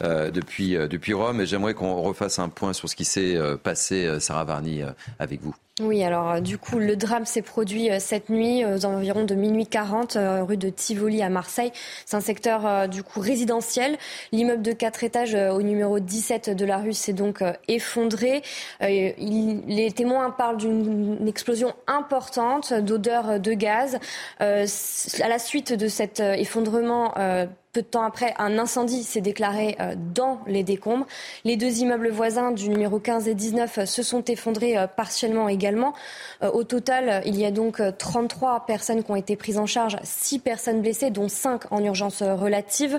depuis, 0.00 0.74
depuis 0.88 1.12
Rome 1.12 1.40
et 1.40 1.46
j'aimerais 1.46 1.74
qu'on 1.74 2.00
refasse 2.00 2.38
un 2.38 2.48
point 2.48 2.72
sur 2.72 2.88
ce 2.88 2.96
qui 2.96 3.04
s'est 3.04 3.38
passé, 3.62 4.18
Sarah 4.20 4.44
Varny, 4.44 4.82
avec 5.18 5.42
vous. 5.42 5.54
Oui, 5.80 6.04
alors 6.04 6.32
euh, 6.32 6.40
du 6.40 6.58
coup, 6.58 6.78
le 6.78 6.96
drame 6.96 7.24
s'est 7.24 7.40
produit 7.40 7.90
euh, 7.90 7.98
cette 7.98 8.28
nuit 8.28 8.62
aux 8.62 8.84
environs 8.84 9.24
de 9.24 9.34
minuit 9.34 9.66
40, 9.66 10.16
euh, 10.16 10.44
rue 10.44 10.58
de 10.58 10.68
Tivoli 10.68 11.22
à 11.22 11.30
Marseille. 11.30 11.72
C'est 12.04 12.14
un 12.14 12.20
secteur 12.20 12.90
du 12.90 13.02
coup 13.02 13.20
résidentiel. 13.20 13.96
L'immeuble 14.32 14.60
de 14.60 14.72
quatre 14.72 15.02
étages 15.02 15.34
au 15.34 15.62
numéro 15.62 15.98
17 15.98 16.50
de 16.50 16.66
la 16.66 16.76
rue 16.76 16.92
s'est 16.92 17.14
donc 17.14 17.42
effondré. 17.68 18.42
les 18.80 19.92
témoins 19.96 20.30
parlent 20.30 20.58
d'une 20.58 21.26
explosion 21.26 21.74
importante 21.86 22.74
d'odeur 22.74 23.40
de 23.40 23.52
gaz. 23.54 23.98
à 24.40 25.28
la 25.28 25.38
suite 25.38 25.72
de 25.72 25.88
cet 25.88 26.20
effondrement, 26.20 27.14
peu 27.72 27.80
de 27.80 27.86
temps 27.86 28.02
après, 28.02 28.34
un 28.38 28.58
incendie 28.58 29.02
s'est 29.02 29.22
déclaré 29.22 29.76
euh, 29.80 29.94
dans 29.96 30.40
les 30.46 30.62
décombres. 30.62 31.06
Les 31.44 31.56
deux 31.56 31.78
immeubles 31.78 32.10
voisins 32.10 32.50
du 32.50 32.68
numéro 32.68 32.98
15 32.98 33.28
et 33.28 33.34
19 33.34 33.78
euh, 33.78 33.86
se 33.86 34.02
sont 34.02 34.22
effondrés 34.24 34.76
euh, 34.76 34.86
partiellement 34.86 35.48
également. 35.48 35.94
Au 36.42 36.64
total, 36.64 37.22
il 37.24 37.38
y 37.38 37.44
a 37.44 37.52
donc 37.52 37.80
33 37.98 38.66
personnes 38.66 39.04
qui 39.04 39.10
ont 39.12 39.16
été 39.16 39.36
prises 39.36 39.58
en 39.58 39.66
charge, 39.66 39.96
6 40.02 40.40
personnes 40.40 40.82
blessées, 40.82 41.10
dont 41.10 41.28
5 41.28 41.70
en 41.70 41.82
urgence 41.84 42.20
relative. 42.20 42.98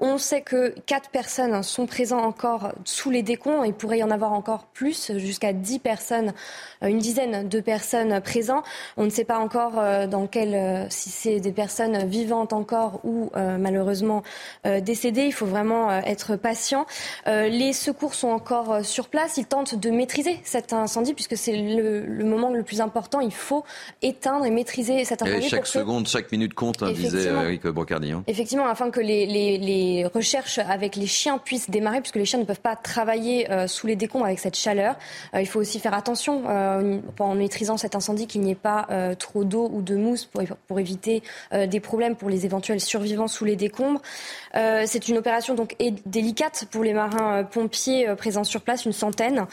On 0.00 0.16
sait 0.16 0.40
que 0.40 0.74
4 0.86 1.10
personnes 1.10 1.62
sont 1.62 1.84
présentes 1.84 2.24
encore 2.24 2.72
sous 2.84 3.10
les 3.10 3.22
décombres. 3.22 3.66
Il 3.66 3.74
pourrait 3.74 3.98
y 3.98 4.02
en 4.02 4.10
avoir 4.10 4.32
encore 4.32 4.64
plus, 4.72 5.12
jusqu'à 5.18 5.52
10 5.52 5.80
personnes, 5.80 6.32
une 6.80 6.98
dizaine 6.98 7.46
de 7.46 7.60
personnes 7.60 8.22
présentes. 8.22 8.64
On 8.96 9.04
ne 9.04 9.10
sait 9.10 9.24
pas 9.24 9.38
encore 9.38 9.74
dans 10.08 10.26
quel, 10.26 10.86
si 10.90 11.10
c'est 11.10 11.40
des 11.40 11.52
personnes 11.52 12.06
vivantes 12.06 12.54
encore 12.54 13.00
ou 13.04 13.30
malheureusement 13.60 14.22
euh, 14.66 14.80
décédés. 14.80 15.24
Il 15.24 15.32
faut 15.32 15.46
vraiment 15.46 15.90
euh, 15.90 16.00
être 16.04 16.36
patient. 16.36 16.86
Euh, 17.26 17.48
les 17.48 17.72
secours 17.72 18.14
sont 18.14 18.28
encore 18.28 18.84
sur 18.84 19.08
place. 19.08 19.36
Ils 19.36 19.46
tentent 19.46 19.74
de 19.74 19.90
maîtriser 19.90 20.40
cet 20.44 20.72
incendie 20.72 21.14
puisque 21.14 21.36
c'est 21.36 21.56
le, 21.56 22.24
moment 22.24 22.50
le 22.50 22.62
plus 22.62 22.80
important. 22.80 23.20
Il 23.20 23.32
faut 23.32 23.64
éteindre 24.02 24.44
et 24.46 24.50
maîtriser 24.50 25.04
cet 25.04 25.22
incendie. 25.22 25.48
chaque 25.48 25.66
seconde, 25.66 26.08
chaque 26.08 26.32
minute 26.32 26.54
compte, 26.54 26.82
hein, 26.82 26.92
disait 26.92 27.28
Eric 27.28 27.66
Brocardi. 27.66 28.12
Hein. 28.12 28.24
Effectivement, 28.26 28.66
afin 28.66 28.90
que 28.90 29.00
les, 29.00 30.06
recherches 30.12 30.58
avec 30.58 30.96
les 30.96 31.06
chiens 31.06 31.38
puissent 31.38 31.70
démarrer, 31.70 32.00
puisque 32.00 32.16
les 32.16 32.24
chiens 32.24 32.38
ne 32.38 32.44
peuvent 32.44 32.60
pas 32.60 32.76
travailler 32.76 33.46
sous 33.66 33.86
les 33.86 33.96
décombres 33.96 34.24
avec 34.24 34.38
cette 34.38 34.56
chaleur. 34.56 34.96
il 35.34 35.46
faut 35.46 35.60
aussi 35.60 35.78
faire 35.78 35.94
attention 35.94 36.44
en 36.46 37.34
maîtrisant 37.34 37.76
cet 37.76 37.94
incendie 37.94 38.26
qu'il 38.26 38.40
n'y 38.40 38.52
ait 38.52 38.54
pas 38.54 38.88
trop 39.18 39.44
d'eau 39.44 39.70
ou 39.72 39.82
de 39.82 39.96
mousse 39.96 40.24
pour, 40.24 40.42
pour 40.66 40.80
éviter 40.80 41.22
des 41.52 41.80
problèmes 41.80 42.16
pour 42.16 42.30
les 42.30 42.44
éventuels 42.44 42.80
survivants 42.80 43.28
sous 43.28 43.44
les 43.44 43.49
décombres. 43.56 44.00
Euh, 44.56 44.84
c'est 44.86 45.08
une 45.08 45.18
opération 45.18 45.54
donc 45.54 45.76
délicate 46.06 46.64
pour 46.70 46.82
les 46.82 46.92
marins 46.92 47.38
euh, 47.38 47.42
pompiers 47.44 48.08
euh, 48.08 48.14
présents 48.14 48.44
sur 48.44 48.62
place, 48.62 48.84
une 48.84 48.92
centaine, 48.92 49.46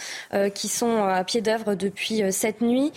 qui 0.53 0.67
sont 0.67 1.03
à 1.03 1.23
pied 1.23 1.41
d'œuvre 1.41 1.75
depuis 1.75 2.21
cette 2.31 2.61
nuit. 2.61 2.91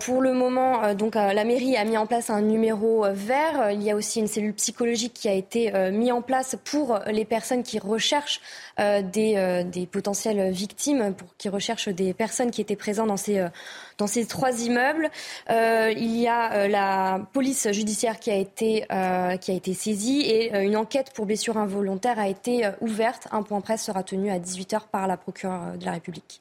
pour 0.00 0.20
le 0.20 0.32
moment, 0.32 0.94
donc 0.94 1.14
la 1.14 1.44
mairie 1.44 1.76
a 1.76 1.84
mis 1.84 1.96
en 1.96 2.06
place 2.06 2.30
un 2.30 2.40
numéro 2.40 3.04
vert. 3.10 3.70
Il 3.72 3.82
y 3.82 3.90
a 3.90 3.96
aussi 3.96 4.20
une 4.20 4.26
cellule 4.26 4.54
psychologique 4.54 5.12
qui 5.14 5.28
a 5.28 5.32
été 5.32 5.72
mise 5.90 6.12
en 6.12 6.22
place 6.22 6.56
pour 6.64 6.98
les 7.06 7.24
personnes 7.24 7.62
qui 7.62 7.78
recherchent 7.78 8.40
des, 8.78 9.64
des 9.70 9.86
potentielles 9.86 10.50
victimes, 10.50 11.14
qui 11.38 11.48
recherchent 11.48 11.88
des 11.88 12.14
personnes 12.14 12.50
qui 12.50 12.60
étaient 12.60 12.76
présentes 12.76 13.08
dans 13.08 13.16
ces 13.16 13.44
dans 13.98 14.06
ces 14.06 14.26
trois 14.26 14.62
immeubles. 14.62 15.10
Euh, 15.50 15.92
il 15.96 16.16
y 16.16 16.26
a 16.26 16.52
euh, 16.52 16.68
la 16.68 17.20
police 17.32 17.70
judiciaire 17.72 18.18
qui 18.18 18.30
a 18.30 18.36
été, 18.36 18.84
euh, 18.92 19.36
qui 19.36 19.50
a 19.50 19.54
été 19.54 19.74
saisie 19.74 20.22
et 20.22 20.56
une 20.58 20.76
enquête 20.76 21.12
pour 21.14 21.26
blessure 21.26 21.56
involontaire 21.56 22.18
a 22.18 22.28
été 22.28 22.68
ouverte. 22.80 23.28
Un 23.32 23.42
point 23.42 23.60
presse 23.60 23.84
sera 23.84 24.02
tenu 24.02 24.30
à 24.30 24.38
18h 24.38 24.88
par 24.90 25.06
la 25.06 25.16
procureure 25.16 25.76
de 25.78 25.84
la 25.84 25.92
République. 25.92 26.40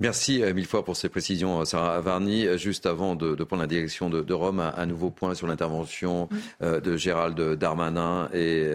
Merci 0.00 0.44
mille 0.54 0.66
fois 0.66 0.84
pour 0.84 0.96
ces 0.96 1.08
précisions, 1.08 1.64
Sarah 1.64 2.00
Varny. 2.00 2.46
Juste 2.56 2.86
avant 2.86 3.16
de, 3.16 3.34
prendre 3.42 3.62
la 3.62 3.66
direction 3.66 4.08
de, 4.08 4.32
Rome, 4.32 4.60
un, 4.60 4.86
nouveau 4.86 5.10
point 5.10 5.34
sur 5.34 5.48
l'intervention 5.48 6.28
de 6.60 6.96
Gérald 6.96 7.54
Darmanin 7.54 8.28
et 8.32 8.70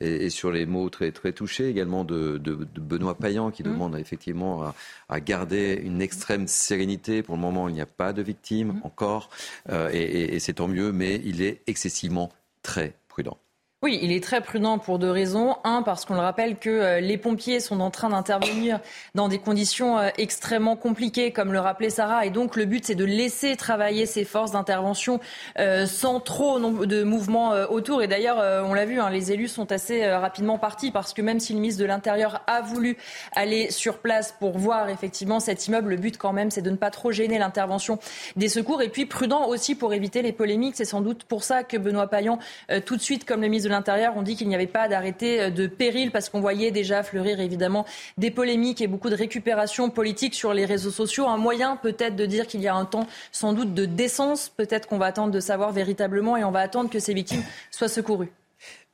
et, 0.00 0.30
sur 0.30 0.50
les 0.50 0.66
mots 0.66 0.88
très, 0.90 1.12
très 1.12 1.32
touchés 1.32 1.68
également 1.68 2.04
de, 2.04 2.38
Benoît 2.76 3.16
Payan 3.16 3.50
qui 3.50 3.62
mmh. 3.62 3.66
demande 3.66 3.98
effectivement 3.98 4.72
à, 5.08 5.20
garder 5.20 5.80
une 5.82 6.02
extrême 6.02 6.46
sérénité. 6.46 7.22
Pour 7.22 7.36
le 7.36 7.40
moment, 7.40 7.68
il 7.68 7.74
n'y 7.74 7.80
a 7.80 7.86
pas 7.86 8.12
de 8.12 8.22
victimes 8.22 8.74
mmh. 8.74 8.80
encore 8.84 9.30
euh, 9.70 9.90
et 9.92 10.38
c'est 10.38 10.54
tant 10.54 10.68
mieux, 10.68 10.92
mais 10.92 11.20
il 11.24 11.42
est 11.42 11.62
excessivement 11.66 12.30
très 12.62 12.94
prudent. 13.08 13.38
Oui, 13.86 14.00
il 14.02 14.10
est 14.10 14.20
très 14.20 14.40
prudent 14.40 14.78
pour 14.78 14.98
deux 14.98 15.12
raisons. 15.12 15.58
Un, 15.62 15.82
parce 15.82 16.04
qu'on 16.04 16.14
le 16.14 16.20
rappelle 16.20 16.56
que 16.56 16.70
euh, 16.70 16.98
les 16.98 17.16
pompiers 17.16 17.60
sont 17.60 17.78
en 17.78 17.92
train 17.92 18.08
d'intervenir 18.08 18.80
dans 19.14 19.28
des 19.28 19.38
conditions 19.38 19.96
euh, 19.96 20.08
extrêmement 20.18 20.74
compliquées, 20.74 21.30
comme 21.30 21.52
le 21.52 21.60
rappelait 21.60 21.88
Sarah. 21.88 22.26
Et 22.26 22.30
donc, 22.30 22.56
le 22.56 22.64
but, 22.64 22.84
c'est 22.84 22.96
de 22.96 23.04
laisser 23.04 23.54
travailler 23.54 24.04
ces 24.04 24.24
forces 24.24 24.50
d'intervention 24.50 25.20
euh, 25.60 25.86
sans 25.86 26.18
trop 26.18 26.58
de 26.58 27.04
mouvements 27.04 27.52
autour. 27.70 28.02
Et 28.02 28.08
d'ailleurs, 28.08 28.38
on 28.68 28.74
l'a 28.74 28.86
vu, 28.86 28.98
hein, 28.98 29.08
les 29.08 29.30
élus 29.30 29.46
sont 29.46 29.70
assez 29.70 30.04
rapidement 30.04 30.58
partis 30.58 30.90
parce 30.90 31.14
que 31.14 31.22
même 31.22 31.38
si 31.38 31.52
le 31.52 31.60
ministre 31.60 31.80
de 31.80 31.86
l'Intérieur 31.86 32.42
a 32.48 32.62
voulu 32.62 32.96
aller 33.36 33.70
sur 33.70 33.98
place 33.98 34.34
pour 34.40 34.58
voir 34.58 34.88
effectivement 34.88 35.38
cet 35.38 35.68
immeuble, 35.68 35.90
le 35.90 35.96
but 35.96 36.18
quand 36.18 36.32
même, 36.32 36.50
c'est 36.50 36.60
de 36.60 36.70
ne 36.70 36.76
pas 36.76 36.90
trop 36.90 37.12
gêner 37.12 37.38
l'intervention 37.38 38.00
des 38.34 38.48
secours. 38.48 38.82
Et 38.82 38.88
puis, 38.88 39.06
prudent 39.06 39.46
aussi 39.46 39.76
pour 39.76 39.94
éviter 39.94 40.22
les 40.22 40.32
polémiques. 40.32 40.74
C'est 40.74 40.84
sans 40.84 41.02
doute 41.02 41.22
pour 41.22 41.44
ça 41.44 41.62
que 41.62 41.76
Benoît 41.76 42.08
Payan, 42.08 42.40
tout 42.84 42.96
de 42.96 43.02
suite, 43.02 43.24
comme 43.24 43.42
le 43.42 43.46
ministre 43.46 43.68
de 43.68 43.75
l'Intérieur 43.76 44.16
ont 44.16 44.22
dit 44.22 44.36
qu'il 44.36 44.48
n'y 44.48 44.54
avait 44.54 44.66
pas 44.66 44.88
d'arrêté 44.88 45.40
euh, 45.40 45.50
de 45.50 45.66
péril 45.66 46.10
parce 46.10 46.28
qu'on 46.28 46.40
voyait 46.40 46.70
déjà 46.70 47.02
fleurir 47.02 47.40
évidemment 47.40 47.84
des 48.16 48.30
polémiques 48.30 48.80
et 48.80 48.86
beaucoup 48.86 49.10
de 49.10 49.14
récupération 49.14 49.90
politique 49.90 50.34
sur 50.34 50.54
les 50.54 50.64
réseaux 50.64 50.90
sociaux. 50.90 51.28
Un 51.28 51.36
moyen 51.36 51.76
peut-être 51.76 52.16
de 52.16 52.26
dire 52.26 52.46
qu'il 52.46 52.62
y 52.62 52.68
a 52.68 52.74
un 52.74 52.86
temps 52.86 53.06
sans 53.32 53.52
doute 53.52 53.74
de 53.74 53.84
décence. 53.84 54.48
Peut-être 54.48 54.88
qu'on 54.88 54.98
va 54.98 55.06
attendre 55.06 55.30
de 55.30 55.40
savoir 55.40 55.72
véritablement 55.72 56.36
et 56.36 56.44
on 56.44 56.50
va 56.50 56.60
attendre 56.60 56.88
que 56.88 56.98
ces 56.98 57.12
victimes 57.12 57.42
soient 57.70 57.88
secourues. 57.88 58.32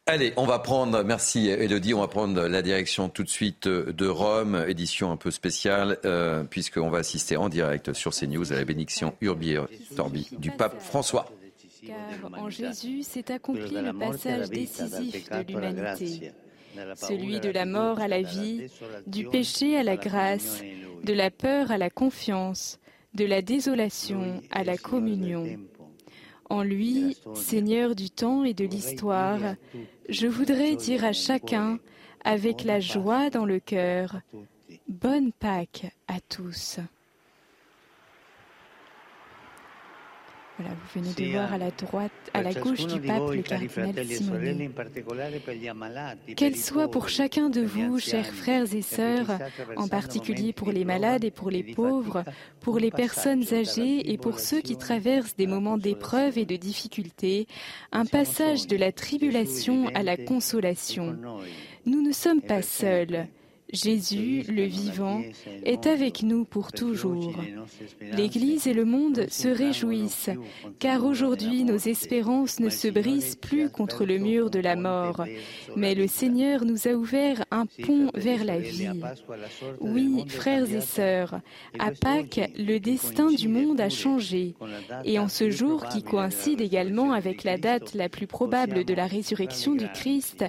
Allez, 0.07 0.33
on 0.37 0.47
va 0.47 0.59
prendre, 0.59 1.05
merci 1.05 1.49
Elodie, 1.49 1.95
on 1.95 2.01
va 2.01 2.09
prendre 2.09 2.49
la 2.49 2.63
direction 2.63 3.09
tout 3.09 3.23
de 3.23 3.29
suite 3.29 3.69
de 3.69 4.09
Rome, 4.09 4.65
édition 4.67 5.13
un 5.13 5.17
peu 5.17 5.31
spéciale, 5.31 5.99
euh, 6.05 6.43
puisqu'on 6.43 6.91
va 6.91 6.99
assister 6.99 7.37
en 7.37 7.49
direct 7.49 7.93
sur 7.93 8.13
CNews 8.13 8.53
à 8.53 8.57
la 8.57 8.65
bénédiction 8.65 9.15
Urbi 9.21 9.53
et 9.53 9.61
Torbi 9.95 10.29
du 10.39 10.51
pape 10.51 10.83
François. 10.83 11.31
Car 11.87 12.33
en 12.39 12.49
Jésus 12.49 13.03
s'est 13.03 13.33
accompli 13.33 13.71
le 13.71 13.93
passage 13.93 14.49
décisif 14.51 15.29
de 15.31 15.43
l'humanité, 15.47 16.33
celui 16.97 17.41
de 17.41 17.51
la 17.51 17.67
mort 17.67 18.01
à 18.01 18.09
la 18.09 18.23
vie, 18.23 18.69
du 19.07 19.27
péché 19.27 19.77
à 19.77 19.83
la 19.83 19.97
grâce, 19.97 20.63
de 21.03 21.13
la 21.13 21.31
peur 21.31 21.71
à 21.71 21.79
la 21.79 21.91
confiance, 21.91 22.79
de 23.15 23.25
la 23.25 23.43
désolation 23.43 24.41
à 24.51 24.65
la 24.65 24.77
communion. 24.77 25.47
En 26.49 26.63
lui, 26.63 27.17
Seigneur 27.35 27.95
du 27.95 28.11
temps 28.11 28.45
et 28.45 28.55
de 28.55 28.65
l'histoire, 28.65 29.41
je 30.09 30.27
voudrais 30.27 30.77
dire 30.77 31.05
à 31.05 31.13
chacun, 31.13 31.79
avec 32.25 32.63
la 32.63 32.79
joie 32.79 33.31
dans 33.31 33.45
le 33.45 33.59
cœur, 33.59 34.21
Bonne 34.89 35.33
Pâques 35.33 35.93
à 36.07 36.21
tous. 36.21 36.79
Voilà, 40.63 40.77
vous 40.77 41.01
venez 41.01 41.15
de 41.15 41.33
voir 41.33 41.53
à 41.53 41.59
la 41.59 41.71
droite, 41.71 42.13
à 42.35 42.43
la 42.43 42.53
gauche 42.53 42.87
du 42.87 43.01
pape 43.01 43.31
le 43.31 43.43
cardinal 43.43 44.07
Simoni. 44.07 44.71
Qu'elle 46.37 46.57
soit 46.57 46.89
pour 46.89 47.09
chacun 47.09 47.51
de 47.51 47.63
vous, 47.63 47.99
chers 47.99 48.33
frères 48.33 48.73
et 48.75 48.83
sœurs, 48.83 49.39
en 49.77 49.89
particulier 49.89 50.53
pour 50.53 50.71
les 50.71 50.85
malades 50.85 51.25
et 51.25 51.31
pour 51.31 51.51
les 51.51 51.63
pauvres, 51.63 52.25
pour 52.61 52.79
les 52.79 52.91
personnes 52.91 53.45
âgées 53.53 54.13
et 54.13 54.19
pour 54.19 54.39
ceux 54.39 54.61
qui 54.61 54.77
traversent 54.77 55.37
des 55.37 55.47
moments 55.47 55.79
d'épreuve 55.79 56.39
et 56.39 56.45
de 56.45 56.57
difficulté, 56.57 57.47
un 57.91 58.05
passage 58.05 58.67
de 58.67 58.77
la 58.77 58.93
tribulation 58.93 59.89
à 59.95 60.03
la 60.03 60.17
consolation. 60.17 61.17
Nous 61.87 62.03
ne 62.03 62.13
sommes 62.13 62.43
pas 62.43 62.63
seuls. 62.63 63.27
Jésus, 63.73 64.45
le 64.49 64.65
vivant, 64.65 65.23
est 65.65 65.87
avec 65.87 66.23
nous 66.23 66.45
pour 66.45 66.73
toujours. 66.73 67.35
L'Église 68.01 68.67
et 68.67 68.75
le 68.75 68.85
monde 68.85 69.27
se 69.31 69.49
réjouissent, 69.49 70.31
car 70.79 71.05
aujourd'hui 71.05 71.65
nos 71.65 71.79
espérances 71.79 72.61
ne 72.61 72.69
se 72.69 72.89
brisent 72.89 73.37
plus 73.37 73.71
contre 73.71 74.05
le 74.05 74.19
mur 74.19 74.51
de 74.51 74.59
la 74.59 74.77
mort, 74.77 75.25
mais 75.75 75.95
le 75.95 76.07
Seigneur 76.07 76.67
nous 76.67 76.87
a 76.87 76.93
ouvert 76.93 77.45
un 77.51 77.65
pont 77.67 78.11
vers 78.15 78.45
la 78.45 78.59
vie. 78.59 78.89
Oui, 79.81 80.25
frères 80.29 80.71
et 80.71 80.83
sœurs, 80.83 81.41
à 81.79 81.93
Pâques, 81.93 82.51
le 82.59 82.79
destin 82.79 83.31
du 83.31 83.49
monde 83.49 83.81
a 83.81 83.89
changé, 83.89 84.55
et 85.05 85.19
en 85.19 85.29
ce 85.29 85.51
jour 85.51 85.87
qui 85.87 86.03
coïncide 86.03 86.61
également 86.61 87.13
avec 87.13 87.43
la 87.43 87.57
date 87.57 87.95
la 87.95 88.11
plus 88.11 88.27
probable 88.27 88.85
de 88.85 88.93
la 88.93 89.07
résurrection 89.07 89.75
du 89.75 89.89
Christ, 89.89 90.45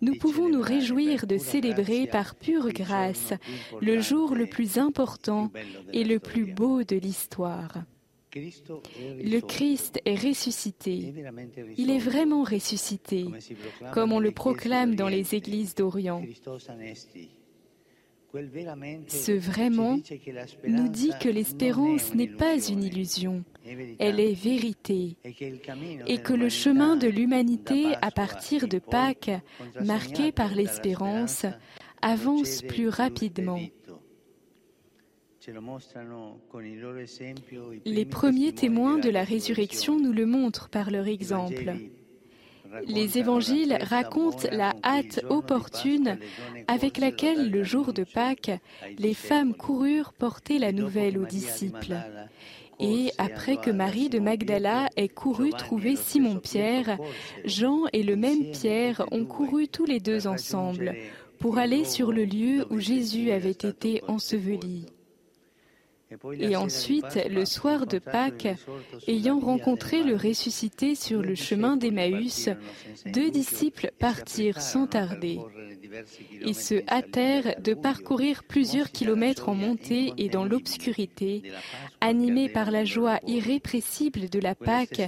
nous 0.00 0.14
pouvons 0.14 0.48
nous 0.48 0.62
réjouir 0.62 1.26
de 1.26 1.38
célébrer 1.38 2.06
par 2.06 2.36
pure 2.36 2.67
grâce, 2.72 3.32
le 3.80 4.00
jour 4.00 4.34
le 4.34 4.46
plus 4.46 4.78
important 4.78 5.50
et 5.92 6.04
le 6.04 6.18
plus 6.18 6.46
beau 6.46 6.82
de 6.84 6.96
l'histoire. 6.96 7.84
Le 8.34 9.40
Christ 9.40 10.00
est 10.04 10.14
ressuscité. 10.14 11.14
Il 11.76 11.90
est 11.90 11.98
vraiment 11.98 12.42
ressuscité, 12.42 13.26
comme 13.92 14.12
on 14.12 14.20
le 14.20 14.32
proclame 14.32 14.94
dans 14.94 15.08
les 15.08 15.34
églises 15.34 15.74
d'Orient. 15.74 16.22
Ce 19.08 19.32
vraiment 19.32 19.98
nous 20.66 20.88
dit 20.88 21.12
que 21.18 21.30
l'espérance 21.30 22.14
n'est 22.14 22.28
pas 22.28 22.58
une 22.68 22.82
illusion, 22.82 23.42
elle 23.98 24.20
est 24.20 24.34
vérité, 24.34 25.16
et 26.06 26.18
que 26.18 26.34
le 26.34 26.50
chemin 26.50 26.96
de 26.96 27.08
l'humanité 27.08 27.94
à 28.02 28.10
partir 28.10 28.68
de 28.68 28.78
Pâques, 28.78 29.30
marqué 29.82 30.30
par 30.30 30.54
l'espérance, 30.54 31.46
avance 32.02 32.62
plus 32.62 32.88
rapidement. 32.88 33.60
Les 37.84 38.04
premiers 38.04 38.52
témoins 38.52 38.98
de 38.98 39.08
la 39.08 39.24
résurrection 39.24 39.98
nous 39.98 40.12
le 40.12 40.26
montrent 40.26 40.68
par 40.68 40.90
leur 40.90 41.06
exemple. 41.06 41.74
Les 42.86 43.18
évangiles 43.18 43.78
racontent 43.80 44.48
la 44.52 44.74
hâte 44.84 45.24
opportune 45.30 46.18
avec 46.66 46.98
laquelle, 46.98 47.50
le 47.50 47.64
jour 47.64 47.94
de 47.94 48.04
Pâques, 48.04 48.50
les 48.98 49.14
femmes 49.14 49.54
coururent 49.54 50.12
porter 50.12 50.58
la 50.58 50.72
nouvelle 50.72 51.18
aux 51.18 51.24
disciples. 51.24 51.96
Et 52.80 53.10
après 53.18 53.56
que 53.56 53.70
Marie 53.70 54.08
de 54.08 54.20
Magdala 54.20 54.88
ait 54.96 55.08
couru 55.08 55.50
trouver 55.50 55.96
Simon-Pierre, 55.96 56.98
Jean 57.44 57.84
et 57.92 58.02
le 58.02 58.16
même 58.16 58.50
Pierre 58.52 59.04
ont 59.10 59.24
couru 59.24 59.66
tous 59.66 59.84
les 59.84 59.98
deux 59.98 60.26
ensemble 60.26 60.94
pour 61.38 61.58
aller 61.58 61.84
sur 61.84 62.12
le 62.12 62.24
lieu 62.24 62.66
où 62.70 62.78
Jésus 62.78 63.30
avait 63.30 63.50
été 63.50 64.02
enseveli. 64.08 64.86
Et 66.40 66.56
ensuite, 66.56 67.18
le 67.28 67.44
soir 67.44 67.86
de 67.86 67.98
Pâques, 67.98 68.48
ayant 69.06 69.38
rencontré 69.38 70.02
le 70.02 70.16
ressuscité 70.16 70.94
sur 70.94 71.20
le 71.20 71.34
chemin 71.34 71.76
d'Emmaüs, 71.76 72.48
deux 73.06 73.30
disciples 73.30 73.92
partirent 73.98 74.62
sans 74.62 74.86
tarder. 74.86 75.38
Ils 76.44 76.54
se 76.54 76.82
hâtèrent 76.88 77.60
de 77.60 77.74
parcourir 77.74 78.44
plusieurs 78.44 78.90
kilomètres 78.90 79.48
en 79.48 79.54
montée 79.54 80.12
et 80.18 80.28
dans 80.28 80.44
l'obscurité, 80.44 81.42
animés 82.00 82.48
par 82.48 82.70
la 82.70 82.84
joie 82.84 83.20
irrépressible 83.26 84.28
de 84.28 84.38
la 84.38 84.54
Pâque 84.54 85.02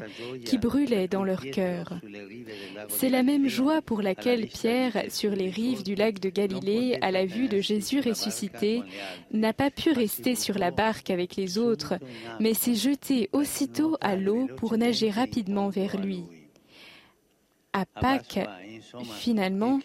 qui 0.45 0.59
brûlait 0.59 1.09
dans 1.09 1.24
leur 1.24 1.43
cœur. 1.51 2.01
C'est 2.89 3.09
la 3.09 3.22
même 3.22 3.49
joie 3.49 3.83
pour 3.83 4.03
laquelle 4.03 4.47
Pierre, 4.47 5.05
sur 5.09 5.33
les 5.33 5.51
rives 5.51 5.83
du 5.83 5.95
lac 5.95 6.20
de 6.20 6.31
Galilée, 6.31 6.99
à 7.01 7.11
la 7.11 7.26
vue 7.26 7.49
de 7.49 7.61
Jésus 7.61 8.01
ressuscité, 8.01 8.83
n'a 9.33 9.53
pas 9.53 9.70
pu 9.70 9.93
rester 9.93 10.35
sur 10.35 10.59
la 10.59 10.70
barque 10.70 11.11
avec 11.11 11.37
les 11.37 11.59
autres, 11.59 11.95
mais 12.41 12.55
s'est 12.55 12.74
jeté 12.74 13.28
aussitôt 13.33 13.97
à 14.01 14.16
l'eau 14.16 14.49
pour 14.57 14.76
nager 14.76 15.11
rapidement 15.11 15.68
vers 15.68 16.01
lui. 16.01 16.24
À 17.73 17.87
Pâques, 17.87 18.41
finalement, 19.18 19.79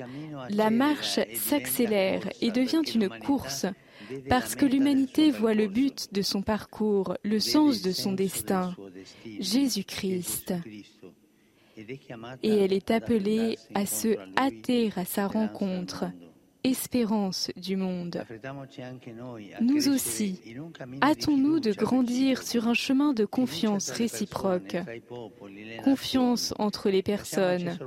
la 0.50 0.70
marche 0.70 1.20
s'accélère 1.36 2.28
et 2.42 2.52
devient 2.52 2.82
une 2.94 3.10
course, 3.10 3.68
parce 4.30 4.56
que 4.56 4.66
l'humanité 4.66 5.32
voit 5.32 5.54
le 5.54 5.68
but 5.68 6.12
de 6.12 6.22
son 6.22 6.42
parcours, 6.42 7.16
le 7.24 7.40
sens 7.40 7.82
de 7.82 7.92
son 7.92 8.14
destin, 8.14 8.76
Jésus-Christ. 9.40 10.54
Et 11.78 12.50
elle 12.50 12.74
est 12.74 12.90
appelée 12.90 13.58
à 13.74 13.86
se 13.86 14.16
hâter 14.38 14.92
à 14.96 15.06
sa 15.06 15.28
rencontre, 15.28 16.06
espérance 16.66 17.51
du 17.55 17.76
monde. 17.76 18.24
Nous 19.61 19.89
aussi, 19.89 20.41
hâtons-nous 21.01 21.59
de 21.59 21.72
grandir 21.72 22.43
sur 22.43 22.68
un 22.68 22.74
chemin 22.74 23.13
de 23.13 23.26
confiance 23.26 23.89
réciproque, 23.91 24.78
confiance 25.84 26.53
entre 26.57 26.89
les 26.89 27.03
personnes, 27.03 27.78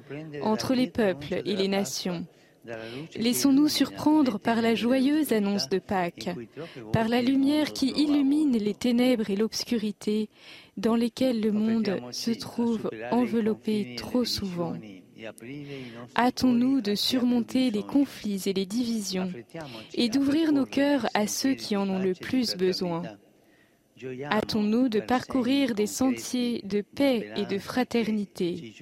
entre 0.42 0.74
les 0.74 0.88
peuples 0.88 1.42
et 1.44 1.56
les 1.56 1.68
nations. 1.68 2.26
Laissons-nous 3.16 3.68
surprendre 3.68 4.38
par 4.38 4.60
la 4.60 4.74
joyeuse 4.74 5.32
annonce 5.32 5.68
de 5.68 5.78
Pâques, 5.78 6.30
par 6.92 7.08
la 7.08 7.22
lumière 7.22 7.72
qui 7.72 7.90
illumine 7.90 8.56
les 8.56 8.74
ténèbres 8.74 9.30
et 9.30 9.36
l'obscurité 9.36 10.28
dans 10.76 10.94
lesquelles 10.94 11.40
le 11.40 11.52
monde 11.52 12.00
se 12.10 12.30
trouve 12.30 12.90
enveloppé 13.10 13.96
trop 13.96 14.24
souvent. 14.24 14.74
Hâtons-nous 16.16 16.80
de 16.80 16.94
surmonter 16.94 17.70
les 17.70 17.82
conflits 17.82 18.42
et 18.46 18.52
les 18.52 18.66
divisions 18.66 19.32
et 19.94 20.08
d'ouvrir 20.08 20.52
nos 20.52 20.66
cœurs 20.66 21.06
à 21.14 21.26
ceux 21.26 21.54
qui 21.54 21.76
en 21.76 21.88
ont 21.88 21.98
le 21.98 22.14
plus 22.14 22.56
besoin. 22.56 23.02
Hâtons-nous 24.30 24.88
de 24.88 25.00
parcourir 25.00 25.74
des 25.74 25.86
sentiers 25.86 26.62
de 26.64 26.82
paix 26.82 27.32
et 27.36 27.46
de 27.46 27.58
fraternité. 27.58 28.74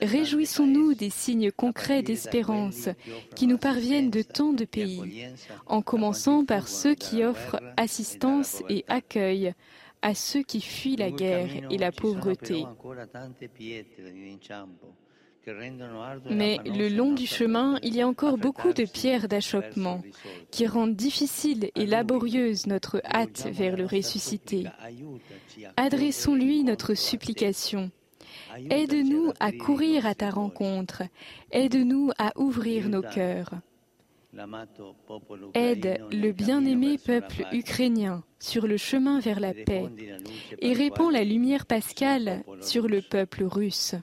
Réjouissons-nous 0.00 0.94
des 0.94 1.10
signes 1.10 1.50
concrets 1.50 2.02
d'espérance 2.02 2.88
qui 3.34 3.48
nous 3.48 3.58
parviennent 3.58 4.10
de 4.10 4.22
tant 4.22 4.52
de 4.52 4.64
pays, 4.64 5.26
en 5.66 5.82
commençant 5.82 6.44
par 6.44 6.68
ceux 6.68 6.94
qui 6.94 7.24
offrent 7.24 7.60
assistance 7.76 8.62
et 8.68 8.84
accueil 8.86 9.54
à 10.02 10.14
ceux 10.14 10.42
qui 10.42 10.60
fuient 10.60 10.96
la 10.96 11.10
guerre 11.10 11.50
et 11.70 11.78
la 11.78 11.90
pauvreté. 11.90 12.64
Mais 16.30 16.58
le 16.64 16.88
long 16.88 17.12
du 17.12 17.26
chemin, 17.26 17.78
il 17.82 17.94
y 17.94 18.02
a 18.02 18.08
encore 18.08 18.38
beaucoup 18.38 18.72
de 18.72 18.84
pierres 18.84 19.28
d'achoppement 19.28 20.02
qui 20.50 20.66
rendent 20.66 20.96
difficile 20.96 21.70
et 21.74 21.86
laborieuse 21.86 22.66
notre 22.66 23.00
hâte 23.04 23.48
vers 23.50 23.76
le 23.76 23.86
ressuscité. 23.86 24.64
Adressons-lui 25.76 26.64
notre 26.64 26.94
supplication. 26.94 27.90
Aide-nous 28.70 29.32
à 29.40 29.52
courir 29.52 30.06
à 30.06 30.14
ta 30.14 30.30
rencontre. 30.30 31.02
Aide-nous 31.50 32.10
à 32.18 32.32
ouvrir 32.36 32.88
nos 32.88 33.02
cœurs. 33.02 33.50
Aide 35.54 36.00
le 36.12 36.32
bien-aimé 36.32 36.98
peuple 36.98 37.46
ukrainien 37.52 38.22
sur 38.38 38.66
le 38.66 38.76
chemin 38.76 39.20
vers 39.20 39.40
la 39.40 39.54
paix 39.54 39.86
et 40.60 40.72
répands 40.74 41.10
la 41.10 41.24
lumière 41.24 41.66
pascale 41.66 42.44
sur 42.60 42.88
le 42.88 43.00
peuple 43.00 43.44
russe. 43.44 43.94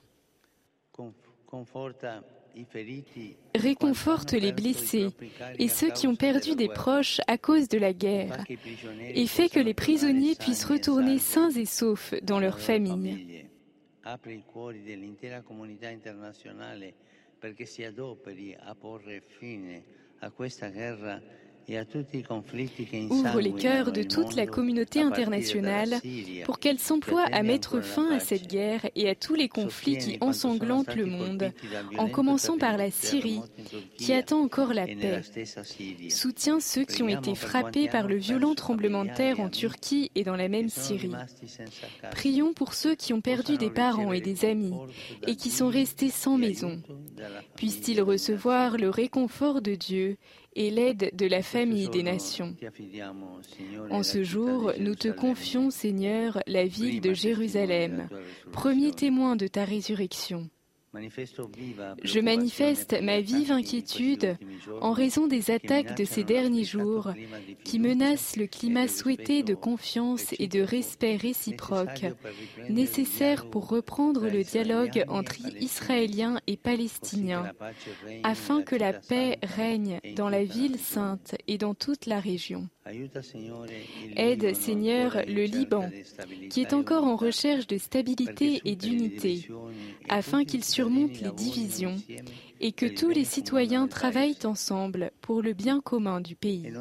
Réconforte 3.56 4.34
les 4.34 4.52
blessés 4.52 5.10
et 5.60 5.68
ceux 5.68 5.92
qui 5.92 6.08
ont 6.08 6.16
perdu 6.16 6.56
des 6.56 6.70
proches 6.70 7.20
à 7.28 7.38
cause 7.38 7.68
de 7.68 7.78
la 7.78 7.94
guerre 7.94 8.44
et 9.00 9.28
fait 9.28 9.50
que 9.50 9.60
les 9.60 9.74
prisonniers 9.74 10.36
puissent 10.36 10.66
retourner 10.66 11.20
sains 11.20 11.52
et 11.52 11.66
saufs 11.66 12.14
dans 12.24 12.40
leur 12.40 12.60
famille. 12.60 13.46
Ouvre 23.10 23.40
les 23.40 23.54
cœurs 23.54 23.92
de 23.92 24.04
toute 24.04 24.36
la 24.36 24.46
communauté 24.46 25.02
internationale 25.02 25.96
pour 26.46 26.60
qu'elle 26.60 26.80
s'emploie 26.80 27.26
à 27.32 27.44
mettre 27.44 27.82
fin 27.82 28.12
à 28.12 28.20
cette 28.20 28.48
guerre 28.48 28.88
et 28.96 29.10
à 29.10 29.16
tous 29.16 29.36
les 29.36 29.50
conflits 29.50 29.98
qui 29.98 30.18
ensanglantent 30.22 30.96
le 30.96 31.06
monde, 31.06 31.52
en 31.98 32.08
commençant 32.08 32.58
par 32.58 32.78
la 32.78 32.92
Syrie, 32.92 33.42
qui 33.98 34.14
attend 34.14 34.42
encore 34.42 34.74
la 34.74 34.86
paix. 34.86 35.22
Soutient 36.10 36.60
ceux 36.60 36.86
qui 36.86 37.04
ont 37.04 37.10
été 37.10 37.36
frappés 37.36 37.88
par 37.88 38.08
le 38.08 38.16
violent 38.16 38.56
tremblement 38.56 39.06
de 39.06 39.14
terre 39.14 39.40
en 39.40 39.50
Turquie 39.50 40.12
et 40.16 40.24
dans 40.24 40.36
la 40.36 40.50
même 40.50 40.70
Syrie. 40.70 41.12
Prions 42.12 42.54
pour 42.54 42.74
ceux 42.74 42.96
qui 42.96 43.14
ont 43.14 43.22
perdu 43.22 43.58
des 43.58 43.70
parents 43.70 44.14
et 44.14 44.22
des 44.22 44.46
amis 44.46 44.74
et 45.28 45.36
qui 45.36 45.50
sont 45.50 45.70
restés 45.70 46.10
sans 46.10 46.38
maison. 46.38 46.82
Puissent-ils 47.56 48.02
recevoir 48.02 48.78
le 48.78 48.90
réconfort 48.90 49.62
de 49.62 49.76
Dieu 49.76 50.18
et 50.56 50.72
l'aide 50.72 51.12
de 51.14 51.26
la 51.26 51.42
famille 51.42 51.90
des 51.90 52.04
nations. 52.04 52.56
En 53.90 54.04
ce 54.04 54.24
jour, 54.24 54.72
nous 54.80 54.96
te 54.96 55.10
confions, 55.10 55.70
Seigneur, 55.70 56.40
la 56.48 56.66
ville 56.66 57.02
de 57.02 57.14
Jérusalem, 57.14 58.08
premier 58.52 58.92
témoin 58.92 59.36
de 59.36 59.48
ta 59.48 59.66
résurrection. 59.66 60.50
Je 62.04 62.20
manifeste 62.20 62.96
ma 63.02 63.22
vive 63.22 63.52
inquiétude 63.52 64.38
en 64.82 64.92
raison 64.92 65.28
des 65.28 65.52
attaques 65.52 65.98
de 65.98 66.06
ces 66.06 66.24
derniers 66.24 66.64
jours 66.64 67.10
qui 67.64 67.80
menacent 67.80 68.36
le 68.38 68.48
climat 68.48 68.88
souhaité 68.88 69.44
de 69.44 69.56
confiance 69.56 70.34
et 70.40 70.48
de 70.48 70.62
respect 70.62 71.16
réciproque 71.16 72.06
nécessaire 72.70 73.50
pour 73.50 73.68
reprendre 73.68 74.28
le 74.28 74.44
dialogue 74.44 75.04
entre 75.08 75.36
Israéliens 75.60 76.40
et 76.48 76.58
Palestiniens 76.58 77.52
afin 78.24 78.62
que 78.62 78.76
la 78.76 78.94
paix 78.94 79.38
règne 79.44 80.00
dans 80.16 80.30
la 80.30 80.44
ville 80.44 80.80
sainte 80.80 81.36
et 81.48 81.58
dans 81.58 81.74
toute 81.74 82.06
la 82.06 82.20
région. 82.20 82.68
Aide, 84.16 84.54
Seigneur, 84.54 85.18
le 85.28 85.46
Liban, 85.46 85.90
qui 86.52 86.62
est 86.62 86.74
encore 86.74 87.06
en 87.06 87.16
recherche 87.16 87.66
de 87.66 87.78
stabilité 87.80 88.62
et 88.64 88.76
d'unité, 88.76 89.48
afin 90.08 90.46
qu'il 90.46 90.64
surmonte 90.64 91.20
les 91.20 91.32
divisions 91.32 91.96
et 92.60 92.72
que 92.74 92.86
tous 92.86 93.10
les 93.10 93.26
citoyens 93.26 93.88
travaillent 93.88 94.38
ensemble 94.44 95.12
pour 95.22 95.42
le 95.42 95.54
bien 95.54 95.82
commun 95.82 96.22
du 96.22 96.36
pays. 96.36 96.72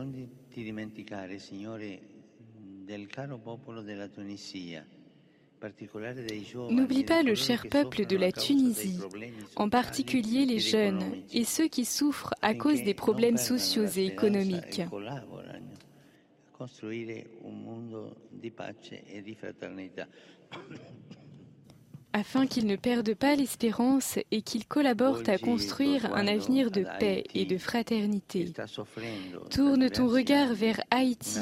N'oublie 6.71 7.05
pas 7.05 7.23
le 7.23 7.35
cher 7.35 7.67
peuple 7.71 8.05
de 8.05 8.17
la 8.17 8.31
Tunisie, 8.31 8.99
en 9.57 9.71
particulier 9.71 10.45
les 10.45 10.59
jeunes 10.59 11.03
et 11.33 11.45
ceux 11.45 11.69
qui 11.69 11.87
souffrent 11.87 12.35
à 12.43 12.55
cause 12.55 12.83
des 12.83 12.93
problèmes 12.93 13.39
sociaux 13.39 13.87
et 13.97 14.05
économiques. 14.05 14.83
costruire 16.57 17.31
un 17.41 17.63
mondo 17.63 18.15
di 18.29 18.51
pace 18.51 19.05
e 19.05 19.23
di 19.23 19.35
fraternità. 19.35 20.07
Afin 22.15 22.47
qu'ils 22.47 22.67
ne 22.67 22.77
perdent 22.77 23.15
pas 23.15 23.35
l'espérance 23.35 24.21
et 24.31 24.41
qu'ils 24.41 24.67
collaborent 24.67 25.25
à 25.27 25.37
construire 25.37 26.15
un 26.15 26.29
avenir 26.29 26.71
de 26.71 26.87
paix 27.01 27.25
et 27.35 27.45
de 27.45 27.59
fraternité. 27.59 28.53
Tourne 29.51 29.91
ton 29.91 30.07
regard 30.07 30.55
vers 30.55 30.81
Haïti, 30.93 31.41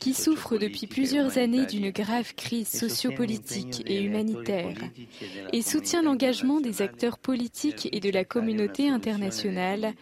qui 0.00 0.12
souffre 0.12 0.58
depuis 0.58 0.88
plusieurs 0.88 1.38
années 1.38 1.64
d'une 1.66 1.90
grave 1.90 2.34
crise 2.34 2.68
sociopolitique 2.68 3.84
et 3.86 4.02
humanitaire, 4.02 4.76
et 5.52 5.62
soutient 5.62 6.02
l'engagement 6.02 6.60
des 6.60 6.82
acteurs 6.82 7.18
politiques 7.18 7.88
et 7.92 8.00
de 8.00 8.10
la 8.10 8.24
communauté 8.24 8.88
internationale 8.88 9.94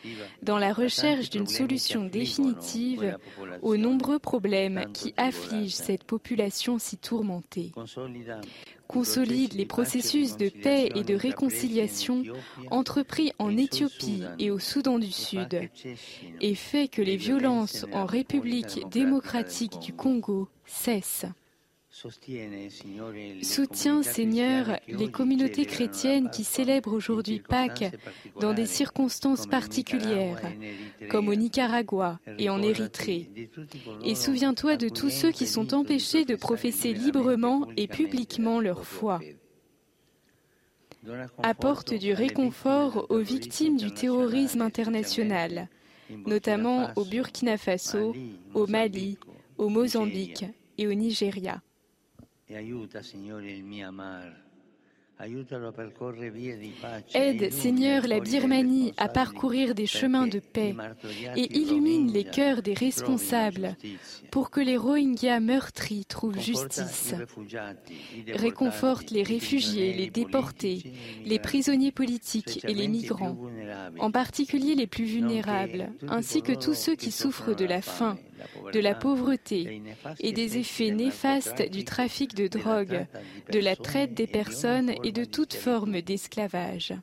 dans 0.43 0.59
la 0.59 0.73
recherche 0.73 1.28
d'une 1.28 1.47
solution 1.47 2.05
définitive 2.05 3.19
aux 3.60 3.77
nombreux 3.77 4.19
problèmes 4.19 4.86
qui 4.94 5.12
affligent 5.19 5.74
cette 5.74 6.05
population 6.05 6.78
si 6.78 6.97
tourmentée 6.97 7.73
consolide 8.93 9.55
les 9.55 9.66
processus 9.66 10.36
de 10.36 10.48
paix 10.48 10.90
et 10.94 11.02
de 11.02 11.14
réconciliation 11.14 12.23
entrepris 12.70 13.32
en 13.39 13.56
Éthiopie 13.56 14.23
et 14.39 14.51
au 14.51 14.59
Soudan 14.59 14.98
du 14.98 15.10
Sud 15.10 15.70
et 16.40 16.55
fait 16.55 16.89
que 16.89 17.02
les 17.02 17.16
violences 17.16 17.86
en 17.93 18.05
République 18.05 18.86
démocratique 18.90 19.78
du 19.81 19.93
Congo 19.93 20.48
cessent. 20.66 21.27
Soutiens, 23.43 24.02
Seigneur, 24.02 24.78
les 24.89 25.10
communautés 25.10 25.66
chrétiennes 25.66 26.31
qui 26.31 26.43
célèbrent 26.43 26.94
aujourd'hui 26.94 27.39
Pâques 27.39 27.94
dans 28.40 28.55
des 28.55 28.64
circonstances 28.64 29.47
particulières, 29.47 30.40
comme 31.10 31.28
au 31.28 31.35
Nicaragua 31.35 32.19
et 32.39 32.48
en 32.48 32.62
Érythrée. 32.62 33.31
Et 34.02 34.14
souviens-toi 34.14 34.78
de 34.78 34.89
tous 34.89 35.10
ceux 35.10 35.32
qui 35.32 35.47
sont 35.47 35.74
empêchés 35.74 36.24
de 36.24 36.35
professer 36.35 36.94
librement 36.94 37.69
et 37.77 37.89
publiquement 37.89 38.59
leur 38.60 38.86
foi. 38.86 39.20
Apporte 41.43 41.93
du 41.93 42.14
réconfort 42.14 43.06
aux 43.10 43.19
victimes 43.19 43.77
du 43.77 43.93
terrorisme 43.93 44.62
international, 44.62 45.69
notamment 46.09 46.89
au 46.97 47.05
Burkina 47.05 47.59
Faso, 47.59 48.14
au 48.55 48.66
Mali, 48.66 49.19
au 49.59 49.69
Mozambique 49.69 50.47
et 50.78 50.86
au 50.86 50.94
Nigeria. 50.94 51.60
Aide, 57.14 57.52
Seigneur, 57.52 58.09
la 58.09 58.19
Birmanie 58.19 58.93
à 58.97 59.09
parcourir 59.09 59.74
des 59.74 59.86
chemins 59.86 60.27
de 60.27 60.40
paix 60.40 60.74
et 61.36 61.56
illumine 61.56 62.12
les 62.12 62.24
cœurs 62.24 62.62
des 62.62 62.74
responsables 62.74 63.77
pour 64.31 64.51
que 64.51 64.60
les 64.60 64.77
Rohingyas 64.77 65.39
meurtris 65.39 66.05
trouvent 66.06 66.40
justice. 66.40 67.14
Réconforte 68.35 69.10
les 69.10 69.23
réfugiés, 69.23 69.93
les 69.93 70.10
déportés, 70.10 70.93
les 71.24 71.39
prisonniers 71.39 71.93
politiques 71.93 72.64
et 72.64 72.74
les 72.74 72.89
migrants, 72.89 73.36
en 74.01 74.10
particulier 74.10 74.74
les 74.74 74.89
plus 74.89 75.05
vulnérables, 75.05 75.93
ainsi 76.09 76.43
que 76.43 76.52
tous 76.52 76.74
ceux 76.74 76.97
qui 76.97 77.12
souffrent 77.12 77.55
de 77.55 77.64
la 77.64 77.82
faim, 77.82 78.19
de 78.73 78.81
la 78.81 78.94
pauvreté 78.94 79.82
et 80.20 80.32
des 80.32 80.59
effets 80.59 80.90
néfastes 80.90 81.70
du 81.70 81.85
trafic 81.85 82.35
de 82.35 82.48
drogue, 82.48 83.06
de 83.51 83.59
la 83.59 83.77
traite 83.77 84.14
des 84.14 84.27
personnes 84.27 84.93
et 85.05 85.12
de 85.12 85.24
toute 85.24 85.55
forme 85.55 86.01
d'esclavage. 86.01 86.94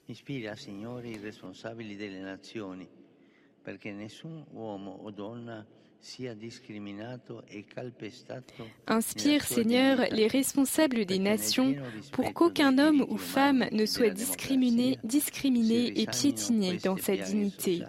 Inspire, 8.88 9.44
Seigneur, 9.44 10.00
les 10.12 10.28
responsables 10.28 11.06
des 11.06 11.20
nations 11.20 11.76
pour 12.12 12.34
qu'aucun 12.34 12.78
homme 12.78 13.06
ou 13.10 13.18
femme 13.18 13.66
ne 13.72 13.86
soit 13.86 14.10
discriminé, 14.10 14.98
discriminé 15.04 16.00
et 16.00 16.06
piétiné 16.06 16.78
dans 16.78 16.98
sa 16.98 17.18
dignité 17.18 17.84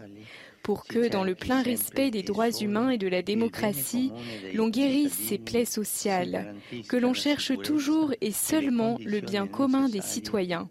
pour 0.63 0.85
que, 0.85 1.09
dans 1.09 1.25
le 1.25 1.35
plein 1.35 1.63
respect 1.63 2.11
des 2.11 2.23
droits 2.23 2.51
humains 2.51 2.91
et 2.91 2.99
de 2.99 3.09
la 3.09 3.23
démocratie, 3.23 4.13
l'on 4.55 4.69
guérisse 4.69 5.15
ces 5.15 5.39
plaies 5.39 5.65
sociales, 5.65 6.55
que 6.89 6.97
l'on 6.97 7.15
cherche 7.15 7.57
toujours 7.63 8.13
et 8.21 8.33
seulement 8.33 8.99
le 9.05 9.21
bien 9.21 9.47
commun 9.47 9.89
des 9.89 10.01
citoyens, 10.01 10.69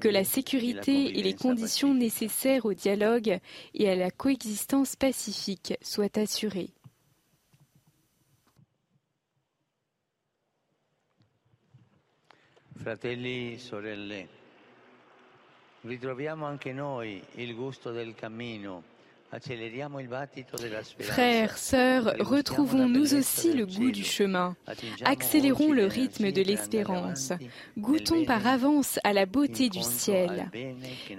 que 0.00 0.08
la 0.08 0.24
sécurité 0.24 1.18
et 1.18 1.22
les 1.22 1.34
conditions 1.34 1.94
nécessaires 1.94 2.64
au 2.66 2.74
dialogue 2.74 3.38
et 3.74 3.88
à 3.88 3.96
la 3.96 4.10
coexistence 4.10 4.96
pacifique 4.96 5.74
soient 5.82 6.18
assurées. 6.18 6.70
Fratelli, 12.76 13.58
sorelle, 13.58 14.28
ritroviamo 15.82 16.46
anche 16.46 16.72
noi 16.72 17.20
il 17.34 17.54
gusto 17.54 17.90
del 17.90 18.14
cammino 18.14 18.96
Frères, 21.00 21.58
sœurs, 21.58 22.14
retrouvons 22.18 22.88
nous 22.88 23.14
aussi 23.14 23.52
le 23.52 23.66
goût 23.66 23.90
du 23.90 24.02
chemin. 24.02 24.56
Accélérons 25.04 25.72
le 25.72 25.86
rythme 25.86 26.32
de 26.32 26.42
l'espérance. 26.42 27.32
Goûtons 27.76 28.24
par 28.24 28.46
avance 28.46 28.98
à 29.04 29.12
la 29.12 29.26
beauté 29.26 29.68
du 29.68 29.82
ciel. 29.82 30.50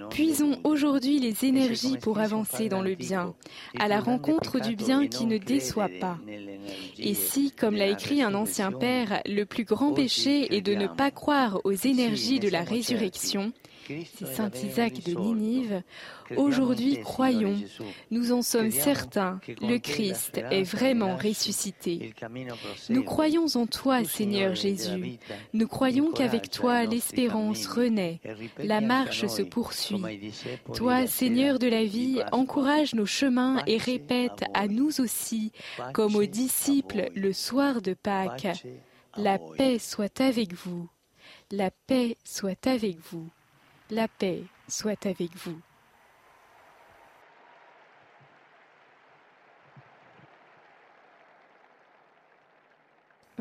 Puisons 0.10 0.60
aujourd'hui 0.64 1.19
les 1.19 1.45
énergies 1.45 1.98
pour 1.98 2.19
avancer 2.19 2.68
dans 2.68 2.81
le 2.81 2.95
bien, 2.95 3.36
à 3.77 3.88
la 3.88 3.99
rencontre 3.99 4.60
du 4.60 4.76
bien 4.76 5.07
qui 5.07 5.26
ne 5.26 5.38
déçoit 5.38 5.90
pas. 5.99 6.18
Et 6.98 7.14
si, 7.14 7.52
comme 7.52 7.76
l'a 7.76 7.88
écrit 7.88 8.23
un 8.23 8.34
ancien 8.34 8.72
père, 8.72 9.22
le 9.26 9.45
plus 9.45 9.65
grand 9.65 9.94
péché 9.94 10.56
est 10.56 10.61
de 10.61 10.73
ne 10.73 10.88
pas 10.88 11.11
croire 11.11 11.60
aux 11.64 11.72
énergies 11.73 12.40
de 12.40 12.49
la 12.49 12.64
résurrection, 12.64 13.53
C'est 13.89 14.27
Saint 14.27 14.51
Isaac 14.63 15.03
de 15.03 15.13
Ninive. 15.13 15.81
Aujourd'hui, 16.37 16.99
croyons, 17.01 17.55
nous 18.11 18.31
en 18.31 18.43
sommes 18.43 18.71
certains, 18.71 19.39
le 19.61 19.77
Christ 19.79 20.37
est 20.51 20.63
vraiment 20.63 21.17
ressuscité. 21.17 22.13
Nous 22.89 23.03
croyons 23.03 23.47
en 23.55 23.65
toi, 23.65 24.03
Seigneur 24.03 24.53
Jésus. 24.53 25.17
Nous 25.53 25.67
croyons 25.67 26.11
qu'avec 26.11 26.51
toi, 26.51 26.85
l'espérance 26.85 27.65
renaît, 27.65 28.19
la 28.59 28.79
marche 28.79 29.25
se 29.25 29.41
poursuit. 29.41 30.31
Toi, 30.75 31.07
Seigneur 31.07 31.57
de 31.57 31.67
la 31.67 31.83
vie, 31.83 32.21
encourage 32.31 32.93
nos 32.93 33.07
chemins 33.07 33.63
et 33.65 33.77
répète 33.77 34.43
à 34.53 34.67
nous 34.67 35.01
aussi, 35.01 35.51
comme 35.93 36.15
aux 36.15 36.25
disciples 36.25 37.09
le 37.15 37.33
soir 37.33 37.81
de 37.81 37.93
Pâques, 37.93 38.65
la 39.17 39.39
paix 39.39 39.79
soit 39.79 40.21
avec 40.21 40.53
vous. 40.53 40.87
La 41.51 41.71
paix 41.71 42.17
soit 42.23 42.67
avec 42.67 42.97
vous. 43.11 43.27
La 43.91 44.07
paix 44.07 44.43
soit 44.67 45.05
avec 45.07 45.35
vous. 45.35 45.59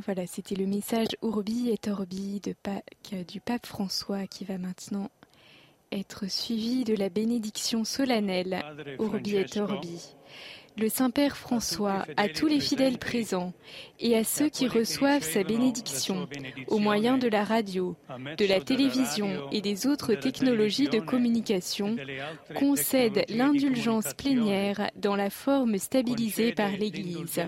Voilà, 0.04 0.26
c'était 0.26 0.54
le 0.54 0.64
message 0.66 1.08
Urbi 1.22 1.68
et 1.68 1.90
Orbi 1.90 2.40
du 2.40 3.40
pape 3.40 3.66
François 3.66 4.26
qui 4.26 4.44
va 4.44 4.56
maintenant 4.56 5.10
être 5.92 6.30
suivi 6.30 6.84
de 6.84 6.94
la 6.94 7.10
bénédiction 7.10 7.84
solennelle 7.84 8.62
Urbi 8.98 9.36
et 9.36 9.60
Orbi 9.60 10.14
le 10.78 10.88
Saint-Père 10.88 11.36
François, 11.36 12.06
à 12.16 12.28
tous 12.28 12.46
les 12.46 12.60
fidèles 12.60 12.98
présents 12.98 13.52
et 13.98 14.16
à 14.16 14.24
ceux 14.24 14.48
qui 14.48 14.68
reçoivent 14.68 15.22
sa 15.22 15.42
bénédiction 15.42 16.28
au 16.68 16.78
moyen 16.78 17.18
de 17.18 17.28
la 17.28 17.44
radio, 17.44 17.96
de 18.38 18.46
la 18.46 18.60
télévision 18.60 19.48
et 19.50 19.60
des 19.60 19.86
autres 19.86 20.14
technologies 20.14 20.88
de 20.88 21.00
communication, 21.00 21.96
concède 22.56 23.24
l'indulgence 23.28 24.14
plénière 24.14 24.90
dans 24.96 25.16
la 25.16 25.30
forme 25.30 25.78
stabilisée 25.78 26.52
par 26.52 26.70
l'Église. 26.70 27.40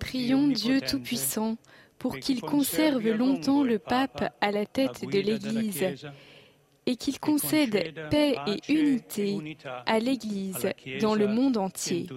Prions 0.00 0.48
Dieu 0.48 0.80
Tout-Puissant 0.80 1.56
pour 2.00 2.18
qu'il 2.18 2.40
conserve 2.40 3.06
longtemps 3.10 3.62
le 3.62 3.78
pape 3.78 4.34
à 4.40 4.50
la 4.50 4.64
tête 4.64 5.04
de 5.04 5.20
l'Église 5.20 5.84
et 6.86 6.96
qu'il 6.96 7.20
concède 7.20 8.08
paix 8.10 8.36
et 8.46 8.72
unité 8.72 9.56
à 9.86 10.00
l'Église 10.00 10.70
dans 11.00 11.14
le 11.14 11.28
monde 11.28 11.58
entier. 11.58 12.08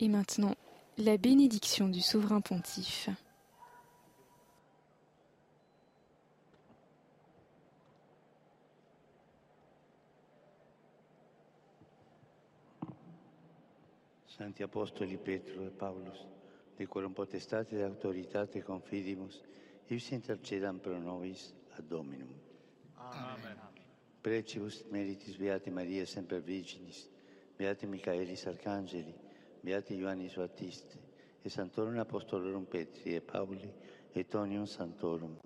Et 0.00 0.08
maintenant, 0.08 0.56
la 0.98 1.16
bénédiction 1.16 1.88
du 1.88 2.00
souverain 2.00 2.40
pontife. 2.40 3.08
Santi 14.40 14.62
Apostoli 14.62 15.18
Petro 15.18 15.66
e 15.66 15.70
Paulus, 15.70 16.26
de 16.74 16.86
quorum 16.86 17.12
potestate 17.12 17.76
e 17.76 17.82
autoritate 17.82 18.62
confidimus, 18.62 19.38
ius 19.86 20.10
intercedam 20.12 20.78
pro 20.78 20.98
nobis 20.98 21.54
ad 21.76 21.84
Dominum. 21.84 22.32
Amen. 22.96 23.58
Precibus 24.22 24.82
meritis 24.88 25.36
Beati 25.36 25.68
Maria 25.70 26.06
Semper 26.06 26.40
Virginis, 26.40 27.06
Beati 27.54 27.86
Michaelis 27.86 28.46
Arcangeli, 28.46 29.14
Beati 29.60 29.92
Ioannis 29.92 30.34
Battiste, 30.36 30.96
e 31.42 31.50
Santorum 31.50 31.98
Apostolorum 31.98 32.64
Petri 32.64 33.14
e 33.14 33.20
Pauli, 33.20 33.70
et 34.14 34.26
Tonium 34.26 34.64
Santorum. 34.64 35.36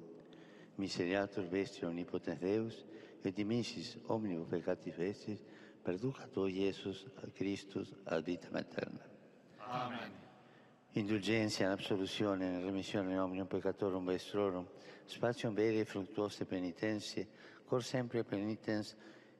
Miseriatur 0.76 1.48
vestri 1.50 1.84
omnipotens 1.84 2.38
Deus, 2.38 2.86
et 3.24 3.34
dimissis 3.34 3.98
omnibus 4.06 4.46
peccati 4.46 4.92
vestis, 4.92 5.42
perducat 5.84 6.36
o 6.40 6.48
Iesus 6.48 7.04
a 7.22 7.28
Christus 7.30 7.92
ad 8.04 8.24
vitam 8.24 8.56
aeterna. 8.56 9.04
Amen. 9.68 10.22
Indulgentia, 10.96 11.72
absoluzione, 11.72 12.60
remissione 12.62 13.18
omnium 13.18 13.46
peccatorum 13.46 14.06
vestrorum, 14.06 14.66
spatium 15.04 15.54
vere 15.54 15.80
e 15.80 15.84
fructuose 15.84 16.44
penitenzie, 16.44 17.26
cor 17.66 17.82
sempre 17.82 18.22
penitens, 18.22 18.94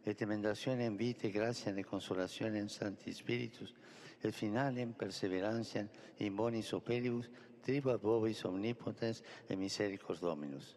et 0.05 0.21
emendazione 0.21 0.85
in 0.85 0.97
vita, 0.97 1.29
gratia 1.29 1.73
e 1.73 1.85
consolazione 1.85 2.59
in 2.59 2.69
Sancti 2.69 3.13
Spiritus, 3.13 3.73
et 4.21 4.33
finalem 4.33 4.93
perseverantiam 4.93 5.89
in 6.17 6.35
bonis 6.35 6.73
operibus, 6.73 7.31
tribuat 7.63 8.03
vobis 8.03 8.45
omnipotens 8.45 9.23
et 9.49 9.57
misericors 9.57 10.21
Dominus. 10.21 10.77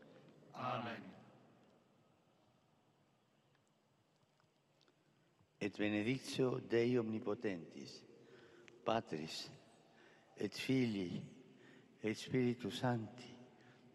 Amen. 0.54 1.17
Et 5.60 5.78
benedictio 5.78 6.60
Dei 6.60 6.98
omnipotentis, 6.98 8.04
Patris, 8.86 9.52
et 10.38 10.54
Filii, 10.54 11.22
et 12.04 12.14
Spiritus 12.18 12.80
Sancti, 12.80 13.36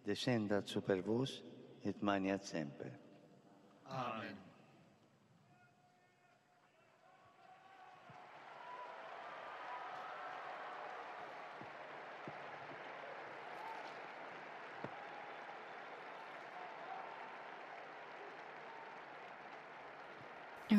descendat 0.04 0.68
super 0.68 1.02
vos 1.02 1.42
et 1.84 2.02
maniat 2.02 2.44
semper. 2.44 2.90
Amen. 3.86 4.51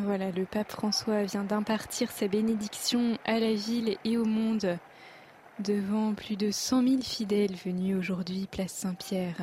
Voilà, 0.06 0.32
le 0.32 0.44
pape 0.44 0.70
François 0.70 1.24
vient 1.24 1.46
d'impartir 1.46 2.12
sa 2.12 2.28
bénédiction 2.28 3.18
à 3.24 3.40
la 3.40 3.54
ville 3.54 3.98
et 4.04 4.18
au 4.18 4.26
monde 4.26 4.78
devant 5.60 6.14
plus 6.14 6.36
de 6.36 6.52
100 6.52 6.86
000 6.86 7.02
fidèles 7.02 7.56
venus 7.56 7.96
aujourd'hui 7.96 8.48
place 8.52 8.74
Saint-Pierre. 8.74 9.38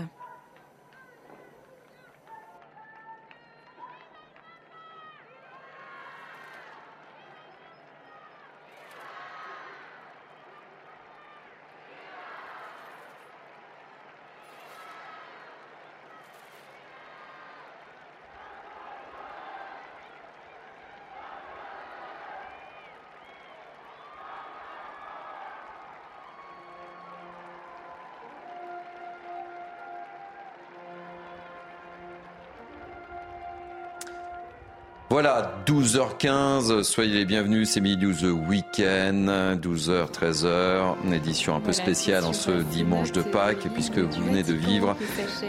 Voilà, 35.12 35.60
12h15, 35.66 36.84
soyez 36.84 37.14
les 37.14 37.24
bienvenus, 37.24 37.70
c'est 37.70 37.80
Midi 37.80 38.06
News 38.06 38.46
Week-end, 38.48 39.56
12h, 39.60 40.12
13h, 40.12 40.94
une 41.04 41.12
édition 41.12 41.56
un 41.56 41.60
peu 41.60 41.72
spéciale 41.72 42.24
en 42.24 42.32
ce 42.32 42.62
dimanche 42.62 43.10
de 43.10 43.20
Pâques, 43.20 43.66
puisque 43.74 43.98
vous 43.98 44.24
venez 44.24 44.44
de 44.44 44.52
vivre 44.52 44.96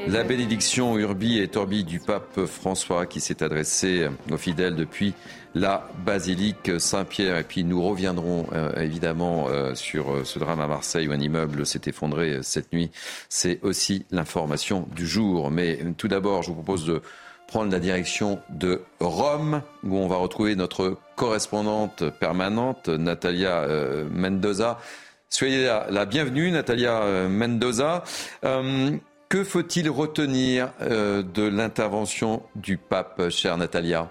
la 0.08 0.24
bénédiction 0.24 0.98
Urbi 0.98 1.38
et 1.38 1.48
Torbi 1.48 1.84
du 1.84 2.00
pape 2.00 2.44
François 2.48 3.06
qui 3.06 3.20
s'est 3.22 3.44
adressé 3.44 4.10
aux 4.32 4.38
fidèles 4.38 4.76
depuis 4.76 5.14
la 5.54 5.88
basilique 6.06 6.80
Saint-Pierre. 6.80 7.38
Et 7.38 7.44
puis 7.44 7.64
nous 7.64 7.84
reviendrons 7.84 8.48
euh, 8.54 8.74
évidemment 8.82 9.48
euh, 9.50 9.76
sur 9.76 10.12
euh, 10.12 10.24
ce 10.24 10.40
drame 10.40 10.62
à 10.62 10.68
Marseille 10.68 11.08
où 11.08 11.12
un 11.12 11.20
immeuble 11.20 11.68
s'est 11.68 11.82
effondré 11.86 12.40
cette 12.42 12.74
nuit. 12.74 12.90
C'est 13.30 13.60
aussi 13.62 14.06
l'information 14.10 14.88
du 14.96 15.06
jour. 15.06 15.52
Mais 15.52 15.80
tout 15.98 16.08
d'abord, 16.08 16.42
je 16.42 16.48
vous 16.48 16.56
propose 16.56 16.86
de 16.86 17.02
prendre 17.52 17.70
la 17.70 17.80
direction 17.80 18.40
de 18.50 18.82
Rome, 19.02 19.62
où 19.84 19.98
on 19.98 20.08
va 20.08 20.16
retrouver 20.16 20.56
notre 20.56 20.96
correspondante 21.18 22.10
permanente, 22.12 22.88
Natalia 22.88 23.64
euh, 23.64 24.08
Mendoza. 24.10 24.80
Soyez 25.28 25.66
la, 25.66 26.06
bienvenue, 26.06 26.50
Natalia 26.50 27.02
euh, 27.02 27.28
Mendoza. 27.28 28.06
Euh, 28.46 28.92
que 29.28 29.44
faut-il 29.44 29.90
retenir 29.90 30.70
de 30.82 31.48
l'intervention 31.48 32.44
du 32.56 32.78
pape, 32.78 33.30
chère 33.30 33.58
Natalia? 33.58 34.10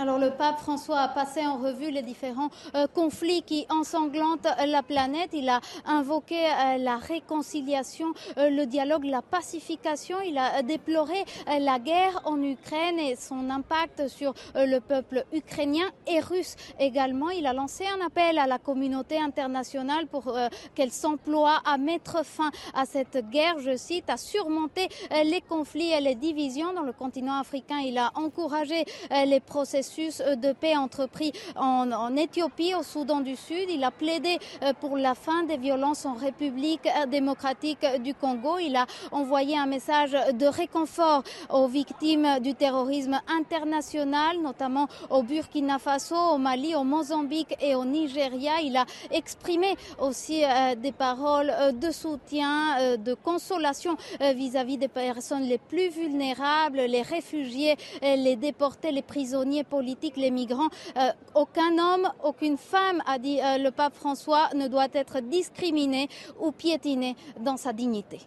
Alors 0.00 0.18
le 0.18 0.30
pape 0.30 0.60
François 0.60 1.00
a 1.00 1.08
passé 1.08 1.46
en 1.46 1.58
revue 1.58 1.90
les 1.90 2.00
différents 2.00 2.48
euh, 2.74 2.86
conflits 2.86 3.42
qui 3.42 3.66
ensanglantent 3.68 4.48
la 4.66 4.82
planète. 4.82 5.28
Il 5.34 5.50
a 5.50 5.60
invoqué 5.84 6.38
euh, 6.46 6.78
la 6.78 6.96
réconciliation, 6.96 8.14
euh, 8.38 8.48
le 8.48 8.64
dialogue, 8.64 9.04
la 9.04 9.20
pacification. 9.20 10.16
Il 10.22 10.38
a 10.38 10.62
déploré 10.62 11.22
la 11.46 11.78
guerre 11.78 12.22
en 12.24 12.42
Ukraine 12.42 12.98
et 12.98 13.14
son 13.14 13.50
impact 13.50 14.08
sur 14.08 14.32
le 14.54 14.78
peuple 14.78 15.26
ukrainien 15.34 15.84
et 16.06 16.20
russe 16.20 16.56
également. 16.78 17.28
Il 17.28 17.46
a 17.46 17.52
lancé 17.52 17.84
un 17.86 18.06
appel 18.06 18.38
à 18.38 18.46
la 18.46 18.56
communauté 18.56 19.18
internationale 19.18 20.06
pour 20.06 20.34
qu'elle 20.74 20.92
s'emploie 20.92 21.60
à 21.66 21.76
mettre 21.76 22.24
fin 22.24 22.50
à 22.72 22.86
cette 22.86 23.28
guerre, 23.28 23.58
je 23.58 23.76
cite, 23.76 24.08
à 24.08 24.16
surmonter 24.16 24.88
les 25.24 25.42
conflits 25.42 25.92
et 25.92 26.00
les 26.00 26.14
divisions 26.14 26.72
dans 26.72 26.84
le 26.84 26.92
continent 26.92 27.38
africain. 27.38 27.80
Il 27.84 27.98
a 27.98 28.12
encouragé 28.14 28.84
les 29.26 29.40
processus 29.40 29.89
de 29.98 30.52
paix 30.52 30.76
entrepris 30.76 31.32
en, 31.56 32.16
Éthiopie, 32.16 32.74
au 32.74 32.82
Soudan 32.82 33.20
du 33.20 33.34
Sud. 33.34 33.68
Il 33.68 33.82
a 33.82 33.90
plaidé 33.90 34.38
euh, 34.62 34.72
pour 34.80 34.96
la 34.96 35.14
fin 35.14 35.42
des 35.44 35.56
violences 35.56 36.06
en 36.06 36.14
République 36.14 36.88
démocratique 37.08 37.84
du 38.02 38.14
Congo. 38.14 38.58
Il 38.58 38.76
a 38.76 38.86
envoyé 39.10 39.58
un 39.58 39.66
message 39.66 40.12
de 40.12 40.46
réconfort 40.46 41.22
aux 41.48 41.66
victimes 41.66 42.38
du 42.40 42.54
terrorisme 42.54 43.20
international, 43.28 44.38
notamment 44.42 44.86
au 45.08 45.22
Burkina 45.22 45.78
Faso, 45.78 46.14
au 46.14 46.38
Mali, 46.38 46.74
au 46.74 46.84
Mozambique 46.84 47.56
et 47.60 47.74
au 47.74 47.84
Nigeria. 47.84 48.60
Il 48.62 48.76
a 48.76 48.84
exprimé 49.10 49.74
aussi 49.98 50.44
euh, 50.44 50.74
des 50.76 50.92
paroles 50.92 51.52
euh, 51.52 51.72
de 51.72 51.90
soutien, 51.90 52.96
de 52.96 53.14
consolation 53.14 53.96
vis-à-vis 54.20 54.78
des 54.78 54.88
personnes 54.88 55.42
les 55.42 55.58
plus 55.58 55.88
vulnérables, 55.88 56.78
les 56.78 57.02
réfugiés, 57.02 57.76
les 58.02 58.36
déportés, 58.36 58.92
les 58.92 59.02
prisonniers 59.02 59.64
politiques 59.64 59.79
les 60.16 60.30
migrants. 60.30 60.68
Euh, 60.96 61.10
aucun 61.34 61.78
homme, 61.78 62.08
aucune 62.22 62.56
femme, 62.56 63.02
a 63.06 63.18
dit 63.18 63.40
euh, 63.40 63.58
le 63.58 63.70
pape 63.70 63.94
François, 63.94 64.48
ne 64.54 64.68
doit 64.68 64.88
être 64.92 65.20
discriminé 65.20 66.08
ou 66.40 66.52
piétiné 66.52 67.16
dans 67.40 67.56
sa 67.56 67.72
dignité. 67.72 68.20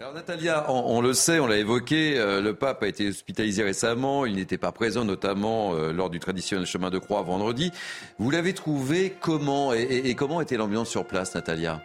Alors 0.00 0.14
Natalia, 0.14 0.64
on, 0.70 1.02
le 1.02 1.12
sait, 1.12 1.40
on 1.40 1.46
l'a 1.46 1.58
évoqué, 1.58 2.14
euh, 2.16 2.40
le 2.40 2.54
pape 2.54 2.82
a 2.82 2.88
été 2.88 3.08
hospitalisé 3.08 3.62
récemment, 3.62 4.24
il 4.24 4.34
n'était 4.36 4.56
pas 4.56 4.72
présent 4.72 5.04
notamment 5.04 5.74
lors 5.74 6.08
du 6.08 6.20
traditionnel 6.20 6.66
chemin 6.66 6.88
de 6.88 6.98
croix 6.98 7.20
vendredi. 7.20 7.70
Vous 8.18 8.30
l'avez 8.30 8.54
trouvé 8.54 9.14
comment 9.20 9.74
et 9.74 10.14
comment 10.14 10.40
était 10.40 10.56
l'ambiance 10.56 10.88
sur 10.88 11.06
place, 11.06 11.34
Natalia? 11.34 11.82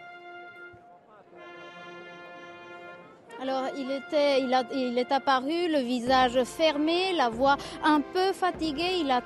Alors, 3.48 3.68
il, 3.78 3.92
était, 3.92 4.40
il, 4.40 4.52
a, 4.52 4.64
il 4.74 4.98
est 4.98 5.12
apparu, 5.12 5.68
le 5.70 5.78
visage 5.78 6.42
fermé, 6.42 7.12
la 7.16 7.28
voix 7.28 7.56
un 7.84 8.00
peu 8.00 8.32
fatiguée. 8.32 8.98
Il 8.98 9.10
a 9.12 9.20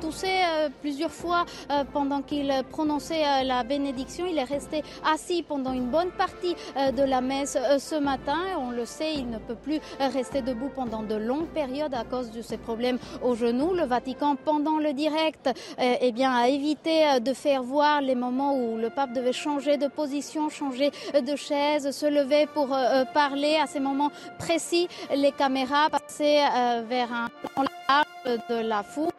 toussé 0.00 0.26
euh, 0.26 0.70
plusieurs 0.80 1.10
fois 1.10 1.44
euh, 1.70 1.84
pendant 1.92 2.22
qu'il 2.22 2.50
prononçait 2.70 3.22
euh, 3.26 3.42
la 3.44 3.64
bénédiction. 3.64 4.24
Il 4.24 4.38
est 4.38 4.44
resté 4.44 4.82
assis 5.04 5.42
pendant 5.42 5.74
une 5.74 5.90
bonne 5.90 6.10
partie 6.12 6.56
de 6.76 7.02
la 7.02 7.20
messe 7.20 7.58
ce 7.78 7.96
matin. 7.96 8.38
On 8.58 8.70
le 8.70 8.86
sait, 8.86 9.12
il 9.16 9.28
ne 9.28 9.36
peut 9.38 9.54
plus 9.54 9.80
rester 9.98 10.40
debout 10.40 10.70
pendant 10.74 11.02
de 11.02 11.16
longues 11.16 11.48
périodes 11.48 11.92
à 11.92 12.04
cause 12.04 12.30
de 12.30 12.40
ses 12.40 12.56
problèmes 12.56 12.98
au 13.22 13.34
genou. 13.34 13.74
Le 13.74 13.84
Vatican, 13.84 14.36
pendant 14.42 14.78
le 14.78 14.94
direct, 14.94 15.50
eh 15.78 16.12
bien, 16.12 16.32
a 16.32 16.48
évité 16.48 17.20
de 17.20 17.34
faire 17.34 17.62
voir 17.62 18.00
les 18.00 18.14
moments 18.14 18.56
où 18.56 18.78
le 18.78 18.88
pape 18.88 19.12
devait 19.12 19.32
changer 19.32 19.76
de 19.76 19.88
position, 19.88 20.48
changer 20.48 20.90
de 21.14 21.36
chaise, 21.36 21.90
se 21.90 22.06
lever 22.06 22.46
pour 22.54 22.68
parler 23.12 23.57
à 23.58 23.66
ces 23.66 23.80
moments 23.80 24.10
précis, 24.38 24.88
les 25.14 25.32
caméras 25.32 25.88
passaient 25.90 26.42
euh, 26.42 26.82
vers 26.88 27.12
un 27.12 27.28
plan 27.28 27.64
large 27.88 28.38
de 28.48 28.68
la 28.68 28.82
foule 28.82 29.10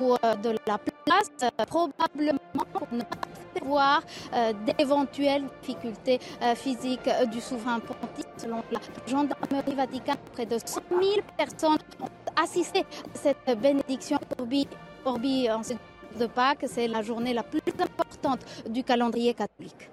ou 0.00 0.14
euh, 0.14 0.34
de 0.36 0.50
la 0.66 0.78
place, 0.78 1.30
euh, 1.42 1.64
probablement 1.66 2.38
pour 2.72 2.88
ne 2.92 3.02
pas 3.02 3.64
voir 3.64 4.02
d'éventuelles 4.66 5.44
difficultés 5.60 6.18
physiques 6.56 7.08
du 7.30 7.40
souverain 7.40 7.78
pontife. 7.78 8.26
Selon 8.36 8.62
la 8.72 8.80
gendarmerie 9.06 9.74
vaticane, 9.74 10.16
près 10.32 10.46
de 10.46 10.58
100 10.58 10.80
000 10.90 11.02
personnes 11.36 11.78
ont 12.00 12.08
assisté 12.42 12.80
à 12.80 12.84
cette 13.14 13.60
bénédiction 13.60 14.18
Orbi, 14.38 14.66
Orbi 15.04 15.48
en 15.48 15.60
de 15.60 16.26
Pâques. 16.26 16.64
C'est 16.66 16.88
la 16.88 17.02
journée 17.02 17.34
la 17.34 17.44
plus 17.44 17.60
importante 17.78 18.40
du 18.68 18.82
calendrier 18.82 19.32
catholique 19.34 19.90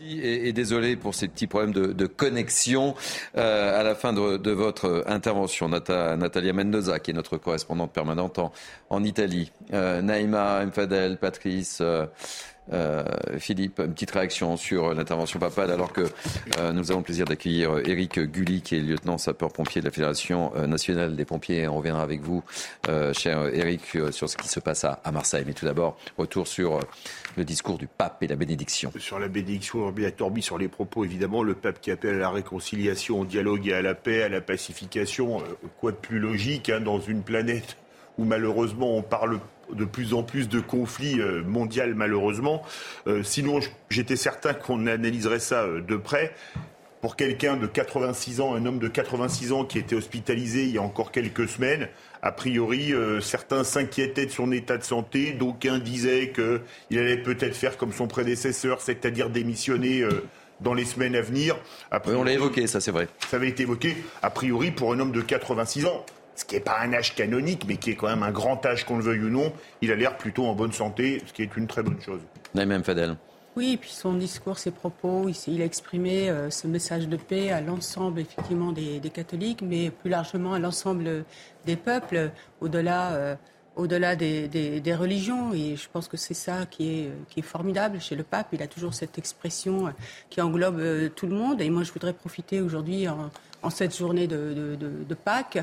et, 0.00 0.52
désolé 0.52 0.96
pour 0.96 1.14
ces 1.14 1.28
petits 1.28 1.46
problèmes 1.46 1.72
de, 1.72 2.06
connexion 2.06 2.94
euh, 3.36 3.78
à 3.78 3.82
la 3.82 3.94
fin 3.94 4.12
de, 4.12 4.50
votre 4.50 5.04
intervention. 5.06 5.68
Natalia 5.68 6.52
Mendoza, 6.52 6.98
qui 6.98 7.10
est 7.10 7.14
notre 7.14 7.36
correspondante 7.36 7.92
permanente 7.92 8.40
en, 8.90 9.04
Italie. 9.04 9.52
Euh, 9.72 10.02
Naïma 10.02 10.64
Mfadel, 10.66 11.18
Patrice. 11.18 11.78
Euh, 11.80 12.06
euh, 12.72 13.04
Philippe, 13.38 13.80
une 13.80 13.92
petite 13.92 14.10
réaction 14.10 14.56
sur 14.56 14.94
l'intervention 14.94 15.38
papale, 15.38 15.70
alors 15.70 15.92
que 15.92 16.02
euh, 16.58 16.72
nous 16.72 16.90
avons 16.90 17.00
le 17.00 17.04
plaisir 17.04 17.24
d'accueillir 17.24 17.78
Eric 17.86 18.18
Gulli, 18.20 18.62
qui 18.62 18.76
est 18.76 18.80
lieutenant 18.80 19.18
sapeur-pompier 19.18 19.80
de 19.80 19.86
la 19.86 19.92
Fédération 19.92 20.52
euh, 20.56 20.66
nationale 20.66 21.16
des 21.16 21.24
pompiers. 21.24 21.66
On 21.68 21.76
reviendra 21.76 22.02
avec 22.02 22.20
vous, 22.20 22.42
cher 23.12 23.48
Eric, 23.52 23.82
sur 24.10 24.28
ce 24.28 24.36
qui 24.36 24.48
se 24.48 24.60
passe 24.60 24.84
à, 24.84 25.00
Marseille. 25.12 25.44
Mais 25.46 25.54
tout 25.54 25.64
d'abord, 25.64 25.98
retour 26.16 26.46
sur 26.46 26.80
le 27.36 27.44
discours 27.44 27.78
du 27.78 27.86
pape 27.86 28.22
et 28.22 28.26
la 28.26 28.36
bénédiction. 28.36 28.92
Sur 28.98 29.18
la 29.18 29.28
bénédiction, 29.28 29.92
Torbi, 30.16 30.42
sur 30.42 30.58
les 30.58 30.68
propos, 30.68 31.04
évidemment, 31.04 31.42
le 31.42 31.54
pape 31.54 31.80
qui 31.80 31.90
appelle 31.90 32.16
à 32.16 32.18
la 32.18 32.30
réconciliation, 32.30 33.20
au 33.20 33.24
dialogue 33.24 33.66
et 33.68 33.74
à 33.74 33.82
la 33.82 33.94
paix, 33.94 34.22
à 34.22 34.28
la 34.28 34.40
pacification. 34.40 35.42
quoi 35.80 35.92
de 35.92 35.96
plus 35.96 36.18
logique 36.18 36.70
hein, 36.70 36.80
dans 36.80 37.00
une 37.00 37.22
planète 37.22 37.76
où 38.18 38.24
malheureusement 38.24 38.96
on 38.96 39.02
parle 39.02 39.40
de 39.72 39.84
plus 39.84 40.14
en 40.14 40.22
plus 40.22 40.48
de 40.48 40.60
conflits 40.60 41.20
euh, 41.20 41.42
mondiaux 41.42 41.94
malheureusement. 41.94 42.62
Euh, 43.06 43.22
sinon, 43.22 43.60
j'étais 43.90 44.16
certain 44.16 44.54
qu'on 44.54 44.86
analyserait 44.86 45.40
ça 45.40 45.62
euh, 45.62 45.80
de 45.80 45.96
près. 45.96 46.34
Pour 47.00 47.14
quelqu'un 47.14 47.56
de 47.56 47.66
86 47.66 48.40
ans, 48.40 48.54
un 48.54 48.66
homme 48.66 48.80
de 48.80 48.88
86 48.88 49.52
ans 49.52 49.64
qui 49.64 49.78
était 49.78 49.94
hospitalisé 49.94 50.64
il 50.64 50.70
y 50.70 50.78
a 50.78 50.82
encore 50.82 51.12
quelques 51.12 51.48
semaines, 51.48 51.88
a 52.22 52.32
priori, 52.32 52.92
certains 53.20 53.62
s'inquiétaient 53.62 54.26
de 54.26 54.32
son 54.32 54.50
état 54.50 54.76
de 54.76 54.82
santé. 54.82 55.30
D'aucuns 55.30 55.78
disaient 55.78 56.32
qu'il 56.32 56.98
allait 56.98 57.22
peut-être 57.22 57.54
faire 57.54 57.76
comme 57.76 57.92
son 57.92 58.08
prédécesseur, 58.08 58.80
c'est-à-dire 58.80 59.30
démissionner 59.30 60.04
dans 60.60 60.74
les 60.74 60.84
semaines 60.84 61.14
à 61.14 61.20
venir. 61.20 61.56
on 62.06 62.24
l'a 62.24 62.32
évoqué, 62.32 62.66
ça 62.66 62.80
c'est 62.80 62.90
vrai. 62.90 63.06
Ça 63.30 63.36
avait 63.36 63.48
été 63.48 63.62
évoqué. 63.62 63.96
A 64.22 64.30
priori, 64.30 64.72
pour 64.72 64.92
un 64.92 64.98
homme 64.98 65.12
de 65.12 65.20
86 65.20 65.86
ans, 65.86 66.04
ce 66.38 66.44
qui 66.44 66.54
n'est 66.54 66.60
pas 66.60 66.78
un 66.80 66.92
âge 66.92 67.16
canonique, 67.16 67.64
mais 67.66 67.78
qui 67.78 67.90
est 67.90 67.96
quand 67.96 68.06
même 68.06 68.22
un 68.22 68.30
grand 68.30 68.64
âge, 68.64 68.84
qu'on 68.84 68.96
le 68.96 69.02
veuille 69.02 69.24
ou 69.24 69.28
non, 69.28 69.52
il 69.82 69.90
a 69.90 69.96
l'air 69.96 70.16
plutôt 70.16 70.46
en 70.46 70.54
bonne 70.54 70.72
santé, 70.72 71.20
ce 71.26 71.32
qui 71.32 71.42
est 71.42 71.56
une 71.56 71.66
très 71.66 71.82
bonne 71.82 72.00
chose. 72.00 72.20
Naïm 72.54 72.84
Fadel. 72.84 73.16
Oui, 73.56 73.72
et 73.72 73.76
puis 73.76 73.90
son 73.90 74.12
discours, 74.12 74.56
ses 74.56 74.70
propos, 74.70 75.28
il, 75.48 75.60
a 75.60 75.64
exprimé 75.64 76.30
euh, 76.30 76.48
ce 76.48 76.68
message 76.68 77.08
de 77.08 77.16
paix 77.16 77.50
à 77.50 77.60
l'ensemble 77.60 78.20
effectivement 78.20 78.70
des, 78.70 79.00
catholiques, 79.12 79.62
mais 79.62 79.90
plus 79.90 80.10
largement 80.10 80.54
à 80.54 80.60
l'ensemble 80.60 81.24
des 81.66 81.74
peuples, 81.74 82.30
au-delà 82.60 83.14
euh, 83.14 83.34
au-delà 83.74 84.14
des, 84.14 84.94
religions. 84.96 85.52
Et 85.54 85.74
je 85.74 85.88
pense 85.92 86.06
que 86.06 86.16
c'est 86.16 86.34
ça 86.34 86.66
qui 86.66 87.00
est, 87.00 87.10
qui 87.30 87.40
est 87.40 87.42
formidable 87.42 88.00
chez 88.00 88.14
le 88.14 88.22
pape. 88.22 88.48
Il 88.52 88.62
a 88.62 88.68
toujours 88.68 88.94
cette 88.94 89.18
expression 89.18 89.92
qui 90.30 90.40
englobe 90.40 90.78
euh, 90.78 91.08
tout 91.08 91.26
le 91.26 91.34
monde. 91.34 91.60
Et 91.60 91.70
moi, 91.70 91.82
je 91.82 91.90
voudrais 91.90 92.12
profiter 92.12 92.60
aujourd'hui 92.60 93.08
en, 93.08 93.70
cette 93.70 93.96
journée 93.96 94.28
de, 94.28 94.76
de 94.78 95.14
Pâques 95.14 95.58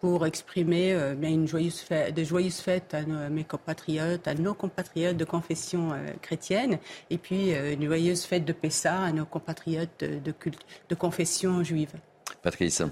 pour 0.00 0.26
exprimer 0.26 0.92
euh, 0.92 1.14
une 1.20 1.48
joyeuse 1.48 1.80
fête, 1.80 2.14
de 2.14 2.24
joyeuses 2.24 2.60
fêtes 2.60 2.94
à, 2.94 3.02
mes 3.30 3.44
compatriotes, 3.44 4.28
à 4.28 4.34
nos 4.34 4.54
compatriotes 4.54 5.16
de 5.16 5.24
confession 5.24 5.92
euh, 5.92 6.12
chrétienne, 6.22 6.78
et 7.10 7.18
puis 7.18 7.54
euh, 7.54 7.72
une 7.72 7.86
joyeuse 7.86 8.24
fête 8.24 8.44
de 8.44 8.52
Pessah 8.52 9.02
à 9.02 9.12
nos 9.12 9.24
compatriotes 9.24 10.04
de, 10.04 10.32
de 10.88 10.94
confession 10.94 11.62
juive. 11.62 11.92
Patrice. 12.42 12.82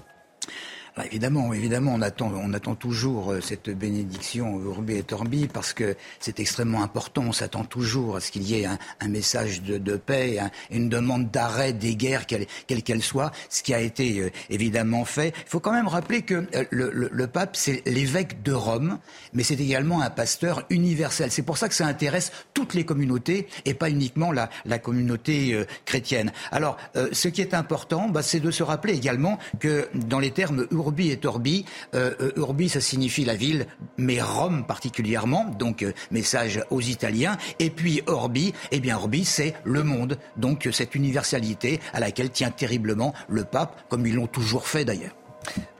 Bah, 0.95 1.03
évidemment, 1.07 1.51
évidemment, 1.51 1.91
on 1.93 2.01
attend, 2.01 2.31
on 2.33 2.53
attend 2.53 2.73
toujours 2.73 3.33
euh, 3.33 3.41
cette 3.41 3.69
bénédiction 3.69 4.61
Urbi 4.61 4.95
et 4.95 5.03
Torbi 5.03 5.49
parce 5.49 5.73
que 5.73 5.97
c'est 6.21 6.39
extrêmement 6.39 6.83
important. 6.83 7.23
On 7.27 7.33
s'attend 7.33 7.65
toujours 7.65 8.15
à 8.15 8.21
ce 8.21 8.31
qu'il 8.31 8.43
y 8.43 8.61
ait 8.61 8.65
un, 8.65 9.07
message 9.09 9.61
de, 9.61 9.97
paix, 9.97 10.39
et 10.71 10.77
une 10.77 10.87
demande 10.87 11.29
d'arrêt 11.31 11.73
des 11.73 11.97
guerres, 11.97 12.25
quelle 12.25 12.47
qu'elle 12.83 13.03
soit, 13.03 13.33
ce 13.49 13.61
qui 13.61 13.73
a 13.73 13.81
été 13.81 14.19
euh, 14.19 14.31
évidemment 14.49 15.03
fait. 15.03 15.33
Il 15.45 15.49
faut 15.49 15.59
quand 15.59 15.73
même 15.73 15.89
rappeler 15.89 16.21
que 16.21 16.47
euh, 16.55 16.63
le, 16.71 17.27
pape, 17.27 17.57
c'est 17.57 17.81
l'évêque 17.85 18.41
de 18.43 18.53
Rome, 18.53 18.99
mais 19.33 19.43
c'est 19.43 19.59
également 19.59 20.01
un 20.01 20.09
pasteur 20.09 20.63
universel. 20.69 21.29
C'est 21.29 21.43
pour 21.43 21.57
ça 21.57 21.67
que 21.67 21.75
ça 21.75 21.87
intéresse 21.87 22.31
toutes 22.53 22.73
les 22.73 22.85
communautés 22.85 23.47
et 23.65 23.73
pas 23.73 23.89
uniquement 23.89 24.31
la, 24.31 24.49
la 24.63 24.79
communauté 24.79 25.65
chrétienne. 25.83 26.31
Alors, 26.51 26.77
ce 27.11 27.27
qui 27.27 27.41
est 27.41 27.53
important, 27.53 28.07
bah, 28.07 28.21
c'est 28.21 28.39
de 28.39 28.51
se 28.51 28.63
rappeler 28.63 28.93
également 28.93 29.39
que 29.59 29.89
dans 29.93 30.19
les 30.19 30.31
termes 30.31 30.67
Urbi 30.85 31.09
et 31.09 31.17
Torbi. 31.17 31.65
Euh, 31.95 32.13
euh, 32.21 32.31
Urbi, 32.37 32.69
ça 32.69 32.79
signifie 32.79 33.25
la 33.25 33.35
ville, 33.35 33.65
mais 33.97 34.21
Rome 34.21 34.65
particulièrement, 34.67 35.45
donc 35.57 35.81
euh, 35.81 35.93
message 36.11 36.63
aux 36.69 36.81
Italiens. 36.81 37.37
Et 37.57 37.71
puis 37.71 38.01
Orbi, 38.05 38.53
eh 38.71 38.79
bien 38.79 38.95
Orbi, 38.95 39.25
c'est 39.25 39.55
le 39.63 39.83
monde, 39.83 40.19
donc 40.37 40.69
cette 40.71 40.93
universalité 40.93 41.79
à 41.93 41.99
laquelle 41.99 42.29
tient 42.29 42.51
terriblement 42.51 43.13
le 43.27 43.45
pape, 43.45 43.89
comme 43.89 44.05
ils 44.05 44.13
l'ont 44.13 44.27
toujours 44.27 44.67
fait 44.67 44.85
d'ailleurs. 44.85 45.15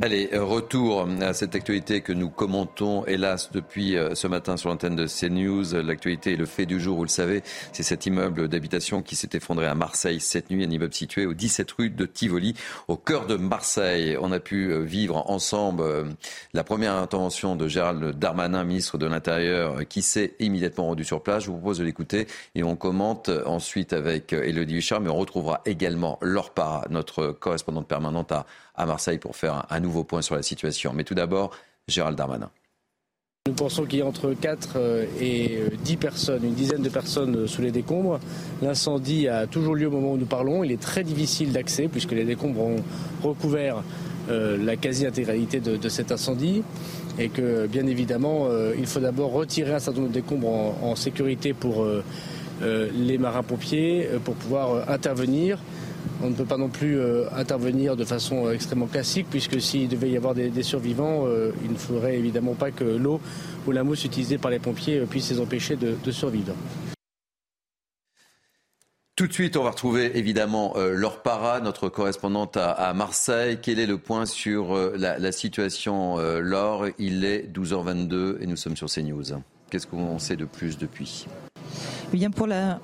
Allez, 0.01 0.29
euh, 0.33 0.43
retour 0.43 1.07
à 1.21 1.33
cette 1.33 1.55
actualité 1.55 2.01
que 2.01 2.11
nous 2.11 2.29
commentons, 2.29 3.05
hélas, 3.05 3.51
depuis 3.53 3.95
euh, 3.95 4.13
ce 4.13 4.27
matin 4.27 4.57
sur 4.57 4.69
l'antenne 4.69 4.95
de 4.95 5.07
CNews. 5.07 5.73
L'actualité 5.81 6.33
est 6.33 6.37
le 6.37 6.45
fait 6.45 6.65
du 6.65 6.81
jour, 6.81 6.97
vous 6.97 7.03
le 7.03 7.09
savez, 7.09 7.43
c'est 7.71 7.83
cet 7.83 8.05
immeuble 8.05 8.49
d'habitation 8.49 9.01
qui 9.01 9.15
s'est 9.15 9.29
effondré 9.33 9.67
à 9.67 9.73
Marseille 9.73 10.19
cette 10.19 10.49
nuit, 10.49 10.65
un 10.65 10.69
immeuble 10.69 10.93
situé 10.93 11.25
au 11.25 11.33
17 11.33 11.71
rue 11.71 11.89
de 11.89 12.05
Tivoli, 12.05 12.55
au 12.89 12.97
cœur 12.97 13.25
de 13.25 13.35
Marseille. 13.35 14.17
On 14.19 14.33
a 14.33 14.39
pu 14.39 14.71
euh, 14.71 14.79
vivre 14.79 15.29
ensemble 15.29 15.83
la 16.53 16.63
première 16.65 16.95
intervention 16.95 17.55
de 17.55 17.67
Gérald 17.67 18.19
Darmanin, 18.19 18.65
ministre 18.65 18.97
de 18.97 19.05
l'Intérieur, 19.05 19.87
qui 19.87 20.01
s'est 20.01 20.33
immédiatement 20.39 20.87
rendu 20.87 21.05
sur 21.05 21.23
place. 21.23 21.43
Je 21.45 21.51
vous 21.51 21.57
propose 21.57 21.79
de 21.79 21.85
l'écouter 21.85 22.27
et 22.53 22.63
on 22.63 22.75
commente 22.75 23.29
ensuite 23.45 23.93
avec 23.93 24.33
Elodie 24.33 24.75
Huchard, 24.75 24.99
mais 24.99 25.09
on 25.09 25.15
retrouvera 25.15 25.61
également 25.65 26.19
Laure 26.21 26.51
Parra, 26.51 26.85
notre 26.89 27.27
correspondante 27.27 27.87
permanente 27.87 28.31
à 28.33 28.45
à 28.77 28.85
Marseille 28.85 29.17
pour 29.17 29.35
faire 29.35 29.65
un, 29.69 29.79
nouveau 29.79 30.03
point 30.03 30.21
sur 30.21 30.35
la 30.35 30.43
situation. 30.43 30.93
Mais 30.93 31.03
tout 31.03 31.15
d'abord, 31.15 31.51
Gérald 31.87 32.17
Darmanin. 32.17 32.49
Nous 33.47 33.53
pensons 33.53 33.85
qu'il 33.85 33.99
y 33.99 34.01
a 34.01 34.07
entre 34.07 34.33
4 34.33 34.69
euh, 34.75 35.05
et 35.21 35.59
10 35.83 35.93
euh, 35.93 35.97
personnes, 35.97 36.43
une 36.43 36.55
dizaine 36.55 36.81
de 36.81 36.89
personnes 36.89 37.35
euh, 37.35 37.47
sous 37.47 37.61
les 37.61 37.69
décombres. 37.69 38.19
L'incendie 38.63 39.27
a 39.27 39.45
toujours 39.45 39.75
lieu 39.75 39.85
au 39.85 39.91
moment 39.91 40.13
où 40.13 40.17
nous 40.17 40.25
parlons. 40.25 40.63
Il 40.63 40.71
est 40.71 40.81
très 40.81 41.03
difficile 41.03 41.51
d'accès 41.51 41.87
puisque 41.87 42.13
les 42.13 42.25
décombres 42.25 42.61
ont 42.61 42.83
recouvert 43.23 43.83
la 44.27 44.75
quasi-intégralité 44.75 45.59
de, 45.59 45.87
cet 45.87 46.11
incendie 46.11 46.63
et 47.19 47.29
que 47.29 47.67
bien 47.67 47.85
évidemment 47.85 48.47
il 48.75 48.87
faut 48.87 48.99
d'abord 48.99 49.31
retirer 49.31 49.75
un 49.75 49.79
certain 49.79 49.99
nombre 49.99 50.11
de 50.11 50.19
décombres 50.19 50.73
en 50.83 50.95
sécurité 50.95 51.53
pour 51.53 51.85
les 52.63 53.17
marins-pompiers 53.19 54.09
pour 54.23 54.33
pouvoir 54.33 54.89
intervenir. 54.89 55.59
On 56.23 56.29
ne 56.29 56.35
peut 56.35 56.45
pas 56.45 56.57
non 56.57 56.69
plus 56.69 56.97
euh, 56.97 57.25
intervenir 57.35 57.95
de 57.95 58.05
façon 58.05 58.47
euh, 58.47 58.53
extrêmement 58.53 58.87
classique, 58.87 59.27
puisque 59.29 59.59
s'il 59.59 59.89
devait 59.89 60.09
y 60.09 60.17
avoir 60.17 60.33
des, 60.33 60.63
survivants, 60.63 61.25
euh, 61.25 61.51
il 61.63 61.71
ne 61.71 61.77
faudrait 61.77 62.17
évidemment 62.17 62.53
pas 62.53 62.71
que 62.71 62.83
l'eau 62.83 63.19
ou 63.67 63.71
la 63.71 63.83
mousse 63.83 64.05
utilisée 64.05 64.37
par 64.37 64.51
les 64.51 64.59
pompiers 64.59 65.01
puisse 65.01 65.29
les 65.31 65.39
empêcher 65.39 65.75
de, 65.75 66.11
survivre. 66.11 66.53
Tout 69.15 69.27
de 69.27 69.33
suite, 69.33 69.57
on 69.57 69.63
va 69.63 69.71
retrouver 69.71 70.17
évidemment 70.17 70.75
Laure 70.77 71.21
Para, 71.21 71.61
notre 71.61 71.89
correspondante 71.89 72.57
à, 72.57 72.93
Marseille. 72.93 73.59
Quel 73.61 73.79
est 73.79 73.85
le 73.85 73.97
point 73.97 74.25
sur 74.25 74.75
la, 74.97 75.31
situation, 75.31 76.17
Laure? 76.39 76.87
Il 76.99 77.25
est 77.25 77.49
12h22 77.51 78.37
et 78.41 78.45
nous 78.45 78.57
sommes 78.57 78.75
sur 78.75 78.87
CNews. 78.87 79.23
Qu'est-ce 79.71 79.87
qu'on 79.87 80.19
sait 80.19 80.35
de 80.35 80.45
plus 80.45 80.77
depuis? 80.77 81.25
Bien 82.11 82.29
pour 82.29 82.45
la 82.45 82.79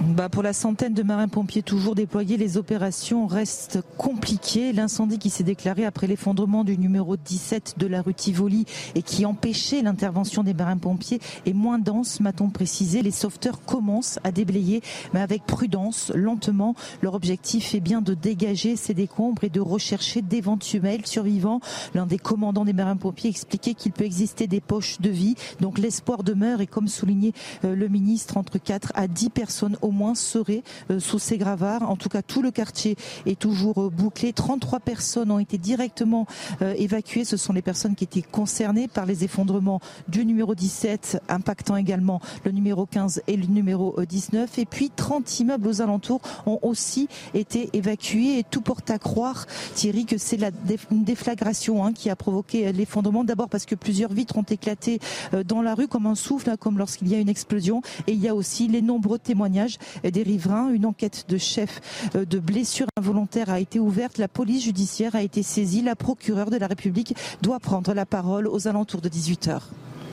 bah 0.00 0.28
pour 0.28 0.44
la 0.44 0.52
centaine 0.52 0.94
de 0.94 1.02
marins-pompiers 1.02 1.62
toujours 1.62 1.96
déployés, 1.96 2.36
les 2.36 2.56
opérations 2.56 3.26
restent 3.26 3.80
compliquées. 3.96 4.72
L'incendie 4.72 5.18
qui 5.18 5.28
s'est 5.28 5.42
déclaré 5.42 5.84
après 5.84 6.06
l'effondrement 6.06 6.62
du 6.62 6.78
numéro 6.78 7.16
17 7.16 7.74
de 7.78 7.86
la 7.88 8.00
rue 8.00 8.14
Tivoli 8.14 8.64
et 8.94 9.02
qui 9.02 9.26
empêchait 9.26 9.82
l'intervention 9.82 10.44
des 10.44 10.54
marins-pompiers 10.54 11.20
est 11.46 11.52
moins 11.52 11.80
dense, 11.80 12.20
m'a-t-on 12.20 12.50
précisé. 12.50 13.02
Les 13.02 13.10
sauveteurs 13.10 13.64
commencent 13.64 14.20
à 14.22 14.30
déblayer, 14.30 14.82
mais 15.14 15.20
avec 15.20 15.44
prudence, 15.46 16.12
lentement. 16.14 16.76
Leur 17.02 17.14
objectif 17.14 17.74
est 17.74 17.80
bien 17.80 18.00
de 18.00 18.14
dégager 18.14 18.76
ces 18.76 18.94
décombres 18.94 19.42
et 19.42 19.50
de 19.50 19.60
rechercher 19.60 20.22
d'éventuels 20.22 21.06
survivants. 21.06 21.60
L'un 21.94 22.06
des 22.06 22.18
commandants 22.18 22.64
des 22.64 22.72
marins-pompiers 22.72 23.30
expliquait 23.30 23.74
qu'il 23.74 23.92
peut 23.92 24.04
exister 24.04 24.46
des 24.46 24.60
poches 24.60 25.00
de 25.00 25.10
vie. 25.10 25.34
Donc 25.60 25.78
l'espoir 25.78 26.22
demeure 26.22 26.60
et 26.60 26.68
comme 26.68 26.86
souligné 26.86 27.32
euh, 27.64 27.74
le 27.74 27.88
ministre, 27.88 28.36
entre 28.36 28.58
4 28.58 28.92
à 28.94 29.08
10 29.08 29.30
personnes 29.30 29.76
moins 29.90 30.14
seraient 30.14 30.62
euh, 30.90 31.00
sous 31.00 31.18
ces 31.18 31.38
gravares. 31.38 31.88
En 31.88 31.96
tout 31.96 32.08
cas, 32.08 32.22
tout 32.22 32.42
le 32.42 32.50
quartier 32.50 32.96
est 33.26 33.38
toujours 33.38 33.82
euh, 33.82 33.90
bouclé. 33.90 34.32
33 34.32 34.80
personnes 34.80 35.30
ont 35.30 35.38
été 35.38 35.58
directement 35.58 36.26
euh, 36.62 36.74
évacuées. 36.76 37.24
Ce 37.24 37.36
sont 37.36 37.52
les 37.52 37.62
personnes 37.62 37.94
qui 37.94 38.04
étaient 38.04 38.22
concernées 38.22 38.88
par 38.88 39.06
les 39.06 39.24
effondrements 39.24 39.80
du 40.08 40.24
numéro 40.24 40.54
17, 40.54 41.22
impactant 41.28 41.76
également 41.76 42.20
le 42.44 42.52
numéro 42.52 42.86
15 42.86 43.22
et 43.26 43.36
le 43.36 43.46
numéro 43.46 43.96
19. 44.02 44.58
Et 44.58 44.66
puis 44.66 44.90
30 44.94 45.40
immeubles 45.40 45.68
aux 45.68 45.82
alentours 45.82 46.20
ont 46.46 46.58
aussi 46.62 47.08
été 47.34 47.70
évacués. 47.72 48.38
Et 48.38 48.44
tout 48.44 48.60
porte 48.60 48.90
à 48.90 48.98
croire, 48.98 49.46
Thierry, 49.74 50.06
que 50.06 50.18
c'est 50.18 50.38
une 50.90 51.04
déflagration 51.04 51.84
hein, 51.84 51.92
qui 51.92 52.10
a 52.10 52.16
provoqué 52.16 52.72
l'effondrement. 52.72 53.24
D'abord 53.24 53.48
parce 53.48 53.66
que 53.66 53.74
plusieurs 53.74 54.12
vitres 54.12 54.38
ont 54.38 54.42
éclaté 54.42 55.00
dans 55.46 55.62
la 55.62 55.74
rue 55.74 55.88
comme 55.88 56.06
un 56.06 56.14
souffle, 56.14 56.50
hein, 56.50 56.56
comme 56.58 56.78
lorsqu'il 56.78 57.08
y 57.08 57.14
a 57.14 57.18
une 57.18 57.28
explosion. 57.28 57.82
Et 58.06 58.12
il 58.12 58.20
y 58.20 58.28
a 58.28 58.34
aussi 58.34 58.68
les 58.68 58.82
nombreux 58.82 59.18
témoignages 59.18 59.77
des 60.04 60.22
riverains. 60.22 60.70
Une 60.70 60.86
enquête 60.86 61.26
de 61.28 61.38
chef 61.38 61.80
euh, 62.14 62.24
de 62.24 62.38
blessures 62.38 62.86
involontaires 62.98 63.50
a 63.50 63.60
été 63.60 63.78
ouverte. 63.78 64.18
La 64.18 64.28
police 64.28 64.64
judiciaire 64.64 65.14
a 65.14 65.22
été 65.22 65.42
saisie. 65.42 65.82
La 65.82 65.96
procureure 65.96 66.50
de 66.50 66.56
la 66.56 66.66
République 66.66 67.14
doit 67.42 67.60
prendre 67.60 67.92
la 67.94 68.06
parole 68.06 68.46
aux 68.46 68.68
alentours 68.68 69.00
de 69.00 69.08
18 69.08 69.48
heures. 69.48 69.68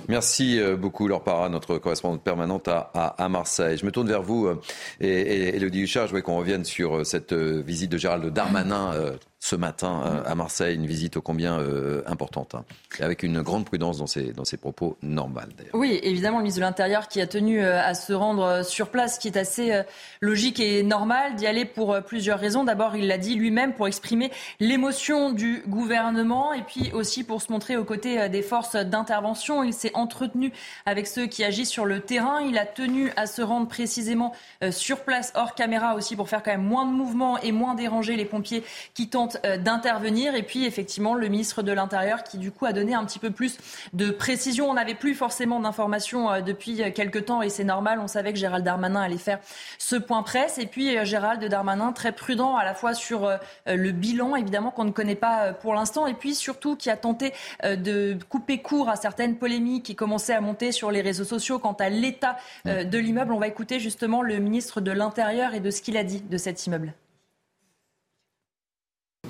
Merci 0.07 0.59
euh, 0.59 0.75
beaucoup, 0.75 1.07
Laure 1.07 1.23
Parra, 1.23 1.49
notre 1.49 1.79
correspondante 1.79 2.21
permanente 2.21 2.67
à, 2.67 3.27
Marseille. 3.29 3.77
Je 3.77 3.85
me 3.85 3.91
tourne 3.91 4.07
vers 4.07 4.21
vous, 4.21 4.45
euh, 4.45 4.61
et, 5.01 5.55
Elodie 5.55 5.81
Huchard. 5.81 6.03
Je 6.03 6.09
voudrais 6.09 6.21
qu'on 6.21 6.37
revienne 6.37 6.63
sur 6.63 7.05
cette 7.05 7.33
visite 7.33 7.91
de 7.91 7.97
Gérald 7.97 8.25
Darmanin 8.31 8.91
ce 9.39 9.55
matin 9.55 10.01
euh, 10.05 10.23
à 10.25 10.33
Marseille, 10.33 10.75
une 10.75 10.87
visite 10.87 11.17
ô 11.17 11.21
combien 11.21 11.59
euh, 11.59 12.01
importante, 12.07 12.55
hein. 12.55 12.65
avec 12.99 13.21
une 13.21 13.41
grande 13.41 13.65
prudence 13.65 13.99
dans 13.99 14.07
ses, 14.07 14.31
dans 14.33 14.45
ses 14.45 14.57
propos 14.57 14.97
normales 15.03 15.49
Oui, 15.73 15.99
évidemment, 16.01 16.37
le 16.37 16.43
ministre 16.43 16.61
de 16.61 16.65
l'Intérieur 16.65 17.07
qui 17.07 17.21
a 17.21 17.27
tenu 17.27 17.61
euh, 17.61 17.79
à 17.79 17.93
se 17.93 18.13
rendre 18.13 18.65
sur 18.65 18.89
place, 18.89 19.19
qui 19.19 19.27
est 19.27 19.37
assez 19.37 19.83
logique 20.21 20.59
et 20.59 20.83
normal 20.83 21.35
d'y 21.35 21.45
aller 21.45 21.65
pour 21.65 21.97
plusieurs 22.03 22.39
raisons. 22.39 22.63
D'abord, 22.63 22.95
il 22.95 23.07
l'a 23.07 23.17
dit 23.17 23.35
lui-même 23.35 23.73
pour 23.73 23.87
exprimer 23.87 24.31
l'émotion 24.59 25.31
du 25.31 25.63
gouvernement 25.67 26.53
et 26.53 26.63
puis 26.63 26.91
aussi 26.93 27.23
pour 27.23 27.41
se 27.41 27.51
montrer 27.51 27.77
aux 27.77 27.83
côtés 27.83 28.29
des 28.29 28.41
forces 28.41 28.75
d'intervention. 28.75 29.63
Il 29.63 29.73
s'est 29.73 29.91
entretenu 29.93 30.51
avec 30.85 31.07
ceux 31.07 31.27
qui 31.27 31.43
agissent 31.43 31.69
sur 31.69 31.85
le 31.85 31.99
terrain. 31.99 32.41
Il 32.41 32.57
a 32.57 32.65
tenu 32.65 33.11
à 33.15 33.27
se 33.27 33.41
rendre 33.41 33.67
précisément 33.67 34.33
sur 34.71 35.01
place, 35.01 35.33
hors 35.35 35.55
caméra 35.55 35.95
aussi, 35.95 36.15
pour 36.15 36.29
faire 36.29 36.41
quand 36.41 36.51
même 36.51 36.63
moins 36.63 36.85
de 36.85 36.91
mouvements 36.91 37.37
et 37.39 37.51
moins 37.51 37.75
déranger 37.75 38.15
les 38.15 38.25
pompiers 38.25 38.63
qui 38.93 39.09
tentent 39.09 39.24
euh, 39.45 39.57
d'intervenir. 39.57 40.35
Et 40.35 40.43
puis, 40.43 40.65
effectivement, 40.65 41.13
le 41.13 41.27
ministre 41.27 41.61
de 41.61 41.71
l'Intérieur 41.71 42.23
qui, 42.23 42.37
du 42.37 42.51
coup, 42.51 42.65
a 42.65 42.73
donné 42.73 42.93
un 42.93 43.05
petit 43.05 43.19
peu 43.19 43.31
plus 43.31 43.57
de 43.93 44.09
précision. 44.09 44.69
On 44.69 44.73
n'avait 44.73 44.95
plus 44.95 45.15
forcément 45.15 45.59
d'informations 45.59 46.31
euh, 46.31 46.41
depuis 46.41 46.81
euh, 46.81 46.91
quelques 46.91 47.25
temps 47.25 47.41
et 47.41 47.49
c'est 47.49 47.63
normal. 47.63 47.99
On 47.99 48.07
savait 48.07 48.33
que 48.33 48.39
Gérald 48.39 48.65
Darmanin 48.65 49.01
allait 49.01 49.17
faire 49.17 49.39
ce 49.77 49.95
point 49.95 50.23
presse. 50.23 50.57
Et 50.57 50.65
puis, 50.65 51.05
Gérald 51.05 51.43
Darmanin, 51.43 51.91
très 51.91 52.11
prudent 52.11 52.55
à 52.55 52.63
la 52.63 52.73
fois 52.73 52.93
sur 52.93 53.29
le 53.65 53.91
bilan, 53.91 54.35
évidemment, 54.35 54.71
qu'on 54.71 54.83
ne 54.83 54.91
connaît 54.91 55.15
pas 55.15 55.53
pour 55.53 55.73
l'instant, 55.73 56.07
et 56.07 56.13
puis 56.13 56.35
surtout 56.35 56.75
qui 56.75 56.89
a 56.89 56.97
tenté 56.97 57.33
de 57.63 58.17
couper 58.29 58.61
court 58.61 58.89
à 58.89 58.95
certaines 58.95 59.37
polémiques 59.37 59.83
qui 59.83 59.95
commençaient 59.95 60.33
à 60.33 60.41
monter 60.41 60.71
sur 60.71 60.91
les 60.91 61.01
réseaux 61.01 61.23
sociaux 61.23 61.59
quant 61.59 61.73
à 61.73 61.89
l'état 61.89 62.37
de 62.65 62.97
l'immeuble. 62.97 63.33
On 63.33 63.39
va 63.39 63.47
écouter 63.47 63.79
justement 63.79 64.21
le 64.21 64.37
ministre 64.37 64.81
de 64.81 64.91
l'Intérieur 64.91 65.53
et 65.53 65.59
de 65.59 65.71
ce 65.71 65.81
qu'il 65.81 65.97
a 65.97 66.03
dit 66.03 66.21
de 66.21 66.37
cet 66.37 66.65
immeuble. 66.65 66.93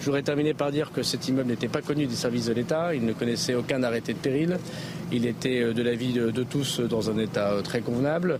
Je 0.06 0.12
voudrais 0.12 0.22
terminer 0.22 0.54
par 0.54 0.72
dire 0.72 0.92
que 0.92 1.02
cet 1.02 1.28
immeuble 1.30 1.50
n'était 1.50 1.68
pas 1.68 1.82
connu 1.82 2.06
des 2.06 2.14
services 2.14 2.46
de 2.46 2.54
l'État, 2.54 2.94
il 2.94 3.04
ne 3.06 3.14
connaissait 3.14 3.56
aucun 3.56 3.82
arrêté 3.82 4.14
de 4.14 4.20
péril, 4.20 4.60
il 5.12 5.26
était 5.26 5.64
euh, 5.64 5.74
de 5.74 5.82
l'avis 5.82 6.14
de, 6.14 6.30
de, 6.30 6.44
tous 6.44 6.80
dans 6.80 7.10
un 7.10 7.18
état 7.18 7.54
euh, 7.54 7.64
très 7.64 7.82
convenable. 7.82 8.40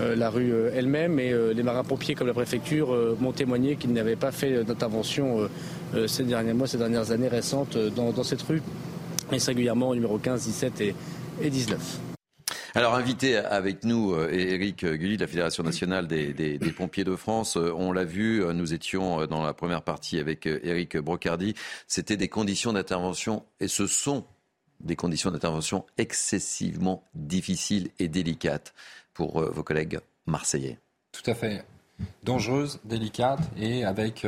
Euh, 0.00 0.16
la 0.16 0.28
rue 0.28 0.52
elle-même 0.74 1.20
et 1.20 1.32
les 1.54 1.62
marins-pompiers 1.62 2.16
comme 2.16 2.26
la 2.26 2.34
préfecture 2.34 3.16
m'ont 3.20 3.30
témoigné 3.30 3.76
qu'ils 3.76 3.92
n'avaient 3.92 4.16
pas 4.16 4.32
fait 4.32 4.64
d'intervention 4.64 5.48
ces 6.08 6.24
derniers 6.24 6.52
mois, 6.52 6.66
ces 6.66 6.78
dernières 6.78 7.12
années 7.12 7.28
récentes 7.28 7.78
dans, 7.94 8.24
cette 8.24 8.42
rue, 8.42 8.60
et 9.30 9.38
singulièrement 9.38 9.90
au 9.90 9.94
numéro 9.94 10.18
15, 10.18 10.42
17 10.42 10.80
et, 10.80 10.94
et 11.40 11.48
19. 11.48 12.13
Alors, 12.76 12.96
invité 12.96 13.36
avec 13.36 13.84
nous, 13.84 14.18
Eric 14.18 14.82
euh, 14.82 14.96
Gulli 14.96 15.16
de 15.16 15.20
la 15.20 15.28
Fédération 15.28 15.62
nationale 15.62 16.08
des, 16.08 16.58
pompiers 16.76 17.04
de 17.04 17.14
France. 17.14 17.56
Euh, 17.56 17.72
on 17.72 17.92
l'a 17.92 18.02
vu, 18.02 18.42
euh, 18.42 18.52
nous 18.52 18.74
étions 18.74 19.26
dans 19.26 19.44
la 19.44 19.54
première 19.54 19.82
partie 19.82 20.18
avec 20.18 20.46
Eric 20.46 20.96
Brocardi. 20.96 21.54
C'était 21.86 22.16
des 22.16 22.26
conditions 22.26 22.72
d'intervention, 22.72 23.44
et 23.60 23.68
ce 23.68 23.86
sont 23.86 24.24
des 24.80 24.96
conditions 24.96 25.30
d'intervention 25.30 25.86
excessivement 25.98 27.04
difficiles 27.14 27.90
et 28.00 28.08
délicates 28.08 28.74
pour 29.12 29.40
vos 29.40 29.62
collègues 29.62 30.00
marseillais. 30.26 30.78
Tout 31.12 31.30
à 31.30 31.34
fait. 31.34 31.64
Dangereuse, 32.24 32.80
délicate 32.84 33.38
et 33.56 33.84
avec 33.84 34.26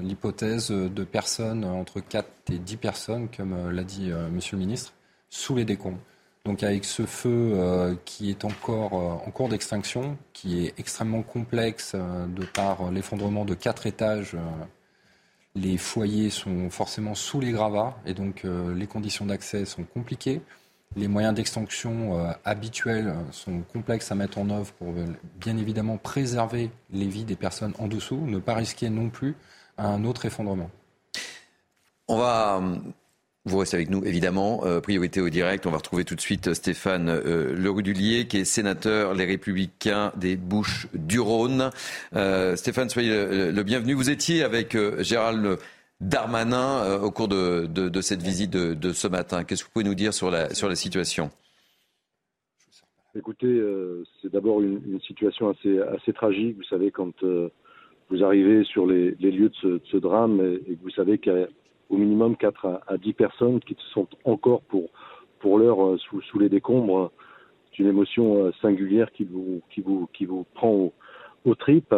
l'hypothèse 0.00 0.68
de 0.70 1.04
personnes, 1.04 1.64
entre 1.64 1.98
4 1.98 2.28
et 2.52 2.58
10 2.58 2.76
personnes, 2.76 3.28
comme 3.36 3.70
l'a 3.70 3.82
dit 3.82 4.12
Monsieur 4.30 4.56
le 4.56 4.60
ministre, 4.60 4.92
sous 5.28 5.56
les 5.56 5.64
décombres. 5.64 5.98
Donc 6.44 6.62
avec 6.62 6.84
ce 6.84 7.06
feu 7.06 7.52
euh, 7.54 7.94
qui 8.04 8.28
est 8.28 8.44
encore 8.44 8.92
euh, 8.92 9.26
en 9.26 9.30
cours 9.30 9.48
d'extinction, 9.48 10.18
qui 10.34 10.66
est 10.66 10.78
extrêmement 10.78 11.22
complexe 11.22 11.92
euh, 11.94 12.26
de 12.26 12.44
par 12.44 12.90
l'effondrement 12.90 13.46
de 13.46 13.54
quatre 13.54 13.86
étages, 13.86 14.36
les 15.54 15.78
foyers 15.78 16.28
sont 16.28 16.68
forcément 16.68 17.14
sous 17.14 17.40
les 17.40 17.52
gravats 17.52 17.96
et 18.04 18.12
donc 18.12 18.44
les 18.44 18.88
conditions 18.88 19.24
d'accès 19.24 19.64
sont 19.64 19.84
compliquées. 19.84 20.40
Les 20.96 21.06
moyens 21.06 21.32
d'extinction 21.32 22.34
habituels 22.44 23.14
sont 23.30 23.60
complexes 23.72 24.10
à 24.10 24.16
mettre 24.16 24.38
en 24.38 24.50
œuvre 24.50 24.72
pour 24.72 24.92
bien 25.38 25.56
évidemment 25.56 25.96
préserver 25.96 26.72
les 26.90 27.06
vies 27.06 27.24
des 27.24 27.36
personnes 27.36 27.72
en 27.78 27.86
dessous, 27.86 28.20
ne 28.26 28.40
pas 28.40 28.54
risquer 28.54 28.90
non 28.90 29.10
plus 29.10 29.36
un 29.78 30.04
autre 30.04 30.24
effondrement. 30.24 30.70
On 32.08 32.18
va 32.18 32.60
vous 33.46 33.58
restez 33.58 33.76
avec 33.76 33.90
nous, 33.90 34.02
évidemment. 34.04 34.64
Euh, 34.64 34.80
priorité 34.80 35.20
au 35.20 35.28
direct. 35.28 35.66
On 35.66 35.70
va 35.70 35.76
retrouver 35.76 36.04
tout 36.04 36.14
de 36.14 36.20
suite 36.20 36.54
Stéphane 36.54 37.10
euh, 37.10 38.24
qui 38.24 38.38
est 38.38 38.44
sénateur 38.44 39.12
Les 39.12 39.26
Républicains 39.26 40.12
des 40.16 40.36
Bouches 40.36 40.88
du 40.94 41.20
Rhône. 41.20 41.70
Euh, 42.14 42.56
Stéphane, 42.56 42.88
soyez 42.88 43.10
le, 43.10 43.62
bienvenu. 43.62 43.92
Vous 43.92 44.08
étiez 44.08 44.42
avec 44.42 44.74
euh, 44.74 45.02
Gérald 45.02 45.58
Darmanin 46.00 47.00
au 47.02 47.10
cours 47.10 47.28
de, 47.28 48.00
cette 48.00 48.22
visite 48.22 48.50
de, 48.50 48.92
ce 48.92 49.08
matin. 49.08 49.44
Qu'est-ce 49.44 49.62
que 49.62 49.68
vous 49.68 49.72
pouvez 49.72 49.84
nous 49.84 49.94
dire 49.94 50.14
sur 50.14 50.30
la, 50.30 50.48
situation? 50.74 51.30
Écoutez, 53.14 53.62
c'est 54.20 54.32
d'abord 54.32 54.60
une, 54.62 55.00
situation 55.06 55.50
assez, 55.50 56.12
tragique. 56.14 56.56
Vous 56.56 56.64
savez, 56.64 56.90
quand 56.90 57.12
vous 58.10 58.24
arrivez 58.24 58.64
sur 58.64 58.86
les, 58.86 59.12
lieux 59.12 59.50
de 59.50 59.54
ce, 59.60 59.66
de 59.66 59.82
ce 59.84 59.96
drame 59.98 60.40
et, 60.40 60.72
et 60.72 60.76
que 60.76 60.82
vous 60.82 60.90
savez 60.90 61.18
qu'il 61.18 61.32
y 61.32 61.36
a 61.36 61.48
au 61.90 61.96
minimum 61.96 62.36
4 62.36 62.82
à, 62.86 62.96
10 62.98 63.12
personnes 63.12 63.60
qui 63.60 63.76
sont 63.92 64.06
encore 64.24 64.62
pour, 64.62 64.90
pour 65.40 65.58
l'heure 65.58 65.84
euh, 65.84 65.98
sous, 65.98 66.20
sous, 66.22 66.38
les 66.38 66.48
décombres. 66.48 67.10
C'est 67.70 67.82
une 67.82 67.88
émotion 67.88 68.44
euh, 68.44 68.52
singulière 68.62 69.10
qui 69.12 69.24
vous, 69.24 69.60
qui 69.70 69.80
vous, 69.80 70.08
qui 70.12 70.24
vous 70.24 70.46
prend 70.54 70.70
au, 70.70 70.92
au 71.44 71.54
tripes, 71.54 71.94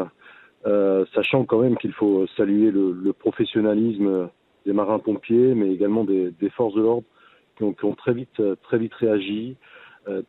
euh, 0.66 1.04
sachant 1.14 1.44
quand 1.44 1.60
même 1.60 1.76
qu'il 1.76 1.92
faut 1.92 2.26
saluer 2.36 2.70
le, 2.70 3.12
professionnalisme 3.12 4.28
des 4.64 4.72
marins-pompiers, 4.72 5.54
mais 5.54 5.72
également 5.72 6.04
des, 6.04 6.32
forces 6.56 6.74
de 6.74 6.82
l'ordre 6.82 7.06
qui 7.56 7.62
ont, 7.62 7.94
très 7.94 8.12
vite, 8.12 8.42
très 8.62 8.78
vite 8.78 8.92
réagi, 8.94 9.56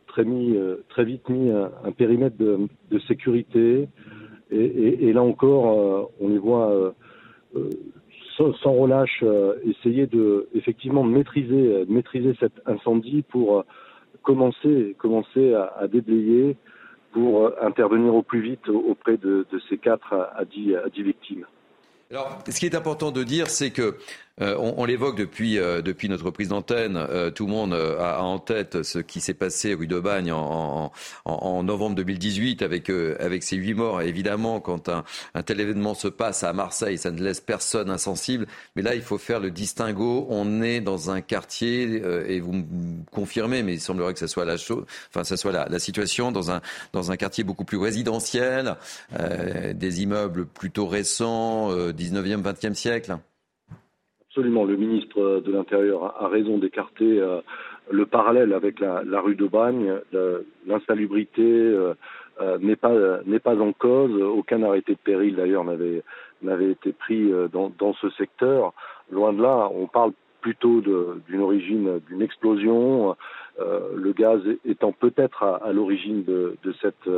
très, 0.05 0.23
mis, 0.23 0.55
très 0.87 1.03
vite 1.03 1.27
mis 1.27 1.51
un, 1.51 1.91
périmètre 1.91 2.37
de, 2.37 2.99
sécurité. 3.07 3.89
Et, 4.49 4.63
et, 4.63 5.09
et, 5.09 5.13
là 5.13 5.23
encore, 5.23 6.09
on 6.21 6.29
les 6.29 6.37
voit 6.37 6.93
sans, 8.37 8.71
relâche 8.71 9.23
euh, 9.23 9.55
essayer 9.65 10.07
de 10.07 10.47
effectivement 10.53 11.03
maîtriser, 11.03 11.53
euh, 11.53 11.85
maîtriser 11.87 12.35
cet 12.39 12.53
incendie 12.65 13.23
pour 13.29 13.59
euh, 13.59 13.63
commencer, 14.21 14.95
commencer 14.99 15.53
à, 15.53 15.87
déblayer, 15.87 16.57
pour 17.11 17.49
intervenir 17.61 18.13
au 18.13 18.21
plus 18.21 18.41
vite 18.41 18.67
auprès 18.67 19.17
de, 19.17 19.47
de 19.51 19.61
ces 19.69 19.77
4 19.77 20.13
à 20.13 20.43
10, 20.45 20.75
à 20.75 20.89
10 20.89 21.03
victimes. 21.03 21.45
Alors, 22.11 22.39
ce 22.47 22.59
qui 22.59 22.65
est 22.65 22.75
important 22.75 23.11
de 23.11 23.23
dire, 23.23 23.47
c'est 23.47 23.71
que 23.71 23.95
euh, 24.39 24.55
on, 24.59 24.85
l'évoque 24.85 25.17
depuis, 25.17 25.57
euh, 25.57 25.81
depuis 25.81 26.09
notre 26.09 26.29
prise 26.29 26.49
d'antenne. 26.49 26.95
Euh, 26.95 27.31
tout 27.31 27.47
le 27.47 27.51
monde 27.51 27.73
a, 27.73 28.21
en 28.21 28.37
tête 28.37 28.83
ce 28.83 28.99
qui 28.99 29.19
s'est 29.19 29.33
passé 29.33 29.73
rue 29.73 29.87
de 29.87 29.99
Bagne 29.99 30.31
en, 30.31 30.91
en, 31.25 31.63
novembre 31.63 31.95
2018 31.95 32.61
avec, 32.61 32.89
avec 32.89 33.43
ces 33.43 33.55
huit 33.55 33.73
morts. 33.73 34.01
évidemment, 34.01 34.59
quand 34.59 34.89
un, 34.89 35.03
un, 35.33 35.41
tel 35.41 35.59
événement 35.59 35.95
se 35.95 36.07
passe 36.07 36.43
à 36.43 36.53
Marseille, 36.53 36.97
ça 36.97 37.09
ne 37.09 37.21
laisse 37.21 37.41
personne 37.41 37.89
insensible. 37.89 38.45
Mais 38.75 38.83
là, 38.83 38.93
il 38.93 39.01
faut 39.01 39.17
faire 39.17 39.39
le 39.39 39.49
distinguo. 39.49 40.27
On 40.29 40.61
est 40.61 40.81
dans 40.81 41.09
un 41.09 41.21
quartier, 41.21 42.01
et 42.27 42.39
vous 42.39 42.53
me 42.53 43.03
confirmez, 43.11 43.63
mais 43.63 43.73
il 43.73 43.81
semblerait 43.81 44.13
que 44.13 44.19
ce 44.19 44.27
soit 44.27 44.45
la 44.45 44.57
chose, 44.57 44.85
enfin, 45.09 45.23
ça 45.23 45.37
soit 45.37 45.51
la, 45.51 45.79
situation 45.79 46.31
dans 46.31 46.51
un, 46.51 46.61
dans 46.93 47.11
un 47.11 47.17
quartier 47.17 47.43
beaucoup 47.43 47.65
plus 47.65 47.77
résidentiel, 47.77 48.75
des 49.73 50.01
immeubles 50.01 50.45
plutôt 50.45 50.87
récents, 50.87 51.71
19e, 51.71 52.41
20e 52.41 52.73
siècle. 52.73 53.17
Absolument. 54.37 54.65
Le 54.65 54.75
ministre 54.75 55.41
de 55.43 55.51
l'Intérieur 55.51 56.13
a 56.21 56.27
raison 56.27 56.59
d'écarter 56.59 57.19
euh, 57.19 57.41
le 57.89 58.05
parallèle 58.05 58.53
avec 58.53 58.79
la, 58.79 59.01
rue 59.19 59.33
de 59.33 59.47
Bagne. 59.47 59.95
L'insalubrité 60.67 61.41
euh, 61.41 61.95
euh, 62.39 62.59
n'est 62.59 62.75
pas 62.75 62.93
pas 63.43 63.59
en 63.59 63.73
cause. 63.73 64.21
Aucun 64.21 64.61
arrêté 64.61 64.93
de 64.93 64.99
péril 64.99 65.37
d'ailleurs 65.37 65.63
n'avait 65.63 66.69
été 66.71 66.91
pris 66.91 67.31
dans, 67.51 67.71
dans 67.79 67.95
ce 67.95 68.11
secteur. 68.11 68.73
Loin 69.09 69.33
de 69.33 69.41
là, 69.41 69.71
on 69.73 69.87
parle 69.87 70.11
plutôt 70.41 70.81
d'une 71.27 71.41
origine 71.41 71.99
d'une 72.07 72.21
explosion. 72.21 73.15
le 73.59 74.11
gaz 74.13 74.39
étant 74.65 74.91
peut-être 74.91 75.41
à, 75.41 75.55
à 75.55 75.71
l'origine 75.73 76.23
de, 76.23 76.57
de 76.63 76.75
cette 76.79 77.09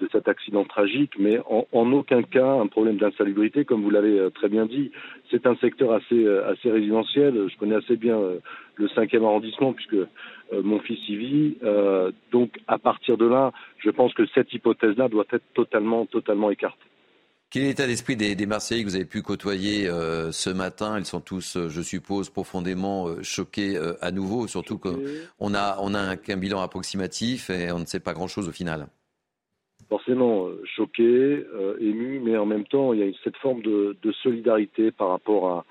de 0.00 0.08
cet 0.10 0.28
accident 0.28 0.64
tragique, 0.64 1.12
mais 1.18 1.38
en, 1.48 1.66
en 1.72 1.92
aucun 1.92 2.22
cas 2.22 2.52
un 2.52 2.66
problème 2.66 2.96
d'insalubrité, 2.96 3.64
comme 3.64 3.82
vous 3.82 3.90
l'avez 3.90 4.18
euh, 4.18 4.30
très 4.30 4.48
bien 4.48 4.66
dit. 4.66 4.90
C'est 5.30 5.46
un 5.46 5.56
secteur 5.56 5.92
assez, 5.92 6.24
euh, 6.24 6.50
assez 6.50 6.70
résidentiel. 6.70 7.48
Je 7.48 7.56
connais 7.58 7.76
assez 7.76 7.96
bien 7.96 8.18
euh, 8.18 8.38
le 8.76 8.88
cinquième 8.88 9.24
arrondissement 9.24 9.72
puisque 9.72 9.96
mon 10.52 10.80
fils 10.80 10.98
y 11.08 11.14
vit. 11.14 11.56
donc 12.32 12.58
à 12.66 12.76
partir 12.78 13.16
de 13.16 13.24
là, 13.24 13.52
je 13.78 13.90
pense 13.90 14.12
que 14.14 14.26
cette 14.34 14.52
hypothèse-là 14.52 15.08
doit 15.08 15.26
être 15.30 15.44
totalement, 15.54 16.06
totalement 16.06 16.50
écartée. 16.50 16.88
Quel 17.50 17.62
est 17.62 17.68
l'état 17.68 17.86
d'esprit 17.86 18.16
des, 18.16 18.34
des, 18.34 18.46
Marseillais 18.46 18.82
que 18.82 18.88
vous 18.88 18.96
avez 18.96 19.04
pu 19.04 19.22
côtoyer 19.22 19.88
euh, 19.88 20.32
ce 20.32 20.50
matin? 20.50 20.98
Ils 20.98 21.04
sont 21.04 21.20
tous, 21.20 21.56
je 21.68 21.82
suppose, 21.82 22.30
profondément 22.30 23.08
euh, 23.08 23.22
choqués 23.22 23.78
à 24.00 24.10
nouveau, 24.10 24.48
surtout 24.48 24.78
qu'on 24.78 25.54
a, 25.54 25.76
on 25.80 25.94
a 25.94 26.16
qu'un 26.16 26.36
bilan 26.36 26.62
approximatif 26.62 27.50
et 27.50 27.70
on 27.70 27.78
ne 27.78 27.86
sait 27.86 28.00
pas 28.00 28.12
grand-chose 28.12 28.48
au 28.48 28.52
final 28.52 28.88
forcément 29.90 30.46
euh, 30.46 30.62
choqué, 30.76 31.02
euh, 31.02 31.76
ému, 31.80 32.20
mais 32.24 32.38
en 32.38 32.46
même 32.46 32.64
temps, 32.64 32.94
il 32.94 33.00
y 33.00 33.02
a 33.02 33.12
cette 33.24 33.36
forme 33.36 33.60
de, 33.60 33.96
solidarité 34.22 34.92
par 34.92 35.08
rapport 35.08 35.64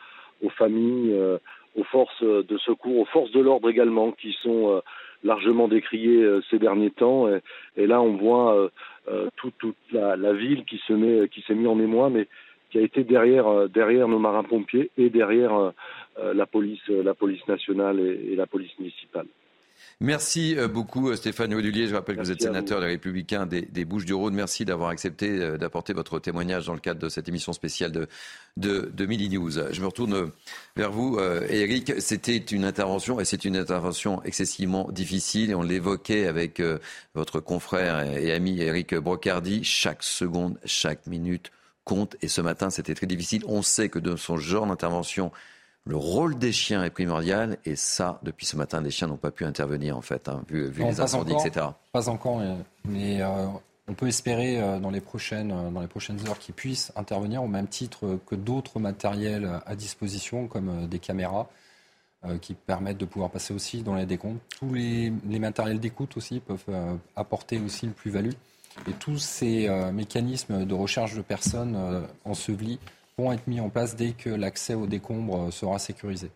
aux 0.43 0.49
familles, 0.49 1.13
euh, 1.13 1.37
aux 1.75 1.83
forces 1.85 2.23
de 2.23 2.57
secours, 2.57 2.99
aux 2.99 3.05
forces 3.05 3.31
de 3.31 3.39
l'ordre 3.39 3.69
également, 3.69 4.11
qui 4.11 4.33
sont 4.43 4.81
largement 5.23 5.67
décriées 5.67 6.25
ces 6.49 6.59
derniers 6.59 6.91
temps. 6.91 7.27
Et, 7.77 7.87
là, 7.87 8.01
on 8.01 8.15
voit 8.17 8.71
toute, 9.35 9.53
toute 9.59 9.75
la, 9.91 10.33
ville 10.33 10.65
qui 10.65 10.81
s'est 10.87 10.95
mise 10.95 11.67
en 11.67 11.79
émoi, 11.79 12.09
mais 12.09 12.27
qui 12.71 12.79
a 12.79 12.81
été 12.81 13.03
derrière, 13.03 14.07
nos 14.07 14.19
marins-pompiers 14.19 14.89
et 14.97 15.09
derrière 15.09 15.73
la 16.17 16.45
police, 16.47 16.81
nationale 17.47 17.99
et 17.99 18.35
la 18.35 18.47
police 18.47 18.77
municipale. 18.79 19.27
Merci 20.01 20.57
euh, 20.57 20.67
beaucoup 20.67 21.09
euh, 21.09 21.15
Stéphane 21.15 21.53
Audulier. 21.53 21.87
Je 21.87 21.95
rappelle 21.95 22.15
que 22.15 22.21
vous 22.21 22.31
êtes 22.31 22.41
sénateur 22.41 22.79
des 22.79 22.87
Républicains 22.87 23.45
des, 23.45 23.85
Bouches-du-Rhône. 23.85 24.33
Merci 24.33 24.63
d'avoir 24.63 24.89
accepté 24.89 25.29
euh, 25.29 25.57
d'apporter 25.57 25.93
votre 25.93 26.19
témoignage 26.19 26.65
dans 26.67 26.73
le 26.73 26.79
cadre 26.79 27.01
de 27.01 27.09
cette 27.09 27.27
émission 27.27 27.51
spéciale 27.51 27.91
de, 27.91 28.07
de, 28.57 28.91
de 28.93 29.05
Midi 29.05 29.29
News. 29.29 29.51
Je 29.71 29.81
me 29.81 29.85
retourne 29.85 30.31
vers 30.75 30.91
vous, 30.91 31.19
Eric. 31.19 31.99
C'était 31.99 32.37
une 32.37 32.63
intervention, 32.63 33.19
et 33.19 33.25
c'est 33.25 33.45
une 33.45 33.57
intervention 33.57 34.23
excessivement 34.23 34.89
difficile, 34.91 35.51
et 35.51 35.55
on 35.55 35.61
l'évoquait 35.61 36.27
avec 36.27 36.61
votre 37.13 37.39
confrère 37.39 38.01
et 38.17 38.31
ami 38.31 38.61
Eric 38.61 38.95
Brocardi. 38.95 39.63
Chaque 39.63 40.03
seconde, 40.03 40.57
chaque 40.65 41.07
minute 41.07 41.51
compte, 41.83 42.15
et 42.21 42.27
ce 42.27 42.41
matin, 42.41 42.69
c'était 42.69 42.95
très 42.95 43.07
difficile. 43.07 43.43
On 43.47 43.61
sait 43.61 43.89
que 43.89 43.99
de 43.99 44.15
son 44.15 44.37
genre 44.37 44.67
d'intervention, 44.67 45.31
le 45.89 45.97
rôle 45.97 46.37
des 46.37 46.51
chiens 46.51 46.83
est 46.83 46.91
primordial 46.91 47.57
et 47.65 47.75
ça, 47.75 48.19
depuis 48.21 48.45
ce 48.45 48.55
matin, 48.55 48.79
les 48.79 48.91
chiens 48.91 49.07
n'ont 49.07 49.17
pas 49.17 49.31
pu 49.31 49.43
intervenir 49.43 49.97
en 49.97 50.01
fait, 50.01 50.29
hein, 50.29 50.43
vu, 50.47 50.71
les 50.71 51.01
incendies, 51.01 51.33
etc. 51.33 51.65
Pas 51.91 52.09
encore, 52.09 52.39
mais, 52.85 53.23
euh, 53.23 53.47
on 53.87 53.95
peut 53.95 54.07
espérer 54.07 54.61
euh, 54.61 54.77
dans, 54.77 54.91
les 54.91 55.01
prochaines, 55.01 55.51
euh, 55.51 55.71
dans 55.71 55.81
les 55.81 55.87
prochaines 55.87 56.19
heures 56.27 56.37
qu'ils 56.37 56.53
puissent 56.53 56.91
intervenir 56.95 57.41
au 57.41 57.47
même 57.47 57.67
titre 57.67 58.19
que 58.27 58.35
d'autres 58.35 58.79
matériels 58.79 59.49
à 59.65 59.75
disposition, 59.75 60.47
comme 60.47 60.87
des 60.87 60.99
caméras. 60.99 61.49
qui 62.41 62.53
permettent 62.53 62.97
de 62.97 63.05
pouvoir 63.05 63.31
passer 63.31 63.53
aussi 63.53 63.81
dans 63.81 63.95
les 63.95 64.05
décomptes. 64.05 64.41
Tous 64.59 64.73
les, 64.73 65.13
les 65.29 65.39
matériels 65.39 65.79
d'écoute 65.79 66.17
aussi 66.17 66.41
peuvent 66.41 66.99
apporter 67.15 67.61
aussi 67.61 67.85
une 67.85 67.93
plus-value. 67.93 68.35
Et 68.89 68.91
tous 68.99 69.17
ces 69.19 69.69
mécanismes 69.93 70.65
de 70.65 70.73
recherche 70.73 71.15
de 71.15 71.21
personnes 71.21 71.79
ensevelies 72.25 72.77
être 73.33 73.47
mis 73.47 73.59
en 73.59 73.69
place 73.69 73.95
dès 73.95 74.11
que 74.11 74.29
l'accès 74.29 74.73
aux 74.73 74.87
décombres 74.87 75.47
euh, 75.47 75.51
sera 75.51 75.79
sécurisé. 75.79 76.31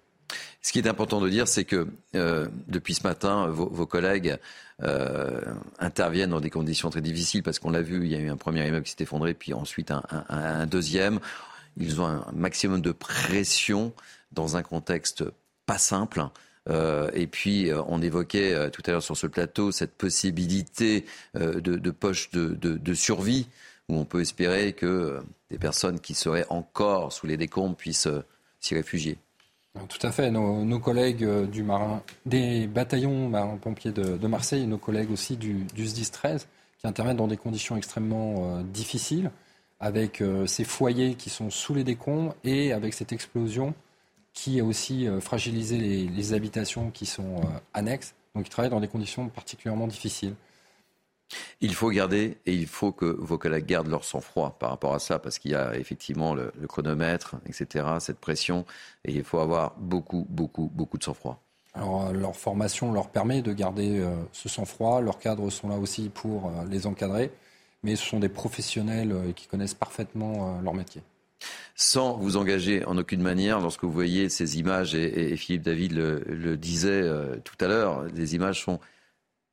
Ce 0.62 0.72
qui 0.72 0.80
est 0.80 0.88
important 0.88 1.20
de 1.20 1.30
dire, 1.30 1.48
c'est 1.48 1.66
que 1.66 1.88
euh, 2.16 2.48
depuis 2.68 2.94
ce 2.94 3.04
matin, 3.04 3.48
vos, 3.48 3.86
collègues 3.86 4.38
euh, 4.82 5.42
interviennent 5.80 6.32
dans 6.32 6.40
des 6.40 6.50
conditions 6.50 6.90
très 6.90 7.02
difficiles 7.02 7.44
parce 7.44 7.60
qu'on 7.60 7.72
l'a 7.72 7.82
vu, 7.82 8.06
il 8.06 8.12
y 8.12 8.16
a 8.16 8.20
eu 8.20 8.30
un 8.30 8.38
premier 8.38 8.66
immeuble 8.68 8.86
qui 8.86 8.92
s'est 8.92 9.04
effondré, 9.04 9.34
puis 9.34 9.54
ensuite 9.54 9.92
un, 9.92 10.66
deuxième. 10.66 11.20
Ils 11.78 12.00
ont 12.02 12.06
un 12.06 12.26
maximum 12.34 12.82
de 12.82 12.92
pression 12.92 13.94
dans 14.32 14.56
un 14.56 14.64
contexte 14.64 15.24
pas 15.66 15.78
simple. 15.78 16.24
Euh, 16.70 17.12
et 17.14 17.28
puis, 17.28 17.70
on 17.88 18.02
évoquait 18.02 18.70
tout 18.72 18.82
à 18.86 18.92
l'heure 18.92 19.04
sur 19.04 19.18
ce 19.18 19.28
plateau 19.28 19.72
cette 19.72 19.96
possibilité 19.96 21.06
de, 21.36 21.92
poche 21.92 22.32
de 22.32 22.94
survie 22.94 23.48
où 23.90 23.96
on 23.96 24.06
peut 24.06 24.22
espérer 24.22 24.74
que 24.74 24.86
euh, 24.86 25.22
des 25.50 25.58
personnes 25.58 26.00
qui 26.00 26.14
seraient 26.14 26.46
encore 26.50 27.12
sous 27.12 27.28
les 27.28 27.38
décombres 27.38 27.76
puissent 27.76 28.08
euh, 28.08 28.24
s'y 28.60 28.76
réfugier. 28.76 29.18
Tout 29.90 30.06
à 30.06 30.12
fait. 30.12 30.30
Nos, 30.30 30.80
collègues 30.80 31.24
euh, 31.24 31.48
du 31.48 31.64
marin, 31.64 32.04
des 32.26 32.68
bataillons 32.68 33.28
marins-pompiers 33.30 33.92
de, 33.92 34.28
Marseille, 34.28 34.68
nos 34.68 34.78
collègues 34.78 35.12
aussi 35.12 35.36
du, 35.36 35.66
du, 35.74 35.88
SDIS 35.88 36.12
13, 36.12 36.48
qui 36.78 36.88
interviennent 36.88 37.18
dans 37.18 37.28
des 37.28 37.38
conditions 37.38 37.76
extrêmement 37.76 38.62
difficiles, 38.62 39.32
avec 39.80 40.24
ces 40.46 40.64
foyers 40.64 41.16
qui 41.16 41.30
sont 41.30 41.50
sous 41.50 41.74
les 41.74 41.84
décombres 41.84 42.36
et 42.44 42.72
avec 42.72 42.94
cette 42.94 43.12
explosion 43.12 43.74
qui 44.34 44.60
a 44.60 44.64
aussi 44.64 45.08
fragilisé 45.22 45.78
les, 45.78 46.34
habitations 46.34 46.90
qui 46.92 47.06
sont 47.06 47.42
annexes. 47.74 48.16
Donc 48.36 48.48
ils 48.48 48.50
travaillent 48.50 48.72
dans 48.72 48.80
des 48.80 48.88
conditions 48.88 49.28
particulièrement 49.30 49.88
difficiles. 49.88 50.36
Il 51.62 51.74
faut 51.74 51.90
garder 51.90 52.38
et 52.46 52.54
il 52.54 52.68
faut 52.68 52.92
que 52.92 53.06
vos 53.06 53.38
collègues 53.38 53.66
gardent 53.66 53.88
leur 53.88 54.04
sang-froid 54.04 54.58
par 54.60 54.70
rapport 54.70 54.94
à 54.94 55.00
ça, 55.00 55.20
parce 55.20 55.40
qu'il 55.40 55.52
y 55.52 55.56
a 55.56 55.76
effectivement 55.78 56.34
le, 56.34 56.52
chronomètre, 56.68 57.36
etc., 57.48 57.86
cette 58.00 58.20
pression, 58.20 58.66
et 59.06 59.14
il 59.14 59.24
faut 59.24 59.40
avoir 59.40 59.76
beaucoup, 59.78 60.28
beaucoup, 60.30 60.70
beaucoup 60.74 60.98
de 60.98 61.04
sang-froid. 61.04 61.42
Alors, 61.74 62.08
euh, 62.08 62.12
leur 62.12 62.36
formation 62.36 62.92
leur 62.92 63.10
permet 63.10 63.42
de 63.42 63.52
garder 63.54 64.00
euh, 64.00 64.16
ce 64.32 64.48
sang-froid. 64.48 65.02
Leurs 65.02 65.20
cadres 65.20 65.50
sont 65.50 65.70
là 65.70 65.78
aussi 65.78 66.10
pour 66.10 66.48
euh, 66.48 66.66
les 66.70 66.86
encadrer, 66.86 67.32
mais 67.82 67.96
ce 67.96 68.06
sont 68.06 68.20
des 68.20 68.30
professionnels 68.30 69.34
qui 69.36 69.48
connaissent 69.48 69.74
parfaitement 69.74 70.60
leur 70.62 70.74
métier 70.74 71.02
sans 71.76 72.16
vous 72.18 72.38
engager 72.38 72.86
en 72.86 72.98
aucune 72.98 73.22
manière 73.22 73.60
lorsque 73.60 73.84
vous 73.84 73.92
voyez 73.92 74.30
ces 74.30 74.60
images, 74.60 74.96
et, 74.96 75.36
Philippe 75.36 75.64
David 75.64 75.92
le, 75.94 76.56
disait 76.56 77.04
tout 77.44 77.56
à 77.60 77.68
l'heure, 77.68 78.04
les 78.14 78.36
images 78.36 78.64
sont 78.64 78.80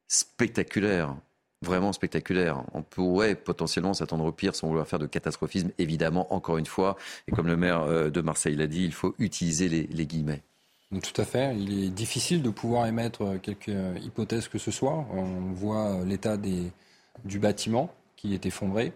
spectaculaires 0.07 1.17
vraiment 1.63 1.93
spectaculaire. 1.93 2.63
On 2.73 2.83
pourrait 2.83 3.35
potentiellement 3.35 3.95
s'attendre 3.95 4.25
au 4.25 4.33
pire 4.33 4.55
sans 4.55 4.69
vouloir 4.69 4.87
faire 4.87 4.99
de 4.99 5.07
catastrophisme, 5.07 5.71
évidemment, 5.79 6.33
encore 6.35 6.59
une 6.59 6.67
fois. 6.67 6.97
Et 7.29 7.33
comme 7.33 7.47
le 7.47 7.57
maire 7.57 7.83
euh, 7.83 8.11
de 8.11 8.21
Marseille 8.21 8.57
l'a 8.57 8.67
dit, 8.67 8.85
il 8.85 8.93
faut 8.93 9.15
utiliser 9.19 9.69
les, 9.69 10.07
guillemets. 10.07 10.43
Tout 10.91 11.21
à 11.21 11.25
fait. 11.25 11.55
Il 11.57 11.85
est 11.85 11.91
difficile 11.91 12.43
de 12.43 12.51
pouvoir 12.51 12.87
émettre 12.87 13.41
quelque 13.43 13.71
hypothèse 14.03 14.49
que 14.49 14.59
ce 14.59 14.71
soit. 14.71 15.07
On 15.13 15.53
voit 15.53 16.05
l'état 16.05 16.37
du 16.37 17.39
bâtiment 17.39 17.93
qui 18.17 18.35
est 18.35 18.47
effondré. 18.47 18.93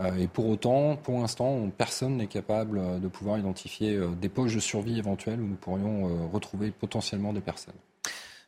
Euh, 0.00 0.16
et 0.16 0.28
pour 0.28 0.48
autant, 0.48 0.96
pour 0.96 1.18
l'instant, 1.18 1.68
personne 1.76 2.16
n'est 2.16 2.28
capable 2.28 3.00
de 3.00 3.08
pouvoir 3.08 3.38
identifier 3.38 3.96
euh, 3.96 4.08
des 4.08 4.28
poches 4.28 4.54
de 4.54 4.60
survie 4.60 4.98
éventuelles 4.98 5.40
où 5.40 5.46
nous 5.46 5.56
pourrions 5.56 6.28
retrouver 6.30 6.70
potentiellement 6.70 7.32
des 7.32 7.40
personnes. 7.40 7.74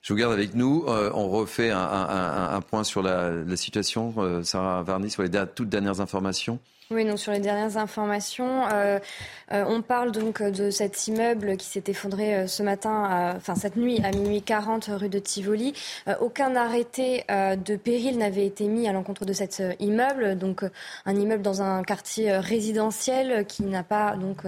Je 0.02 0.12
vous 0.12 0.18
garde 0.18 0.32
avec 0.32 0.54
nous. 0.54 0.84
Euh, 0.88 1.10
on 1.14 1.28
refait 1.28 1.70
un, 1.70 2.60
point 2.62 2.84
sur 2.84 3.02
la, 3.02 3.56
situation, 3.56 4.14
euh, 4.18 4.42
Sarah 4.42 4.82
Varny, 4.82 5.10
sur 5.10 5.22
les 5.22 5.30
toutes 5.54 5.68
dernières 5.68 6.00
informations. 6.00 6.58
Oui, 6.92 7.04
donc 7.04 7.20
sur 7.20 7.30
les 7.30 7.38
dernières 7.38 7.76
informations, 7.76 8.66
euh, 8.72 8.98
euh, 9.52 9.64
on 9.68 9.80
parle 9.80 10.10
donc 10.10 10.42
de 10.42 10.70
cet 10.70 11.06
immeuble 11.06 11.56
qui 11.56 11.66
s'est 11.66 11.84
effondré 11.86 12.34
euh, 12.34 12.46
ce 12.48 12.64
matin, 12.64 13.32
enfin 13.36 13.54
cette 13.54 13.76
nuit 13.76 14.00
à 14.02 14.10
minuit 14.10 14.42
40 14.42 14.90
rue 14.94 15.08
de 15.08 15.20
Tivoli. 15.20 15.72
aucun 16.20 16.56
arrêté 16.56 17.24
de 17.28 17.76
péril 17.76 18.18
n'avait 18.18 18.44
été 18.44 18.64
mis 18.64 18.88
à 18.88 18.92
l'encontre 18.92 19.24
de 19.24 19.32
cet 19.32 19.62
immeuble, 19.78 20.36
donc 20.36 20.64
un 21.06 21.14
immeuble 21.14 21.42
dans 21.42 21.62
un 21.62 21.84
quartier 21.84 22.32
résidentiel 22.38 23.46
qui 23.46 23.62
n'a 23.62 23.84
pas 23.84 24.16
donc 24.16 24.42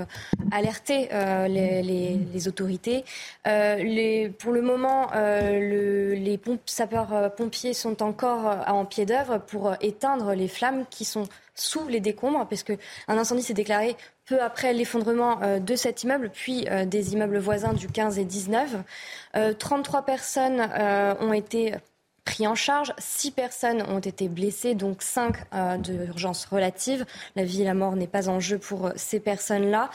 alerté 0.51 1.11
les, 1.49 2.49
autorités. 2.49 3.05
Les, 3.45 4.33
pour 4.37 4.51
le 4.51 4.63
moment, 4.63 5.11
le, 5.15 6.15
les 6.15 6.41
sapeurs-pompiers 6.67 7.75
sont 7.75 8.03
encore 8.03 8.65
en 8.67 8.85
pied 8.85 9.07
d'œuvre 9.07 9.39
pour 9.39 9.75
éteindre 9.81 10.35
les 10.35 10.49
flammes 10.49 10.85
qui 10.91 11.05
sont 11.05 11.29
sous 11.55 11.87
les 11.89 12.01
décombres, 12.01 12.47
parce 12.49 12.63
qu'un 12.63 12.77
incendie 13.09 13.43
s'est 13.43 13.55
déclaré 13.55 13.97
peu 14.27 14.41
après 14.41 14.73
l'effondrement 14.73 15.43
euh, 15.43 15.59
de 15.59 15.77
cet 15.77 16.05
immeuble, 16.05 16.31
puis 16.33 16.67
euh, 16.69 16.85
des 16.85 17.13
immeubles 17.13 17.39
voisins 17.39 17.73
du 17.73 17.89
15 17.89 18.19
et 18.19 18.25
19. 18.25 18.77
33 19.59 20.01
euh, 20.01 20.03
personnes 20.03 20.61
ont 21.21 21.33
été 21.33 21.75
pris 22.25 22.47
en 22.47 22.55
charge. 22.55 22.93
Six 22.99 23.33
personnes 23.33 23.83
ont 23.83 23.99
été 23.99 24.29
blessées, 24.29 24.75
donc 24.75 25.03
cinq 25.03 25.37
euh, 25.55 25.77
d'urgence 25.77 26.45
relative. 26.47 27.05
La 27.37 27.45
vie 27.45 27.63
et 27.63 27.65
la 27.65 27.75
mort 27.75 27.97
n'est 27.97 28.07
pas 28.07 28.29
en 28.29 28.39
jeu 28.39 28.59
pour 28.59 28.87
euh, 28.87 28.91
ces 28.97 29.19
personnes-là. 29.19 29.91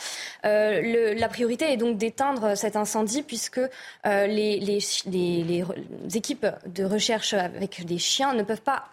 Euh, 0.46 1.14
la 1.16 1.30
priorité 1.30 1.72
est 1.72 1.78
donc 1.78 1.98
d'éteindre 1.98 2.56
cet 2.56 2.76
incendie 2.76 3.24
puisque 3.24 3.60
euh, 3.60 4.28
les, 4.28 4.78
équipes 6.14 6.48
de 6.66 6.84
recherche 6.84 7.34
avec 7.34 7.86
des 7.86 7.98
chiens 7.98 8.34
ne 8.34 8.44
peuvent 8.44 8.62
pas 8.62 8.86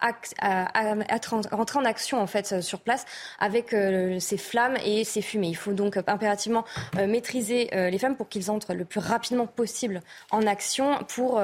rentrer 1.50 1.78
en 1.78 1.84
action 1.84 2.20
en 2.20 2.26
fait 2.26 2.60
sur 2.62 2.80
place 2.80 3.04
avec 3.38 3.74
ces 4.18 4.36
flammes 4.36 4.76
et 4.84 5.04
ces 5.04 5.22
fumées. 5.22 5.48
Il 5.48 5.56
faut 5.56 5.72
donc 5.72 5.96
impérativement 6.06 6.64
maîtriser 6.96 7.68
les 7.72 7.98
flammes 7.98 8.16
pour 8.16 8.28
qu'ils 8.28 8.50
entrent 8.50 8.74
le 8.74 8.84
plus 8.84 9.00
rapidement 9.00 9.46
possible 9.46 10.02
en 10.30 10.46
action 10.46 10.98
pour 11.08 11.40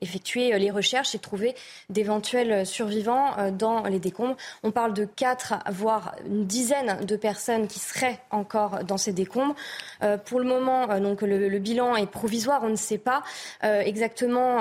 effectuer 0.00 0.58
les 0.58 0.70
recherches 0.70 0.85
et 0.94 1.18
trouver 1.18 1.54
d'éventuels 1.90 2.64
survivants 2.64 3.36
euh, 3.38 3.50
dans 3.50 3.84
les 3.84 3.98
décombres. 3.98 4.36
On 4.62 4.70
parle 4.70 4.94
de 4.94 5.04
4, 5.04 5.54
voire 5.70 6.14
une 6.26 6.46
dizaine 6.46 7.04
de 7.04 7.16
personnes 7.16 7.66
qui 7.66 7.78
seraient 7.78 8.20
encore 8.30 8.84
dans 8.84 8.98
ces 8.98 9.12
décombres. 9.12 9.54
Euh, 10.02 10.16
pour 10.16 10.38
le 10.38 10.46
moment, 10.46 10.90
euh, 10.90 11.00
donc 11.00 11.22
le, 11.22 11.58
bilan 11.58 11.96
est 11.96 12.06
provisoire. 12.06 12.62
On 12.62 12.68
ne 12.68 12.76
sait 12.76 12.98
pas 12.98 13.22
exactement 13.62 14.58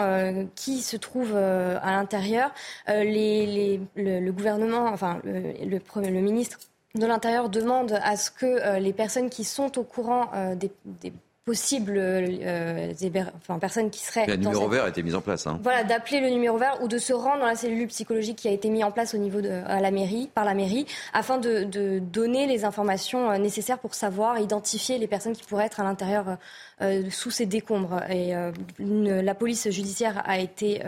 qui 0.56 0.82
se 0.82 0.96
trouve 0.98 1.36
à 1.36 1.92
l'intérieur. 1.92 2.52
Le, 2.88 4.32
gouvernement, 4.32 4.88
enfin 4.88 5.20
le 5.24 6.22
ministre 6.22 6.60
de 6.96 7.06
l'Intérieur 7.06 7.50
demande 7.50 8.00
à 8.04 8.16
ce 8.16 8.32
que 8.32 8.80
les 8.80 8.94
personnes 8.94 9.30
qui 9.30 9.44
sont 9.44 9.78
au 9.78 9.84
courant 9.84 10.32
des, 10.56 10.72
des 10.86 11.12
possibles 11.46 11.98
euh, 11.98 12.92
enfin, 13.38 13.60
personnes 13.60 13.92
qui 13.92 14.04
seraient. 14.04 14.26
Le 14.26 14.36
numéro 14.36 14.68
vert 14.68 14.86
a 14.86 14.90
été 14.90 15.04
mis 15.04 15.14
en 15.14 15.22
place. 15.22 15.46
Hein. 15.46 15.60
Voilà, 15.62 15.84
d'appeler 15.84 16.20
le 16.20 16.30
numéro 16.30 16.58
vert 16.58 16.80
ou 16.82 16.88
de 16.88 16.98
se 16.98 17.14
rendre 17.14 17.42
dans 17.42 17.46
la 17.46 17.56
cellule 17.56 17.88
psychologique 17.88 18.38
qui 18.38 18.48
a 18.48 18.52
été 18.52 18.70
mise 18.70 18.84
en 18.84 18.92
place 18.92 19.14
au 19.14 19.20
niveau 19.20 19.42
de 19.42 19.50
à 19.68 19.80
la 19.80 19.92
mairie, 19.92 20.28
par 20.34 20.44
la 20.44 20.56
mairie, 20.56 20.88
afin 21.14 21.38
de, 21.38 21.64
de 21.64 22.00
donner 22.00 22.48
les 22.48 22.66
informations 22.66 23.30
euh, 23.30 23.38
nécessaires 23.38 23.78
pour 23.78 23.94
savoir 23.94 24.40
identifier 24.40 24.98
les 24.98 25.08
personnes 25.08 25.34
qui 25.34 25.44
pourraient 25.44 25.68
être 25.68 25.80
à 25.80 25.84
l'intérieur 25.84 26.38
euh, 26.82 27.10
sous 27.12 27.30
ces 27.30 27.46
décombres. 27.46 28.02
Et 28.10 28.34
la 28.80 29.36
police 29.36 29.70
judiciaire 29.70 30.24
a 30.26 30.40
été 30.40 30.82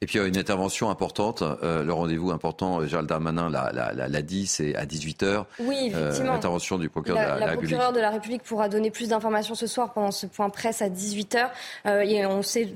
et 0.00 0.06
puis 0.06 0.16
il 0.16 0.22
y 0.22 0.24
a 0.24 0.28
une 0.28 0.38
intervention 0.38 0.90
importante, 0.90 1.42
euh, 1.42 1.82
le 1.82 1.92
rendez-vous 1.92 2.30
important, 2.30 2.86
Gérald 2.86 3.08
Darmanin 3.08 3.50
l'a 3.50 4.22
dit, 4.22 4.46
c'est 4.46 4.76
à 4.76 4.86
18h. 4.86 5.44
Oui, 5.58 5.86
effectivement. 5.86 6.34
L'intervention 6.34 6.78
du 6.78 6.88
procureur 6.88 7.18
de 7.18 7.24
la, 7.24 7.38
la, 7.38 7.46
République. 7.46 7.76
de 7.76 8.00
la 8.00 8.10
République 8.10 8.42
pourra 8.44 8.68
donner 8.68 8.92
plus 8.92 9.08
d'informations 9.08 9.56
ce 9.56 9.66
soir 9.66 9.92
pendant 9.92 10.12
ce 10.12 10.26
point 10.26 10.50
presse 10.50 10.82
à 10.82 10.88
18h. 10.88 11.48
Euh, 11.86 12.00
et 12.00 12.24
on 12.26 12.42
sait 12.42 12.72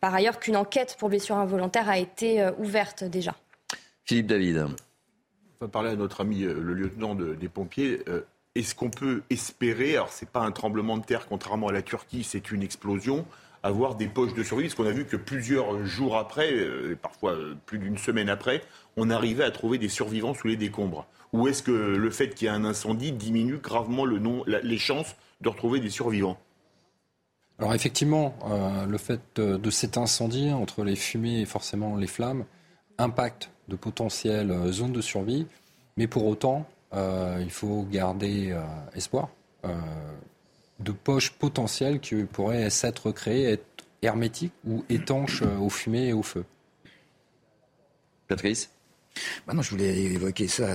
par 0.00 0.14
ailleurs 0.14 0.40
qu'une 0.40 0.56
enquête 0.56 0.96
pour 0.98 1.08
blessure 1.08 1.36
involontaire 1.36 1.88
a 1.88 1.98
été 1.98 2.42
euh, 2.42 2.50
ouverte 2.58 3.02
déjà. 3.04 3.34
Philippe 4.04 4.26
David. 4.26 4.66
On 5.60 5.64
va 5.64 5.68
parler 5.68 5.90
à 5.90 5.96
notre 5.96 6.20
ami 6.20 6.40
le 6.40 6.74
lieutenant 6.74 7.14
des 7.14 7.48
pompiers. 7.48 8.00
Est-ce 8.54 8.74
qu'on 8.74 8.90
peut 8.90 9.22
espérer, 9.30 9.94
alors 9.94 10.10
c'est 10.10 10.28
pas 10.28 10.40
un 10.40 10.50
tremblement 10.50 10.98
de 10.98 11.04
terre 11.04 11.26
contrairement 11.26 11.68
à 11.68 11.72
la 11.72 11.82
Turquie, 11.82 12.24
c'est 12.24 12.50
une 12.50 12.62
explosion, 12.62 13.24
avoir 13.62 13.94
des 13.94 14.08
poches 14.08 14.34
de 14.34 14.42
survie, 14.42 14.64
parce 14.64 14.74
qu'on 14.74 14.86
a 14.86 14.92
vu 14.92 15.04
que 15.04 15.16
plusieurs 15.16 15.84
jours 15.84 16.16
après, 16.16 16.52
euh, 16.52 16.96
parfois 17.00 17.32
euh, 17.32 17.54
plus 17.66 17.78
d'une 17.78 17.98
semaine 17.98 18.28
après, 18.28 18.62
on 18.96 19.10
arrivait 19.10 19.44
à 19.44 19.50
trouver 19.50 19.78
des 19.78 19.88
survivants 19.88 20.34
sous 20.34 20.48
les 20.48 20.56
décombres. 20.56 21.06
Ou 21.32 21.48
est-ce 21.48 21.62
que 21.62 21.70
le 21.70 22.10
fait 22.10 22.34
qu'il 22.34 22.46
y 22.46 22.50
ait 22.50 22.54
un 22.54 22.64
incendie 22.64 23.12
diminue 23.12 23.58
gravement 23.58 24.04
le 24.04 24.20
les 24.46 24.78
chances 24.78 25.16
de 25.40 25.48
retrouver 25.48 25.80
des 25.80 25.90
survivants? 25.90 26.36
Alors 27.58 27.74
effectivement, 27.74 28.34
euh, 28.44 28.86
le 28.86 28.98
fait 28.98 29.20
de, 29.36 29.70
cet 29.70 29.96
incendie, 29.96 30.50
entre 30.50 30.84
les 30.84 30.96
fumées 30.96 31.40
et 31.40 31.46
forcément 31.46 31.96
les 31.96 32.06
flammes, 32.06 32.44
impacte 32.98 33.50
de 33.68 33.76
potentielles 33.76 34.54
zones 34.72 34.92
de 34.92 35.00
survie, 35.00 35.46
mais 35.96 36.06
pour 36.06 36.26
autant, 36.26 36.66
il 36.92 37.50
faut 37.50 37.86
garder 37.90 38.54
espoir 38.94 39.30
de 40.82 40.92
poches 40.92 41.30
potentielles 41.30 42.00
qui 42.00 42.14
pourraient 42.24 42.70
s'être 42.70 43.12
créées, 43.12 43.52
être 43.52 43.64
hermétiques 44.02 44.52
ou 44.66 44.84
étanches 44.88 45.42
aux 45.42 45.70
fumées 45.70 46.08
et 46.08 46.12
au 46.12 46.22
feu. 46.22 46.44
Patrice? 48.28 48.70
Bah 49.46 49.54
non, 49.54 49.62
Je 49.62 49.70
voulais 49.70 49.96
évoquer 49.96 50.48
ça 50.48 50.66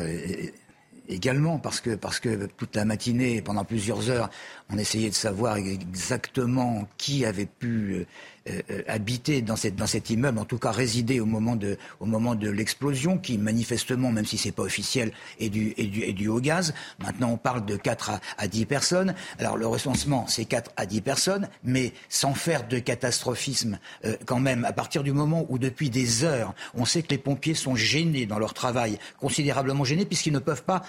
également 1.09 1.57
parce 1.57 1.81
que, 1.81 1.95
parce 1.95 2.19
que 2.19 2.45
toute 2.57 2.75
la 2.75 2.85
matinée, 2.85 3.41
pendant 3.41 3.63
plusieurs 3.63 4.09
heures, 4.09 4.29
on 4.69 4.77
essayait 4.77 5.09
de 5.09 5.15
savoir 5.15 5.57
exactement 5.57 6.87
qui 6.97 7.25
avait 7.25 7.45
pu 7.45 8.05
euh, 8.49 8.81
habiter 8.87 9.41
dans, 9.41 9.55
cette, 9.55 9.75
dans 9.75 9.87
cet 9.87 10.09
immeuble, 10.09 10.39
en 10.39 10.45
tout 10.45 10.57
cas 10.57 10.71
résider 10.71 11.19
au 11.19 11.25
moment 11.25 11.55
de, 11.55 11.77
au 11.99 12.05
moment 12.05 12.35
de 12.35 12.49
l'explosion, 12.49 13.17
qui 13.17 13.37
manifestement, 13.37 14.11
même 14.11 14.25
si 14.25 14.37
c'est 14.37 14.51
pas 14.51 14.63
officiel, 14.63 15.11
est 15.39 15.49
du, 15.49 15.73
est, 15.77 15.87
du, 15.87 16.03
est 16.03 16.13
du 16.13 16.27
haut 16.27 16.39
gaz. 16.39 16.73
Maintenant, 16.99 17.31
on 17.31 17.37
parle 17.37 17.65
de 17.65 17.75
4 17.75 18.11
à, 18.11 18.19
à 18.37 18.47
10 18.47 18.65
personnes. 18.65 19.15
Alors 19.39 19.57
le 19.57 19.67
recensement, 19.67 20.27
c'est 20.27 20.45
4 20.45 20.71
à 20.77 20.85
10 20.85 21.01
personnes, 21.01 21.49
mais 21.63 21.93
sans 22.09 22.33
faire 22.33 22.67
de 22.67 22.79
catastrophisme 22.79 23.79
euh, 24.05 24.15
quand 24.25 24.39
même, 24.39 24.65
à 24.65 24.73
partir 24.73 25.03
du 25.03 25.11
moment 25.11 25.45
où 25.49 25.57
depuis 25.57 25.89
des 25.89 26.23
heures, 26.23 26.53
on 26.73 26.85
sait 26.85 27.01
que 27.01 27.09
les 27.09 27.17
pompiers 27.17 27.53
sont 27.53 27.75
gênés 27.75 28.25
dans 28.25 28.39
leur 28.39 28.53
travail, 28.53 28.99
considérablement 29.19 29.83
gênés, 29.83 30.05
puisqu'ils 30.05 30.33
ne 30.33 30.39
peuvent 30.39 30.63
pas 30.63 30.83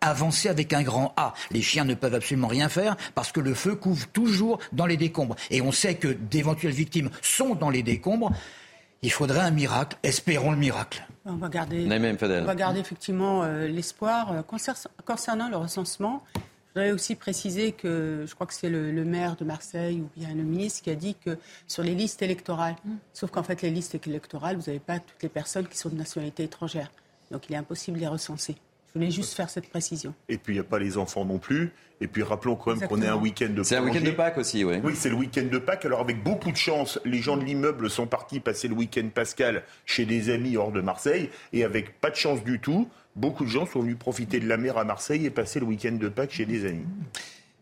avancer 0.00 0.48
avec 0.48 0.72
un 0.72 0.82
grand 0.82 1.12
A. 1.16 1.34
Les 1.50 1.62
chiens 1.62 1.84
ne 1.84 1.94
peuvent 1.94 2.14
absolument 2.14 2.48
rien 2.48 2.68
faire 2.68 2.96
parce 3.14 3.32
que 3.32 3.40
le 3.40 3.54
feu 3.54 3.74
couvre 3.74 4.06
toujours 4.08 4.58
dans 4.72 4.86
les 4.86 4.96
décombres. 4.96 5.36
Et 5.50 5.62
on 5.62 5.72
sait 5.72 5.96
que 5.96 6.08
d'éventuelles 6.08 6.72
victimes 6.72 7.10
sont 7.22 7.54
dans 7.54 7.70
les 7.70 7.82
décombres. 7.82 8.32
Il 9.02 9.12
faudrait 9.12 9.40
un 9.40 9.50
miracle. 9.50 9.96
Espérons 10.02 10.50
le 10.50 10.56
miracle. 10.56 11.06
On 11.24 11.34
va 11.34 11.48
garder, 11.48 11.86
on 11.88 12.44
va 12.44 12.54
garder 12.54 12.80
effectivement 12.80 13.42
euh, 13.42 13.66
l'espoir. 13.66 14.32
Euh, 14.32 14.42
concernant 15.04 15.48
le 15.48 15.56
recensement, 15.56 16.22
Je 16.34 16.40
voudrais 16.80 16.92
aussi 16.92 17.16
préciser 17.16 17.72
que 17.72 18.24
je 18.26 18.34
crois 18.34 18.46
que 18.46 18.54
c'est 18.54 18.70
le, 18.70 19.04
maire 19.04 19.34
de 19.36 19.44
Marseille 19.44 20.00
ou 20.00 20.08
bien 20.16 20.34
le 20.34 20.44
ministre 20.44 20.82
qui 20.82 20.90
a 20.90 20.94
dit 20.94 21.16
que 21.16 21.36
sur 21.66 21.82
les 21.82 21.94
listes 21.94 22.22
électorales, 22.22 22.76
mm. 22.84 22.94
sauf 23.12 23.30
qu'en 23.30 23.42
fait 23.42 23.62
les 23.62 23.70
listes 23.70 23.98
électorales, 24.06 24.56
vous 24.56 24.66
n'avez 24.66 24.78
pas 24.78 25.00
toutes 25.00 25.22
les 25.22 25.28
personnes 25.28 25.66
qui 25.66 25.76
sont 25.76 25.88
de 25.88 25.96
nationalité 25.96 26.44
étrangère. 26.44 26.90
Donc 27.30 27.48
il 27.48 27.54
est 27.54 27.58
impossible 27.58 27.96
de 27.96 28.02
les 28.02 28.08
recenser. 28.08 28.56
Je 28.96 29.00
voulais 29.00 29.12
juste 29.12 29.34
faire 29.34 29.50
cette 29.50 29.68
précision. 29.68 30.14
Et 30.30 30.38
puis 30.38 30.54
il 30.54 30.56
n'y 30.56 30.60
a 30.60 30.64
pas 30.64 30.78
les 30.78 30.96
enfants 30.96 31.26
non 31.26 31.36
plus. 31.36 31.74
Et 32.00 32.06
puis 32.06 32.22
rappelons 32.22 32.56
quand 32.56 32.74
même 32.74 32.88
qu'on 32.88 33.02
est 33.02 33.06
un 33.06 33.16
week-end 33.16 33.50
de 33.54 33.62
C'est 33.62 33.76
un 33.76 33.84
week-end 33.84 34.02
de 34.02 34.10
Pâques 34.10 34.38
aussi, 34.38 34.64
oui. 34.64 34.76
Oui, 34.82 34.94
c'est 34.96 35.10
le 35.10 35.16
week-end 35.16 35.44
de 35.52 35.58
Pâques. 35.58 35.84
Alors 35.84 36.00
avec 36.00 36.22
beaucoup 36.22 36.50
de 36.50 36.56
chance, 36.56 36.98
les 37.04 37.18
gens 37.18 37.36
de 37.36 37.44
l'immeuble 37.44 37.90
sont 37.90 38.06
partis 38.06 38.40
passer 38.40 38.68
le 38.68 38.74
week-end 38.74 39.06
pascal 39.14 39.64
chez 39.84 40.06
des 40.06 40.30
amis 40.30 40.56
hors 40.56 40.72
de 40.72 40.80
Marseille. 40.80 41.28
Et 41.52 41.62
avec 41.62 42.00
pas 42.00 42.08
de 42.08 42.16
chance 42.16 42.42
du 42.42 42.58
tout, 42.58 42.88
beaucoup 43.16 43.44
de 43.44 43.50
gens 43.50 43.66
sont 43.66 43.80
venus 43.80 43.98
profiter 43.98 44.40
de 44.40 44.48
la 44.48 44.56
mer 44.56 44.78
à 44.78 44.84
Marseille 44.84 45.26
et 45.26 45.30
passer 45.30 45.60
le 45.60 45.66
week-end 45.66 45.92
de 45.92 46.08
Pâques 46.08 46.32
chez 46.32 46.46
des 46.46 46.64
amis. 46.64 46.86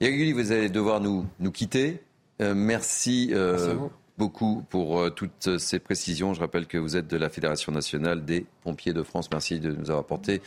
Yaguli, 0.00 0.32
vous 0.32 0.52
allez 0.52 0.68
devoir 0.68 1.00
nous, 1.00 1.26
nous 1.40 1.50
quitter. 1.50 2.00
Euh, 2.42 2.54
merci. 2.54 3.30
Euh, 3.32 3.74
beaucoup 4.16 4.64
pour 4.70 5.00
euh, 5.00 5.10
toutes 5.10 5.58
ces 5.58 5.78
précisions. 5.78 6.34
Je 6.34 6.40
rappelle 6.40 6.66
que 6.66 6.78
vous 6.78 6.96
êtes 6.96 7.08
de 7.08 7.16
la 7.16 7.28
Fédération 7.28 7.72
nationale 7.72 8.24
des 8.24 8.46
pompiers 8.62 8.92
de 8.92 9.02
France. 9.02 9.28
Merci 9.30 9.60
de 9.60 9.72
nous 9.72 9.90
avoir 9.90 10.00
apporté 10.00 10.40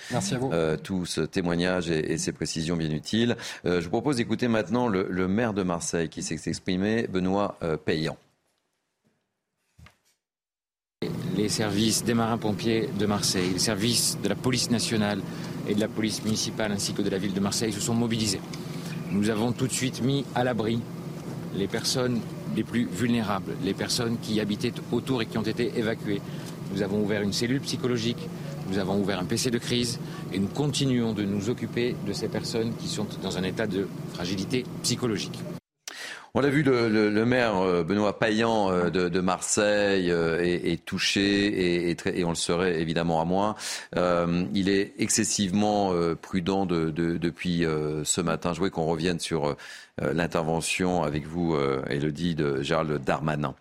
euh, 0.51 0.77
tout 0.77 1.05
ce 1.05 1.21
témoignage 1.21 1.89
et, 1.89 2.17
ces 2.17 2.31
précisions 2.31 2.77
bien 2.77 2.91
utiles. 2.91 3.35
Euh, 3.65 3.79
je 3.79 3.85
vous 3.85 3.91
propose 3.91 4.17
d'écouter 4.17 4.47
maintenant 4.47 4.87
le, 4.87 5.27
maire 5.27 5.53
de 5.53 5.63
Marseille 5.63 6.09
qui 6.09 6.23
s'est 6.23 6.39
exprimé, 6.45 7.07
Benoît 7.07 7.57
Payan. 7.85 8.17
Les 11.35 11.49
services 11.49 12.03
des 12.03 12.13
marins-pompiers 12.13 12.89
de 12.97 13.05
Marseille, 13.05 13.51
les 13.53 13.59
services 13.59 14.17
de 14.23 14.29
la 14.29 14.35
police 14.35 14.71
nationale 14.71 15.21
et 15.67 15.75
de 15.75 15.79
la 15.79 15.87
police 15.87 16.23
municipale 16.23 16.71
ainsi 16.71 16.93
que 16.93 17.01
de 17.01 17.09
la 17.09 17.17
ville 17.17 17.33
de 17.33 17.39
Marseille 17.39 17.73
se 17.73 17.81
sont 17.81 17.93
mobilisés. 17.93 18.41
Nous 19.11 19.29
avons 19.29 19.51
tout 19.51 19.67
de 19.67 19.71
suite 19.71 20.01
mis 20.01 20.25
à 20.33 20.43
l'abri 20.43 20.81
les 21.55 21.67
personnes 21.67 22.21
les 22.57 22.63
plus 22.63 22.87
vulnérables, 22.91 23.53
les 23.63 23.73
personnes 23.73 24.17
qui 24.21 24.41
habitaient 24.41 24.73
autour 24.91 25.21
et 25.21 25.27
qui 25.27 25.37
ont 25.37 25.43
été 25.43 25.71
évacuées. 25.77 26.21
Nous 26.73 26.81
avons 26.81 27.01
ouvert 27.01 27.21
une 27.21 27.31
cellule 27.31 27.61
psychologique, 27.61 28.27
nous 28.69 28.79
avons 28.79 28.99
ouvert 28.99 29.19
un 29.19 29.25
PC 29.25 29.51
de 29.51 29.59
crise 29.59 29.99
et 30.33 30.39
nous 30.39 30.47
continuons 30.47 31.13
de 31.13 31.23
nous 31.23 31.49
occuper 31.49 31.95
de 32.05 32.11
ces 32.11 32.27
personnes 32.27 32.73
qui 32.75 32.89
sont 32.89 33.07
dans 33.21 33.37
un 33.37 33.43
état 33.43 33.67
de 33.67 33.87
fragilité 34.13 34.65
psychologique. 34.83 35.39
On 36.37 36.41
l'a 36.41 36.49
vu, 36.49 36.61
le, 36.61 37.25
maire 37.25 37.57
euh, 37.57 37.83
Benoît 37.83 38.19
Payan 38.19 38.69
euh, 38.69 38.89
de, 38.91 39.19
Marseille 39.21 40.11
euh, 40.11 40.39
est, 40.39 40.85
touché 40.85 41.89
et, 41.89 42.23
on 42.25 42.29
le 42.29 42.35
serait 42.35 42.79
évidemment 42.79 43.21
à 43.21 43.25
moins. 43.25 43.55
il 43.95 44.69
est 44.69 44.93
excessivement 44.99 45.93
prudent 46.21 46.67
depuis 46.67 47.65
ce 48.03 48.21
matin. 48.21 48.53
Je 48.53 48.59
voulais 48.59 48.69
qu'on 48.69 48.85
revienne 48.85 49.19
sur 49.19 49.55
l'intervention 49.99 51.03
avec 51.03 51.25
vous, 51.25 51.55
Elodie, 51.89 52.35
de 52.35 52.61
Gérald 52.61 53.03
Darmanin. 53.03 53.55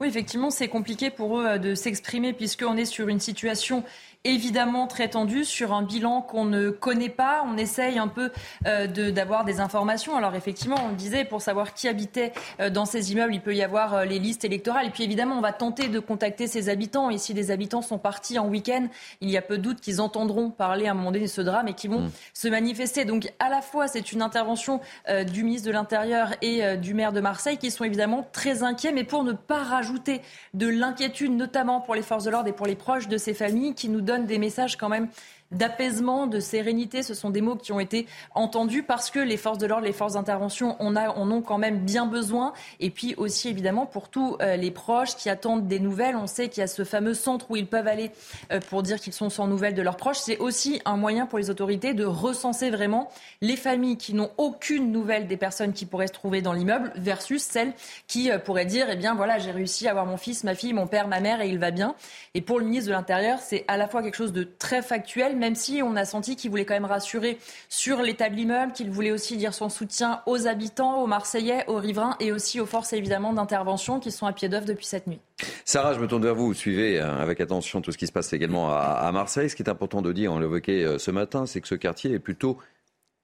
Oui, 0.00 0.06
effectivement, 0.06 0.50
c'est 0.50 0.68
compliqué 0.68 1.10
pour 1.10 1.40
eux 1.40 1.58
de 1.58 1.74
s'exprimer 1.74 2.32
puisqu'on 2.32 2.76
est 2.76 2.84
sur 2.84 3.08
une 3.08 3.18
situation 3.18 3.82
évidemment 4.24 4.86
très 4.86 5.08
tendu 5.08 5.44
sur 5.44 5.72
un 5.72 5.82
bilan 5.82 6.22
qu'on 6.22 6.44
ne 6.44 6.70
connaît 6.70 7.08
pas. 7.08 7.44
On 7.46 7.56
essaye 7.56 7.98
un 7.98 8.08
peu 8.08 8.30
euh, 8.66 8.86
d'avoir 8.86 9.44
des 9.44 9.60
informations. 9.60 10.16
Alors 10.16 10.34
effectivement, 10.34 10.76
on 10.84 10.88
le 10.88 10.96
disait, 10.96 11.24
pour 11.24 11.40
savoir 11.40 11.72
qui 11.72 11.88
habitait 11.88 12.32
euh, 12.60 12.68
dans 12.68 12.84
ces 12.84 13.12
immeubles, 13.12 13.34
il 13.34 13.40
peut 13.40 13.54
y 13.54 13.62
avoir 13.62 13.94
euh, 13.94 14.04
les 14.04 14.18
listes 14.18 14.44
électorales. 14.44 14.86
Et 14.86 14.90
puis 14.90 15.04
évidemment, 15.04 15.36
on 15.36 15.40
va 15.40 15.52
tenter 15.52 15.88
de 15.88 15.98
contacter 16.00 16.46
ces 16.46 16.68
habitants. 16.68 17.10
Et 17.10 17.18
si 17.18 17.32
les 17.32 17.50
habitants 17.50 17.82
sont 17.82 17.98
partis 17.98 18.38
en 18.38 18.48
week-end, 18.48 18.88
il 19.20 19.30
y 19.30 19.36
a 19.36 19.42
peu 19.42 19.56
de 19.56 19.62
doute 19.62 19.80
qu'ils 19.80 20.00
entendront 20.00 20.50
parler 20.50 20.88
à 20.88 20.90
un 20.90 20.94
moment 20.94 21.12
donné 21.12 21.26
de 21.26 21.30
ce 21.30 21.40
drame 21.40 21.68
et 21.68 21.74
qu'ils 21.74 21.90
vont 21.90 22.02
mmh. 22.02 22.10
se 22.34 22.48
manifester. 22.48 23.04
Donc 23.04 23.32
à 23.38 23.48
la 23.48 23.62
fois, 23.62 23.86
c'est 23.88 24.12
une 24.12 24.22
intervention 24.22 24.80
du 25.26 25.44
ministre 25.44 25.66
de 25.68 25.72
l'Intérieur 25.72 26.30
et 26.42 26.76
du 26.76 26.94
maire 26.94 27.12
de 27.12 27.20
Marseille 27.20 27.58
qui 27.58 27.70
sont 27.70 27.84
évidemment 27.84 28.26
très 28.32 28.62
inquiets, 28.62 28.92
mais 28.92 29.04
pour 29.04 29.24
ne 29.24 29.32
pas 29.32 29.62
rajouter 29.62 30.20
de 30.54 30.66
l'inquiétude, 30.66 31.32
notamment 31.32 31.80
pour 31.80 31.94
les 31.94 32.02
forces 32.02 32.24
de 32.24 32.30
l'ordre 32.30 32.48
et 32.48 32.52
pour 32.52 32.66
les 32.66 32.76
proches 32.76 33.08
de 33.08 33.16
ces 33.16 33.34
familles 33.34 33.74
qui 33.74 33.88
nous 33.88 34.00
donnent 34.08 34.26
des 34.26 34.38
messages 34.38 34.76
quand 34.76 34.88
même 34.88 35.08
d'apaisement, 35.50 36.26
de 36.26 36.40
sérénité. 36.40 37.02
Ce 37.02 37.14
sont 37.14 37.30
des 37.30 37.40
mots 37.40 37.56
qui 37.56 37.72
ont 37.72 37.80
été 37.80 38.06
entendus 38.34 38.82
parce 38.82 39.10
que 39.10 39.18
les 39.18 39.36
forces 39.36 39.58
de 39.58 39.66
l'ordre, 39.66 39.86
les 39.86 39.92
forces 39.92 40.14
d'intervention 40.14 40.80
en, 40.80 40.94
en 40.96 41.30
ont 41.30 41.42
quand 41.42 41.58
même 41.58 41.78
bien 41.78 42.06
besoin. 42.06 42.52
Et 42.80 42.90
puis 42.90 43.14
aussi, 43.16 43.48
évidemment, 43.48 43.86
pour 43.86 44.08
tous 44.08 44.36
euh, 44.40 44.56
les 44.56 44.70
proches 44.70 45.16
qui 45.16 45.30
attendent 45.30 45.66
des 45.66 45.80
nouvelles, 45.80 46.16
on 46.16 46.26
sait 46.26 46.48
qu'il 46.48 46.60
y 46.60 46.64
a 46.64 46.66
ce 46.66 46.84
fameux 46.84 47.14
centre 47.14 47.50
où 47.50 47.56
ils 47.56 47.66
peuvent 47.66 47.88
aller 47.88 48.10
euh, 48.52 48.60
pour 48.60 48.82
dire 48.82 49.00
qu'ils 49.00 49.12
sont 49.12 49.30
sans 49.30 49.46
nouvelles 49.46 49.74
de 49.74 49.82
leurs 49.82 49.96
proches. 49.96 50.18
C'est 50.18 50.38
aussi 50.38 50.80
un 50.84 50.96
moyen 50.96 51.26
pour 51.26 51.38
les 51.38 51.50
autorités 51.50 51.94
de 51.94 52.04
recenser 52.04 52.70
vraiment 52.70 53.10
les 53.40 53.56
familles 53.56 53.96
qui 53.96 54.14
n'ont 54.14 54.30
aucune 54.36 54.92
nouvelle 54.92 55.26
des 55.26 55.36
personnes 55.36 55.72
qui 55.72 55.86
pourraient 55.86 56.06
se 56.08 56.12
trouver 56.12 56.42
dans 56.42 56.52
l'immeuble 56.52 56.92
versus 56.96 57.42
celles 57.42 57.72
qui 58.06 58.30
euh, 58.30 58.38
pourraient 58.38 58.66
dire, 58.66 58.86
eh 58.90 58.96
bien 58.96 59.14
voilà, 59.14 59.38
j'ai 59.38 59.50
réussi 59.50 59.86
à 59.86 59.90
avoir 59.90 60.06
mon 60.06 60.16
fils, 60.16 60.44
ma 60.44 60.54
fille, 60.54 60.72
mon 60.72 60.86
père, 60.86 61.08
ma 61.08 61.20
mère 61.20 61.40
et 61.40 61.48
il 61.48 61.58
va 61.58 61.70
bien. 61.70 61.94
Et 62.34 62.40
pour 62.40 62.58
le 62.58 62.64
ministre 62.64 62.88
de 62.88 62.92
l'Intérieur, 62.92 63.38
c'est 63.40 63.64
à 63.68 63.76
la 63.76 63.88
fois 63.88 64.02
quelque 64.02 64.16
chose 64.16 64.32
de 64.32 64.44
très 64.44 64.82
factuel, 64.82 65.36
même 65.38 65.54
si 65.54 65.82
on 65.82 65.96
a 65.96 66.04
senti 66.04 66.36
qu'il 66.36 66.50
voulait 66.50 66.64
quand 66.64 66.74
même 66.74 66.84
rassurer 66.84 67.38
sur 67.68 68.02
l'état 68.02 68.28
de 68.28 68.34
l'immeuble, 68.34 68.72
qu'il 68.72 68.90
voulait 68.90 69.12
aussi 69.12 69.36
dire 69.36 69.54
son 69.54 69.68
soutien 69.68 70.20
aux 70.26 70.46
habitants, 70.46 71.02
aux 71.02 71.06
Marseillais, 71.06 71.64
aux 71.66 71.76
riverains 71.76 72.16
et 72.20 72.32
aussi 72.32 72.60
aux 72.60 72.66
forces 72.66 72.92
évidemment 72.92 73.32
d'intervention 73.32 74.00
qui 74.00 74.10
sont 74.10 74.26
à 74.26 74.32
pied 74.32 74.48
d'œuvre 74.48 74.66
depuis 74.66 74.86
cette 74.86 75.06
nuit. 75.06 75.20
Sarah, 75.64 75.94
je 75.94 76.00
me 76.00 76.06
tourne 76.06 76.22
vers 76.22 76.34
vous. 76.34 76.48
Vous 76.48 76.54
suivez 76.54 77.00
euh, 77.00 77.20
avec 77.20 77.40
attention 77.40 77.80
tout 77.80 77.92
ce 77.92 77.98
qui 77.98 78.06
se 78.06 78.12
passe 78.12 78.32
également 78.32 78.74
à 78.74 79.10
Marseille. 79.12 79.48
Ce 79.48 79.56
qui 79.56 79.62
est 79.62 79.70
important 79.70 80.02
de 80.02 80.12
dire, 80.12 80.32
on 80.32 80.38
l'évoquait 80.38 80.84
euh, 80.84 80.98
ce 80.98 81.10
matin, 81.10 81.46
c'est 81.46 81.60
que 81.60 81.68
ce 81.68 81.74
quartier 81.74 82.12
est 82.12 82.18
plutôt 82.18 82.58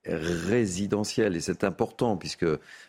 résidentiel 0.07 1.37
et 1.37 1.41
c'est 1.41 1.65
important 1.65 2.17
puisque 2.17 2.47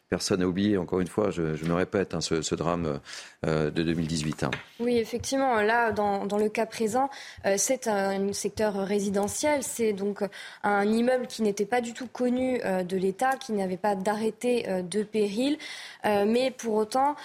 personne 0.10 0.42
n'a 0.42 0.48
oublié, 0.48 0.78
encore 0.78 1.00
une 1.00 1.08
fois, 1.08 1.32
je, 1.32 1.42
me 1.42 1.74
répète, 1.74 2.14
hein, 2.14 2.22
ce, 2.22 2.56
drame 2.56 3.00
euh, 3.46 3.72
de 3.72 3.84
2018. 3.84 4.44
Hein. 4.44 4.52
Oui, 4.80 4.98
effectivement, 4.98 5.62
là, 5.62 5.92
dans, 5.92 6.38
le 6.38 6.50
cas 6.50 6.66
présent, 6.66 7.10
euh, 7.46 7.56
c'est 7.58 7.88
un 7.88 8.32
secteur 8.34 8.76
résidentiel, 8.76 9.64
c'est 9.64 9.94
donc 9.94 10.24
un 10.64 10.86
immeuble 10.86 11.28
qui 11.28 11.42
n'était 11.42 11.66
pas 11.66 11.82
du 11.82 11.94
tout 11.94 12.08
connu 12.08 12.60
euh, 12.64 12.84
de 12.84 12.98
l'État, 12.98 13.36
qui 13.36 13.54
n'avait 13.54 13.78
pas 13.78 13.96
d'arrêté 13.96 14.66
de 14.84 15.04
péril, 15.04 15.58
mais 16.04 16.52
pour 16.52 16.76
autant, 16.76 17.16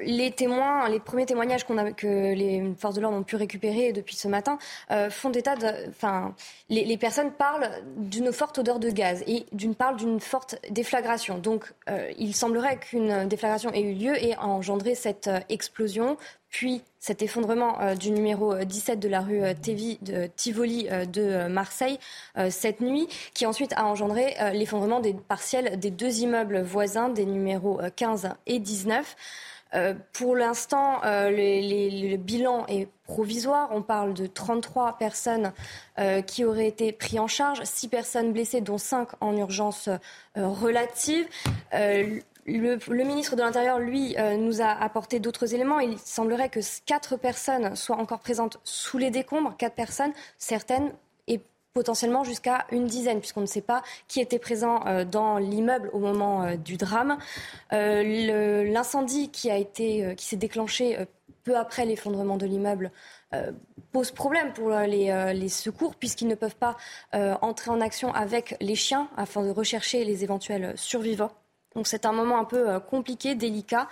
les 0.00 0.30
témoins, 0.30 0.88
les 0.88 1.00
premiers 1.00 1.26
témoignages 1.26 1.64
que 1.66 2.34
les 2.34 2.74
forces 2.78 2.94
de 2.94 3.00
l'ordre 3.00 3.18
ont 3.18 3.22
pu 3.22 3.36
récupérer 3.36 3.92
depuis 3.92 4.16
ce 4.16 4.28
matin 4.28 4.58
font 5.10 5.30
état 5.32 5.56
de, 5.56 5.88
enfin, 5.88 6.34
les, 6.68 6.84
les, 6.84 6.96
personnes 6.96 7.32
parlent 7.32 7.70
d'une 7.96 8.32
forte 8.32 8.58
odeur 8.58 8.78
de 8.78 8.90
gaz 8.90 9.22
et 9.26 9.46
d'une 9.52 9.74
parlent 9.74 9.96
d'une 9.96 10.20
forte 10.20 10.56
déflagration. 10.70 11.38
Donc, 11.38 11.72
il 12.18 12.34
semblerait 12.34 12.78
qu'une 12.78 13.28
déflagration 13.28 13.72
ait 13.72 13.80
eu 13.80 13.94
lieu 13.94 14.22
et 14.22 14.34
a 14.34 14.46
engendré 14.46 14.94
cette 14.94 15.28
euh, 15.28 15.40
explosion, 15.48 16.16
puis 16.50 16.82
cet 16.98 17.22
effondrement 17.22 17.80
euh, 17.80 17.94
du 17.94 18.10
numéro 18.10 18.56
17 18.56 18.98
de 19.00 19.08
la 19.08 19.20
rue 19.20 19.42
euh, 19.42 20.26
Tivoli 20.36 20.88
de 21.12 21.48
Marseille 21.48 21.98
cette 22.50 22.80
nuit, 22.80 23.08
qui 23.34 23.46
ensuite 23.46 23.72
a 23.76 23.84
engendré 23.86 24.34
l'effondrement 24.52 25.00
des 25.00 25.14
partiels 25.14 25.78
des 25.78 25.90
deux 25.90 26.20
immeubles 26.20 26.60
voisins, 26.60 27.08
des 27.08 27.26
numéros 27.26 27.80
15 27.96 28.30
et 28.46 28.58
19. 28.58 29.16
Pour 30.12 30.36
l'instant, 30.36 31.00
le 31.04 32.16
bilan 32.16 32.66
est 32.68 32.88
provisoire. 33.04 33.68
On 33.72 33.82
parle 33.82 34.14
de 34.14 34.26
33 34.26 34.98
personnes 34.98 35.52
qui 36.26 36.44
auraient 36.44 36.68
été 36.68 36.92
prises 36.92 37.18
en 37.18 37.26
charge, 37.26 37.62
6 37.62 37.88
personnes 37.88 38.32
blessées, 38.32 38.60
dont 38.60 38.78
5 38.78 39.08
en 39.20 39.36
urgence 39.36 39.88
relative. 40.36 41.26
Le, 42.46 43.04
ministre 43.04 43.36
de 43.36 43.40
l'Intérieur, 43.40 43.78
lui, 43.78 44.16
euh, 44.18 44.36
nous 44.36 44.60
a 44.60 44.66
apporté 44.66 45.18
d'autres 45.18 45.54
éléments. 45.54 45.80
Il 45.80 45.98
semblerait 45.98 46.50
que 46.50 46.60
quatre 46.84 47.16
personnes 47.16 47.74
soient 47.74 47.96
encore 47.96 48.18
présentes 48.18 48.58
sous 48.64 48.98
les 48.98 49.10
décombres, 49.10 49.56
quatre 49.56 49.74
personnes, 49.74 50.12
certaines 50.36 50.92
potentiellement 51.74 52.22
jusqu'à 52.22 52.66
une 52.70 52.86
dizaine, 52.86 53.18
puisqu'on 53.18 53.40
ne 53.40 53.46
sait 53.46 53.60
pas 53.60 53.82
qui 54.06 54.20
était 54.20 54.38
présent 54.38 54.86
euh, 54.86 55.04
dans 55.04 55.38
l'immeuble 55.38 55.90
au 55.92 55.98
moment 55.98 56.44
euh, 56.44 56.56
du 56.56 56.76
drame. 56.76 57.18
L'incendie 57.72 59.30
qui 59.30 59.50
s'est 60.18 60.36
déclenché 60.36 60.98
peu 61.42 61.56
après 61.56 61.84
l'effondrement 61.84 62.36
de 62.36 62.46
l'immeuble 62.46 62.90
pose 63.92 64.12
problème 64.12 64.52
pour 64.52 64.70
les 64.70 65.48
secours 65.48 65.96
puisqu'ils 65.96 66.28
ne 66.28 66.34
peuvent 66.34 66.56
pas 66.56 66.76
entrer 67.12 67.70
en 67.70 67.80
action 67.80 68.14
avec 68.14 68.56
les 68.60 68.76
chiens 68.76 69.08
afin 69.16 69.42
de 69.42 69.50
rechercher 69.50 70.04
les 70.04 70.22
éventuels 70.24 70.72
survivants. 70.76 71.32
Donc 71.74 71.88
c'est 71.88 72.06
un 72.06 72.12
moment 72.12 72.38
un 72.38 72.44
peu 72.44 72.70
euh, 72.70 72.78
compliqué, 72.78 73.34
délicat. 73.34 73.88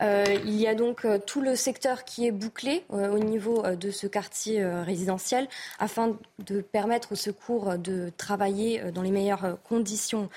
Euh, 0.00 0.24
il 0.44 0.58
y 0.58 0.66
a 0.66 0.74
donc 0.74 1.04
euh, 1.04 1.18
tout 1.18 1.42
le 1.42 1.54
secteur 1.54 2.04
qui 2.04 2.26
est 2.26 2.30
bouclé 2.30 2.84
au 2.88 3.18
niveau 3.18 3.62
de 3.62 3.90
ce 3.90 4.06
quartier 4.06 4.64
résidentiel 4.64 5.48
afin 5.78 6.16
de 6.38 6.60
permettre 6.60 7.12
aux 7.12 7.16
secours 7.16 7.78
de 7.78 8.10
travailler 8.16 8.90
dans 8.92 9.02
les 9.02 9.10
meilleures 9.10 9.58
conditions 9.68 10.28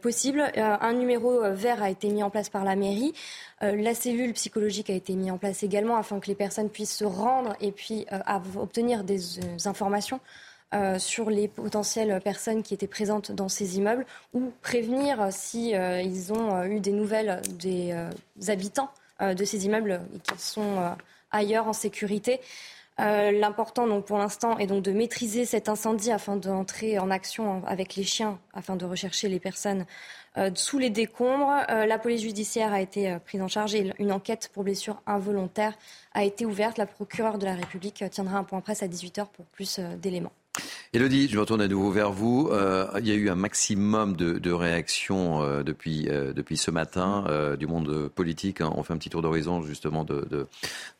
possibles. 0.00 0.50
un 0.56 0.92
numéro 0.92 1.40
vert 1.52 1.82
a 1.82 1.90
été 1.90 2.08
mis 2.08 2.22
en 2.22 2.30
place 2.30 2.48
par 2.48 2.64
la 2.64 2.76
mairie. 2.76 3.12
la 3.60 3.94
cellule 3.94 4.32
psychologique 4.32 4.90
a 4.90 4.94
été 4.94 5.14
mise 5.14 5.30
en 5.30 5.38
place 5.38 5.62
également 5.62 5.96
afin 5.96 6.20
que 6.20 6.26
les 6.26 6.34
personnes 6.34 6.70
puissent 6.70 6.96
se 6.96 7.04
rendre 7.04 7.54
et 7.60 7.72
puis 7.72 8.06
obtenir 8.56 9.04
des 9.04 9.20
informations 9.66 10.20
sur 10.98 11.30
les 11.30 11.48
potentielles 11.48 12.20
personnes 12.22 12.62
qui 12.62 12.74
étaient 12.74 12.86
présentes 12.86 13.32
dans 13.32 13.48
ces 13.48 13.76
immeubles 13.76 14.06
ou 14.32 14.52
prévenir 14.62 15.28
si 15.30 15.70
ils 15.72 16.32
ont 16.32 16.64
eu 16.64 16.80
des 16.80 16.92
nouvelles 16.92 17.42
des 17.58 17.94
habitants 18.48 18.90
de 19.20 19.44
ces 19.44 19.66
immeubles 19.66 20.00
qui 20.22 20.42
sont 20.42 20.96
ailleurs 21.30 21.68
en 21.68 21.72
sécurité. 21.72 22.40
L'important 22.98 24.00
pour 24.00 24.18
l'instant 24.18 24.58
est 24.58 24.66
donc 24.66 24.82
de 24.82 24.92
maîtriser 24.92 25.44
cet 25.44 25.68
incendie 25.68 26.10
afin 26.10 26.36
d'entrer 26.36 26.98
en 26.98 27.10
action 27.10 27.62
avec 27.66 27.96
les 27.96 28.04
chiens 28.04 28.38
afin 28.54 28.76
de 28.76 28.84
rechercher 28.86 29.28
les 29.28 29.40
personnes 29.40 29.84
euh, 30.38 30.50
sous 30.54 30.78
les 30.78 30.88
décombres. 30.88 31.52
Euh, 31.68 31.84
la 31.84 31.98
police 31.98 32.22
judiciaire 32.22 32.72
a 32.72 32.80
été 32.80 33.10
euh, 33.10 33.18
prise 33.18 33.42
en 33.42 33.48
charge 33.48 33.74
et 33.74 33.92
une 33.98 34.12
enquête 34.12 34.50
pour 34.52 34.64
blessure 34.64 35.02
involontaire 35.06 35.76
a 36.14 36.24
été 36.24 36.46
ouverte. 36.46 36.78
La 36.78 36.86
procureure 36.86 37.36
de 37.36 37.44
la 37.44 37.54
République 37.54 38.02
tiendra 38.10 38.38
un 38.38 38.44
point 38.44 38.60
presse 38.60 38.82
à 38.82 38.88
18h 38.88 39.26
pour 39.26 39.44
plus 39.46 39.78
d'éléments. 40.00 40.32
Elodie, 40.94 41.26
je 41.26 41.36
me 41.36 41.40
retourne 41.40 41.62
à 41.62 41.68
nouveau 41.68 41.90
vers 41.90 42.12
vous. 42.12 42.50
Euh, 42.52 42.86
il 42.98 43.08
y 43.08 43.12
a 43.12 43.14
eu 43.14 43.30
un 43.30 43.34
maximum 43.34 44.14
de, 44.14 44.52
réactions 44.52 45.42
euh, 45.42 45.62
depuis, 45.62 46.06
euh, 46.10 46.34
depuis 46.34 46.58
ce 46.58 46.70
matin 46.70 47.24
du 47.58 47.66
monde 47.66 48.10
politique. 48.14 48.60
Hein. 48.60 48.70
On 48.76 48.82
fait 48.82 48.92
un 48.92 48.98
petit 48.98 49.08
tour 49.08 49.22
d'horizon 49.22 49.62
justement 49.62 50.04
de, 50.04 50.28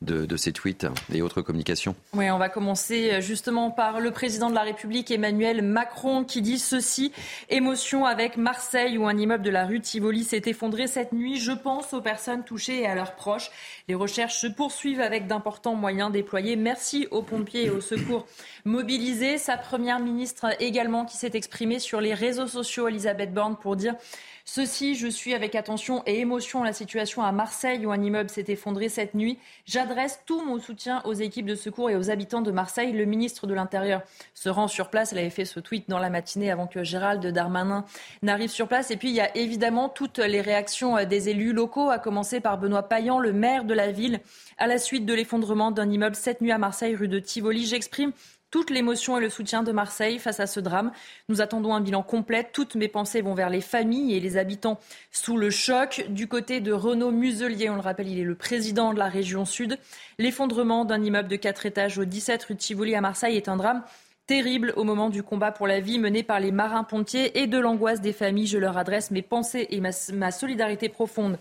de, 0.01 0.25
de, 0.25 0.37
ces 0.39 0.53
tweets 0.53 0.87
et 1.13 1.21
autres 1.21 1.43
communications. 1.43 1.95
Oui, 2.15 2.31
on 2.31 2.39
va 2.39 2.49
commencer 2.49 3.21
justement 3.21 3.71
par 3.71 4.01
le 4.01 4.11
président 4.13 4.49
de 4.49 4.55
la 4.55 4.63
République, 4.63 5.11
Emmanuel 5.11 5.61
Macron, 5.61 6.25
qui 6.25 6.41
dit 6.41 6.59
ceci. 6.59 7.13
Émotion 7.51 8.07
avec 8.07 8.39
Marseille 8.39 8.97
où 8.97 9.07
un 9.07 9.19
immeuble 9.19 9.45
de 9.45 9.51
la 9.51 9.67
rue 9.67 9.81
Tivoli 9.81 10.25
s'est 10.25 10.43
effondré 10.47 10.87
cette 10.87 11.13
nuit. 11.13 11.39
Je 11.39 11.53
pense 11.53 11.93
aux 11.93 12.01
personnes 12.01 12.45
touchées 12.45 12.81
et 12.81 12.87
à 12.87 12.95
leurs 12.95 13.15
proches. 13.15 13.51
Les 13.89 13.95
recherches 13.95 14.39
se 14.39 14.47
poursuivent 14.47 15.03
avec 15.03 15.27
d'importants 15.27 15.75
moyens 15.75 16.11
déployés. 16.11 16.57
Merci 16.57 17.09
aux 17.11 17.23
pompiers 17.23 17.67
et 17.67 17.71
aux 17.71 17.83
secours 17.83 18.27
mobilisés. 18.65 19.37
Sa 19.43 19.57
première 19.57 19.99
ministre 19.99 20.47
également 20.61 21.05
qui 21.05 21.17
s'est 21.17 21.33
exprimée 21.35 21.81
sur 21.81 22.01
les 22.01 22.15
réseaux 22.15 22.47
sociaux, 22.47 22.87
Elisabeth 22.87 23.35
Borne, 23.35 23.57
pour 23.57 23.75
dire 23.75 23.97
Ceci, 24.45 24.95
je 24.95 25.09
suis 25.09 25.35
avec 25.35 25.57
attention 25.57 26.05
et 26.07 26.21
émotion 26.21 26.63
la 26.63 26.73
situation 26.73 27.23
à 27.23 27.33
Marseille 27.33 27.85
où 27.85 27.91
un 27.91 28.01
immeuble 28.01 28.31
s'est 28.31 28.45
effondré 28.47 28.89
cette 28.89 29.15
nuit. 29.15 29.39
J'adresse 29.67 30.21
tout 30.27 30.45
mon 30.45 30.61
soutien 30.61 31.03
aux 31.07 31.13
équipes 31.13 31.47
de 31.47 31.57
secours 31.57 31.91
et 31.91 31.97
aux 31.97 32.09
habitants 32.09 32.41
de 32.41 32.53
Marseille. 32.53 32.93
Le 32.93 33.05
ministre 33.05 33.49
de 33.49 33.55
l'Intérieur 33.55 34.03
se 34.33 34.49
rend 34.49 34.69
sur 34.69 34.91
place. 34.91 35.13
Elle 35.13 35.19
avait 35.19 35.31
fait 35.31 35.45
ce 35.45 35.59
tweet 35.59 35.89
dans 35.89 35.99
la 35.99 36.11
matinée 36.11 36.53
avant 36.53 36.69
que 36.69 36.85
Gérald 36.85 37.27
Darmanin 37.27 37.85
n'arrive 38.23 38.51
sur 38.51 38.69
place. 38.69 38.93
Et 38.93 38.97
puis, 38.97 39.11
il 39.11 39.17
y 39.17 39.21
a 39.21 39.37
évidemment 39.37 39.89
toutes 39.89 40.19
les 40.19 40.41
réactions 40.41 41.05
des 41.05 41.31
élus 41.31 41.53
locaux, 41.53 41.91
à 41.91 41.99
commencer 41.99 42.39
par 42.39 42.59
Benoît 42.59 42.85
Payan, 42.85 43.19
le 43.19 43.33
maire 43.33 43.65
de 43.65 43.75
la 43.75 43.91
ville, 43.91 44.21
à 44.59 44.69
la 44.69 44.79
suite 44.79 45.05
de 45.05 45.15
l'effondrement 45.15 45.73
d'un 45.73 45.91
immeuble 45.91 46.15
cette 46.15 46.43
nuit 46.43 46.53
à 46.53 46.59
Marseille, 46.59 46.95
rue 46.95 47.09
de 47.09 47.19
Tivoli. 47.19 47.67
J'exprime 47.67 48.13
toute 48.53 48.71
l'émotion 48.71 49.19
et 49.19 49.21
le 49.21 49.31
soutien 49.31 49.65
de 49.65 49.73
Marseille 49.73 50.19
face 50.19 50.39
à 50.39 50.47
ce 50.47 50.61
drame. 50.61 50.93
Nous 51.29 51.41
attendons 51.41 51.75
un 51.75 51.81
bilan 51.81 52.03
complet. 52.03 52.47
Toutes 52.53 52.77
mes 52.77 52.87
pensées 52.87 53.23
vont 53.23 53.35
vers 53.35 53.49
les 53.49 53.63
familles 53.63 54.15
et 54.15 54.21
les 54.21 54.37
habitants 54.37 54.79
sous 55.11 55.39
le 55.39 55.51
choc. 55.51 56.05
Du 56.11 56.29
côté 56.29 56.61
de 56.61 56.71
Renaud 56.71 57.11
Muselier, 57.11 57.71
on 57.71 57.75
le 57.75 57.81
rappelle, 57.81 58.09
il 58.09 58.21
est 58.21 58.25
le 58.25 58.35
président 58.35 58.93
de 58.93 58.99
la 58.99 59.09
région 59.09 59.47
sud. 59.47 59.79
L'effondrement 60.19 60.85
d'un 60.85 61.03
immeuble 61.03 61.29
de 61.29 61.37
4 61.37 61.65
étages 61.65 61.99
au 61.99 62.05
17 62.05 62.45
rue 62.45 62.55
de 62.55 62.61
Tivoli 62.61 62.95
à 62.95 63.01
Marseille 63.01 63.39
est 63.39 63.49
un 63.49 63.57
drame 63.57 63.83
terrible 64.27 64.75
au 64.77 64.85
moment 64.85 65.09
du 65.09 65.23
combat 65.23 65.51
pour 65.51 65.67
la 65.67 65.81
vie 65.81 65.99
mené 65.99 66.23
par 66.23 66.39
les 66.39 66.53
marins-pompiers 66.53 67.41
et 67.41 67.47
de 67.47 67.59
l'angoisse 67.59 68.03
des 68.03 68.13
familles. 68.13 68.47
Je 68.47 68.59
leur 68.59 68.77
adresse 68.77 69.11
mes 69.11 69.23
pensées 69.23 69.67
et 69.71 69.81
ma, 69.81 69.91
ma 70.13 70.31
solidarité 70.31 70.91
profonde 70.91 71.39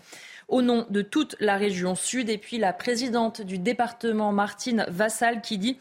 au 0.48 0.62
nom 0.62 0.86
de 0.88 1.02
toute 1.02 1.36
la 1.40 1.56
région 1.56 1.94
sud. 1.94 2.30
Et 2.30 2.38
puis 2.38 2.56
la 2.56 2.72
présidente 2.72 3.42
du 3.42 3.58
département, 3.58 4.32
Martine 4.32 4.86
Vassal, 4.88 5.42
qui 5.42 5.58
dit 5.58 5.76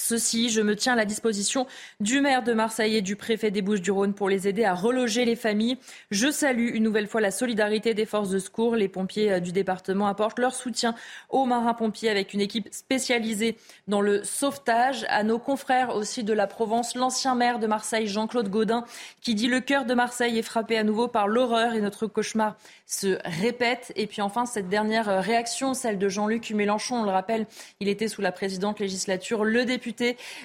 Ceci, 0.00 0.48
je 0.48 0.62
me 0.62 0.74
tiens 0.76 0.94
à 0.94 0.96
la 0.96 1.04
disposition 1.04 1.66
du 2.00 2.22
maire 2.22 2.42
de 2.42 2.54
Marseille 2.54 2.96
et 2.96 3.02
du 3.02 3.16
préfet 3.16 3.50
des 3.50 3.60
Bouches-du-Rhône 3.60 4.14
pour 4.14 4.30
les 4.30 4.48
aider 4.48 4.64
à 4.64 4.74
reloger 4.74 5.26
les 5.26 5.36
familles. 5.36 5.76
Je 6.10 6.30
salue 6.30 6.74
une 6.74 6.84
nouvelle 6.84 7.06
fois 7.06 7.20
la 7.20 7.30
solidarité 7.30 7.92
des 7.92 8.06
forces 8.06 8.30
de 8.30 8.38
secours. 8.38 8.76
Les 8.76 8.88
pompiers 8.88 9.30
euh, 9.30 9.40
du 9.40 9.52
département 9.52 10.06
apportent 10.06 10.38
leur 10.38 10.54
soutien 10.54 10.94
aux 11.28 11.44
marins-pompiers 11.44 12.08
avec 12.08 12.32
une 12.32 12.40
équipe 12.40 12.68
spécialisée 12.72 13.58
dans 13.88 14.00
le 14.00 14.24
sauvetage. 14.24 15.04
À 15.10 15.22
nos 15.22 15.38
confrères 15.38 15.94
aussi 15.94 16.24
de 16.24 16.32
la 16.32 16.46
Provence, 16.46 16.94
l'ancien 16.94 17.34
maire 17.34 17.58
de 17.58 17.66
Marseille, 17.66 18.06
Jean-Claude 18.06 18.48
Gaudin, 18.48 18.84
qui 19.20 19.34
dit 19.34 19.48
le 19.48 19.60
cœur 19.60 19.84
de 19.84 19.92
Marseille 19.92 20.38
est 20.38 20.42
frappé 20.42 20.78
à 20.78 20.82
nouveau 20.82 21.08
par 21.08 21.28
l'horreur 21.28 21.74
et 21.74 21.80
notre 21.80 22.06
cauchemar 22.06 22.56
se 22.86 23.18
répète. 23.24 23.92
Et 23.96 24.06
puis 24.06 24.22
enfin, 24.22 24.46
cette 24.46 24.70
dernière 24.70 25.10
euh, 25.10 25.20
réaction, 25.20 25.74
celle 25.74 25.98
de 25.98 26.08
Jean-Luc 26.08 26.50
Mélenchon, 26.52 27.02
on 27.02 27.04
le 27.04 27.10
rappelle, 27.10 27.46
il 27.80 27.88
était 27.88 28.08
sous 28.08 28.22
la 28.22 28.32
présidente 28.32 28.80
législature, 28.80 29.44
le 29.44 29.66
député 29.66 29.89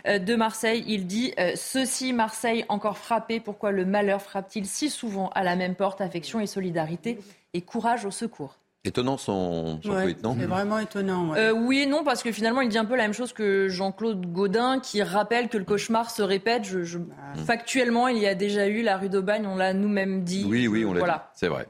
euh, 0.08 0.20
de 0.20 0.36
Marseille, 0.36 0.84
il 0.88 1.08
dit 1.08 1.34
euh, 1.40 1.52
Ceci, 1.56 2.14
Marseille 2.14 2.66
encore 2.70 2.98
frappé, 2.98 3.40
pourquoi 3.40 3.72
le 3.72 3.86
malheur 3.86 4.22
frappe-t-il 4.22 4.66
si 4.66 4.90
souvent 4.90 5.30
à 5.30 5.44
la 5.44 5.56
même 5.56 5.76
porte? 5.76 6.02
Affection 6.02 6.40
et 6.40 6.48
solidarité 6.48 7.18
et 7.54 7.62
courage 7.62 8.06
au 8.06 8.12
secours. 8.12 8.58
Étonnant 8.84 9.18
son, 9.18 9.80
tweet, 9.82 10.22
non? 10.22 10.38
C'est 10.40 10.46
vraiment 10.46 10.78
étonnant. 10.78 11.34
oui 11.56 11.80
et 11.80 11.86
non, 11.88 12.04
parce 12.04 12.22
que 12.22 12.32
finalement, 12.32 12.62
il 12.62 12.70
dit 12.70 12.78
un 12.78 12.86
peu 12.86 12.96
la 12.96 13.04
même 13.04 13.14
chose 13.14 13.34
que 13.34 13.68
Jean-Claude 13.68 14.32
Gaudin, 14.32 14.80
qui 14.80 15.02
rappelle 15.02 15.50
que 15.50 15.58
le 15.58 15.64
cauchemar 15.64 16.12
se 16.12 16.22
répète. 16.22 16.66
Je, 16.66 17.00
bah. 17.00 17.16
Factuellement, 17.48 18.08
il 18.08 18.20
y 18.20 18.28
a 18.28 18.36
déjà 18.36 18.68
eu 18.68 18.84
la 18.84 18.98
rue 18.98 19.10
d'Aubagne, 19.10 19.48
on 19.48 19.56
l'a 19.56 19.74
nous-mêmes 19.74 20.24
dit. 20.24 20.46
Oui, 20.48 20.68
oui, 20.68 20.86
on 20.86 20.94
l'a 20.94 21.00
voilà. 21.00 21.32
dit. 21.34 21.40
C'est 21.40 21.48
vrai. 21.48 21.68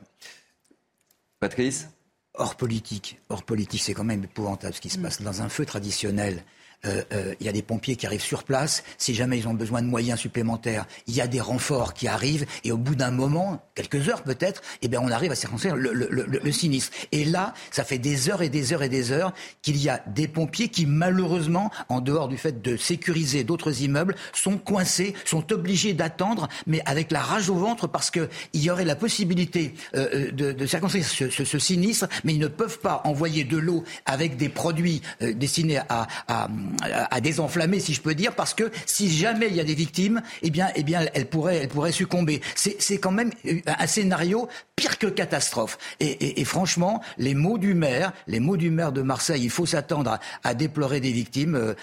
Patrice? 1.39 1.89
Hors 2.37 2.55
politique, 2.55 3.19
hors 3.29 3.43
politique, 3.43 3.81
c'est 3.81 3.93
quand 3.93 4.03
même 4.03 4.23
épouvantable 4.23 4.73
ce 4.73 4.81
qui 4.81 4.89
se 4.89 4.97
passe. 4.97 5.21
Dans 5.21 5.41
un 5.41 5.49
feu 5.49 5.65
traditionnel, 5.65 6.43
euh, 6.85 7.01
euh, 7.13 7.33
y 7.41 7.49
a 7.49 7.51
des 7.51 7.61
pompiers 7.61 7.95
qui 7.95 8.05
arrivent 8.05 8.21
sur 8.21 8.43
place. 8.43 8.83
Si 8.97 9.13
jamais 9.13 9.37
ils 9.37 9.47
ont 9.47 9.53
besoin 9.53 9.81
de 9.81 9.87
moyens 9.87 10.19
supplémentaires, 10.19 10.85
il 11.07 11.15
y 11.15 11.21
a 11.21 11.27
des 11.27 11.41
renforts 11.41 11.93
qui 11.93 12.07
arrivent. 12.07 12.45
Et 12.63 12.71
au 12.71 12.77
bout 12.77 12.95
d'un 12.95 13.11
moment, 13.11 13.61
quelques 13.75 14.09
heures 14.09 14.23
peut-être, 14.23 14.61
eh 14.81 14.87
bien, 14.87 15.01
on 15.01 15.11
arrive 15.11 15.31
à 15.31 15.35
circonscrire 15.35 15.75
le, 15.75 15.93
le, 15.93 16.07
le, 16.09 16.25
le, 16.25 16.51
sinistre. 16.51 16.91
Et 17.11 17.25
là, 17.25 17.53
ça 17.71 17.83
fait 17.83 17.97
des 17.97 18.29
heures 18.29 18.41
et 18.41 18.49
des 18.49 18.73
heures 18.73 18.83
et 18.83 18.89
des 18.89 19.11
heures 19.11 19.33
qu'il 19.61 19.77
y 19.77 19.89
a 19.89 20.03
des 20.07 20.27
pompiers 20.27 20.69
qui, 20.69 20.85
malheureusement, 20.85 21.71
en 21.89 22.01
dehors 22.01 22.27
du 22.27 22.37
fait 22.37 22.61
de 22.61 22.77
sécuriser 22.77 23.43
d'autres 23.43 23.81
immeubles, 23.81 24.15
sont 24.33 24.57
coincés, 24.57 25.13
sont 25.25 25.51
obligés 25.53 25.93
d'attendre, 25.93 26.47
mais 26.67 26.81
avec 26.85 27.11
la 27.11 27.21
rage 27.21 27.49
au 27.49 27.55
ventre 27.55 27.87
parce 27.87 28.11
qu'il 28.11 28.29
y 28.53 28.69
aurait 28.69 28.85
la 28.85 28.95
possibilité 28.95 29.73
euh, 29.95 30.31
de, 30.31 30.51
de 30.51 30.65
circonscrire 30.65 31.05
ce, 31.05 31.29
ce, 31.29 31.59
sinistre, 31.59 32.07
mais 32.23 32.33
ils 32.33 32.39
ne 32.39 32.47
peuvent 32.47 32.79
pas 32.79 33.01
envoyer 33.05 33.43
de 33.43 33.57
l'eau 33.57 33.83
avec 34.05 34.37
des 34.37 34.49
produits 34.49 35.01
destinés 35.21 35.79
à, 35.89 36.07
à 36.27 36.47
à 36.81 37.21
désenflammer, 37.21 37.79
si 37.79 37.93
je 37.93 38.01
peux 38.01 38.15
dire, 38.15 38.35
parce 38.35 38.53
que 38.53 38.71
si 38.85 39.11
jamais 39.11 39.47
il 39.47 39.55
y 39.55 39.59
a 39.59 39.63
des 39.63 39.75
victimes, 39.75 40.21
eh 40.41 40.49
bien, 40.49 40.69
eh 40.75 40.83
bien, 40.83 41.05
elles 41.13 41.27
pourraient, 41.27 41.57
elles 41.57 41.67
pourraient 41.67 41.91
succomber. 41.91 42.41
C'est 42.55 42.97
quand 42.97 43.11
même 43.11 43.31
un 43.65 43.87
scénario 43.87 44.47
pire 44.75 44.97
que 44.97 45.07
catastrophe. 45.07 45.77
Et, 45.99 46.43
franchement, 46.45 47.01
les 47.17 47.33
mots 47.33 47.57
du 47.57 47.73
maire, 47.73 48.13
les 48.27 48.39
mots 48.39 48.57
du 48.57 48.69
maire 48.69 48.91
de 48.91 49.01
Marseille, 49.01 49.43
il 49.43 49.49
faut 49.49 49.65
s'attendre 49.65 50.19
à, 50.43 50.53
déplorer 50.53 50.99
des 50.99 51.11
victimes. 51.11 51.55
Euh, 51.55 51.73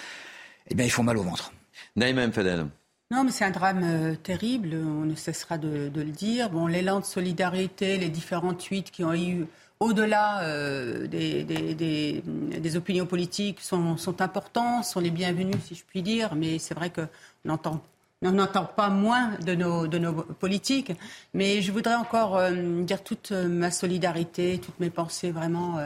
eh 0.68 0.74
bien, 0.74 0.84
ils 0.84 0.90
font 0.90 1.02
mal 1.02 1.18
au 1.18 1.22
ventre. 1.22 1.52
Naïma 1.96 2.30
Fadel. 2.30 2.66
Non, 3.10 3.24
mais 3.24 3.30
c'est 3.30 3.44
un 3.44 3.50
drame 3.50 3.82
euh, 3.84 4.14
terrible, 4.14 4.74
on 4.74 5.04
ne 5.04 5.14
cessera 5.14 5.58
de, 5.58 5.88
de, 5.88 6.00
le 6.00 6.10
dire. 6.10 6.48
Bon, 6.48 6.66
l'élan 6.66 7.00
de 7.00 7.04
solidarité, 7.04 7.98
les 7.98 8.08
différents 8.08 8.54
tweets 8.54 8.90
qui 8.90 9.04
ont 9.04 9.12
eu 9.12 9.46
au-delà 9.82 10.42
euh, 10.42 11.06
des, 11.08 12.76
opinions 12.76 13.06
politiques, 13.06 13.60
sont, 13.60 13.96
importants, 14.20 14.82
sont 14.82 15.00
les 15.00 15.10
bienvenus, 15.10 15.56
si 15.64 15.74
je 15.74 15.82
puis 15.84 16.02
dire. 16.02 16.34
Mais 16.34 16.58
c'est 16.58 16.74
vrai 16.74 16.90
qu'on 16.90 17.08
n'entend 17.44 17.82
n'entend 18.22 18.64
pas 18.64 18.88
moins 18.88 19.32
de 19.44 19.56
nos, 19.56 19.88
de 19.88 19.98
nos 19.98 20.12
politiques. 20.12 20.92
Mais 21.34 21.60
je 21.60 21.72
voudrais 21.72 21.96
encore 21.96 22.36
euh, 22.36 22.82
dire 22.82 23.02
toute 23.02 23.32
ma 23.32 23.72
solidarité, 23.72 24.60
toutes 24.64 24.78
mes 24.78 24.90
pensées 24.90 25.32
vraiment 25.32 25.80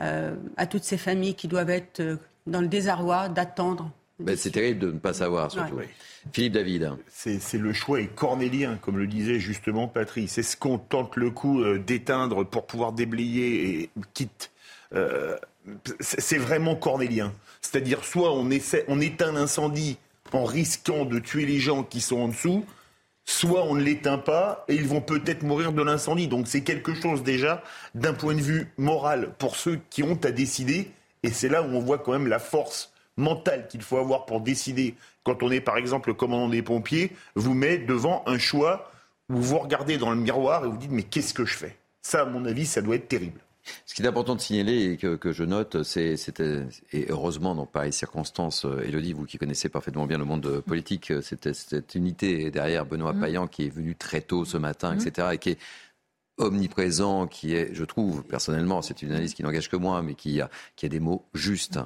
euh, 0.00 0.34
à 0.56 0.66
toutes 0.66 0.84
ces 0.84 0.96
familles 0.96 1.34
qui 1.34 1.46
doivent 1.46 1.68
être 1.68 2.18
dans 2.46 2.62
le 2.62 2.68
désarroi 2.68 3.28
d'attendre 3.28 3.90
ben, 4.20 4.36
c'est 4.36 4.50
terrible 4.50 4.78
de 4.78 4.92
ne 4.92 4.98
pas 4.98 5.12
savoir, 5.12 5.50
surtout. 5.50 5.80
Philippe 6.32 6.54
David. 6.54 6.92
C'est 7.08 7.58
le 7.58 7.72
choix 7.72 8.00
est 8.00 8.06
cornélien, 8.06 8.78
comme 8.80 8.98
le 8.98 9.06
disait 9.06 9.38
justement 9.38 9.88
Patrice. 9.88 10.38
Est-ce 10.38 10.56
qu'on 10.56 10.78
tente 10.78 11.16
le 11.16 11.30
coup 11.30 11.62
euh, 11.62 11.78
d'éteindre 11.78 12.44
pour 12.44 12.66
pouvoir 12.66 12.92
déblayer 12.92 13.80
et 13.80 13.90
quitte 14.14 14.50
euh, 14.94 15.36
C'est 16.00 16.38
vraiment 16.38 16.76
cornélien. 16.76 17.32
C'est-à-dire, 17.60 18.04
soit 18.04 18.32
on, 18.32 18.50
essaie, 18.50 18.84
on 18.88 19.00
éteint 19.00 19.32
l'incendie 19.32 19.98
en 20.32 20.44
risquant 20.44 21.04
de 21.04 21.18
tuer 21.18 21.46
les 21.46 21.60
gens 21.60 21.82
qui 21.82 22.00
sont 22.00 22.18
en 22.18 22.28
dessous, 22.28 22.64
soit 23.24 23.64
on 23.64 23.74
ne 23.74 23.82
l'éteint 23.82 24.18
pas 24.18 24.64
et 24.68 24.74
ils 24.74 24.86
vont 24.86 25.00
peut-être 25.00 25.42
mourir 25.42 25.72
de 25.72 25.82
l'incendie. 25.82 26.28
Donc 26.28 26.48
c'est 26.48 26.62
quelque 26.62 26.94
chose 26.94 27.22
déjà 27.22 27.62
d'un 27.94 28.14
point 28.14 28.34
de 28.34 28.40
vue 28.40 28.68
moral 28.76 29.32
pour 29.38 29.56
ceux 29.56 29.80
qui 29.90 30.02
ont 30.02 30.18
à 30.24 30.30
décider. 30.30 30.90
Et 31.22 31.30
c'est 31.30 31.48
là 31.48 31.62
où 31.62 31.66
on 31.66 31.80
voit 31.80 31.98
quand 31.98 32.12
même 32.12 32.26
la 32.26 32.38
force 32.38 32.93
mental 33.16 33.68
qu'il 33.68 33.82
faut 33.82 33.98
avoir 33.98 34.26
pour 34.26 34.40
décider, 34.40 34.94
quand 35.22 35.42
on 35.42 35.50
est 35.50 35.60
par 35.60 35.76
exemple 35.76 36.08
le 36.08 36.14
commandant 36.14 36.48
des 36.48 36.62
pompiers, 36.62 37.12
vous 37.34 37.54
met 37.54 37.78
devant 37.78 38.22
un 38.26 38.38
choix 38.38 38.90
où 39.28 39.36
vous 39.36 39.58
regardez 39.58 39.98
dans 39.98 40.10
le 40.10 40.16
miroir 40.16 40.64
et 40.64 40.68
vous 40.68 40.76
dites 40.76 40.90
mais 40.90 41.02
qu'est-ce 41.02 41.34
que 41.34 41.44
je 41.44 41.54
fais? 41.54 41.76
Ça, 42.02 42.22
à 42.22 42.24
mon 42.26 42.44
avis, 42.44 42.66
ça 42.66 42.82
doit 42.82 42.96
être 42.96 43.08
terrible. 43.08 43.40
Ce 43.86 43.94
qui 43.94 44.02
est 44.02 44.06
important 44.06 44.34
de 44.34 44.40
signaler 44.40 44.92
et 44.92 44.96
que, 44.98 45.32
je 45.32 45.42
note, 45.42 45.82
c'est, 45.84 46.16
et 46.92 47.06
heureusement 47.08 47.54
dans 47.54 47.64
pareilles 47.64 47.94
circonstances, 47.94 48.66
Elodie, 48.84 49.14
vous 49.14 49.24
qui 49.24 49.38
connaissez 49.38 49.70
parfaitement 49.70 50.06
bien 50.06 50.18
le 50.18 50.26
monde 50.26 50.60
politique, 50.60 51.12
c'était 51.22 51.54
cette 51.54 51.94
unité 51.94 52.50
derrière 52.50 52.84
Benoît 52.84 53.14
mmh. 53.14 53.20
Payan 53.20 53.46
qui 53.46 53.64
est 53.64 53.70
venu 53.70 53.94
très 53.94 54.20
tôt 54.20 54.44
ce 54.44 54.58
matin, 54.58 54.94
mmh. 54.94 55.00
etc., 55.00 55.28
et 55.32 55.38
qui 55.38 55.50
est 55.50 55.58
omniprésent, 56.36 57.26
qui 57.26 57.54
est, 57.54 57.74
je 57.74 57.84
trouve, 57.84 58.22
personnellement, 58.24 58.82
c'est 58.82 59.02
une 59.02 59.12
analyse 59.12 59.34
qui 59.34 59.42
n'engage 59.42 59.70
que 59.70 59.76
moi, 59.76 60.02
mais 60.02 60.14
qui 60.14 60.40
a, 60.40 60.50
qui 60.76 60.84
a 60.84 60.88
des 60.88 61.00
mots 61.00 61.24
justes. 61.32 61.78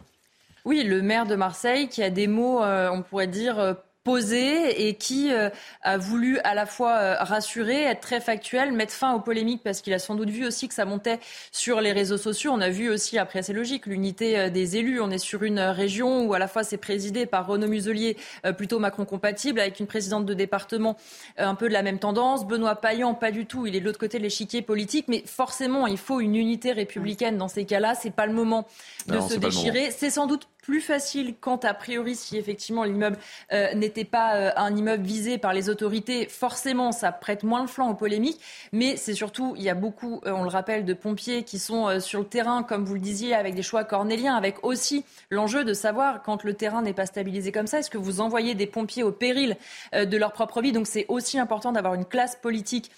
Oui, 0.68 0.82
le 0.84 1.00
maire 1.00 1.24
de 1.24 1.34
Marseille 1.34 1.88
qui 1.88 2.02
a 2.02 2.10
des 2.10 2.26
mots, 2.26 2.62
euh, 2.62 2.90
on 2.92 3.00
pourrait 3.00 3.26
dire, 3.26 3.58
euh, 3.58 3.72
posé 4.04 4.88
et 4.88 4.94
qui 4.94 5.30
euh, 5.34 5.50
a 5.82 5.98
voulu 5.98 6.38
à 6.38 6.54
la 6.54 6.64
fois 6.64 6.92
euh, 6.92 7.16
rassurer, 7.20 7.82
être 7.82 8.00
très 8.00 8.22
factuel, 8.22 8.72
mettre 8.72 8.94
fin 8.94 9.12
aux 9.12 9.20
polémiques 9.20 9.60
parce 9.62 9.82
qu'il 9.82 9.92
a 9.92 9.98
sans 9.98 10.14
doute 10.14 10.30
vu 10.30 10.46
aussi 10.46 10.66
que 10.66 10.72
ça 10.72 10.86
montait 10.86 11.18
sur 11.52 11.82
les 11.82 11.92
réseaux 11.92 12.16
sociaux. 12.16 12.52
On 12.54 12.60
a 12.62 12.70
vu 12.70 12.88
aussi, 12.88 13.18
après 13.18 13.42
c'est 13.42 13.52
logique, 13.52 13.84
l'unité 13.84 14.38
euh, 14.38 14.48
des 14.48 14.78
élus. 14.78 14.98
On 15.02 15.10
est 15.10 15.18
sur 15.18 15.42
une 15.42 15.60
région 15.60 16.24
où 16.24 16.32
à 16.32 16.38
la 16.38 16.48
fois 16.48 16.64
c'est 16.64 16.78
présidé 16.78 17.26
par 17.26 17.46
Renaud 17.46 17.68
Muselier, 17.68 18.16
plutôt 18.56 18.78
Macron 18.78 19.04
compatible, 19.04 19.60
avec 19.60 19.78
une 19.78 19.86
présidente 19.86 20.24
de 20.24 20.32
département 20.32 20.96
un 21.36 21.54
peu 21.54 21.68
de 21.68 21.74
la 21.74 21.82
même 21.82 21.98
tendance. 21.98 22.46
Benoît 22.46 22.76
Payan, 22.76 23.12
pas 23.14 23.30
du 23.30 23.44
tout. 23.44 23.66
Il 23.66 23.76
est 23.76 23.80
de 23.80 23.84
l'autre 23.84 23.98
côté 23.98 24.16
de 24.18 24.22
l'échiquier 24.22 24.62
politique, 24.62 25.06
mais 25.08 25.22
forcément, 25.26 25.86
il 25.86 25.98
faut 25.98 26.20
une 26.20 26.36
unité 26.36 26.72
républicaine 26.72 27.36
dans 27.36 27.48
ces 27.48 27.66
cas-là. 27.66 27.94
C'est 27.94 28.14
pas 28.14 28.26
le 28.26 28.32
moment 28.32 28.66
de 29.06 29.20
se 29.20 29.34
déchirer. 29.34 29.90
C'est 29.90 30.10
sans 30.10 30.26
doute 30.26 30.48
plus 30.68 30.82
facile 30.82 31.34
quand, 31.40 31.64
a 31.64 31.72
priori, 31.72 32.14
si 32.14 32.36
effectivement 32.36 32.84
l'immeuble 32.84 33.16
euh, 33.54 33.72
n'était 33.72 34.04
pas 34.04 34.36
euh, 34.36 34.50
un 34.56 34.76
immeuble 34.76 35.02
visé 35.02 35.38
par 35.38 35.54
les 35.54 35.70
autorités, 35.70 36.26
forcément, 36.28 36.92
ça 36.92 37.10
prête 37.10 37.42
moins 37.42 37.62
le 37.62 37.66
flanc 37.66 37.88
aux 37.88 37.94
polémiques. 37.94 38.38
Mais 38.72 38.98
c'est 38.98 39.14
surtout, 39.14 39.54
il 39.56 39.62
y 39.62 39.70
a 39.70 39.74
beaucoup, 39.74 40.20
euh, 40.26 40.32
on 40.32 40.42
le 40.42 40.50
rappelle, 40.50 40.84
de 40.84 40.92
pompiers 40.92 41.42
qui 41.42 41.58
sont 41.58 41.98
sur 42.00 42.20
le 42.20 42.26
terrain, 42.26 42.62
comme 42.62 42.84
vous 42.84 42.92
le 42.92 43.00
disiez, 43.00 43.34
avec 43.34 43.54
des 43.54 43.62
choix 43.62 43.82
cornéliens, 43.84 44.34
avec 44.34 44.62
aussi 44.62 45.06
l'enjeu 45.30 45.64
de 45.64 45.72
savoir, 45.72 46.22
quand 46.22 46.44
le 46.44 46.52
terrain 46.52 46.82
n'est 46.82 46.92
pas 46.92 47.06
stabilisé 47.06 47.50
comme 47.50 47.66
ça, 47.66 47.78
est-ce 47.78 47.88
que 47.88 47.96
vous 47.96 48.20
envoyez 48.20 48.54
des 48.54 48.66
pompiers 48.66 49.02
au 49.02 49.10
péril 49.10 49.56
de 49.94 50.16
leur 50.18 50.34
propre 50.34 50.60
vie? 50.60 50.72
Donc 50.72 50.86
c'est 50.86 51.06
aussi 51.08 51.38
important 51.38 51.72
d'avoir 51.72 51.94
une 51.94 52.04
classe 52.04 52.36
politique 52.36 52.90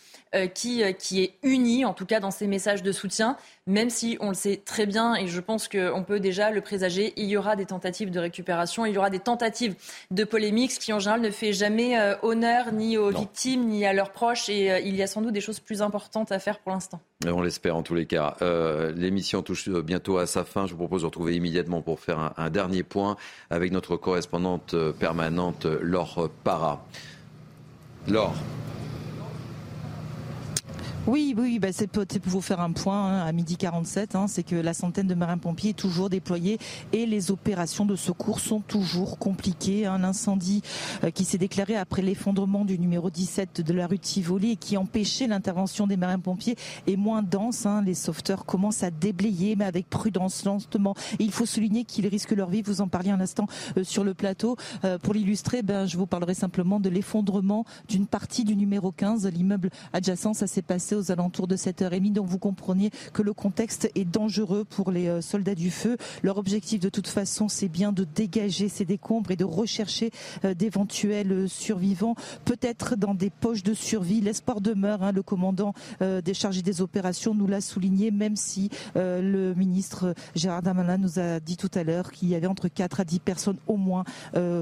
qui, 0.55 0.83
qui 0.95 1.23
est 1.23 1.35
unie, 1.43 1.85
en 1.85 1.93
tout 1.93 2.07
cas 2.07 2.21
dans 2.21 2.31
ses 2.31 2.47
messages 2.47 2.83
de 2.83 2.93
soutien, 2.93 3.37
même 3.67 3.91
si 3.91 4.17
on 4.21 4.29
le 4.29 4.35
sait 4.35 4.61
très 4.65 4.87
bien, 4.87 5.15
et 5.15 5.27
je 5.27 5.41
pense 5.41 5.69
qu'on 5.69 6.05
peut 6.07 6.21
déjà 6.21 6.51
le 6.51 6.61
présager, 6.61 7.13
il 7.17 7.27
y 7.27 7.37
aura 7.37 7.57
tentatives 7.66 8.11
de 8.11 8.20
récupération, 8.20 8.87
il 8.87 8.95
y 8.95 8.99
aura 8.99 9.11
des 9.11 9.19
tentatives 9.19 9.74
de 10.11 10.24
polémique, 10.24 10.73
ce 10.73 10.81
qui 10.81 10.93
en 10.93 10.99
général 10.99 11.20
ne 11.20 11.31
fait 11.31 11.53
jamais 11.53 11.99
euh, 11.99 12.15
honneur 12.23 12.73
ni 12.73 12.97
aux 12.97 13.11
victimes, 13.11 13.66
ni 13.66 13.87
à 13.87 13.93
leurs 13.93 14.12
proches, 14.12 14.49
et 14.49 14.82
il 14.85 14.97
y 14.97 15.03
a 15.03 15.07
sans 15.07 15.23
doute 15.23 15.32
des 15.32 15.41
choses 15.41 15.61
plus 15.61 15.82
importantes 15.82 16.32
à 16.32 16.39
faire 16.39 16.59
pour 16.59 16.73
l'instant. 16.73 17.01
On 17.27 17.43
l'espère 17.43 17.77
en 17.77 17.82
tous 17.82 17.95
les 17.95 18.07
cas. 18.07 18.37
L'émission 18.97 19.43
touche 19.43 19.69
bientôt 19.69 20.19
à 20.19 20.27
sa 20.27 20.45
fin. 20.45 20.66
Je 20.66 20.73
vous 20.73 20.78
propose 20.78 21.03
de 21.03 21.07
retrouver 21.07 21.37
immédiatement 21.37 21.82
pour 21.82 22.01
faire 22.01 22.19
un, 22.19 22.32
un 22.37 22.51
dernier 22.51 22.82
point 22.82 23.16
avec 23.51 23.73
notre 23.73 23.97
correspondante 23.97 24.74
permanente, 24.99 25.66
Laure 25.66 26.31
Para. 26.45 26.85
Laure. 28.09 28.35
Oui, 31.06 31.35
oui, 31.36 31.59
bah 31.59 31.68
c'est 31.72 31.86
pour 31.86 32.05
vous 32.27 32.43
faire 32.43 32.60
un 32.60 32.72
point 32.72 33.06
hein, 33.06 33.27
à 33.27 33.32
midi 33.32 33.56
47. 33.56 34.14
Hein, 34.16 34.27
c'est 34.28 34.43
que 34.43 34.55
la 34.55 34.74
centaine 34.74 35.06
de 35.06 35.14
marins-pompiers 35.14 35.70
est 35.70 35.78
toujours 35.78 36.10
déployée 36.10 36.59
et 36.93 37.06
les 37.06 37.31
opérations 37.31 37.86
de 37.86 37.97
secours 37.97 38.39
sont 38.39 38.60
toujours 38.60 39.18
compliquées. 39.18 39.86
Un 39.86 40.05
incendie 40.05 40.60
euh, 41.02 41.10
qui 41.10 41.24
s'est 41.24 41.39
déclaré 41.39 41.74
après 41.74 42.02
l'effondrement 42.02 42.66
du 42.66 42.78
numéro 42.78 43.09
17 43.09 43.62
de 43.62 43.72
la 43.72 43.86
rue 43.86 43.98
Tivoli 43.98 44.52
et 44.52 44.56
qui 44.56 44.77
empêchait 44.77 45.27
l'intervention 45.27 45.86
des 45.86 45.97
marins-pompiers 45.97 46.56
est 46.86 46.97
moins 46.97 47.22
dense. 47.22 47.64
Hein. 47.64 47.82
Les 47.82 47.94
sauveteurs 47.94 48.44
commencent 48.44 48.82
à 48.82 48.90
déblayer, 48.90 49.56
mais 49.56 49.64
avec 49.64 49.89
prudence, 49.89 50.44
lentement. 50.44 50.94
Et 51.18 51.24
il 51.24 51.32
faut 51.32 51.47
souligner 51.47 51.85
qu'ils 51.85 52.09
risquent 52.09 52.36
leur 52.36 52.51
vie. 52.51 52.60
Vous 52.60 52.82
en 52.82 52.89
parliez 52.89 53.10
un 53.10 53.20
instant 53.20 53.47
euh, 53.78 53.85
sur 53.85 54.05
le 54.05 54.12
plateau. 54.12 54.59
Euh, 54.85 54.98
pour 54.98 55.14
l'illustrer, 55.14 55.62
ben, 55.62 55.86
je 55.86 55.97
vous 55.97 56.06
parlerai 56.06 56.35
simplement 56.35 56.78
de 56.78 56.90
l'effondrement 56.90 57.64
d'une 57.89 58.06
partie 58.06 58.44
du 58.44 58.55
numéro 58.55 58.93
15, 58.93 59.27
l'immeuble 59.28 59.70
adjacent. 59.94 60.35
Ça 60.35 60.47
s'est 60.47 60.60
passé 60.60 60.90
aux 60.97 61.11
alentours 61.11 61.47
de 61.47 61.57
7h30. 61.57 62.12
Donc 62.12 62.27
vous 62.27 62.39
compreniez 62.39 62.91
que 63.12 63.23
le 63.23 63.33
contexte 63.33 63.91
est 63.95 64.05
dangereux 64.05 64.65
pour 64.65 64.91
les 64.91 65.09
euh, 65.09 65.21
soldats 65.21 65.55
du 65.55 65.71
feu. 65.71 65.97
Leur 66.23 66.39
objectif 66.39 66.81
de 66.81 66.89
toute 66.89 67.09
façon, 67.09 67.49
c'est 67.49 67.69
bien 67.69 67.93
de 67.93 68.05
dégager 68.05 68.69
ces 68.69 68.85
décombres 68.85 69.31
et 69.31 69.37
de 69.37 69.45
rechercher 69.45 70.11
euh, 70.45 70.55
d'éventuels 70.55 71.33
euh, 71.33 71.49
survivants, 71.49 72.15
peut-être 72.45 72.97
dans 72.97 73.15
des 73.15 73.31
poches 73.31 73.62
de 73.62 73.75
survie. 73.75 74.21
L'espoir 74.21 74.61
demeure. 74.61 75.03
Hein. 75.03 75.12
Le 75.12 75.23
commandant 75.23 75.75
des 76.01 76.35
chargés 76.35 76.62
des 76.62 76.81
opérations 76.81 77.35
nous 77.35 77.47
l'a 77.47 77.61
souligné, 77.61 78.11
même 78.11 78.37
si 78.37 78.71
le 78.95 79.55
ministre 79.55 80.15
Gérard 80.35 80.62
Darmanin 80.62 80.99
nous 80.99 81.19
a 81.19 81.41
dit 81.41 81.57
tout 81.57 81.71
à 81.75 81.85
l'heure 81.85 82.11
qu'il 82.11 82.29
y 82.29 82.35
avait 82.35 82.47
entre 82.47 82.69
4 82.69 83.01
à 83.01 83.05
10 83.05 83.21
personnes 83.21 83.57
au 83.67 83.77
moins 83.77 84.05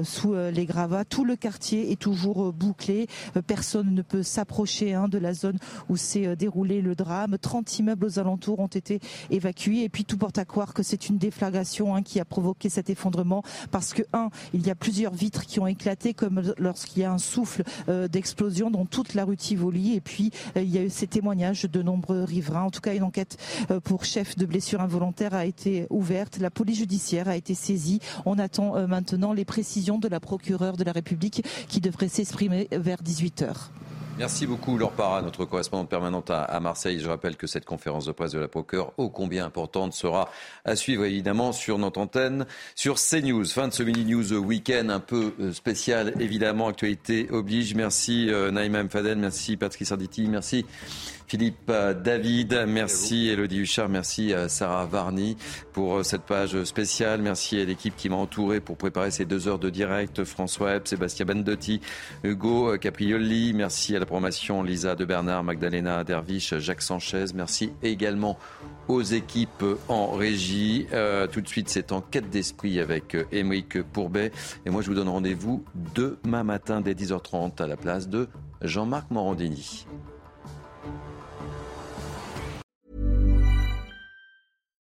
sous 0.03 0.33
les 0.33 0.65
gravats. 0.65 1.05
Tout 1.05 1.25
le 1.25 1.35
quartier 1.35 1.91
est 1.91 1.99
toujours 1.99 2.53
bouclé. 2.53 3.07
Personne 3.47 3.93
ne 3.93 4.01
peut 4.01 4.23
s'approcher 4.23 4.93
hein, 4.93 5.07
de 5.07 5.17
la 5.17 5.33
zone 5.33 5.57
où 5.89 5.97
c'est 5.97 6.18
euh, 6.27 6.35
déroulé 6.35 6.81
le 6.81 6.95
drame. 6.95 7.37
30 7.37 7.79
immeubles 7.79 8.05
aux 8.05 8.19
alentours 8.19 8.59
ont 8.59 8.67
été 8.67 8.99
évacués. 9.29 9.83
Et 9.83 9.89
puis 9.89 10.05
tout 10.05 10.17
porte 10.17 10.37
à 10.37 10.45
croire 10.45 10.73
que 10.73 10.83
c'est 10.83 11.09
une 11.09 11.17
déflagration 11.17 11.95
hein, 11.95 12.01
qui 12.01 12.19
a 12.19 12.25
provoqué 12.25 12.69
cet 12.69 12.89
effondrement. 12.89 13.43
Parce 13.71 13.93
que, 13.93 14.03
un, 14.13 14.29
il 14.53 14.65
y 14.65 14.69
a 14.69 14.75
plusieurs 14.75 15.13
vitres 15.13 15.45
qui 15.45 15.59
ont 15.59 15.67
éclaté, 15.67 16.13
comme 16.13 16.53
lorsqu'il 16.57 17.01
y 17.01 17.05
a 17.05 17.11
un 17.11 17.17
souffle 17.17 17.63
euh, 17.87 18.07
d'explosion 18.07 18.71
dans 18.71 18.85
toute 18.85 19.13
la 19.13 19.25
rue 19.25 19.37
Tivoli. 19.37 19.95
Et 19.95 20.01
puis, 20.01 20.31
euh, 20.57 20.61
il 20.61 20.69
y 20.69 20.77
a 20.77 20.83
eu 20.83 20.89
ces 20.89 21.07
témoignages 21.07 21.63
de 21.63 21.81
nombreux 21.81 22.23
riverains. 22.23 22.63
En 22.63 22.71
tout 22.71 22.81
cas, 22.81 22.93
une 22.93 23.03
enquête 23.03 23.37
pour 23.83 24.05
chef 24.05 24.35
de 24.35 24.45
blessure 24.45 24.81
involontaire 24.81 25.33
a 25.33 25.45
été 25.45 25.87
ouverte. 25.89 26.37
La 26.37 26.49
police 26.49 26.79
judiciaire 26.79 27.27
a 27.27 27.35
été 27.35 27.53
saisie. 27.53 27.99
On 28.25 28.39
attend 28.39 28.87
maintenant 28.87 29.33
les 29.33 29.45
précisions 29.45 29.99
de 29.99 30.07
la 30.07 30.19
procureure 30.19 30.77
de 30.77 30.83
la 30.83 30.91
République 30.91 31.43
qui 31.67 31.81
devrait 31.81 32.09
s'exprimer 32.09 32.67
vers 32.71 33.01
18 33.01 33.41
heures. 33.43 33.71
Merci 34.19 34.45
beaucoup, 34.45 34.77
Laure 34.77 34.91
Parra, 34.91 35.21
notre 35.21 35.45
correspondante 35.45 35.87
permanente 35.87 36.29
à, 36.29 36.59
Marseille. 36.59 36.99
Je 36.99 37.07
rappelle 37.07 37.37
que 37.37 37.47
cette 37.47 37.63
conférence 37.63 38.05
de 38.05 38.11
presse 38.11 38.33
de 38.33 38.39
la 38.39 38.49
procureure, 38.49 38.91
ô 38.97 39.09
combien 39.09 39.45
importante, 39.45 39.93
sera 39.93 40.29
à 40.65 40.75
suivre 40.75 41.05
évidemment 41.05 41.53
sur 41.53 41.77
notre 41.77 42.01
antenne, 42.01 42.45
sur 42.75 42.97
CNews. 42.99 43.45
Fin 43.45 43.69
de 43.69 43.73
ce 43.73 43.81
mini-news 43.81 44.33
week-end 44.33 44.89
un 44.89 44.99
peu 44.99 45.33
euh, 45.39 45.53
spécial, 45.53 46.13
évidemment. 46.19 46.67
Actualité 46.67 47.29
oblige. 47.31 47.75
Merci 47.75 48.29
euh, 48.29 48.51
Naïma 48.51 48.83
Mfadel, 48.83 49.17
merci 49.19 49.55
Patrice 49.55 49.93
Arditi, 49.93 50.27
merci 50.27 50.65
Philippe 51.29 51.69
euh, 51.69 51.93
David, 51.93 52.65
merci 52.67 53.27
Elodie 53.27 53.59
Huchard, 53.59 53.87
merci 53.87 54.33
à 54.33 54.49
Sarah 54.49 54.87
Varny 54.87 55.37
pour 55.73 55.97
euh, 55.97 56.03
cette 56.03 56.23
page 56.23 56.63
spéciale. 56.63 57.21
Merci 57.21 57.61
à 57.61 57.65
l'équipe 57.65 57.95
qui 57.95 58.09
m'a 58.09 58.15
entouré 58.15 58.59
pour 58.59 58.77
préparer 58.77 59.11
ces 59.11 59.25
deux 59.25 59.47
heures 59.47 59.59
de 59.59 59.69
direct. 59.69 60.23
François 60.23 60.77
Epp, 60.77 60.87
Sébastien 60.87 61.27
Bendotti, 61.27 61.81
Hugo 62.23 62.75
Caprioli. 62.79 63.53
Merci 63.53 63.95
à 63.95 63.99
la 63.99 64.07
promotion 64.07 64.63
Lisa 64.63 64.95
de 64.95 65.05
Bernard, 65.05 65.43
Magdalena 65.43 66.03
Derviche, 66.03 66.57
Jacques 66.57 66.81
Sanchez. 66.81 67.25
Merci 67.35 67.73
également 67.83 68.39
aux 68.87 69.03
équipes 69.03 69.63
en 69.87 70.07
régie. 70.13 70.87
Euh, 70.93 71.27
tout 71.27 71.41
de 71.41 71.47
suite, 71.47 71.69
c'est 71.69 71.91
en 71.91 72.01
quête 72.01 72.31
d'esprit 72.31 72.79
avec 72.79 73.15
Émeric 73.31 73.83
Pourbet. 73.83 74.31
Et 74.65 74.71
moi, 74.71 74.81
je 74.81 74.87
vous 74.87 74.95
donne 74.95 75.09
rendez-vous 75.09 75.63
demain 75.93 76.43
matin 76.43 76.81
dès 76.81 76.95
10h30 76.95 77.61
à 77.61 77.67
la 77.67 77.77
place 77.77 78.09
de 78.09 78.27
Jean-Marc 78.63 79.11
Morandini. 79.11 79.85